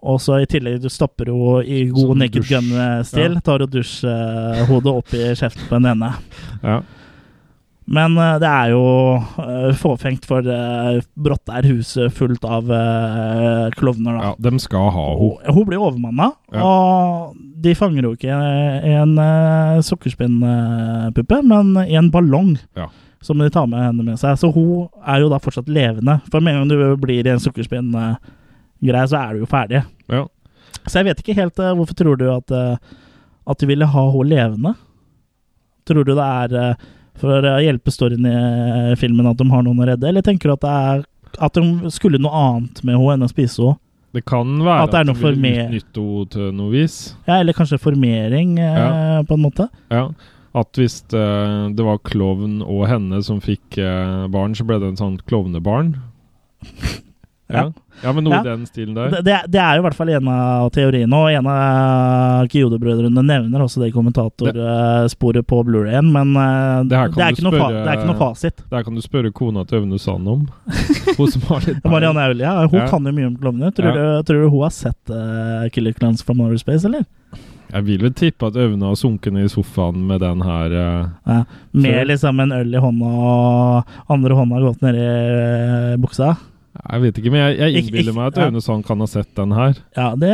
Og 0.00 0.16
så 0.24 0.38
i 0.40 0.46
tillegg 0.48 0.78
du 0.80 0.88
stopper 0.88 1.28
hun 1.28 1.60
i 1.68 1.82
god 1.92 2.16
naked 2.22 2.48
gun-stil. 2.48 3.36
Ja. 3.36 3.42
Tar 3.44 3.66
hun 3.66 3.74
dusjhodet 3.74 4.94
opp 4.94 5.12
i 5.12 5.26
kjeften 5.36 5.68
på 5.68 5.76
den 5.76 5.90
ene. 5.92 6.08
ja. 6.64 6.80
Men 7.92 8.16
eh, 8.16 8.38
det 8.40 8.48
er 8.48 8.72
jo 8.72 8.82
eh, 9.42 9.70
fåfengt, 9.76 10.24
for 10.28 10.46
uh, 10.48 10.96
brått 11.20 11.52
er 11.52 11.68
huset 11.68 12.12
fullt 12.16 12.44
av 12.48 12.70
klovner. 13.76 14.16
da. 14.16 14.30
ja. 14.30 14.32
De 14.40 14.62
skal 14.62 14.88
ha 14.94 15.06
henne. 15.18 15.52
Hun, 15.52 15.66
blir 15.68 15.82
overmanna, 15.82 16.30
Ja. 16.54 16.64
og 16.64 17.36
de 17.62 17.74
fanger 17.78 18.08
jo 18.08 18.14
ikke 18.16 18.32
i 18.32 18.94
en 18.98 19.12
sukkerspinnpuppe, 19.86 21.42
men 21.46 21.76
i 21.84 21.98
en 22.00 22.10
ballong. 22.10 22.56
Ja. 22.78 22.88
Som 23.22 23.38
de 23.38 23.46
tar 23.54 23.68
med 23.70 23.78
henne 23.84 24.02
med 24.02 24.18
seg. 24.18 24.34
Så 24.40 24.48
hun 24.50 24.88
er 25.06 25.20
jo 25.22 25.28
da 25.30 25.38
fortsatt 25.38 25.68
levende. 25.70 26.16
For 26.32 26.42
med 26.42 26.56
en 26.56 26.64
gang 26.64 26.72
du 26.72 26.96
blir 27.04 27.22
i 27.22 27.30
en 27.30 27.42
sukkerspinngreie, 27.44 29.04
så 29.06 29.20
er 29.20 29.36
du 29.36 29.44
jo 29.44 29.50
ferdig. 29.50 29.84
Ja. 30.10 30.24
Så 30.88 30.98
jeg 30.98 31.06
vet 31.06 31.20
ikke 31.22 31.36
helt 31.38 31.60
Hvorfor 31.60 31.94
tror 31.94 32.18
du 32.18 32.24
at, 32.32 32.50
at 32.50 33.62
de 33.62 33.68
ville 33.70 33.86
ha 33.86 34.04
henne 34.16 34.26
levende? 34.32 34.74
Tror 35.86 36.02
du 36.02 36.16
det 36.16 36.26
er 36.26 36.74
for 37.20 37.44
å 37.46 37.56
hjelpe 37.62 37.92
storyen 37.92 38.26
i 38.26 38.34
uh, 38.92 38.96
filmen 38.98 39.28
at 39.30 39.38
de 39.38 39.46
har 39.50 39.64
noen 39.66 39.82
å 39.82 39.88
redde, 39.92 40.08
eller 40.08 40.24
tenker 40.24 40.48
du 40.50 40.54
at 40.56 40.64
det 40.64 40.74
er 40.82 41.02
at 41.40 41.56
de 41.56 41.90
skulle 41.92 42.20
noe 42.20 42.32
annet 42.36 42.82
med 42.84 42.98
henne 42.98 43.16
enn 43.16 43.26
å 43.26 43.30
spise 43.30 43.62
henne? 43.62 43.78
Det 44.12 44.20
kan 44.28 44.58
være 44.60 44.82
At 44.84 44.90
det 44.92 44.98
er 45.00 45.06
noe 45.08 45.16
de 45.16 45.22
vil 45.24 45.38
utnytte 45.40 46.02
henne 46.04 46.26
til 46.34 46.50
noe 46.58 46.72
vis. 46.74 46.96
Ja, 47.24 47.38
eller 47.40 47.56
kanskje 47.56 47.78
formering, 47.80 48.58
eh, 48.60 48.74
Ja. 48.76 49.22
på 49.24 49.38
en 49.38 49.44
måte. 49.46 49.68
Ja. 49.88 50.10
At 50.54 50.76
hvis 50.76 50.98
det, 51.08 51.76
det 51.76 51.84
var 51.86 51.96
klovn 52.04 52.60
og 52.60 52.82
henne 52.90 53.22
som 53.24 53.40
fikk 53.40 53.78
eh, 53.80 54.26
barn, 54.28 54.52
så 54.54 54.66
ble 54.68 54.76
det 54.82 54.90
en 54.92 55.00
sånn 55.00 55.16
klovnebarn. 55.24 55.94
Ja, 57.52 57.64
ja 58.02 58.12
men 58.16 58.24
noe 58.24 58.34
Ja. 58.34 58.40
i 58.40 58.48
den 58.48 58.66
stilen 58.66 58.94
der. 58.96 59.10
Det, 59.22 59.36
det, 59.52 59.60
er 59.60 59.76
jo 59.76 59.82
i 59.82 59.86
hvert 59.86 59.94
fall 59.98 60.08
en 60.10 60.28
av 60.32 60.70
teoriene, 60.74 61.12
og 61.12 61.30
en 61.30 61.46
av 61.52 62.48
Kyodo-brødrene 62.52 63.22
nevner 63.28 63.60
også 63.66 63.82
det 63.82 63.90
i 63.90 63.94
kommentatorsporet 63.96 65.46
på 65.46 65.62
Blu-rayen, 65.68 66.10
men 66.12 66.32
Det 66.88 66.96
her 66.98 67.12
er 67.12 67.32
ikke 67.36 67.44
noe 67.46 67.58
fasit. 68.18 68.56
det 68.56 68.64
er. 68.64 68.70
Der 68.76 68.82
kan 68.88 68.94
du 68.96 69.02
spørre 69.04 69.32
kona 69.32 69.64
til 69.68 69.78
Aune 69.82 69.98
Sand 70.00 70.28
om. 70.28 70.48
Hun 71.18 71.30
som 71.30 71.42
har 71.50 71.60
litt 71.68 71.84
Marianne 71.84 72.20
Aulia 72.28 72.52
hun 72.66 72.80
Ja. 72.80 72.86
kan 72.88 73.04
jo 73.04 73.12
mye 73.12 73.26
om 73.28 73.36
klovner. 73.36 73.70
Tror, 73.76 73.92
du- 73.92 74.22
tror 74.26 74.42
du 74.42 74.48
hun 74.50 74.62
har 74.62 74.70
sett 74.70 75.10
uh, 75.10 75.68
Killer 75.72 75.92
Clans 75.92 76.22
from 76.22 76.40
Outer 76.40 76.58
Space, 76.58 76.84
eller? 76.88 77.04
Jeg 77.72 77.84
vil 77.86 78.02
vel 78.04 78.12
tippe 78.12 78.46
at 78.50 78.56
Aune 78.60 78.84
har 78.84 78.96
sunket 79.00 79.32
ned 79.32 79.46
i 79.48 79.52
sofaen 79.52 79.96
med 80.06 80.20
den 80.20 80.42
her 80.44 80.72
Uh, 80.72 81.08
Ja. 81.26 81.44
Med 81.72 81.94
Før. 81.94 82.06
liksom 82.06 82.40
en 82.40 82.52
øl 82.52 82.74
i 82.74 82.78
hånda 82.78 83.06
og 83.06 83.84
andre 84.10 84.34
hånda 84.34 84.60
gått 84.60 84.82
ned 84.82 84.94
i 84.96 85.06
uh, 85.06 85.96
buksa. 86.02 86.36
Jeg 86.72 87.02
vet 87.02 87.18
ikke, 87.20 87.30
men 87.34 87.42
jeg, 87.42 87.56
jeg 87.60 87.82
innbiller 87.82 88.14
meg 88.16 88.30
at. 88.30 88.38
Aune 88.46 88.60
Sand 88.64 88.84
kan 88.88 89.02
ha 89.04 89.08
sett 89.10 89.28
den 89.36 89.50
her. 89.52 89.74
Ja, 89.96 90.12
det 90.16 90.32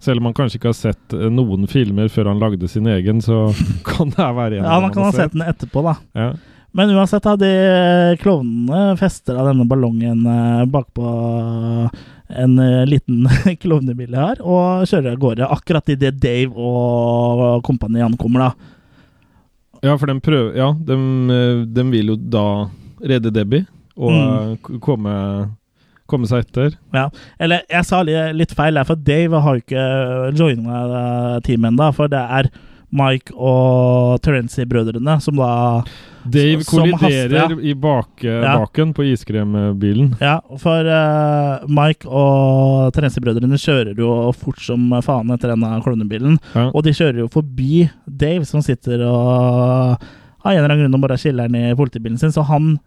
Selv 0.00 0.22
om 0.22 0.30
han 0.30 0.36
kanskje 0.36 0.56
ikke 0.56 0.70
har 0.72 0.78
sett 0.78 1.16
eh, 1.16 1.26
noen 1.32 1.66
filmer 1.68 2.08
før 2.12 2.30
han 2.32 2.40
lagde 2.40 2.68
sin 2.70 2.88
egen, 2.88 3.20
så 3.24 3.50
kan 3.88 4.12
det 4.14 4.30
være 4.38 4.60
en 4.60 4.64
Ja, 4.64 4.78
man 4.80 4.94
kan 4.94 5.04
ha 5.04 5.12
sett 5.12 5.36
den 5.36 5.44
etterpå, 5.44 5.82
da. 5.84 5.98
Ja. 6.16 6.30
Men 6.72 6.92
uansett, 6.94 7.26
da, 7.26 7.34
de 7.36 8.16
klovnene 8.22 8.94
fester 8.96 9.36
av 9.36 9.50
denne 9.50 9.66
ballongen 9.68 10.22
eh, 10.24 10.62
bakpå 10.70 11.12
en 12.30 12.58
eh, 12.62 12.84
liten 12.88 13.26
klovnebil 13.62 14.14
jeg 14.14 14.22
har, 14.22 14.40
og 14.40 14.86
kjører 14.88 15.12
av 15.12 15.20
gårde 15.26 15.48
akkurat 15.58 15.92
idet 15.92 16.14
Dave 16.22 16.54
og 16.54 17.60
kompani 17.66 18.00
ankommer, 18.06 18.48
da. 18.48 18.72
ja, 19.90 19.98
for 19.98 20.08
de 20.08 20.16
prøver 20.24 20.56
Ja, 20.56 20.70
de, 20.72 20.96
de 21.68 21.86
vil 21.90 22.14
jo 22.14 22.16
da 22.16 22.46
redde 23.02 23.34
Debbie 23.34 23.66
og 24.00 24.58
Mm. 24.70 24.80
komme, 24.80 25.14
komme 26.10 26.26
seg 26.26 26.46
etter. 26.46 26.74
Ja. 26.96 27.08
Eller 27.38 27.62
jeg 27.70 27.84
sa 27.86 28.00
litt 28.02 28.54
feil 28.56 28.80
for 28.88 28.96
Dave 28.96 29.40
har 29.44 29.60
ikke 29.60 29.84
joina 30.34 31.40
teamet 31.44 31.70
ennå. 31.74 31.92
For 31.94 32.08
det 32.10 32.18
er 32.40 32.48
Mike 32.90 33.30
og 33.38 34.18
Terenzi-brødrene 34.24 35.20
som 35.22 35.36
da 35.38 35.82
Dave 36.26 36.64
Som 36.66 36.80
kolliderer 36.90 37.30
haster, 37.38 37.60
i 37.62 37.72
bak, 37.78 38.08
Ja. 38.26 38.58
baken 38.58 38.90
på 38.92 39.04
iskrembilen. 39.12 40.16
Ja, 40.20 40.40
for 40.58 40.84
uh, 40.84 41.62
Mike 41.70 42.04
og 42.10 42.90
Terenzi-brødrene 42.92 43.56
kjører 43.56 43.96
jo 43.96 44.10
fort 44.36 44.58
som 44.60 44.90
faen 45.06 45.30
etter 45.32 45.54
denne 45.54 45.80
klovnebilen. 45.84 46.36
Ja. 46.54 46.66
Og 46.74 46.82
de 46.84 46.90
kjører 46.90 47.22
jo 47.22 47.28
forbi 47.32 47.88
Dave, 48.06 48.44
som 48.44 48.60
sitter 48.60 49.00
og 49.06 50.02
av 50.44 50.52
en 50.52 50.58
eller 50.58 50.70
annen 50.74 50.90
grunn 50.90 51.00
bare 51.06 51.16
skiller 51.20 51.48
den 51.48 51.70
i 51.70 51.74
politibilen 51.78 52.18
sin. 52.18 52.32
Så 52.34 52.42
han 52.44 52.78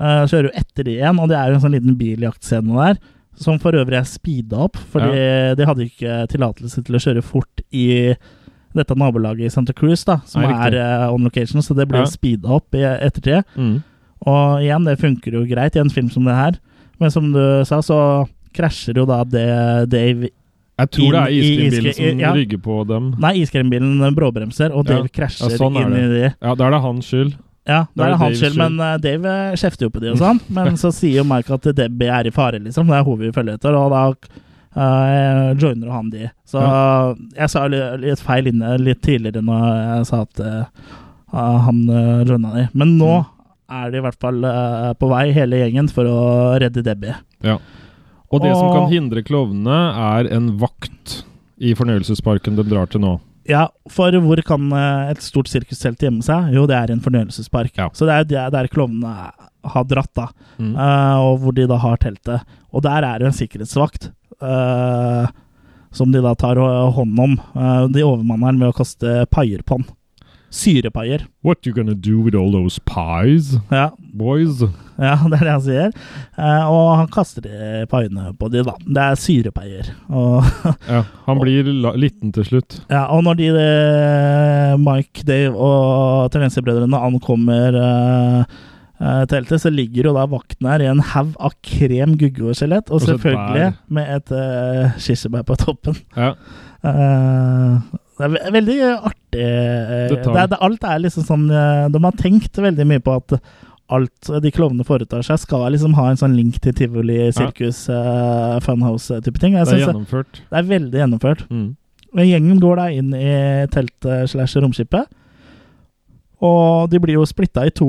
eh, 0.00 0.24
kjører 0.30 0.48
jo 0.50 0.56
etter 0.62 0.84
de 0.88 0.96
igjen, 0.98 1.18
og 1.20 1.28
det 1.30 1.36
er 1.38 1.48
jo 1.52 1.58
en 1.58 1.64
sånn 1.66 1.74
liten 1.76 1.96
biljaktscene 2.00 2.78
der. 2.82 2.98
Som 3.38 3.60
for 3.62 3.70
øvrig 3.78 3.94
er 4.00 4.06
speeda 4.08 4.64
opp, 4.66 4.76
fordi 4.90 5.54
de 5.54 5.66
hadde 5.68 5.84
ikke 5.86 6.14
tillatelse 6.32 6.82
til 6.82 6.96
å 6.98 7.02
kjøre 7.04 7.22
fort 7.22 7.60
i 7.70 8.14
dette 8.74 8.94
nabolaget 8.98 9.46
i 9.46 9.52
Santa 9.52 9.72
Cruz, 9.72 10.02
da, 10.04 10.18
som 10.26 10.42
Nei, 10.42 10.50
er 10.66 10.74
eh, 10.78 11.04
on 11.14 11.22
location, 11.26 11.62
så 11.62 11.74
det 11.78 11.86
ble 11.90 12.02
Ja. 12.02 12.08
speeda 12.10 12.50
opp 12.58 12.74
i 12.74 12.82
ettertid. 12.82 13.46
Mm. 13.56 13.76
Og 14.26 14.60
igjen, 14.64 14.84
det 14.84 14.98
funker 14.98 15.32
jo 15.38 15.44
greit 15.46 15.76
i 15.78 15.80
en 15.80 15.90
film 15.94 16.10
som 16.10 16.24
det 16.26 16.34
her. 16.34 16.58
Men 16.98 17.10
som 17.14 17.30
du 17.32 17.40
sa, 17.64 17.78
så 17.80 18.26
krasjer 18.54 18.98
jo 18.98 19.06
da 19.06 19.22
det 19.24 19.46
Dave 19.92 20.30
Jeg 20.78 20.90
tror 20.94 21.12
det 21.14 21.20
er 21.22 21.32
iskrembilen 21.34 21.94
som 21.94 22.20
ja. 22.22 22.32
rygger 22.34 22.58
på 22.62 22.80
dem. 22.86 23.12
Nei, 23.22 23.32
iskrembilen 23.42 24.02
bråbremser, 24.14 24.70
og 24.74 24.86
Ja. 24.86 24.96
Dave 24.98 25.08
krasjer 25.14 25.50
Ja, 25.50 25.56
sånn 25.58 25.78
inn 25.78 25.94
i 25.94 26.06
de. 26.12 26.34
Ja, 26.42 26.54
da 26.54 26.66
er 26.66 26.70
det 26.74 26.82
hans 26.82 27.06
skyld. 27.06 27.34
Ja, 27.68 27.82
Da 27.94 28.04
er 28.04 28.06
er 28.06 28.10
det 28.10 28.18
det 28.18 28.20
hans 28.24 28.38
skyld, 28.40 28.56
men 28.56 28.80
uh, 28.80 28.96
Dave 29.04 29.28
eh, 29.28 29.56
kjefter 29.60 29.86
jo 29.86 29.90
på 29.92 30.00
de 30.00 30.10
og 30.14 30.20
sånn. 30.22 30.38
Men 30.56 30.76
så 30.80 30.88
sier 30.96 31.18
jo 31.20 31.24
Mike 31.28 31.52
at 31.52 31.66
Debbie 31.76 32.08
er 32.08 32.26
i 32.26 32.32
fare, 32.32 32.58
liksom. 32.64 32.88
Det 32.88 32.96
er 32.96 33.04
hun 33.04 33.18
vi 33.20 33.32
følger 33.36 33.58
etter, 33.58 33.76
og 33.76 33.90
da 33.92 34.04
uh, 34.78 35.50
joiner 35.60 35.90
han 35.92 36.08
de. 36.12 36.30
Så 36.48 36.62
jeg 37.36 37.50
sa 37.52 37.66
li- 37.68 37.82
litt 38.06 38.22
feil 38.24 38.48
inne 38.52 38.76
litt 38.80 39.02
tidligere 39.04 39.42
når 39.44 39.66
jeg 39.98 40.08
sa 40.08 40.22
at 40.24 40.40
uh, 40.40 40.88
han 41.68 41.82
uh, 41.92 42.24
joina 42.28 42.54
de. 42.56 42.66
Men 42.74 42.96
nå 43.00 43.12
Mm. 43.68 43.84
er 43.84 43.90
de 43.92 43.98
i 43.98 44.00
hvert 44.00 44.16
fall 44.16 44.38
på 44.96 45.08
vei, 45.10 45.26
hele 45.36 45.58
gjengen, 45.60 45.90
for 45.92 46.08
å 46.08 46.20
redde 46.56 46.80
Debbie. 46.86 47.12
Ja. 47.44 47.58
Og 48.32 48.40
det 48.40 48.54
som 48.56 48.70
kan 48.72 48.86
hindre 48.88 49.20
klovnene, 49.22 49.76
er 50.16 50.28
en 50.32 50.54
vakt 50.60 51.18
i 51.60 51.74
fornøyelsesparken 51.76 52.56
de 52.56 52.64
drar 52.64 52.88
til 52.88 53.02
nå. 53.04 53.18
Ja, 53.48 53.66
for 53.88 54.12
hvor 54.24 54.42
kan 54.44 54.68
eh, 54.76 55.10
et 55.14 55.24
stort 55.24 55.48
sirkustelt 55.48 56.02
gjemme 56.04 56.24
seg? 56.24 56.52
Jo, 56.52 56.66
det 56.68 56.76
er 56.76 56.90
i 56.90 56.96
en 56.98 57.04
fornøyelsespark. 57.04 57.72
Ja. 57.80 57.88
Så 57.96 58.08
det 58.08 58.14
er 58.14 58.28
der, 58.28 58.50
der 58.52 58.68
klovnene 58.72 59.30
har 59.68 59.88
dratt, 59.88 60.12
da. 60.16 60.28
Mm. 60.60 60.74
Uh, 60.76 61.16
og 61.24 61.42
hvor 61.42 61.56
de 61.56 61.66
da 61.68 61.78
har 61.80 61.98
teltet. 62.02 62.44
Og 62.72 62.84
der 62.84 63.04
er 63.08 63.18
det 63.20 63.30
en 63.32 63.36
sikkerhetsvakt 63.40 64.12
Uh, 64.38 65.26
som 65.90 66.12
de 66.14 66.20
da 66.22 66.30
tar 66.38 66.60
hånd 66.94 67.16
om. 67.18 67.32
Uh, 67.56 67.88
de 67.90 68.04
overmanner 68.06 68.52
den 68.52 68.60
med 68.60 68.70
å 68.70 68.76
kaste 68.76 69.24
paier 69.34 69.64
på 69.66 69.80
den. 69.80 69.88
Syrepaier. 70.54 71.24
What 71.42 71.66
you 71.66 71.74
gonna 71.74 71.96
do 71.96 72.20
with 72.22 72.36
all 72.38 72.52
those 72.52 72.78
pies, 72.86 73.56
Ja, 73.72 73.90
boys? 74.14 74.62
ja, 75.08 75.14
det 75.30 75.38
er 75.38 75.44
det 75.44 75.52
han 75.52 75.62
sier. 75.62 75.92
Eh, 76.34 76.64
og 76.66 76.88
han 76.98 77.10
kaster 77.14 77.44
de 77.44 77.84
paiene 77.90 78.32
på 78.38 78.48
de, 78.50 78.64
da. 78.66 78.74
Det 78.82 79.04
er 79.04 79.20
syrepaier. 79.22 79.92
Og 80.10 80.46
Ja, 80.94 81.04
han 81.28 81.42
blir 81.42 81.68
liten 81.98 82.32
til 82.34 82.48
slutt. 82.48 82.80
Ja, 82.90 83.06
og 83.14 83.22
når 83.26 83.38
de 83.38 83.52
eh, 83.52 84.72
Mike, 84.82 85.22
Dave 85.28 85.54
og 85.54 86.32
Terenzi-brødrene 86.34 87.02
ankommer 87.08 87.78
eh, 87.78 89.22
teltet, 89.30 89.62
så 89.62 89.70
ligger 89.70 90.10
jo 90.10 90.16
da 90.16 90.26
vakten 90.30 90.66
her 90.66 90.82
i 90.82 90.90
en 90.90 91.04
haug 91.12 91.36
av 91.38 91.54
krem, 91.62 92.16
gugge 92.18 92.48
og 92.48 92.58
selvfølgelig 92.58 93.70
med 93.94 94.10
et 94.16 94.34
uh, 94.34 94.98
kirsebær 94.98 95.46
på 95.46 95.58
toppen. 95.62 95.94
Ja. 96.18 96.34
Eh, 96.82 97.78
det 98.18 98.26
er 98.26 98.50
veldig 98.50 98.76
artig. 98.82 99.14
det 99.30 100.18
er, 100.26 100.50
det, 100.50 100.58
alt 100.58 100.82
er 100.82 101.02
liksom 101.04 101.22
sånn 101.22 101.44
De 101.46 102.00
har 102.02 102.16
tenkt 102.18 102.58
veldig 102.58 102.86
mye 102.90 103.02
på 103.04 103.14
at 103.14 103.36
alt 103.90 104.30
de 104.42 104.50
klovnene 104.52 104.84
foretar 104.84 105.22
seg, 105.24 105.38
skal 105.40 105.70
liksom 105.72 105.94
ha 105.96 106.10
en 106.10 106.16
sånn 106.20 106.34
link 106.36 106.58
til 106.60 106.74
tivoli, 106.76 107.30
sirkus, 107.32 107.86
eh, 107.88 108.58
funhouse-type 108.60 109.38
ting. 109.40 109.54
Jeg 109.56 109.64
Det 109.66 109.74
er 109.78 109.86
gjennomført. 109.86 110.42
det 110.50 110.58
er 110.58 110.62
veldig 110.68 110.98
gjennomført. 111.00 111.46
Mm. 111.48 111.76
Gjengen 112.14 112.60
går 112.60 112.76
da 112.76 112.86
inn 112.90 113.14
i 113.14 113.66
teltet 113.72 114.28
slash 114.32 114.56
romskipet. 114.60 115.06
Og 116.40 116.88
de 116.90 117.00
blir 117.02 117.16
jo 117.18 117.24
splitta 117.26 117.64
i 117.66 117.70
to 117.74 117.88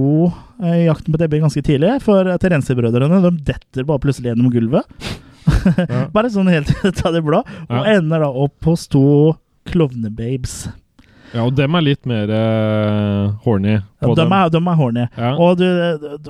eh, 0.64 0.82
i 0.82 0.86
jakten 0.88 1.14
på 1.14 1.20
Debbie 1.22 1.40
ganske 1.44 1.62
tidlig. 1.62 2.00
For 2.02 2.24
Terenzi-brødrene 2.42 3.22
de 3.28 3.32
detter 3.52 3.86
bare 3.86 4.00
plutselig 4.02 4.32
gjennom 4.34 4.50
gulvet. 4.52 4.84
Ja. 5.90 6.08
Bare 6.16 6.30
sånn 6.34 6.50
helt 6.52 6.70
ut 6.86 7.06
av 7.06 7.14
det 7.14 7.22
blå. 7.26 7.44
Og 7.70 7.76
Ja. 7.86 7.98
ender 7.98 8.20
da 8.26 8.30
opp 8.30 8.64
hos 8.66 8.88
to 8.88 9.36
klovnebabes. 9.70 10.68
Ja, 11.34 11.44
og 11.46 11.54
dem 11.56 11.76
er 11.78 11.82
litt 11.86 12.06
mer 12.10 12.30
uh, 12.34 13.32
horny 13.46 13.76
på 14.02 14.14
de, 14.16 14.22
dem. 14.24 14.32
er, 14.34 14.50
dem 14.54 14.68
er 14.72 14.78
horny. 14.80 15.04
Ja. 15.18 15.32
Og 15.38 15.58
du, 15.60 15.66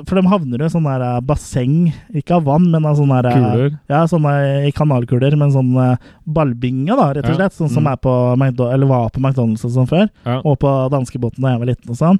for 0.08 0.16
de 0.20 0.24
havner 0.32 0.60
jo 0.64 0.66
i 0.66 0.74
sånn 0.74 0.88
der 0.90 1.04
eh, 1.06 1.20
basseng, 1.22 1.76
ikke 2.18 2.40
av 2.40 2.48
vann, 2.48 2.66
men 2.74 2.86
av 2.90 2.98
sånne 2.98 3.20
der, 3.22 3.30
eh, 3.30 3.36
Kuler. 3.54 3.76
Ja, 3.94 4.00
sånne 4.10 4.34
i 4.68 4.72
kanalkuler, 4.76 5.36
men 5.38 5.52
sånn 5.54 5.70
eh, 5.78 6.08
ballbinge, 6.26 6.96
da, 6.98 7.12
rett 7.14 7.26
og 7.28 7.36
Ja. 7.36 7.38
slett. 7.44 7.54
Sånn 7.60 7.70
som 7.70 7.84
Mm. 7.86 7.92
er 7.94 7.98
på 7.98 8.16
McDonalds, 8.38 8.74
eller 8.74 8.88
var 8.88 9.10
på 9.14 9.22
McDonald's 9.22 9.66
og 9.66 9.72
sånn 9.78 9.88
før. 9.92 10.10
Ja. 10.26 10.42
og 10.44 10.58
på 10.60 10.74
danskebåten 10.92 11.42
da 11.46 11.54
jeg 11.54 11.60
var 11.60 11.70
liten 11.74 11.90
og 11.94 11.96
sånn. 12.02 12.20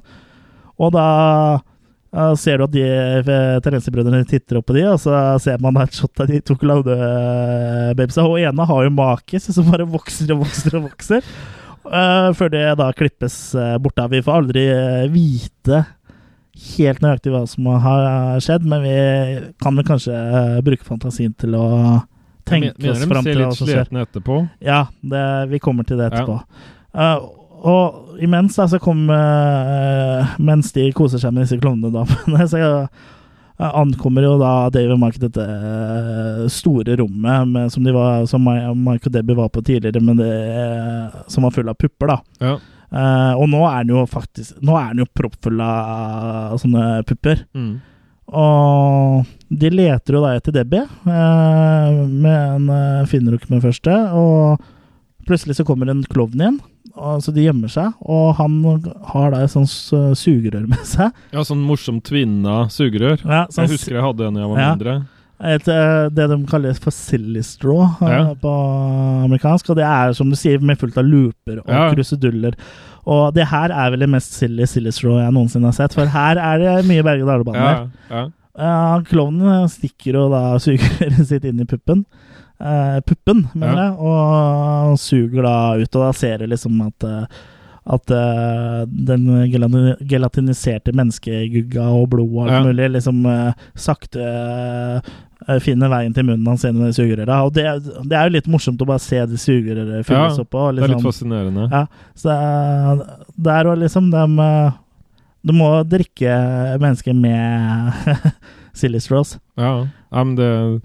Og 0.78 0.92
da 0.92 1.06
eh, 2.14 2.34
ser 2.34 2.58
du 2.58 2.64
at 2.64 2.72
de 2.72 2.86
Terenzi-brødrene 3.62 4.26
titter 4.26 4.58
opp 4.58 4.66
på 4.70 4.74
de, 4.74 4.86
og 4.90 4.98
så 4.98 5.38
ser 5.42 5.58
man 5.62 5.76
et 5.82 5.92
shot 5.94 6.18
av 6.22 6.26
de 6.30 6.40
to 6.40 6.54
klovnebabesa. 6.58 8.24
Og 8.26 8.38
ene 8.40 8.66
har 8.66 8.84
jo 8.86 8.90
makis 8.94 9.50
som 9.54 9.68
bare 9.70 9.86
vokser 9.86 10.30
og 10.34 10.44
vokser 10.46 10.78
og 10.78 10.88
vokser. 10.90 11.22
Eh, 11.86 12.28
før 12.36 12.52
det 12.52 12.64
da 12.80 12.90
klippes 12.96 13.38
uh, 13.56 13.76
borte. 13.82 14.06
Vi 14.12 14.22
får 14.26 14.42
aldri 14.42 14.66
eh, 14.74 15.08
vite 15.12 15.84
helt 16.76 17.00
nøyaktig 17.00 17.32
hva 17.32 17.44
som 17.48 17.66
har 17.80 18.40
skjedd, 18.44 18.66
men 18.68 18.82
vi 18.84 18.96
kan 19.62 19.78
vel 19.78 19.86
kanskje 19.88 20.12
eh, 20.12 20.58
bruke 20.66 20.84
fantasien 20.84 21.32
til 21.40 21.54
å 21.56 21.66
tenke 22.48 22.74
Men- 22.76 22.90
oss 22.92 23.04
fram 23.06 23.24
til 23.24 23.40
hva 23.40 23.52
som 23.56 23.70
skjer. 23.70 24.48
Ja, 24.60 24.82
det, 25.00 25.26
vi 25.52 25.58
kommer 25.62 25.86
til 25.88 26.00
det 26.02 26.10
Ja. 26.10 26.20
etterpå. 26.20 26.40
Eh, 26.94 27.18
og 27.60 28.20
imens 28.24 28.56
da, 28.56 28.64
så 28.66 28.78
kom 28.80 29.02
uh, 29.12 30.30
Mens 30.40 30.72
de 30.72 30.86
koser 30.96 31.20
seg 31.20 31.34
med 31.36 31.44
disse 31.44 31.58
klovnedamene, 31.60 32.46
så 32.50 32.60
eh, 32.60 32.86
ankommer 33.60 34.24
jo 34.24 34.34
da 34.40 34.70
David 34.72 34.98
Mark 35.00 35.18
dette 35.20 35.44
eh, 35.44 36.42
store 36.52 36.96
rommet 36.96 37.48
med, 37.48 37.72
som, 37.72 37.84
de 37.84 37.92
var, 37.92 38.24
som 38.30 38.42
Mi- 38.46 38.74
Mike 38.74 39.10
og 39.10 39.14
Debbie 39.14 39.36
var 39.36 39.50
på 39.52 39.62
tidligere, 39.66 40.00
men 40.00 40.16
det, 40.20 40.30
eh, 40.30 41.20
som 41.28 41.44
var 41.44 41.52
full 41.54 41.68
av 41.68 41.76
pupper, 41.80 42.14
da. 42.14 42.18
Ja. 42.40 42.54
Uh, 42.90 43.36
og 43.38 43.46
nå 43.52 43.60
er 43.68 43.84
den 43.84 43.92
jo 43.94 44.00
faktisk 44.10 44.56
Nå 44.66 44.74
er 44.74 44.88
den 44.90 45.04
jo 45.04 45.12
proppfull 45.14 45.60
av 45.62 46.56
sånne 46.58 47.04
pupper. 47.06 47.44
Mm. 47.54 47.76
Og 48.34 49.28
de 49.62 49.70
leter 49.70 50.16
jo 50.16 50.22
da 50.24 50.32
etter 50.34 50.56
Debbie, 50.56 50.82
uh, 51.06 52.00
men 52.10 52.66
uh, 52.66 53.06
finner 53.10 53.34
jo 53.34 53.38
ikke 53.38 53.52
med 53.54 53.62
første. 53.62 53.94
Og 54.10 54.58
plutselig 55.28 55.60
så 55.60 55.66
kommer 55.68 55.90
en 55.92 56.02
klovn 56.10 56.42
igjen, 56.42 56.58
og, 57.00 57.22
så 57.24 57.32
de 57.34 57.46
gjemmer 57.46 57.70
seg. 57.72 57.94
Og 58.04 58.34
han 58.38 58.58
har 59.12 59.30
da 59.34 59.40
et 59.46 59.52
sånt 59.54 59.72
sugerør 60.20 60.66
med 60.68 60.84
seg. 60.86 61.10
ja, 61.32 61.44
sånn 61.46 61.64
morsomt 61.66 62.04
tvinna 62.06 62.66
sugerør. 62.72 63.24
Ja, 63.24 63.46
sånn, 63.48 63.64
Jeg 63.66 63.78
husker 63.78 63.96
jeg 63.98 64.04
hadde 64.04 64.28
en 64.28 64.34
da 64.38 64.44
jeg 64.44 64.52
var 64.52 64.60
Ja. 64.60 64.68
mindre. 64.74 64.96
et, 65.40 65.68
eh, 65.72 66.08
det 66.12 66.28
de 66.28 66.36
kaller 66.46 66.74
for 66.76 66.92
silly 66.92 67.40
straw 67.42 67.80
eh, 68.02 68.08
Ja. 68.12 68.34
på 68.34 68.50
amerikansk. 69.24 69.70
Og 69.70 69.76
det 69.76 69.86
er 69.88 70.12
som 70.12 70.28
du 70.28 70.36
sier, 70.36 70.60
med 70.60 70.78
fullt 70.78 70.98
av 71.00 71.04
looper 71.08 71.62
og 71.64 71.94
kruseduller. 71.96 72.54
Og 73.06 73.32
det 73.34 73.46
her 73.48 73.72
er 73.72 73.90
vel 73.94 74.00
det 74.04 74.10
mest 74.12 74.34
silly 74.36 74.66
silly 74.68 74.90
straw 74.92 75.16
jeg 75.22 75.32
noensinne 75.32 75.64
har 75.70 75.72
sett, 75.72 75.94
for 75.96 76.04
her 76.06 76.36
er 76.36 76.58
det 76.60 76.84
mye 76.86 77.02
berg-og-dal-baner. 77.02 77.88
Ja, 78.10 78.18
ja. 78.18 78.26
Ja, 78.60 79.00
Klovnen 79.08 79.64
stikker 79.72 80.12
jo 80.18 80.28
da 80.28 80.58
sugerøret 80.60 81.24
sitt 81.30 81.44
inn 81.48 81.60
i 81.62 81.64
puppen. 81.64 82.04
Eh, 82.60 83.00
puppen, 83.08 83.46
mener 83.54 83.76
Ja. 83.76 83.84
jeg, 83.86 83.96
og 84.00 84.98
suger 85.00 85.42
da 85.42 85.54
ut. 85.80 85.96
Og 85.96 86.02
da 86.04 86.12
ser 86.12 86.38
du 86.38 86.46
liksom 86.46 86.80
at 86.86 87.04
eh, 87.08 87.24
at 87.90 88.10
uh, 88.12 88.84
den 88.86 89.24
gelatiniserte 90.06 90.92
menneskegugga 90.94 91.86
og 91.96 92.10
blodet 92.12 92.36
og 92.36 92.42
alt 92.44 92.52
Ja. 92.52 92.60
mulig 92.68 92.90
liksom 92.92 93.24
uh, 93.26 93.52
sakte 93.74 94.20
uh, 95.48 95.58
finner 95.64 95.88
veien 95.90 96.12
til 96.14 96.26
munnen 96.28 96.46
hans 96.46 96.62
gjennom 96.62 96.84
de 96.86 96.92
sugerøra. 96.94 97.38
Og 97.48 97.54
det, 97.56 97.64
det 98.06 98.14
er 98.18 98.28
jo 98.28 98.34
litt 98.36 98.46
morsomt 98.52 98.84
å 98.84 98.86
bare 98.86 99.00
se 99.02 99.24
de 99.26 99.40
sugerøra 99.40 100.04
fylles 100.06 100.36
Ja, 100.38 100.44
opp. 100.44 100.54
Og 100.54 100.76
Det 100.76 100.84
er 100.84 100.88
litt 100.88 100.94
liksom, 100.98 101.08
fascinerende. 101.08 101.66
ja, 101.72 101.86
så 102.14 102.28
det 102.28 102.36
er- 102.36 103.26
det 103.40 103.52
er 103.56 103.64
jo 103.64 103.74
liksom 103.80 104.10
de, 104.12 104.72
Du 105.42 105.52
må 105.56 105.70
drikke 105.88 106.36
mennesker 106.78 107.14
med 107.16 107.92
silly 108.76 109.00
straws. 109.00 109.38
Ja, 109.56 109.86
ja 110.12 110.24
men 110.24 110.36
det 110.36 110.82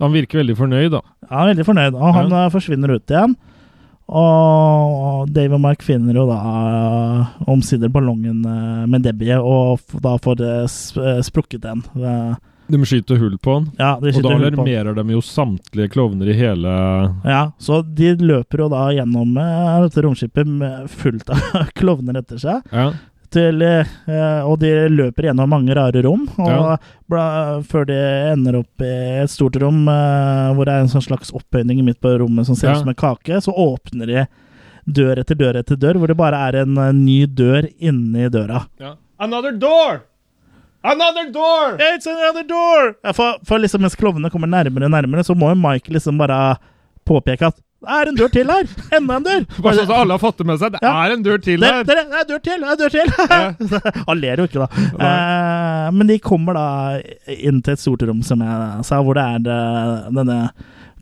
Han 0.00 0.12
virker 0.12 0.40
veldig 0.42 0.56
fornøyd, 0.58 0.90
da. 0.96 1.00
Ja, 1.30 1.44
veldig 1.50 1.64
fornøyd, 1.68 1.94
og 1.94 2.14
han 2.14 2.30
Ja. 2.30 2.44
eh, 2.46 2.50
forsvinner 2.54 2.94
ut 2.96 3.06
igjen. 3.14 3.36
Og 4.14 5.28
Dave 5.32 5.56
og 5.56 5.60
Mark 5.64 5.82
finner 5.84 6.16
jo 6.18 6.26
da 6.28 6.38
eh, 6.38 7.44
omsider 7.50 7.88
ballongen 7.92 8.42
eh, 8.44 8.82
med 8.90 9.04
Debbie, 9.06 9.36
og 9.40 9.80
da 10.04 10.16
får 10.20 10.42
sprukket 11.24 11.62
den. 11.64 11.82
Eh, 11.96 12.34
De 12.72 12.78
skyter 12.88 13.18
hull 13.20 13.36
på 13.44 13.58
han. 13.58 13.70
Ja, 13.78 13.94
de 14.00 14.12
Og 14.12 14.22
da 14.24 14.28
den. 14.34 14.44
alarmerer 14.44 14.94
de 14.96 15.04
jo 15.12 15.20
samtlige 15.24 15.90
klovner 15.92 16.30
i 16.32 16.36
hele 16.38 16.70
Ja, 17.24 17.42
så 17.60 17.82
de 17.84 18.14
løper 18.16 18.64
jo 18.64 18.68
da 18.72 18.86
gjennom 18.96 19.34
dette 19.36 20.04
romskipet 20.04 20.48
med 20.48 20.88
fullt 20.90 21.28
av 21.30 21.68
klovner 21.78 22.20
etter 22.22 22.40
seg. 22.40 22.62
Ja, 22.72 22.90
Til, 23.34 23.62
eh, 23.66 24.40
og 24.46 24.60
de 24.62 24.68
løper 24.94 25.26
gjennom 25.28 25.50
mange 25.50 25.74
rare 25.74 26.02
rom, 26.06 26.28
og 26.38 26.78
Ja. 27.10 27.60
før 27.66 27.86
de 27.88 27.96
ender 28.32 28.60
opp 28.60 28.80
i 28.86 28.92
et 29.24 29.30
stort 29.32 29.56
rom 29.60 29.88
eh, 29.90 30.52
hvor 30.54 30.64
det 30.68 30.74
er 30.76 30.84
en 30.84 30.92
sånn 30.92 31.02
slags 31.02 31.32
opphøyning 31.34 31.82
midt 31.84 31.98
på 32.00 32.12
rommet 32.20 32.46
som 32.46 32.54
ser 32.54 32.68
Ja. 32.70 32.74
ut 32.76 32.84
som 32.84 32.88
en 32.92 32.94
kake, 32.94 33.40
så 33.42 33.50
åpner 33.52 34.06
de 34.06 34.26
dør 34.86 35.18
etter 35.18 35.34
dør 35.34 35.56
etter 35.58 35.76
dør, 35.76 35.94
hvor 35.98 36.06
det 36.12 36.16
bare 36.16 36.36
er 36.48 36.60
en 36.62 36.76
eh, 36.78 36.92
ny 36.92 37.26
dør 37.26 37.66
inni 37.80 38.28
døra. 38.30 38.66
Another 39.18 39.52
door! 39.52 40.02
Another 40.84 41.30
door! 41.32 41.76
It's 41.80 42.06
another 42.06 42.44
door! 42.44 42.94
Ja, 43.02 43.12
for, 43.12 43.38
for 43.44 43.58
liksom 43.58 43.80
mens 43.80 43.96
klovnene 43.96 44.30
kommer 44.30 44.46
nærmere 44.46 44.84
og 44.84 44.92
nærmere, 44.92 45.24
så 45.24 45.34
må 45.34 45.48
jo 45.48 45.56
Mike 45.56 45.90
liksom 45.90 46.18
bare 46.20 46.58
påpeke 47.08 47.46
at 47.48 47.56
det 47.84 47.94
er 48.00 48.10
en 48.10 48.18
dør 48.18 48.32
til 48.34 48.50
her! 48.52 48.68
Enda 48.98 49.16
en 49.20 49.26
dør! 49.28 49.44
Bare 49.60 49.74
sånn 49.78 49.88
at 49.90 49.94
alle 50.00 50.16
har 50.16 50.22
fått 50.22 50.38
det 50.42 50.46
med 50.48 50.60
seg. 50.62 50.72
Det 50.76 50.82
Ja. 50.84 50.92
er 51.04 51.14
en 51.14 51.22
dør 51.26 51.42
til 51.44 51.60
Det, 51.60 51.72
her! 51.72 51.84
det, 51.88 51.96
det 52.10 52.20
er 52.20 52.28
dør 52.32 52.42
til! 52.48 52.64
Det 52.64 52.68
er 52.68 52.74
en 52.74 52.80
dør 52.84 52.94
til! 52.94 54.04
Han 54.08 54.20
ler 54.22 54.42
jo 54.42 54.48
ikke, 54.48 54.64
da. 54.64 54.86
Eh, 55.08 55.90
men 55.98 56.06
de 56.10 56.18
kommer 56.24 56.58
da 56.58 56.66
inn 57.34 57.60
til 57.64 57.76
et 57.76 57.82
stort 57.84 58.02
rom, 58.08 58.22
som 58.26 58.40
jeg 58.44 58.84
sa, 58.88 59.02
hvor 59.04 59.14
det 59.20 59.24
er 59.36 59.44
det, 59.46 59.60
denne 60.16 60.38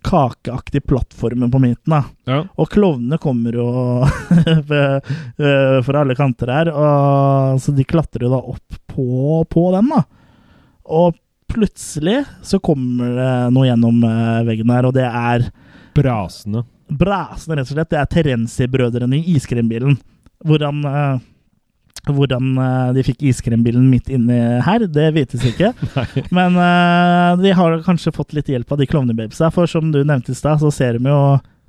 kakeaktige 0.03 0.83
plattformen 0.83 1.51
på 1.53 1.61
midten. 1.62 1.93
da. 1.95 2.03
Ja. 2.26 2.41
Og 2.59 2.66
klovnene 2.74 3.18
kommer 3.22 3.55
jo 3.55 3.66
fra 5.87 6.01
alle 6.03 6.16
kanter 6.18 6.51
her, 6.51 6.70
og, 6.74 7.61
så 7.62 7.74
de 7.76 7.85
klatrer 7.87 8.26
jo 8.26 8.33
da 8.33 8.41
opp 8.55 8.80
på, 8.93 9.45
på 9.51 9.66
den, 9.76 9.93
da. 9.95 10.03
Og 10.93 11.14
plutselig 11.53 12.22
så 12.49 12.59
kommer 12.64 13.12
det 13.18 13.30
noe 13.55 13.66
gjennom 13.68 13.99
eh, 14.09 14.43
veggen 14.49 14.70
her, 14.72 14.89
og 14.89 14.95
det 14.97 15.05
er 15.07 15.47
Brasende. 15.93 16.62
Brasende, 16.99 17.59
rett 17.59 17.70
og 17.70 17.76
slett. 17.76 17.90
Det 17.93 18.01
er 18.01 18.11
Terenzi-brødrene 18.11 19.18
i 19.18 19.36
iskrembilen. 19.36 19.97
Hvordan, 20.47 20.82
uh, 20.86 22.11
hvordan 22.11 22.51
uh, 22.59 22.90
de 22.97 23.05
fikk 23.07 23.22
iskrembilen 23.30 23.86
midt 23.90 24.11
inni 24.12 24.38
her, 24.66 24.86
det 24.90 25.09
vites 25.16 25.47
ikke. 25.53 25.72
Men 26.36 26.59
uh, 26.59 27.38
de 27.40 27.55
har 27.57 27.80
kanskje 27.86 28.14
fått 28.14 28.36
litt 28.36 28.51
hjelp 28.53 28.74
av 28.74 28.82
de 28.82 28.88
klovnebabesa, 28.90 29.53
for 29.55 29.70
som 29.70 29.93
du 29.95 30.03
nevnte 30.03 30.34
i 30.34 30.38
stad, 30.38 30.62
så 30.62 30.72
ser 30.74 30.99
de 30.99 31.12
jo 31.12 31.22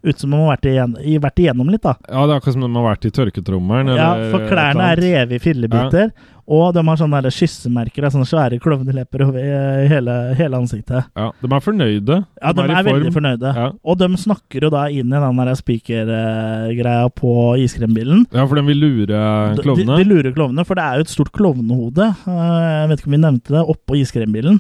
ut 0.04 0.20
som 0.20 0.34
de 0.34 0.38
har 0.42 0.50
vært, 0.58 0.66
igjen, 0.68 0.94
vært 1.24 1.40
igjennom 1.40 1.70
litt, 1.72 1.82
da. 1.86 1.94
Ja, 2.12 2.26
det 2.28 2.34
er 2.36 2.40
akkurat 2.42 2.56
som 2.58 2.64
om 2.68 2.74
de 2.74 2.80
har 2.82 2.90
vært 2.92 3.06
i 3.08 3.12
tørketrommelen. 3.16 3.94
Ja, 3.96 4.12
for 4.34 4.46
klærne 4.50 4.90
er 4.92 5.00
revet 5.00 5.38
i 5.38 5.40
fillebiter, 5.44 6.10
og 6.44 6.74
de 6.76 6.82
har 6.84 6.98
sånne 7.00 7.22
der 7.24 7.32
kyssemerker, 7.32 8.10
sånne 8.12 8.28
svære 8.28 8.58
klovnelepper 8.60 9.24
over 9.30 9.46
hele, 9.88 10.16
hele 10.36 10.60
ansiktet. 10.60 11.08
Ja, 11.16 11.30
de 11.40 11.48
er 11.56 11.64
fornøyde. 11.64 12.18
Ja, 12.42 12.52
de 12.52 12.66
er, 12.66 12.74
er 12.82 12.88
veldig 12.90 13.14
fornøyde. 13.16 13.54
Ja. 13.56 13.70
Og 13.88 13.98
de 14.02 14.10
snakker 14.20 14.68
jo 14.68 14.74
da 14.76 14.84
inn 14.92 15.08
i 15.08 15.22
den 15.24 15.40
der 15.40 15.54
spikergreia 15.60 17.08
på 17.16 17.34
iskrembilen. 17.64 18.26
ja, 18.34 18.44
for 18.46 18.60
de 18.60 18.66
vil 18.68 18.84
lure 18.84 19.08
De, 19.56 19.64
klovnene. 19.64 19.98
de 20.02 20.10
lurer 20.10 20.36
klovnene, 20.36 20.66
for 20.68 20.76
det 20.80 20.84
er 20.84 21.00
jo 21.00 21.08
et 21.08 21.16
stort 21.16 21.32
klovnehode, 21.36 22.12
eh, 22.28 22.70
jeg 22.84 22.92
vet 22.92 23.00
ikke 23.04 23.12
om 23.12 23.18
vi 23.18 23.24
nevnte 23.24 23.56
det, 23.56 23.64
oppå 23.78 24.00
iskrembilen. 24.04 24.60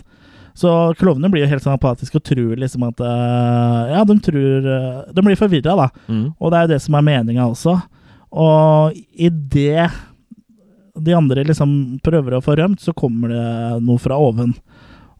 Så 0.58 0.70
klovnene 1.00 1.32
blir 1.34 1.46
jo 1.46 1.50
helt 1.50 1.66
sånn 1.66 1.76
apatiske 1.76 2.20
og 2.20 2.26
tror 2.30 2.60
liksom 2.62 2.86
at 2.86 3.02
eh, 3.02 3.94
Ja, 3.96 4.04
de 4.06 4.18
tror 4.22 4.68
eh, 4.70 5.00
De 5.16 5.26
blir 5.26 5.40
forvirra, 5.40 5.76
da. 5.80 5.88
Mm. 6.06 6.26
Og 6.38 6.52
det 6.54 6.60
er 6.60 6.68
jo 6.68 6.74
det 6.76 6.82
som 6.86 6.98
er 6.98 7.08
meninga 7.08 7.48
også. 7.50 7.78
Og 8.34 8.98
idet 9.14 9.90
de 10.94 11.16
andre 11.18 11.46
liksom 11.48 12.00
prøver 12.06 12.38
å 12.38 12.44
få 12.46 12.58
rømt, 12.60 12.82
så 12.82 12.94
kommer 12.94 13.32
det 13.34 13.46
noe 13.86 14.02
fra 14.02 14.18
oven. 14.22 14.54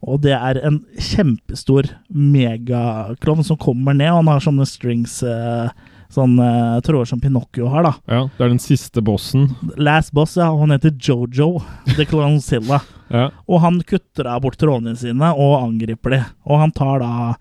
Og 0.04 0.20
det 0.22 0.34
er 0.36 0.60
en 0.62 0.82
kjempestor 1.00 1.88
megaklovn 2.14 3.46
som 3.46 3.58
kommer 3.58 3.96
ned, 3.96 4.12
og 4.12 4.20
han 4.22 4.30
har 4.34 4.44
sånne 4.44 4.66
strings 4.68 5.18
eh, 5.26 5.72
Sånne 6.14 6.48
tråder 6.86 7.08
som 7.10 7.18
Pinocchio 7.20 7.66
har, 7.72 7.82
da. 7.88 7.92
Ja, 8.06 8.20
det 8.38 8.44
er 8.46 8.52
den 8.54 8.62
siste 8.62 9.02
bossen. 9.02 9.48
Last 9.76 10.12
boss, 10.14 10.36
ja, 10.38 10.46
han 10.54 10.70
heter 10.74 10.94
Jojo 10.94 11.56
The 11.96 12.06
Clonzilla. 12.06 12.80
Ja. 13.14 13.26
Og 13.46 13.60
han 13.60 13.76
kutter 13.84 14.26
av 14.32 14.40
bort 14.42 14.56
trådene 14.58 14.94
sine 14.98 15.28
og 15.36 15.58
angriper 15.60 16.14
de. 16.14 16.20
Og 16.48 16.56
han 16.58 16.72
tar 16.74 17.02
da 17.04 17.34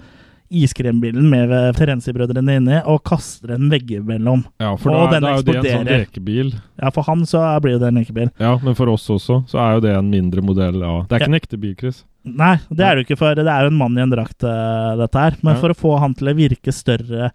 iskrembilen 0.53 1.29
med 1.31 1.49
Terenzi-brødrene 1.79 2.57
inni 2.59 2.79
og 2.83 2.99
kaster 3.07 3.55
en 3.55 3.69
veggimellom. 3.71 4.43
ja, 4.61 4.73
for 4.77 4.91
Og 4.93 5.07
da, 5.07 5.15
den 5.15 5.23
da 5.25 5.31
er 5.31 5.39
jo 5.39 5.45
det 5.47 5.55
en 5.61 5.69
sånn 5.79 5.89
lekebil. 5.89 6.51
Ja, 6.83 6.91
for 6.93 7.07
han 7.07 7.23
så 7.29 7.41
blir 7.63 7.77
jo 7.77 7.81
det 7.81 7.89
en 7.89 8.01
lekebil. 8.01 8.29
Ja, 8.43 8.51
men 8.61 8.75
for 8.77 8.91
oss 8.93 9.07
også, 9.09 9.39
så 9.49 9.61
er 9.63 9.79
jo 9.79 9.85
det 9.87 9.95
en 9.97 10.11
mindre 10.11 10.43
modell 10.45 10.83
av 10.83 11.07
Det 11.07 11.15
er 11.17 11.23
ikke 11.25 11.31
en 11.33 11.39
ekte 11.39 11.61
bil, 11.63 11.73
Chris. 11.79 12.03
Nei, 12.23 12.53
det 12.69 12.85
er 12.85 12.93
det 12.95 13.01
jo 13.01 13.07
ikke, 13.07 13.19
for 13.23 13.39
det 13.39 13.47
er 13.49 13.65
jo 13.65 13.71
en 13.73 13.79
mann 13.81 13.97
i 13.97 14.03
en 14.03 14.13
drakt, 14.13 14.43
uh, 14.45 14.93
dette 14.99 15.19
her. 15.25 15.39
Men 15.41 15.55
Ja. 15.55 15.59
for 15.63 15.73
å 15.73 15.79
få 15.79 15.95
han 16.03 16.13
til 16.13 16.29
å 16.29 16.35
virke 16.37 16.71
større 16.75 17.31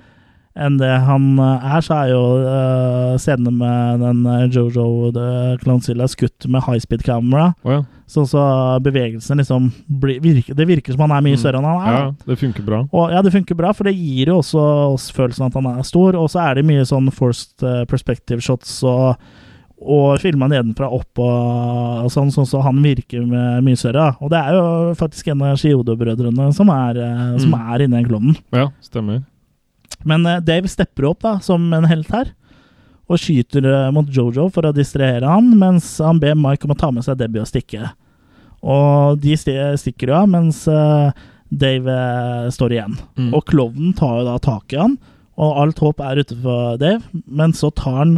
enn 0.59 0.77
det 0.81 0.91
han 1.07 1.39
eh, 1.39 1.67
er, 1.77 1.81
så 1.87 1.95
er 2.03 2.11
jo 2.13 2.23
uh, 2.43 3.15
scenene 3.21 3.53
med 3.55 4.01
den 4.03 4.25
eh, 4.27 4.45
Jojo 4.53 5.13
the 5.15 5.29
Clownzilla 5.63 6.09
skutt 6.11 6.47
med 6.51 6.65
high 6.67 6.81
speed 6.83 7.03
camera. 7.07 7.53
Oh, 7.65 7.73
ja. 7.77 7.81
Så, 8.09 8.23
så 8.31 8.41
bevegelsen 8.81 9.37
liksom 9.43 9.67
blir, 10.01 10.17
virker, 10.25 10.55
Det 10.57 10.65
virker 10.67 10.95
som 10.97 11.03
han 11.05 11.13
er 11.19 11.25
mye 11.27 11.37
Mm. 11.37 11.43
større 11.43 11.59
enn 11.61 11.67
han 11.69 11.83
er. 11.89 11.99
ja, 11.99 12.07
det 12.31 12.39
funker 12.41 12.65
bra. 12.65 12.79
Og 12.93 13.11
ja, 13.13 13.21
det 13.23 13.33
funker 13.35 13.55
bra, 13.59 13.73
for 13.77 13.85
det 13.85 13.93
gir 13.99 14.31
jo 14.33 14.39
også 14.41 14.63
oss 14.95 15.11
følelsen 15.13 15.47
at 15.51 15.59
han 15.61 15.69
er 15.75 15.83
stor. 15.85 16.17
Og 16.17 16.31
så 16.33 16.41
er 16.47 16.55
det 16.57 16.65
mye 16.71 16.87
sånn 16.89 17.11
forced 17.13 17.63
eh, 17.69 17.85
perspective 17.91 18.41
shots 18.41 18.79
og, 18.89 19.21
og 19.79 20.17
filma 20.25 20.49
nedenfra 20.51 20.89
opp 20.91 21.21
og, 21.23 22.07
og 22.07 22.11
sånn, 22.11 22.33
sånn 22.35 22.49
så 22.49 22.63
han 22.65 22.81
virker 22.83 23.23
med, 23.29 23.61
mye 23.69 23.77
større. 23.79 24.09
Og 24.25 24.33
det 24.33 24.41
er 24.41 24.57
jo 24.57 24.95
faktisk 24.99 25.29
en 25.35 25.45
av 25.53 25.61
Shiodo-brødrene 25.61 26.49
som, 26.57 26.73
er, 26.75 26.99
eh, 27.05 27.37
som 27.45 27.53
Mm. 27.53 27.61
er 27.75 27.85
inni 27.85 27.97
den 28.01 28.09
klovnen. 28.09 28.41
Ja, 28.57 28.71
stemmer. 28.83 29.21
Men 30.05 30.27
eh, 30.27 30.41
Dave 30.45 30.69
stepper 30.71 31.09
opp 31.11 31.23
da, 31.25 31.39
som 31.43 31.73
en 31.75 31.89
helt 31.91 32.11
her. 32.15 32.31
Og 33.09 33.19
skyter 33.23 33.65
eh, 33.65 33.89
mot 33.95 34.09
Jojo 34.13 34.49
for 34.53 34.69
å 34.69 34.75
distrahere 34.77 35.27
han, 35.27 35.51
mens 35.59 35.97
han 36.05 36.21
ber 36.23 36.37
Mike 36.39 36.69
om 36.69 36.75
å 36.77 36.79
ta 36.79 36.91
med 36.95 37.07
seg 37.07 37.19
Debbie 37.19 37.43
og 37.43 37.49
stikke. 37.51 37.91
Og 38.63 39.19
de 39.23 39.37
stikker 39.39 40.11
jo 40.11 40.17
av, 40.19 40.29
mens 40.31 40.65
eh, 40.71 41.11
Dave 41.49 41.99
står 42.53 42.75
igjen. 42.77 42.99
Mm. 43.17 43.31
Og 43.39 43.45
klovnen 43.49 43.95
tar 43.97 44.21
jo 44.21 44.27
da 44.29 44.37
tak 44.43 44.75
i 44.75 44.81
han, 44.83 44.99
og 45.39 45.61
alt 45.63 45.79
håp 45.81 46.01
er 46.03 46.19
ute 46.25 46.37
for 46.43 46.77
Dave. 46.81 47.01
Men 47.27 47.55
så 47.57 47.71
tar 47.71 48.01
han 48.03 48.17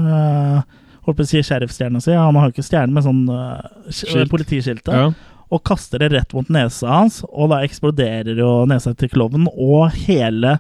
holdt 1.05 1.19
på 1.19 1.25
å 1.25 1.29
si 1.29 1.43
sheriffstjerna 1.45 2.01
si, 2.03 2.15
han 2.17 2.37
har 2.37 2.49
jo 2.49 2.55
ikke 2.55 2.65
stjerne 2.65 2.93
med 2.97 3.05
sånn 3.05 3.23
uh, 3.29 3.61
Skilt. 3.93 4.29
politiskiltet, 4.33 4.89
Ja. 4.93 5.07
og 5.53 5.63
kaster 5.69 6.01
det 6.03 6.11
rett 6.15 6.33
mot 6.37 6.49
nesa 6.53 6.89
hans, 6.93 7.21
og 7.29 7.51
da 7.53 7.61
eksploderer 7.67 8.37
jo 8.41 8.51
nesa 8.69 8.93
til 8.97 9.09
klovnen, 9.13 9.49
og 9.53 9.93
hele 10.07 10.59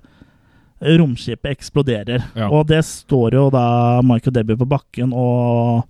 romskipet 0.81 1.51
eksploderer. 1.53 2.25
Ja. 2.35 2.51
Og 2.51 2.67
det 2.71 2.83
står 2.89 3.37
jo 3.37 3.49
da 3.53 3.65
og 4.01 4.33
Debbie 4.33 4.59
på 4.59 4.69
bakken 4.69 5.13
og 5.13 5.85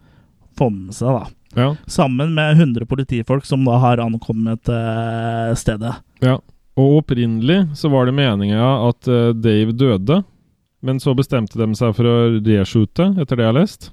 får 0.59 0.73
med 0.75 0.97
seg, 0.97 1.15
da. 1.15 1.27
Ja. 1.59 1.69
Sammen 1.91 2.35
med 2.35 2.59
100 2.59 2.87
politifolk 2.87 3.47
som 3.47 3.65
da 3.67 3.79
har 3.83 4.03
ankommet 4.03 4.69
uh, 4.71 5.55
stedet. 5.59 5.95
ja. 6.23 6.39
Og 6.79 7.01
opprinnelig 7.01 7.75
så 7.77 7.91
var 7.93 8.07
det 8.07 8.15
meninga 8.17 8.67
at 8.87 9.09
uh, 9.11 9.35
Dave 9.35 9.75
døde, 9.77 10.21
men 10.81 11.01
så 11.03 11.13
bestemte 11.19 11.59
de 11.59 11.67
seg 11.77 11.93
for 11.97 12.09
å 12.09 12.15
reshoote, 12.47 13.11
etter 13.21 13.37
det 13.37 13.45
jeg 13.45 13.51
har 13.51 13.59
lest. 13.59 13.91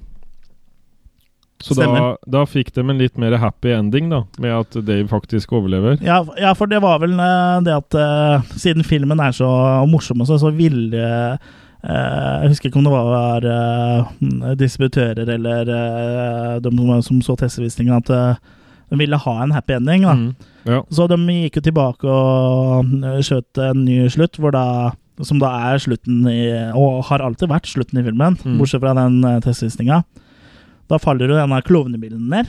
Så 1.62 1.74
da, 1.74 2.12
da 2.30 2.44
fikk 2.46 2.70
de 2.76 2.84
en 2.86 3.00
litt 3.00 3.16
mer 3.18 3.34
happy 3.42 3.72
ending, 3.74 4.12
da, 4.12 4.22
med 4.38 4.52
at 4.54 4.76
Dave 4.86 5.08
faktisk 5.10 5.52
overlever. 5.58 5.96
Ja, 6.04 6.20
ja, 6.38 6.52
for 6.54 6.70
det 6.70 6.78
var 6.84 7.00
vel 7.02 7.16
eh, 7.18 7.54
det 7.66 7.74
at 7.74 7.96
uh, 7.98 8.52
siden 8.54 8.86
filmen 8.86 9.18
er 9.22 9.34
så 9.34 9.48
morsom, 9.90 10.22
så, 10.28 10.38
så 10.38 10.52
ville 10.54 11.00
uh, 11.02 11.56
Jeg 11.82 12.52
husker 12.52 12.70
ikke 12.70 12.78
om 12.78 12.86
det 12.86 12.92
var 12.94 13.48
uh, 13.48 14.52
distributører 14.58 15.32
eller 15.34 15.72
de 16.62 16.72
som, 16.76 17.02
som 17.08 17.24
så 17.26 17.36
testvisningen, 17.42 17.98
at 17.98 18.38
de 18.88 19.00
ville 19.00 19.18
ha 19.20 19.34
en 19.42 19.52
happy 19.52 19.74
ending. 19.76 20.06
da. 20.06 20.14
Mm. 20.14 20.54
Ja. 20.68 20.80
Så 20.94 21.08
de 21.10 21.18
gikk 21.26 21.58
jo 21.58 21.64
tilbake 21.66 22.06
og 22.06 22.94
skjøt 23.26 23.60
en 23.66 23.84
ny 23.84 24.06
slutt, 24.12 24.38
da 24.54 24.94
som 25.26 25.40
da 25.42 25.50
er 25.72 25.80
slutten 25.82 26.22
i 26.30 26.44
Og 26.78 27.02
har 27.08 27.24
alltid 27.24 27.50
vært 27.50 27.66
slutten 27.66 27.98
i 27.98 28.04
filmen, 28.06 28.38
Mm. 28.44 28.58
bortsett 28.60 28.84
fra 28.84 28.94
den 28.94 29.18
testvisninga. 29.42 30.04
Da 30.88 30.98
faller 31.02 31.28
jo 31.30 31.36
denne 31.38 31.60
klovnebilen 31.66 32.28
ned, 32.32 32.48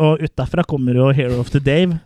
og 0.00 0.22
ut 0.22 0.32
derfra 0.38 0.64
kommer 0.66 0.94
jo 0.98 1.10
Hero 1.14 1.40
of 1.42 1.50
the 1.54 1.60
Dave. 1.60 1.98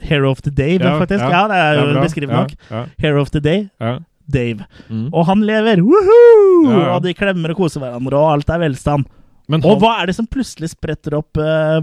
Hero 0.00 0.30
of 0.30 0.42
the 0.46 0.50
Dave, 0.54 0.78
Ja, 0.84 0.98
faktisk. 1.00 1.24
ja. 1.24 1.30
Ja, 1.30 1.42
det 1.50 1.58
er 1.58 1.80
jo 1.82 2.00
beskrivende 2.02 2.36
Ja, 2.36 2.40
nok. 2.46 2.54
Ja, 2.70 2.84
Hero 3.02 3.22
of 3.22 3.30
the 3.34 3.40
Day, 3.42 3.68
ja. 3.82 3.98
Dave. 4.30 4.66
Mm. 4.90 5.08
Og 5.12 5.24
han 5.26 5.40
lever! 5.48 5.80
Woohoo! 5.82 6.70
Ja, 6.70 6.78
ja. 6.78 6.90
Og 6.96 7.02
de 7.06 7.14
klemmer 7.16 7.50
og 7.54 7.56
koser 7.62 7.80
hverandre, 7.82 8.14
og 8.18 8.34
alt 8.36 8.50
er 8.52 8.60
velstand. 8.66 9.06
Men 9.48 9.64
Og 9.64 9.80
hva 9.80 9.94
er 10.02 10.10
det 10.10 10.14
som 10.18 10.26
plutselig 10.28 10.68
spretter 10.74 11.14
opp 11.16 11.38
eh, 11.40 11.78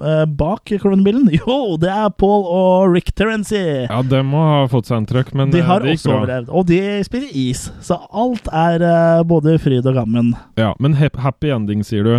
eh, 0.00 0.24
bak 0.24 0.64
klovnebilen? 0.80 1.26
Jo, 1.38 1.76
det 1.76 1.90
er 1.92 2.08
Paul 2.16 2.46
og 2.48 2.94
Rick 2.94 3.12
Terency! 3.14 3.60
ja, 3.84 4.00
de 4.02 4.22
må 4.24 4.40
ha 4.40 4.62
fått 4.72 4.88
seg 4.88 5.02
en 5.02 5.06
trøkk, 5.10 5.34
men 5.36 5.52
De 5.52 5.60
eh, 5.60 5.66
har 5.68 5.84
det 5.84 5.92
gikk 5.92 6.00
også 6.00 6.10
bra. 6.14 6.20
overlevd. 6.22 6.48
Og 6.56 6.66
de 6.72 6.80
spiller 7.04 7.28
is, 7.36 7.66
så 7.84 8.00
alt 8.10 8.48
er 8.50 8.80
eh, 8.88 9.22
både 9.28 9.58
fryd 9.60 9.84
og 9.86 9.94
gammen. 10.00 10.32
Ja, 10.56 10.72
men 10.80 10.96
happy 10.96 11.52
ending, 11.52 11.84
sier 11.84 12.02
du. 12.08 12.14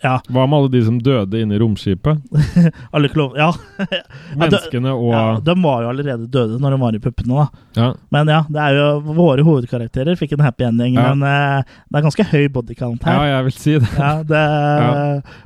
Ja, 0.00 0.14
Hva 0.32 0.46
med 0.48 0.56
alle 0.56 0.70
de 0.72 0.80
som 0.86 0.96
døde 1.04 1.40
inne 1.42 1.56
i 1.56 1.60
romskipet? 1.60 2.20
alle 2.96 3.10
klov... 3.12 3.34
Ja. 3.36 3.50
Menneskene 4.40 4.92
og 4.94 5.10
ja. 5.12 5.24
De 5.44 5.54
var 5.62 5.82
jo 5.84 5.90
allerede 5.90 6.28
døde 6.32 6.56
når 6.62 6.74
de 6.76 6.78
var 6.80 6.96
i 6.96 7.00
puppene, 7.04 7.42
da. 7.44 7.64
Ja. 7.76 7.88
Men 8.14 8.32
ja, 8.32 8.38
det 8.48 8.62
er 8.62 8.78
jo 8.78 8.86
våre 9.18 9.44
hovedkarakterer 9.46 10.16
fikk 10.16 10.32
en 10.36 10.44
happy 10.46 10.64
ending, 10.68 10.96
Ja. 10.96 11.12
men 11.12 11.26
uh, 11.28 11.76
det 11.92 12.00
er 12.00 12.06
ganske 12.08 12.28
høy 12.32 12.48
bodycount 12.54 13.04
her. 13.04 13.20
ja, 13.20 13.36
jeg 13.36 13.48
vil 13.48 13.56
si 13.58 13.76
det. 13.76 13.92
Ja, 13.98 14.12
det 14.24 14.42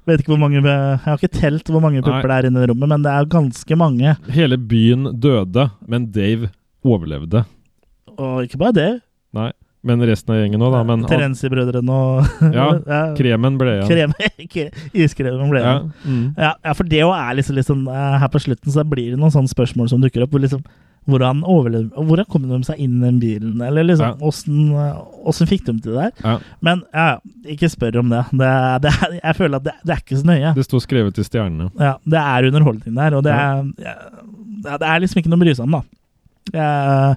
Vet 0.06 0.22
ikke 0.22 0.34
hvor 0.34 0.42
mange 0.42 0.60
Jeg 0.62 1.02
har 1.04 1.18
ikke 1.18 1.34
telt 1.40 1.70
hvor 1.70 1.82
mange 1.82 2.02
pupper 2.04 2.28
det 2.30 2.38
er 2.38 2.50
inne 2.50 2.62
i 2.64 2.70
rommet, 2.70 2.90
men 2.94 3.04
det 3.06 3.12
er 3.12 3.30
ganske 3.30 3.78
mange. 3.78 4.14
Hele 4.30 4.58
byen 4.58 5.10
døde, 5.20 5.70
men 5.90 6.10
Dave 6.14 6.50
overlevde. 6.86 7.44
Og 8.20 8.44
ikke 8.46 8.58
bare 8.60 8.76
det. 8.76 8.90
Men 9.86 10.02
resten 10.04 10.34
av 10.34 10.40
gjengen 10.42 10.60
òg, 10.60 10.74
da. 10.74 10.80
Men 10.84 11.04
Terenzi-brødrene 11.08 11.94
og 11.96 12.52
Ja, 12.52 12.66
kremen 13.18 13.56
ble 13.60 13.78
igjen. 13.78 13.88
Krem, 13.88 14.12
iskremen 15.06 15.48
ble 15.52 15.62
Ja. 15.64 15.72
Mm. 16.04 16.26
Ja, 16.36 16.52
ja, 16.66 16.74
for 16.76 16.84
det 16.88 17.00
jo 17.00 17.08
er 17.16 17.38
liksom, 17.38 17.56
liksom 17.56 17.86
eh, 17.88 18.18
Her 18.20 18.28
på 18.32 18.42
slutten 18.44 18.74
så 18.74 18.84
blir 18.84 19.14
det 19.14 19.20
noen 19.20 19.32
sånne 19.32 19.52
spørsmål 19.52 19.88
som 19.92 20.02
dukker 20.04 20.26
opp. 20.26 20.36
Liksom, 20.36 20.60
hvordan, 21.08 21.40
hvordan 21.96 22.28
kom 22.28 22.44
de 22.44 22.58
seg 22.68 22.82
inn 22.84 22.98
i 22.98 23.06
den 23.06 23.20
bilen? 23.22 23.62
Eller 23.64 23.86
liksom, 23.88 24.12
Ja. 24.20 24.26
åssen, 24.28 24.58
ja. 24.76 25.46
fikk 25.48 25.64
de 25.64 25.78
til 25.80 25.96
det 25.96 26.10
der? 26.10 26.12
Ja. 26.28 26.34
Men 26.60 26.82
ja, 26.92 27.06
ikke 27.48 27.70
spør 27.72 28.02
om 28.02 28.12
det. 28.12 28.20
det, 28.36 28.52
det 28.84 28.92
jeg 29.22 29.36
føler 29.38 29.56
at 29.62 29.64
det, 29.64 29.74
det 29.80 29.96
er 29.96 30.02
ikke 30.04 30.20
så 30.20 30.28
nøye. 30.28 30.52
Det 30.60 30.66
sto 30.68 30.82
skrevet 30.84 31.18
i 31.18 31.24
stjernene. 31.24 31.70
Ja, 31.80 31.94
det 32.04 32.20
er 32.20 32.50
underholdning 32.50 33.00
der, 33.00 33.16
og 33.16 33.24
det 33.24 33.32
er, 33.32 33.64
ja, 33.80 33.96
det 34.76 34.92
er 34.92 35.00
liksom 35.00 35.22
ikke 35.22 35.32
noe 35.32 35.40
å 35.40 35.44
bry 35.46 35.56
seg 35.56 35.64
om, 35.64 35.78
da. 35.80 37.16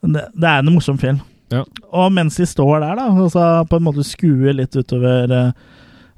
Det 0.00 0.48
er 0.54 0.62
en 0.62 0.70
morsom 0.70 0.98
film. 1.02 1.18
Ja. 1.50 1.64
Og 1.90 2.12
mens 2.14 2.38
de 2.38 2.46
står 2.46 2.80
der, 2.84 2.96
da, 2.98 3.08
og 3.10 3.30
så 3.34 3.46
på 3.68 3.80
en 3.80 3.86
måte 3.88 4.06
skuer 4.06 4.54
litt 4.56 4.76
utover 4.76 5.32
eh, 5.34 5.52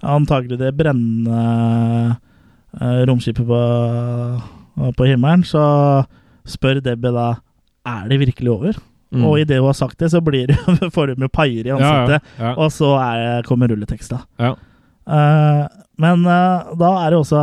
antagelig 0.03 0.59
det 0.61 0.73
brennende 0.77 2.17
eh, 2.79 3.03
romskipet 3.09 3.47
på, 3.49 3.61
på 4.99 5.09
himmelen, 5.09 5.45
så 5.47 5.65
spør 6.49 6.83
Debbie 6.85 7.15
da 7.15 7.29
er 7.89 8.09
det 8.11 8.21
virkelig 8.23 8.53
over. 8.53 8.81
Mm. 9.13 9.25
Og 9.29 9.43
idet 9.43 9.61
hun 9.61 9.69
har 9.69 9.77
sagt 9.77 9.99
det, 10.01 10.11
så 10.13 10.23
blir 10.25 10.49
det, 10.49 10.59
får 10.95 11.15
hun 11.15 11.27
jo 11.27 11.33
paier 11.33 11.69
i 11.69 11.73
ja, 11.73 11.79
ja, 11.81 12.21
ja. 12.39 12.53
og 12.57 12.73
så 12.73 12.95
er, 13.01 13.43
kommer 13.49 13.69
rulleteksta. 13.73 14.23
Ja. 14.41 14.55
Eh, 15.07 15.65
men 16.01 16.25
eh, 16.27 16.73
da 16.81 16.93
er 17.03 17.13
det 17.13 17.21
også 17.21 17.43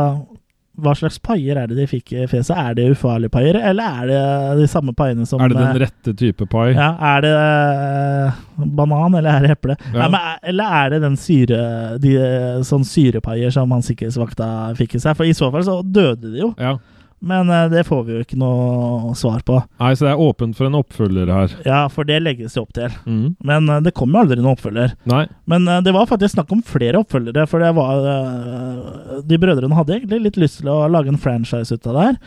Hva 0.80 0.94
slags 0.96 1.18
paier 1.22 1.58
er 1.60 1.66
det 1.70 1.76
de 1.76 1.86
fikk 1.90 2.12
i 2.16 2.26
fjeset? 2.30 2.56
Er 2.56 2.74
det 2.78 2.86
ufarlige 2.94 3.30
paier, 3.34 3.58
eller 3.70 4.00
er 4.02 4.06
det 4.10 4.60
de 4.62 4.66
samme 4.70 4.94
paiene 4.96 5.26
som 5.28 5.40
Er 5.44 5.48
det 5.52 5.58
den 5.58 5.68
eh, 5.76 5.80
rette 5.84 6.14
type 6.16 6.46
pai? 6.50 6.70
ja, 6.74 6.90
Er 7.14 7.20
det 7.26 7.32
eh, 7.34 8.40
banan, 8.80 9.14
eller 9.20 9.30
er 9.38 9.46
det 9.46 9.50
eple? 9.56 9.76
Ja. 9.92 9.98
Nei, 9.98 10.08
men, 10.14 10.20
er- 10.20 10.38
eller 10.52 10.64
er 10.80 10.90
det 10.94 11.02
den 11.04 11.16
syre 11.20 11.60
de, 12.00 12.14
eh, 12.16 12.62
sånn 12.66 12.84
syrepaier 12.88 13.52
som 13.54 13.70
han 13.76 13.82
sikkerhetsvakta 13.86 14.50
fikk 14.78 14.96
i 14.96 15.02
seg? 15.04 15.16
For 15.18 15.24
i 15.28 15.36
så 15.36 15.50
fall 15.52 15.66
så 15.68 15.80
døde 15.84 16.32
de 16.32 16.38
jo, 16.46 16.54
Ja. 16.58 16.76
Men 17.20 17.50
eh, 17.50 17.68
det 17.68 17.84
får 17.84 18.04
vi 18.06 18.14
jo 18.14 18.22
ikke 18.24 18.38
noe 18.40 19.12
svar 19.18 19.42
på. 19.44 19.58
Nei, 19.80 19.92
så 19.96 20.06
det 20.06 20.12
er 20.14 20.22
åpent 20.24 20.56
for 20.56 20.70
en 20.70 20.78
oppfølger 20.78 21.32
her. 21.32 21.56
Ja, 21.68 21.80
for 21.92 22.08
det 22.08 22.16
legges 22.24 22.56
det 22.56 22.62
opp 22.62 22.72
til. 22.76 22.94
Mm. 23.04 23.34
Men 23.44 23.68
eh, 23.68 23.82
det 23.84 23.92
kommer 23.96 24.18
jo 24.18 24.24
aldri 24.24 24.40
noen 24.40 24.54
oppfølger. 24.54 24.94
Nei. 25.10 25.26
Men 25.50 25.68
eh, 25.68 25.82
det 25.84 25.92
var 25.96 26.08
faktisk 26.08 26.38
snakk 26.38 26.54
om 26.56 26.62
flere 26.64 27.02
oppfølgere, 27.02 27.44
for 27.50 27.60
det 27.60 27.74
var 27.76 29.20
De 29.28 29.38
brødrene 29.40 29.76
hadde 29.76 29.98
egentlig 29.98 30.22
litt 30.24 30.40
lyst 30.40 30.62
til 30.62 30.72
å 30.72 30.78
lage 30.88 31.12
en 31.12 31.20
franchise 31.20 31.76
ut 31.76 31.90
av 31.90 31.98
det 31.98 32.06
her. 32.08 32.18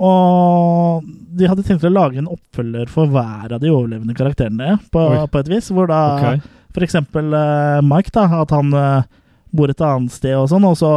Og 0.00 1.06
de 1.38 1.46
hadde 1.46 1.62
tenkt 1.68 1.86
å 1.86 1.92
lage 1.92 2.18
en 2.18 2.30
oppfølger 2.32 2.90
for 2.90 3.12
hver 3.12 3.52
av 3.54 3.60
de 3.62 3.70
overlevende 3.70 4.16
karakterene, 4.18 4.80
på, 4.90 5.04
på 5.30 5.42
et 5.44 5.52
vis. 5.52 5.70
Hvor 5.70 5.86
da 5.92 6.00
okay. 6.16 6.42
eh, 6.74 7.78
Mike, 7.86 8.10
da, 8.16 8.26
at 8.40 8.56
han 8.56 8.74
bor 9.54 9.70
et 9.70 9.82
annet 9.82 10.14
sted 10.14 10.34
og 10.38 10.48
sånn, 10.50 10.66
og 10.66 10.76
så 10.78 10.90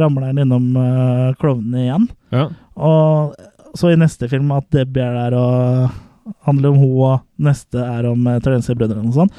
ramler 0.00 0.30
han 0.30 0.40
innom 0.40 0.70
uh, 0.80 1.32
klovnene 1.40 1.82
igjen. 1.82 2.06
Ja. 2.32 2.46
Og 2.76 3.34
så 3.78 3.92
i 3.92 3.98
neste 4.00 4.28
film 4.28 4.52
at 4.54 4.68
Debbie 4.74 5.04
er 5.04 5.16
der 5.16 5.36
og 5.38 6.34
handler 6.46 6.72
om 6.72 6.78
hun, 6.78 6.96
og 7.08 7.46
neste 7.48 7.82
er 7.82 8.06
om 8.10 8.26
uh, 8.28 8.38
Terenzi-brødrene 8.42 9.10
og 9.10 9.16
sånn. 9.16 9.32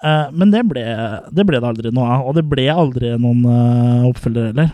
Eh, 0.00 0.28
men 0.32 0.52
det 0.52 0.62
ble, 0.64 0.82
det 1.28 1.44
ble 1.44 1.58
det 1.60 1.68
aldri 1.68 1.90
noe 1.92 2.06
av, 2.08 2.28
og 2.30 2.38
det 2.38 2.46
ble 2.48 2.64
aldri 2.72 3.10
noen 3.20 3.42
uh, 3.44 4.06
oppfølger 4.08 4.50
heller. 4.50 4.70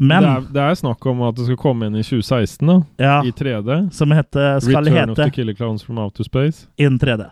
Men 0.00 0.24
det, 0.24 0.30
er, 0.30 0.46
det 0.54 0.62
er 0.64 0.78
snakk 0.80 1.04
om 1.10 1.20
at 1.28 1.36
det 1.36 1.44
skal 1.44 1.58
komme 1.60 1.90
inn 1.90 1.98
i 2.00 2.04
2016, 2.06 2.64
da. 2.70 2.78
ja, 3.04 3.18
I 3.20 3.34
3D. 3.36 3.90
som 3.92 4.14
heter, 4.16 4.62
skal 4.64 4.88
Return 4.88 5.12
of 5.12 5.18
the 5.18 5.28
Killer 5.34 5.56
Clowns 5.58 5.84
from 5.84 6.00
Outer 6.00 6.24
Space. 6.24 6.64
In 6.80 6.96
3D. 7.02 7.26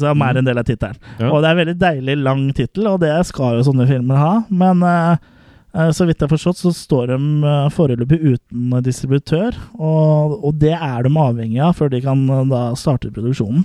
Som 0.00 0.22
er 0.26 0.40
en 0.40 0.48
del 0.48 0.58
av 0.58 0.66
tittelen. 0.66 0.98
Ja. 1.20 1.30
Og 1.30 1.38
det 1.40 1.46
er 1.46 1.54
en 1.54 1.60
veldig 1.62 1.76
deilig 1.78 2.16
lang 2.20 2.42
tittel, 2.58 2.88
og 2.90 2.98
det 3.04 3.14
skal 3.30 3.60
jo 3.60 3.68
sånne 3.70 3.86
filmer 3.88 4.18
ha. 4.18 4.32
Men 4.50 4.82
eh, 4.82 5.12
eh, 5.14 5.28
så 5.70 6.02
vidt 6.06 6.18
jeg 6.18 6.26
har 6.26 6.32
forstått, 6.32 6.58
så 6.58 6.72
står 6.74 7.12
de 7.12 7.16
uh, 7.44 7.68
foreløpig 7.70 8.18
uten 8.18 8.72
distributør. 8.82 9.54
Og, 9.78 10.34
og 10.42 10.58
det 10.58 10.74
er 10.74 11.06
de 11.06 11.12
avhengig 11.22 11.60
av 11.62 11.76
før 11.78 11.92
de 11.92 12.02
kan 12.02 12.24
eh, 12.26 12.48
da 12.50 12.62
starte 12.78 13.12
produksjonen. 13.14 13.62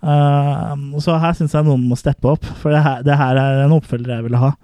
Uh, 0.00 0.96
så 1.02 1.18
her 1.20 1.36
syns 1.36 1.56
jeg 1.56 1.66
noen 1.66 1.84
må 1.90 1.98
steppe 1.98 2.30
opp, 2.32 2.48
for 2.62 2.72
det 2.72 2.80
her, 2.84 3.04
det 3.04 3.18
her 3.18 3.40
er 3.42 3.64
en 3.66 3.76
oppfølger 3.76 4.14
jeg 4.14 4.28
ville 4.28 4.40
ha. 4.40 4.54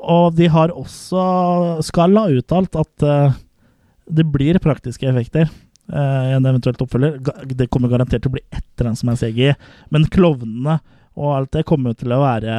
Og 0.00 0.34
de 0.34 0.48
har 0.50 0.74
også 0.74 1.22
skal 1.86 2.16
ha 2.18 2.26
uttalt 2.32 2.78
at 2.80 3.06
uh, 3.06 3.36
det 4.10 4.26
blir 4.34 4.58
praktiske 4.64 5.06
effekter 5.06 5.46
uh, 5.46 6.22
i 6.26 6.34
en 6.34 6.48
eventuelt 6.48 6.80
oppfølger. 6.82 7.20
Det 7.54 7.70
kommer 7.70 7.92
garantert 7.92 8.24
til 8.24 8.32
å 8.32 8.38
bli 8.40 8.46
etter 8.50 8.88
den 8.88 8.98
som 8.98 9.12
er 9.12 9.20
CGI, 9.20 9.52
men 9.94 10.10
klovnene 10.10 10.80
og 11.20 11.34
alt 11.36 11.54
det 11.54 11.68
kommer 11.68 11.92
jo 11.92 12.02
til 12.02 12.16
å 12.16 12.22
være 12.24 12.54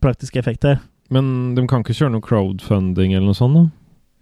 praktiske 0.00 0.40
effekter. 0.40 0.80
Men 1.10 1.54
de 1.56 1.66
kan 1.66 1.82
ikke 1.82 1.96
kjøre 1.98 2.12
noe 2.14 2.22
crowdfunding 2.24 3.12
eller 3.16 3.26
noe 3.32 3.38
sånt? 3.38 3.54
da? 3.58 3.66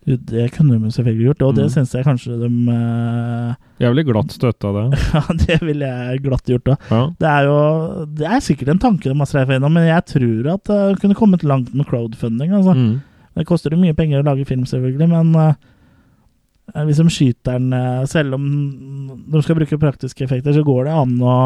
Det 0.08 0.46
kunne 0.54 0.78
de 0.80 0.88
selvfølgelig 0.94 1.26
gjort, 1.26 1.42
og 1.44 1.56
det 1.58 1.64
Mm. 1.66 1.72
syns 1.74 1.90
jeg 1.92 2.04
kanskje 2.06 2.36
de 2.40 2.48
uh, 2.72 3.54
Jeg 3.78 3.90
ville 3.92 4.04
glatt 4.08 4.30
støtta 4.32 4.70
det. 4.72 4.84
Ja, 5.12 5.20
det 5.42 5.58
ville 5.60 5.84
jeg 5.90 6.22
glatt 6.24 6.48
gjort 6.48 6.64
da. 6.64 6.76
Ja. 6.88 7.00
Det 7.20 7.28
er 7.28 7.42
jo 7.44 7.58
Det 8.16 8.26
er 8.26 8.40
sikkert 8.40 8.70
en 8.72 8.78
tanke 8.80 9.04
de 9.10 9.18
har 9.18 9.28
streifa 9.28 9.58
innom, 9.58 9.74
men 9.76 9.84
jeg 9.90 10.06
tror 10.14 10.48
at 10.54 10.64
det 10.64 11.00
kunne 11.02 11.18
kommet 11.18 11.44
langt 11.44 11.74
med 11.76 11.84
crowdfunding. 11.90 12.54
Altså. 12.56 12.72
Mm. 12.72 13.02
Det 13.36 13.46
koster 13.46 13.70
jo 13.76 13.82
mye 13.82 13.92
penger 13.94 14.22
å 14.22 14.26
lage 14.30 14.46
film, 14.48 14.64
selvfølgelig, 14.64 15.08
men 15.12 15.36
uh, 15.36 15.52
hvis 16.88 16.98
de 17.02 17.08
skyter 17.12 17.58
den 17.58 17.72
eh, 17.72 18.02
Selv 18.08 18.34
om 18.36 18.48
de 19.32 19.40
skal 19.44 19.56
bruke 19.56 19.78
praktiske 19.80 20.24
effekter, 20.24 20.52
så 20.56 20.64
går 20.64 20.84
det 20.88 20.92
an 20.92 21.14
å 21.20 21.36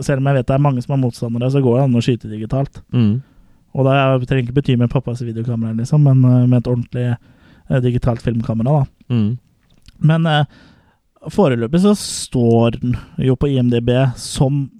Selv 0.00 0.20
om 0.22 0.28
jeg 0.28 0.38
vet 0.42 0.46
det 0.48 0.54
er 0.56 0.62
mange 0.68 0.80
som 0.84 0.94
er 0.96 1.02
motstandere, 1.02 1.50
så 1.52 1.60
går 1.64 1.78
det 1.78 1.84
an 1.88 1.96
å 1.98 2.04
skyte 2.04 2.28
digitalt. 2.30 2.82
Mm. 2.92 3.22
Og 3.74 3.84
det 3.86 3.92
er- 3.96 4.26
trenger 4.26 4.44
ikke 4.48 4.58
bety 4.60 4.76
med 4.76 4.90
pappas 4.90 5.22
videokamera, 5.24 5.72
liksom, 5.76 6.02
men 6.04 6.24
eh, 6.24 6.46
med 6.46 6.58
et 6.58 6.68
ordentlig 6.72 7.16
eh, 7.70 7.80
digitalt 7.80 8.20
filmkamera. 8.22 8.82
da. 8.82 9.14
Mm. 9.14 9.38
Men 10.02 10.26
eh, 10.26 10.44
foreløpig 11.30 11.80
så 11.80 11.94
står 11.96 12.80
den 12.80 12.96
jo 13.18 13.36
på 13.38 13.48
IMDb 13.48 13.90
som 14.18 14.70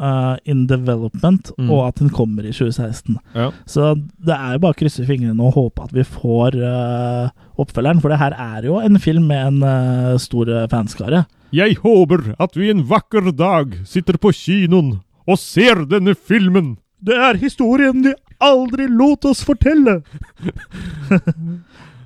uh, 0.00 0.36
in 0.44 0.66
development, 0.66 1.50
Mm. 1.58 1.70
og 1.70 1.88
at 1.88 1.94
den 1.98 2.08
kommer 2.10 2.44
i 2.46 2.52
2016. 2.52 3.16
Ja. 3.34 3.50
Så 3.66 3.94
det 4.24 4.34
er 4.36 4.52
jo 4.54 4.58
bare 4.62 4.74
å 4.76 4.78
krysse 4.78 5.06
fingrene 5.06 5.40
og 5.42 5.54
håpe 5.56 5.82
at 5.88 5.92
vi 5.92 6.04
får 6.06 6.54
uh, 6.54 7.30
oppfølgeren, 7.58 8.00
for 8.00 8.08
det 8.10 8.18
her 8.20 8.32
er 8.38 8.62
jo 8.68 8.78
en 8.78 8.98
film 8.98 9.26
med 9.26 9.46
en 9.46 9.62
uh, 9.62 10.16
stor 10.18 10.46
fanskare. 10.70 11.24
Jeg 11.52 11.78
håper 11.82 12.34
at 12.38 12.54
vi 12.54 12.70
en 12.70 12.84
vakker 12.84 13.32
dag 13.34 13.74
sitter 13.88 14.18
på 14.20 14.30
kinoen 14.36 15.00
og 15.26 15.38
ser 15.38 15.82
denne 15.88 16.14
filmen. 16.14 16.76
Det 17.04 17.14
er 17.14 17.38
historien 17.38 18.02
de 18.04 18.14
aldri 18.42 18.86
lot 18.90 19.24
oss 19.28 19.44
fortelle! 19.46 20.00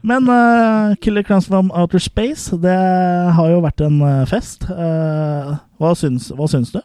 Men 0.02 0.26
uh, 0.26 0.94
Killer 1.00 1.22
Clowns 1.22 1.46
from 1.46 1.70
Outer 1.74 1.98
Space, 2.02 2.50
det 2.58 2.74
har 3.36 3.50
jo 3.52 3.60
vært 3.62 3.84
en 3.86 4.00
eh, 4.02 4.24
fest. 4.26 4.64
Uh, 4.66 5.52
hva, 5.78 5.92
syns, 5.94 6.32
hva 6.34 6.48
syns 6.50 6.72
du? 6.74 6.80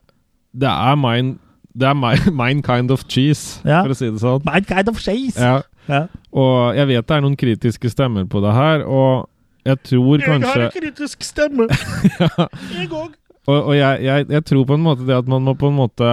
Det 0.54 0.70
er 0.70 1.00
mine 1.02 1.40
Det 1.78 1.88
er 1.90 1.98
my, 1.98 2.14
mine 2.42 2.62
kind 2.66 2.92
of 2.94 3.04
cheese, 3.10 3.62
Ja. 3.66 3.82
for 3.84 3.94
å 3.94 3.98
si 3.98 4.12
det 4.12 4.22
sånn. 4.22 4.46
Mine 4.46 4.70
kind 4.70 4.90
of 4.90 5.02
cheese! 5.02 5.38
Ja. 5.42 5.64
Ja. 5.88 6.04
Og 6.36 6.76
jeg 6.78 6.88
vet 6.90 7.08
det 7.08 7.16
er 7.18 7.24
noen 7.26 7.38
kritiske 7.40 7.90
stemmer 7.90 8.26
på 8.30 8.42
det 8.44 8.54
her, 8.54 8.84
og 8.86 9.30
jeg 9.66 9.82
tror 9.88 10.22
kanskje 10.24 10.70
kritisk 10.78 11.26
stemme! 11.26 11.68
ja. 12.22 12.48
Jeg 12.74 12.90
òg! 12.92 13.16
Og, 13.48 13.58
og 13.58 13.74
jeg, 13.78 14.04
jeg, 14.04 14.26
jeg 14.30 14.46
tror 14.46 14.66
på 14.68 14.76
en 14.78 14.84
måte 14.84 15.06
det 15.08 15.16
at 15.16 15.30
man 15.32 15.46
må 15.48 15.54
på 15.58 15.70
en 15.72 15.78
måte 15.78 16.10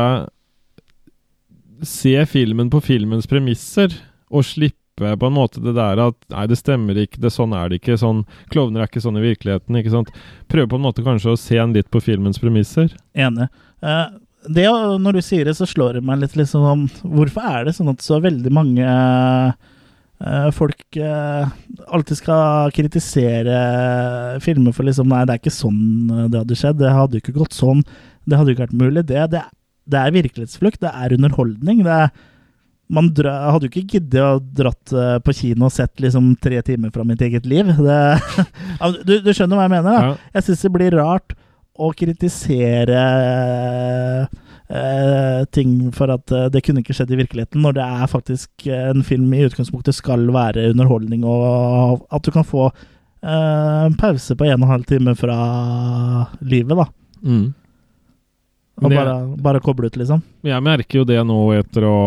se 1.89 2.17
filmen 2.31 2.71
på 2.73 2.83
filmens 2.85 3.29
premisser, 3.31 3.95
og 4.31 4.47
slippe 4.47 5.15
på 5.19 5.27
en 5.27 5.35
måte 5.35 5.63
det 5.63 5.75
der 5.75 5.99
at 5.99 6.17
nei, 6.31 6.45
det 6.47 6.61
stemmer 6.61 6.99
ikke, 7.03 7.19
det 7.23 7.33
sånn 7.35 7.55
er 7.57 7.71
det 7.71 7.81
ikke, 7.81 7.97
sånn 7.99 8.23
Klovner 8.53 8.85
er 8.85 8.91
ikke 8.91 9.03
sånn 9.03 9.19
i 9.19 9.25
virkeligheten, 9.25 9.79
ikke 9.81 9.95
sant. 9.95 10.13
Prøve 10.51 10.71
på 10.71 10.79
en 10.79 10.85
måte 10.87 11.07
kanskje 11.07 11.35
å 11.35 11.41
se 11.41 11.59
en 11.59 11.75
litt 11.75 11.91
på 11.91 12.03
filmens 12.05 12.39
premisser. 12.43 12.95
Enig. 13.19 13.49
Eh, 13.83 14.07
det, 14.49 14.67
når 15.01 15.19
du 15.19 15.23
sier 15.25 15.49
det, 15.49 15.57
så 15.57 15.67
slår 15.69 15.99
det 15.99 16.05
meg 16.05 16.21
litt 16.21 16.35
liksom 16.37 16.67
om 16.69 16.83
Hvorfor 17.01 17.47
er 17.49 17.65
det 17.67 17.77
sånn 17.77 17.93
at 17.95 18.05
så 18.05 18.19
veldig 18.23 18.53
mange 18.53 18.85
eh, 18.85 20.49
folk 20.55 20.99
eh, 21.01 21.55
alltid 21.89 22.21
skal 22.21 22.75
kritisere 22.77 23.59
filmer 24.45 24.77
for 24.77 24.87
liksom 24.87 25.09
Nei, 25.11 25.25
det 25.25 25.37
er 25.37 25.43
ikke 25.43 25.55
sånn 25.55 25.85
eh, 26.11 26.27
det 26.29 26.43
hadde 26.43 26.59
skjedd. 26.61 26.81
Det 26.83 26.93
hadde 26.93 27.19
jo 27.19 27.25
ikke 27.25 27.39
gått 27.41 27.57
sånn. 27.57 27.85
Det 28.29 28.39
hadde 28.39 28.53
jo 28.53 28.59
ikke 28.59 28.67
vært 28.67 28.83
mulig. 28.85 29.07
Det, 29.09 29.23
det, 29.33 29.45
det 29.91 30.01
er 30.01 30.15
virkelighetsflukt. 30.15 30.81
Det 30.83 30.93
er 30.93 31.17
underholdning. 31.17 31.83
Det 31.87 31.99
er 32.05 32.15
man 32.93 33.09
dra, 33.17 33.33
hadde 33.55 33.69
jo 33.69 33.73
ikke 33.73 33.97
giddet 33.97 34.21
å 34.21 34.43
dratt 34.43 34.93
eh, 34.93 35.17
på 35.25 35.35
kino 35.37 35.69
og 35.69 35.73
sett 35.73 36.03
liksom 36.05 36.35
tre 36.43 36.61
timer 36.67 36.93
fra 36.95 37.05
mitt 37.07 37.23
eget 37.25 37.47
liv. 37.49 37.71
Det, 37.85 38.01
du, 39.09 39.17
du 39.25 39.31
skjønner 39.33 39.57
hva 39.57 39.67
jeg 39.67 39.73
mener? 39.73 39.89
da? 39.89 39.97
Ja. 40.05 40.33
Jeg 40.37 40.49
syns 40.49 40.65
det 40.67 40.73
blir 40.75 40.97
rart 40.99 41.37
å 41.75 41.91
kritisere 41.97 43.01
eh, 44.69 45.41
ting 45.57 45.73
for 45.97 46.13
at 46.15 46.31
eh, 46.35 46.49
det 46.53 46.63
kunne 46.67 46.85
ikke 46.85 46.95
skjedd 46.97 47.15
i 47.15 47.21
virkeligheten, 47.25 47.65
når 47.65 47.79
det 47.79 47.87
er 48.03 48.13
faktisk 48.13 48.69
eh, 48.69 48.91
en 48.93 49.05
film 49.07 49.33
i 49.35 49.43
utgangspunktet 49.49 49.97
skal 49.97 50.29
være 50.35 50.69
underholdning, 50.75 51.25
og 51.27 52.05
at 52.15 52.27
du 52.27 52.31
kan 52.35 52.47
få 52.47 52.69
eh, 52.69 53.83
en 53.89 53.99
pause 53.99 54.37
på 54.37 54.47
en 54.47 54.61
og 54.61 54.69
en 54.69 54.75
halv 54.77 54.89
time 54.91 55.17
fra 55.19 55.39
livet, 56.45 56.79
da. 56.79 56.89
Mm. 57.25 57.47
Og 58.83 58.91
bare, 58.91 59.13
bare 59.39 59.61
koble 59.63 59.87
ut, 59.87 59.97
liksom. 59.97 60.19
Jeg 60.45 60.63
merker 60.67 60.99
jo 60.99 61.05
det 61.07 61.21
nå 61.25 61.37
etter 61.55 61.85
å 61.87 61.99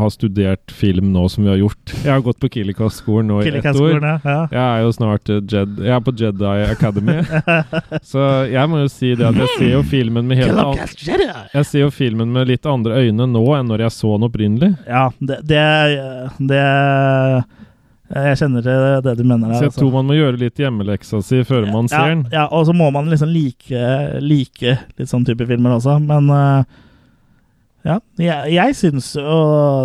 ha 0.00 0.08
studert 0.10 0.72
film 0.72 1.10
nå 1.12 1.26
som 1.28 1.44
vi 1.44 1.50
har 1.52 1.58
gjort. 1.60 1.92
Jeg 2.06 2.12
har 2.14 2.22
gått 2.24 2.40
på 2.40 2.48
Killikast-skolen 2.54 3.28
nå 3.28 3.42
i 3.42 3.52
ett 3.52 3.68
år. 3.68 3.98
Ja. 4.00 4.38
Jeg 4.48 4.62
er 4.62 4.86
jo 4.86 4.94
snart 4.96 5.28
eh, 5.28 5.42
Jed, 5.44 5.76
Jeg 5.84 5.92
er 5.98 6.02
på 6.06 6.14
Jedi 6.16 6.64
Academy. 6.70 7.18
Så 8.10 8.24
jeg 8.48 8.72
må 8.72 8.80
jo 8.80 8.88
si 8.92 9.12
det 9.18 9.26
at 9.28 9.36
jeg 9.36 9.52
ser 9.58 9.70
jo 9.74 9.82
filmen 9.86 10.26
med 10.28 10.40
helt! 10.40 11.04
Jeg 11.52 11.68
ser 11.68 11.84
jo 11.84 11.90
filmen 11.92 12.32
med 12.32 12.48
litt 12.48 12.66
andre 12.68 13.02
øyne 13.04 13.28
nå 13.28 13.44
enn 13.58 13.68
når 13.68 13.84
jeg 13.86 13.96
så 13.98 14.14
den 14.16 14.28
opprinnelig. 14.28 14.70
Ja, 14.88 15.08
det, 15.20 15.42
det, 15.48 15.64
det 16.48 16.64
Jeg 18.08 18.38
kjenner 18.40 18.64
til 18.64 18.84
det 19.04 19.14
du 19.18 19.24
mener. 19.28 19.52
Så 19.52 19.66
jeg 19.66 19.76
tror 19.76 19.90
man 19.98 20.08
må 20.08 20.16
gjøre 20.16 20.40
litt 20.40 20.60
hjemmeleksa 20.60 21.20
si 21.24 21.42
før 21.44 21.66
man 21.68 21.90
ser 21.92 22.14
den. 22.14 22.26
Ja, 22.32 22.42
ja, 22.42 22.44
og 22.56 22.64
så 22.68 22.74
må 22.76 22.88
man 22.94 23.10
liksom 23.12 23.28
like, 23.28 23.88
like 24.24 24.76
litt 24.96 25.10
sånn 25.10 25.26
type 25.28 25.44
filmer 25.48 25.76
også, 25.76 25.98
men 26.00 26.30
uh, 26.32 26.78
ja, 27.86 27.98
jeg, 28.18 28.52
jeg 28.56 28.76
syns 28.76 29.12
jo 29.16 29.38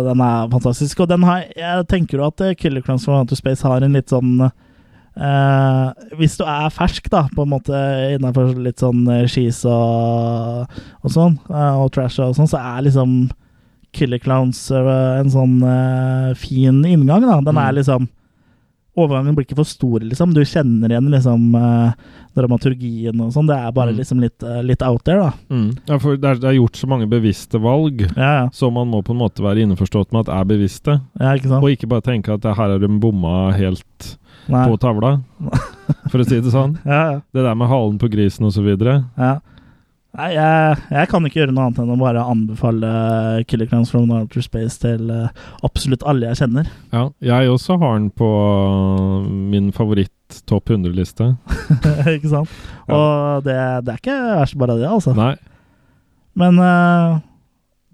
den 0.08 0.22
er 0.24 0.50
fantastisk, 0.52 1.04
og 1.04 1.10
den 1.12 1.22
har 1.24 1.44
Jeg 1.56 1.86
tenker 1.88 2.18
jo 2.18 2.26
at 2.26 2.42
eh, 2.42 2.56
Killer 2.58 2.82
Clowns 2.84 3.06
from 3.06 3.20
Outer 3.20 3.38
Space 3.38 3.64
har 3.64 3.84
en 3.84 3.94
litt 3.94 4.10
sånn 4.10 4.42
uh, 4.42 5.86
Hvis 6.18 6.36
du 6.40 6.44
er 6.44 6.74
fersk, 6.74 7.06
da, 7.12 7.24
på 7.32 7.46
en 7.46 7.52
måte 7.54 7.84
innafor 8.16 8.52
litt 8.58 8.82
sånn 8.82 9.06
eh, 9.14 9.28
skis 9.30 9.62
og, 9.70 10.66
og 11.00 11.14
sånn, 11.14 11.38
uh, 11.52 11.80
og 11.84 11.92
trash 11.94 12.18
og 12.24 12.34
sånn, 12.36 12.50
så 12.50 12.60
er 12.60 12.88
liksom 12.88 13.16
Killer 13.94 14.18
Clowns 14.22 14.66
eh, 14.74 15.20
en 15.22 15.30
sånn 15.32 15.56
eh, 15.62 16.34
fin 16.40 16.82
inngang, 16.84 17.24
da. 17.24 17.40
Den 17.40 17.56
er 17.56 17.72
Mm. 17.72 17.78
liksom 17.80 18.08
Overgangen 18.94 19.34
blir 19.34 19.42
ikke 19.42 19.56
for 19.58 19.66
stor, 19.66 19.98
liksom. 20.06 20.30
Du 20.36 20.38
kjenner 20.46 20.92
igjen 20.92 21.08
liksom 21.10 21.48
eh, 21.58 21.94
dramaturgien 22.38 23.18
og 23.24 23.32
sånn. 23.34 23.48
Det 23.50 23.56
er 23.58 23.72
bare 23.74 23.90
Mm. 23.90 23.96
liksom 23.98 24.20
litt, 24.22 24.42
litt 24.62 24.82
out 24.86 25.02
there, 25.02 25.18
da. 25.18 25.32
Mm. 25.50 25.76
Ja, 25.88 25.98
for 25.98 26.16
det 26.16 26.24
er, 26.30 26.34
det 26.38 26.44
er 26.52 26.58
gjort 26.60 26.78
så 26.78 26.86
mange 26.86 27.08
bevisste 27.10 27.58
valg, 27.60 28.04
Ja, 28.16 28.44
ja. 28.44 28.48
så 28.54 28.70
man 28.72 28.86
må 28.92 29.02
på 29.02 29.10
en 29.10 29.18
måte 29.18 29.42
være 29.42 29.64
innforstått 29.66 30.12
med 30.12 30.28
at 30.28 30.34
er 30.34 30.44
bevisste. 30.44 31.00
ja 31.18 31.32
ikke 31.34 31.48
sant? 31.50 31.64
Og 31.64 31.70
ikke 31.74 31.88
bare 31.90 32.02
tenke 32.06 32.34
at 32.34 32.42
her 32.44 32.54
har 32.54 32.78
de 32.78 32.86
bomma 32.86 33.52
helt 33.52 34.16
Nei. 34.48 34.68
på 34.68 34.78
tavla, 34.78 35.22
for 36.10 36.18
å 36.22 36.24
si 36.28 36.38
det 36.40 36.52
sånn. 36.54 36.78
Ja, 36.86 37.02
ja. 37.14 37.20
Det 37.34 37.42
der 37.42 37.54
med 37.56 37.68
halen 37.68 37.98
på 37.98 38.08
grisen 38.08 38.46
og 38.46 38.52
så 38.54 38.62
videre. 38.62 39.06
ja. 39.18 39.40
Nei, 40.14 40.28
jeg, 40.36 40.78
jeg 40.94 41.10
kan 41.10 41.24
ikke 41.26 41.40
gjøre 41.40 41.54
noe 41.54 41.66
annet 41.66 41.80
enn 41.82 41.90
å 41.90 41.98
bare 41.98 42.22
anbefale 42.30 42.90
Killer 43.50 43.66
Clowns 43.70 43.90
from 43.90 44.12
Outer 44.14 44.44
Space 44.46 44.78
til 44.82 45.10
eh, 45.10 45.42
absolutt 45.66 46.04
alle 46.06 46.28
jeg 46.30 46.44
kjenner. 46.44 46.68
Ja, 46.94 47.08
jeg 47.24 47.50
også 47.50 47.80
har 47.82 47.96
den 47.98 48.12
på 48.14 48.28
min 49.26 49.72
favoritt 49.74 50.38
topp 50.46 50.70
100-liste. 50.70 51.32
ikke 52.14 52.30
sant? 52.30 52.54
Og 52.86 53.42
det, 53.46 53.58
det 53.86 53.96
er 53.96 54.02
ikke 54.02 54.20
verst 54.38 54.58
bare 54.60 54.78
det, 54.78 54.86
altså. 54.86 55.16
Nei, 55.18 55.34
Men 56.38 56.62
uh, 56.62 57.18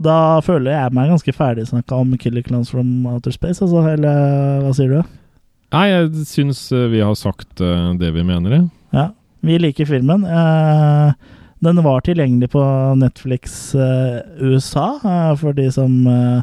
da 0.00 0.18
føler 0.44 0.72
jeg 0.72 0.96
meg 0.96 1.10
ganske 1.12 1.34
ferdig 1.36 1.66
snakka 1.68 1.98
om 2.00 2.12
Killer 2.20 2.44
Clowns 2.44 2.70
from 2.72 3.08
Outer 3.08 3.34
Space, 3.34 3.60
altså. 3.64 3.82
Eller 3.96 4.62
hva 4.64 4.76
sier 4.76 4.92
du? 4.92 5.16
Nei 5.70 5.86
jeg 5.86 6.24
syns 6.26 6.64
eh, 6.74 6.88
vi 6.90 7.02
har 7.04 7.14
sagt 7.18 7.60
eh, 7.62 7.90
det 8.00 8.10
vi 8.16 8.24
mener, 8.26 8.56
jeg. 8.56 8.64
Ja. 8.96 9.10
Vi 9.46 9.58
liker 9.60 9.86
filmen. 9.88 10.24
Eh, 10.26 11.12
den 11.60 11.80
var 11.84 12.00
tilgjengelig 12.06 12.48
på 12.54 12.62
Netflix 13.00 13.74
eh, 13.74 14.20
USA 14.40 14.86
eh, 15.04 15.32
for 15.40 15.52
de 15.56 15.66
som 15.74 15.92
eh, 16.08 16.42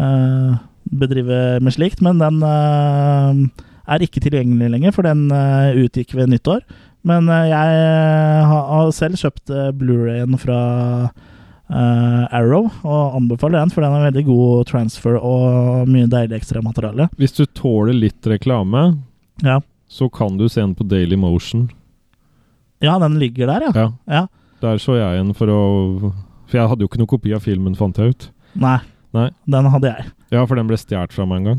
eh, 0.00 0.52
bedriver 0.88 1.60
med 1.60 1.74
slikt, 1.76 2.00
men 2.04 2.20
den 2.22 2.38
er 2.44 4.04
ikke 4.04 4.22
tilgjengelig 4.24 4.70
lenger, 4.72 4.94
for 4.96 5.04
den 5.04 5.26
utgikk 5.82 6.14
ved 6.16 6.30
nyttår. 6.32 6.62
Men 7.04 7.28
jeg 7.28 8.46
har, 8.48 8.88
selv 8.96 9.20
kjøpt 9.20 9.52
Blu-rayen 9.76 10.38
fra 10.40 10.56
Arrow, 12.32 12.70
og 12.88 13.18
anbefaler 13.20 13.60
den, 13.60 13.72
for 13.74 13.84
den 13.84 13.98
er 13.98 14.06
veldig 14.08 14.24
god 14.30 14.64
transfer 14.72 15.18
og 15.20 15.88
mye 15.92 16.08
deilig 16.08 16.38
ekstramateriale. 16.40 17.10
Hvis 17.20 17.36
du 17.36 17.44
tåler 17.52 17.92
litt 17.96 18.24
reklame, 18.32 18.86
Ja. 19.44 19.60
så 19.92 20.08
kan 20.08 20.38
du 20.40 20.48
se 20.48 20.62
den 20.64 20.74
på 20.74 20.88
Daily 20.88 21.16
Motion. 21.20 21.68
ja, 22.80 22.96
den 22.98 23.18
ligger 23.20 23.46
der, 23.52 23.68
ja. 23.68 23.72
Ja, 23.76 23.92
ja. 24.08 24.26
Der 24.62 24.80
så 24.82 24.96
jeg 24.98 25.20
en 25.22 25.34
for 25.38 25.50
å 25.52 25.58
For 26.48 26.58
jeg 26.58 26.70
hadde 26.70 26.84
jo 26.84 26.88
ikke 26.90 27.00
noe 27.02 27.10
kopi 27.10 27.34
av 27.36 27.44
filmen, 27.44 27.74
fant 27.78 27.98
jeg 28.00 28.14
ut. 28.14 28.28
Nei, 28.58 28.78
Nei. 29.12 29.28
den 29.46 29.66
hadde 29.68 29.90
jeg. 29.90 30.06
Ja, 30.32 30.46
for 30.48 30.56
den 30.56 30.68
ble 30.70 30.78
stjålet 30.80 31.12
fra 31.12 31.26
meg 31.28 31.42
en 31.42 31.48
gang. 31.50 31.58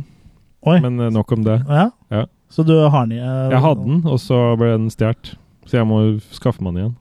Oi. 0.68 0.80
Men 0.84 0.98
eh, 1.00 1.12
nok 1.14 1.32
om 1.36 1.44
det. 1.46 1.60
Ja? 1.70 1.92
Ja. 2.12 2.24
Så 2.50 2.66
du 2.66 2.74
har 2.74 3.06
den 3.06 3.20
i 3.20 3.22
eh, 3.22 3.52
Jeg 3.54 3.62
hadde 3.62 3.86
den, 3.86 4.02
og 4.10 4.18
så 4.20 4.40
ble 4.60 4.72
den 4.74 4.90
stjålet. 4.90 5.36
Så 5.70 5.78
jeg 5.78 5.86
må 5.86 6.02
skaffe 6.34 6.66
meg 6.66 6.74
den 6.74 6.82
igjen. 6.82 6.98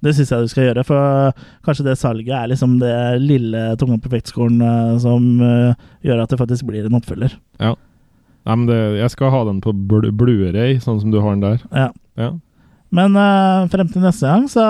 Det 0.00 0.14
syns 0.16 0.30
jeg 0.32 0.46
du 0.46 0.50
skal 0.50 0.64
gjøre, 0.64 0.82
for 0.88 1.44
kanskje 1.66 1.84
det 1.86 1.94
salget 2.00 2.32
er 2.32 2.48
liksom 2.50 2.78
det 2.80 2.94
lille 3.20 3.64
tunga 3.78 3.98
på 4.00 4.10
vektskålen 4.10 4.62
eh, 4.64 4.94
som 5.02 5.26
eh, 5.44 5.86
gjør 6.08 6.22
at 6.24 6.32
det 6.32 6.40
faktisk 6.40 6.66
blir 6.70 6.88
en 6.88 6.96
oppfølger. 6.98 7.36
Ja. 7.60 7.74
Nei, 8.48 8.54
men 8.56 8.66
det, 8.70 8.78
jeg 8.96 9.12
skal 9.12 9.32
ha 9.34 9.42
den 9.46 9.60
på 9.62 9.74
bl 9.76 10.08
Blu-ray, 10.16 10.78
sånn 10.80 11.02
som 11.02 11.12
du 11.12 11.20
har 11.20 11.36
den 11.36 11.44
der. 11.44 11.66
Ja. 11.76 11.90
Ja. 12.18 12.30
Men 12.94 13.14
uh, 13.18 13.68
frem 13.70 13.88
til 13.90 14.02
neste 14.02 14.26
gang 14.26 14.48
så 14.50 14.64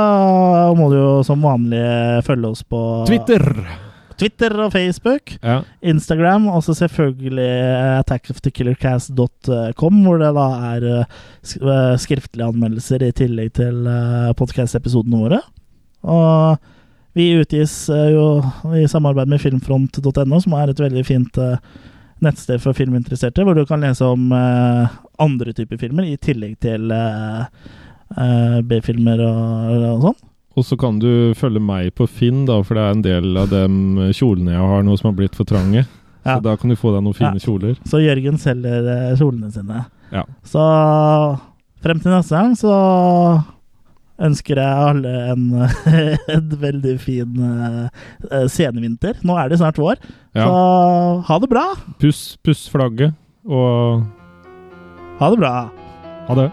må 0.76 0.90
du 0.92 0.96
jo 0.98 1.22
som 1.26 1.40
vanlig 1.44 1.84
følge 2.26 2.48
oss 2.52 2.62
på 2.64 2.80
Twitter! 3.08 3.44
Twitter 4.20 4.52
og 4.60 4.72
Facebook. 4.74 5.32
Ja. 5.40 5.62
Instagram, 5.80 6.44
og 6.52 6.60
så 6.66 6.74
selvfølgelig 6.76 7.48
attackofthekillercast.com, 8.02 9.94
hvor 10.04 10.20
det 10.20 10.36
da 10.36 10.48
er 10.74 10.84
eh, 10.90 11.06
sk 11.40 11.64
eh, 11.64 11.96
skriftlige 12.04 12.44
anmeldelser 12.52 13.00
i 13.06 13.16
tillegg 13.16 13.48
til 13.56 13.88
podkast-episodene 14.36 15.22
våre. 15.22 15.40
Og 16.04 16.60
vi 17.12 17.32
utgis 17.40 17.88
eh, 17.90 18.12
jo 18.14 18.26
i 18.76 18.86
samarbeid 18.88 19.30
med 19.30 19.42
filmfront.no, 19.42 20.40
som 20.40 20.54
er 20.56 20.70
et 20.70 20.82
veldig 20.82 21.02
fint 21.06 21.40
eh, 21.42 21.56
nettsted 22.22 22.62
for 22.62 22.76
filminteresserte, 22.76 23.44
hvor 23.44 23.56
du 23.56 23.64
kan 23.66 23.82
lese 23.82 24.06
om 24.06 24.30
eh, 24.36 24.98
andre 25.22 25.54
typer 25.56 25.80
filmer, 25.80 26.06
i 26.06 26.20
tillegg 26.20 26.58
til 26.62 26.92
eh, 26.94 27.40
eh, 27.40 27.78
B-filmer 28.66 29.20
og, 29.22 29.84
og 29.94 30.02
sånn. 30.08 30.18
Og 30.58 30.64
så 30.66 30.76
kan 30.76 30.98
du 30.98 31.30
følge 31.38 31.60
meg 31.62 31.92
på 31.94 32.08
Finn, 32.10 32.42
da, 32.48 32.56
for 32.66 32.74
det 32.76 32.82
er 32.82 32.96
en 32.96 33.04
del 33.06 33.36
av 33.38 33.52
de 33.52 33.60
kjolene 34.18 34.56
jeg 34.56 34.70
har 34.72 34.82
nå 34.84 34.96
som 34.98 35.12
har 35.12 35.16
blitt 35.20 35.36
for 35.38 35.46
trange. 35.48 35.84
Ja. 36.26 36.34
Så 36.36 36.42
da 36.44 36.56
kan 36.60 36.68
du 36.68 36.76
få 36.76 36.90
deg 36.92 37.04
noen 37.06 37.16
fine 37.16 37.38
Ja. 37.38 37.44
kjoler. 37.46 37.78
Så 37.88 38.00
Jørgen 38.02 38.36
selger 38.42 38.88
eh, 38.92 39.14
kjolene 39.16 39.48
sine. 39.54 39.84
Ja. 40.12 40.24
Så 40.44 40.60
frem 41.80 42.00
til 42.02 42.12
neste 42.12 42.34
gang, 42.36 42.52
så 42.58 42.74
ønsker 44.20 44.58
jeg 44.60 44.88
alle 44.90 45.12
en, 45.32 45.46
en 46.34 46.50
veldig 46.60 46.96
fin 47.00 47.38
uh, 47.40 48.44
senevinter. 48.52 49.16
Nå 49.24 49.38
er 49.40 49.48
det 49.48 49.62
snart 49.62 49.78
vår, 49.80 49.96
Ja. 50.36 50.44
så 50.44 51.22
ha 51.30 51.38
det 51.40 51.48
bra! 51.48 51.64
Puss, 52.02 52.36
puss 52.44 52.66
flagget, 52.68 53.14
og 53.48 54.02
Ha 55.22 55.30
det 55.32 55.40
bra! 55.40 55.54
ha 56.28 56.34
det. 56.36 56.50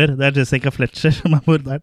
Spoiler, 0.00 0.16
det 0.16 0.36
er 0.36 0.40
Jessica 0.40 0.70
Fletcher 0.72 1.10
som 1.12 1.34
er 1.36 1.42
morderen. 1.46 1.82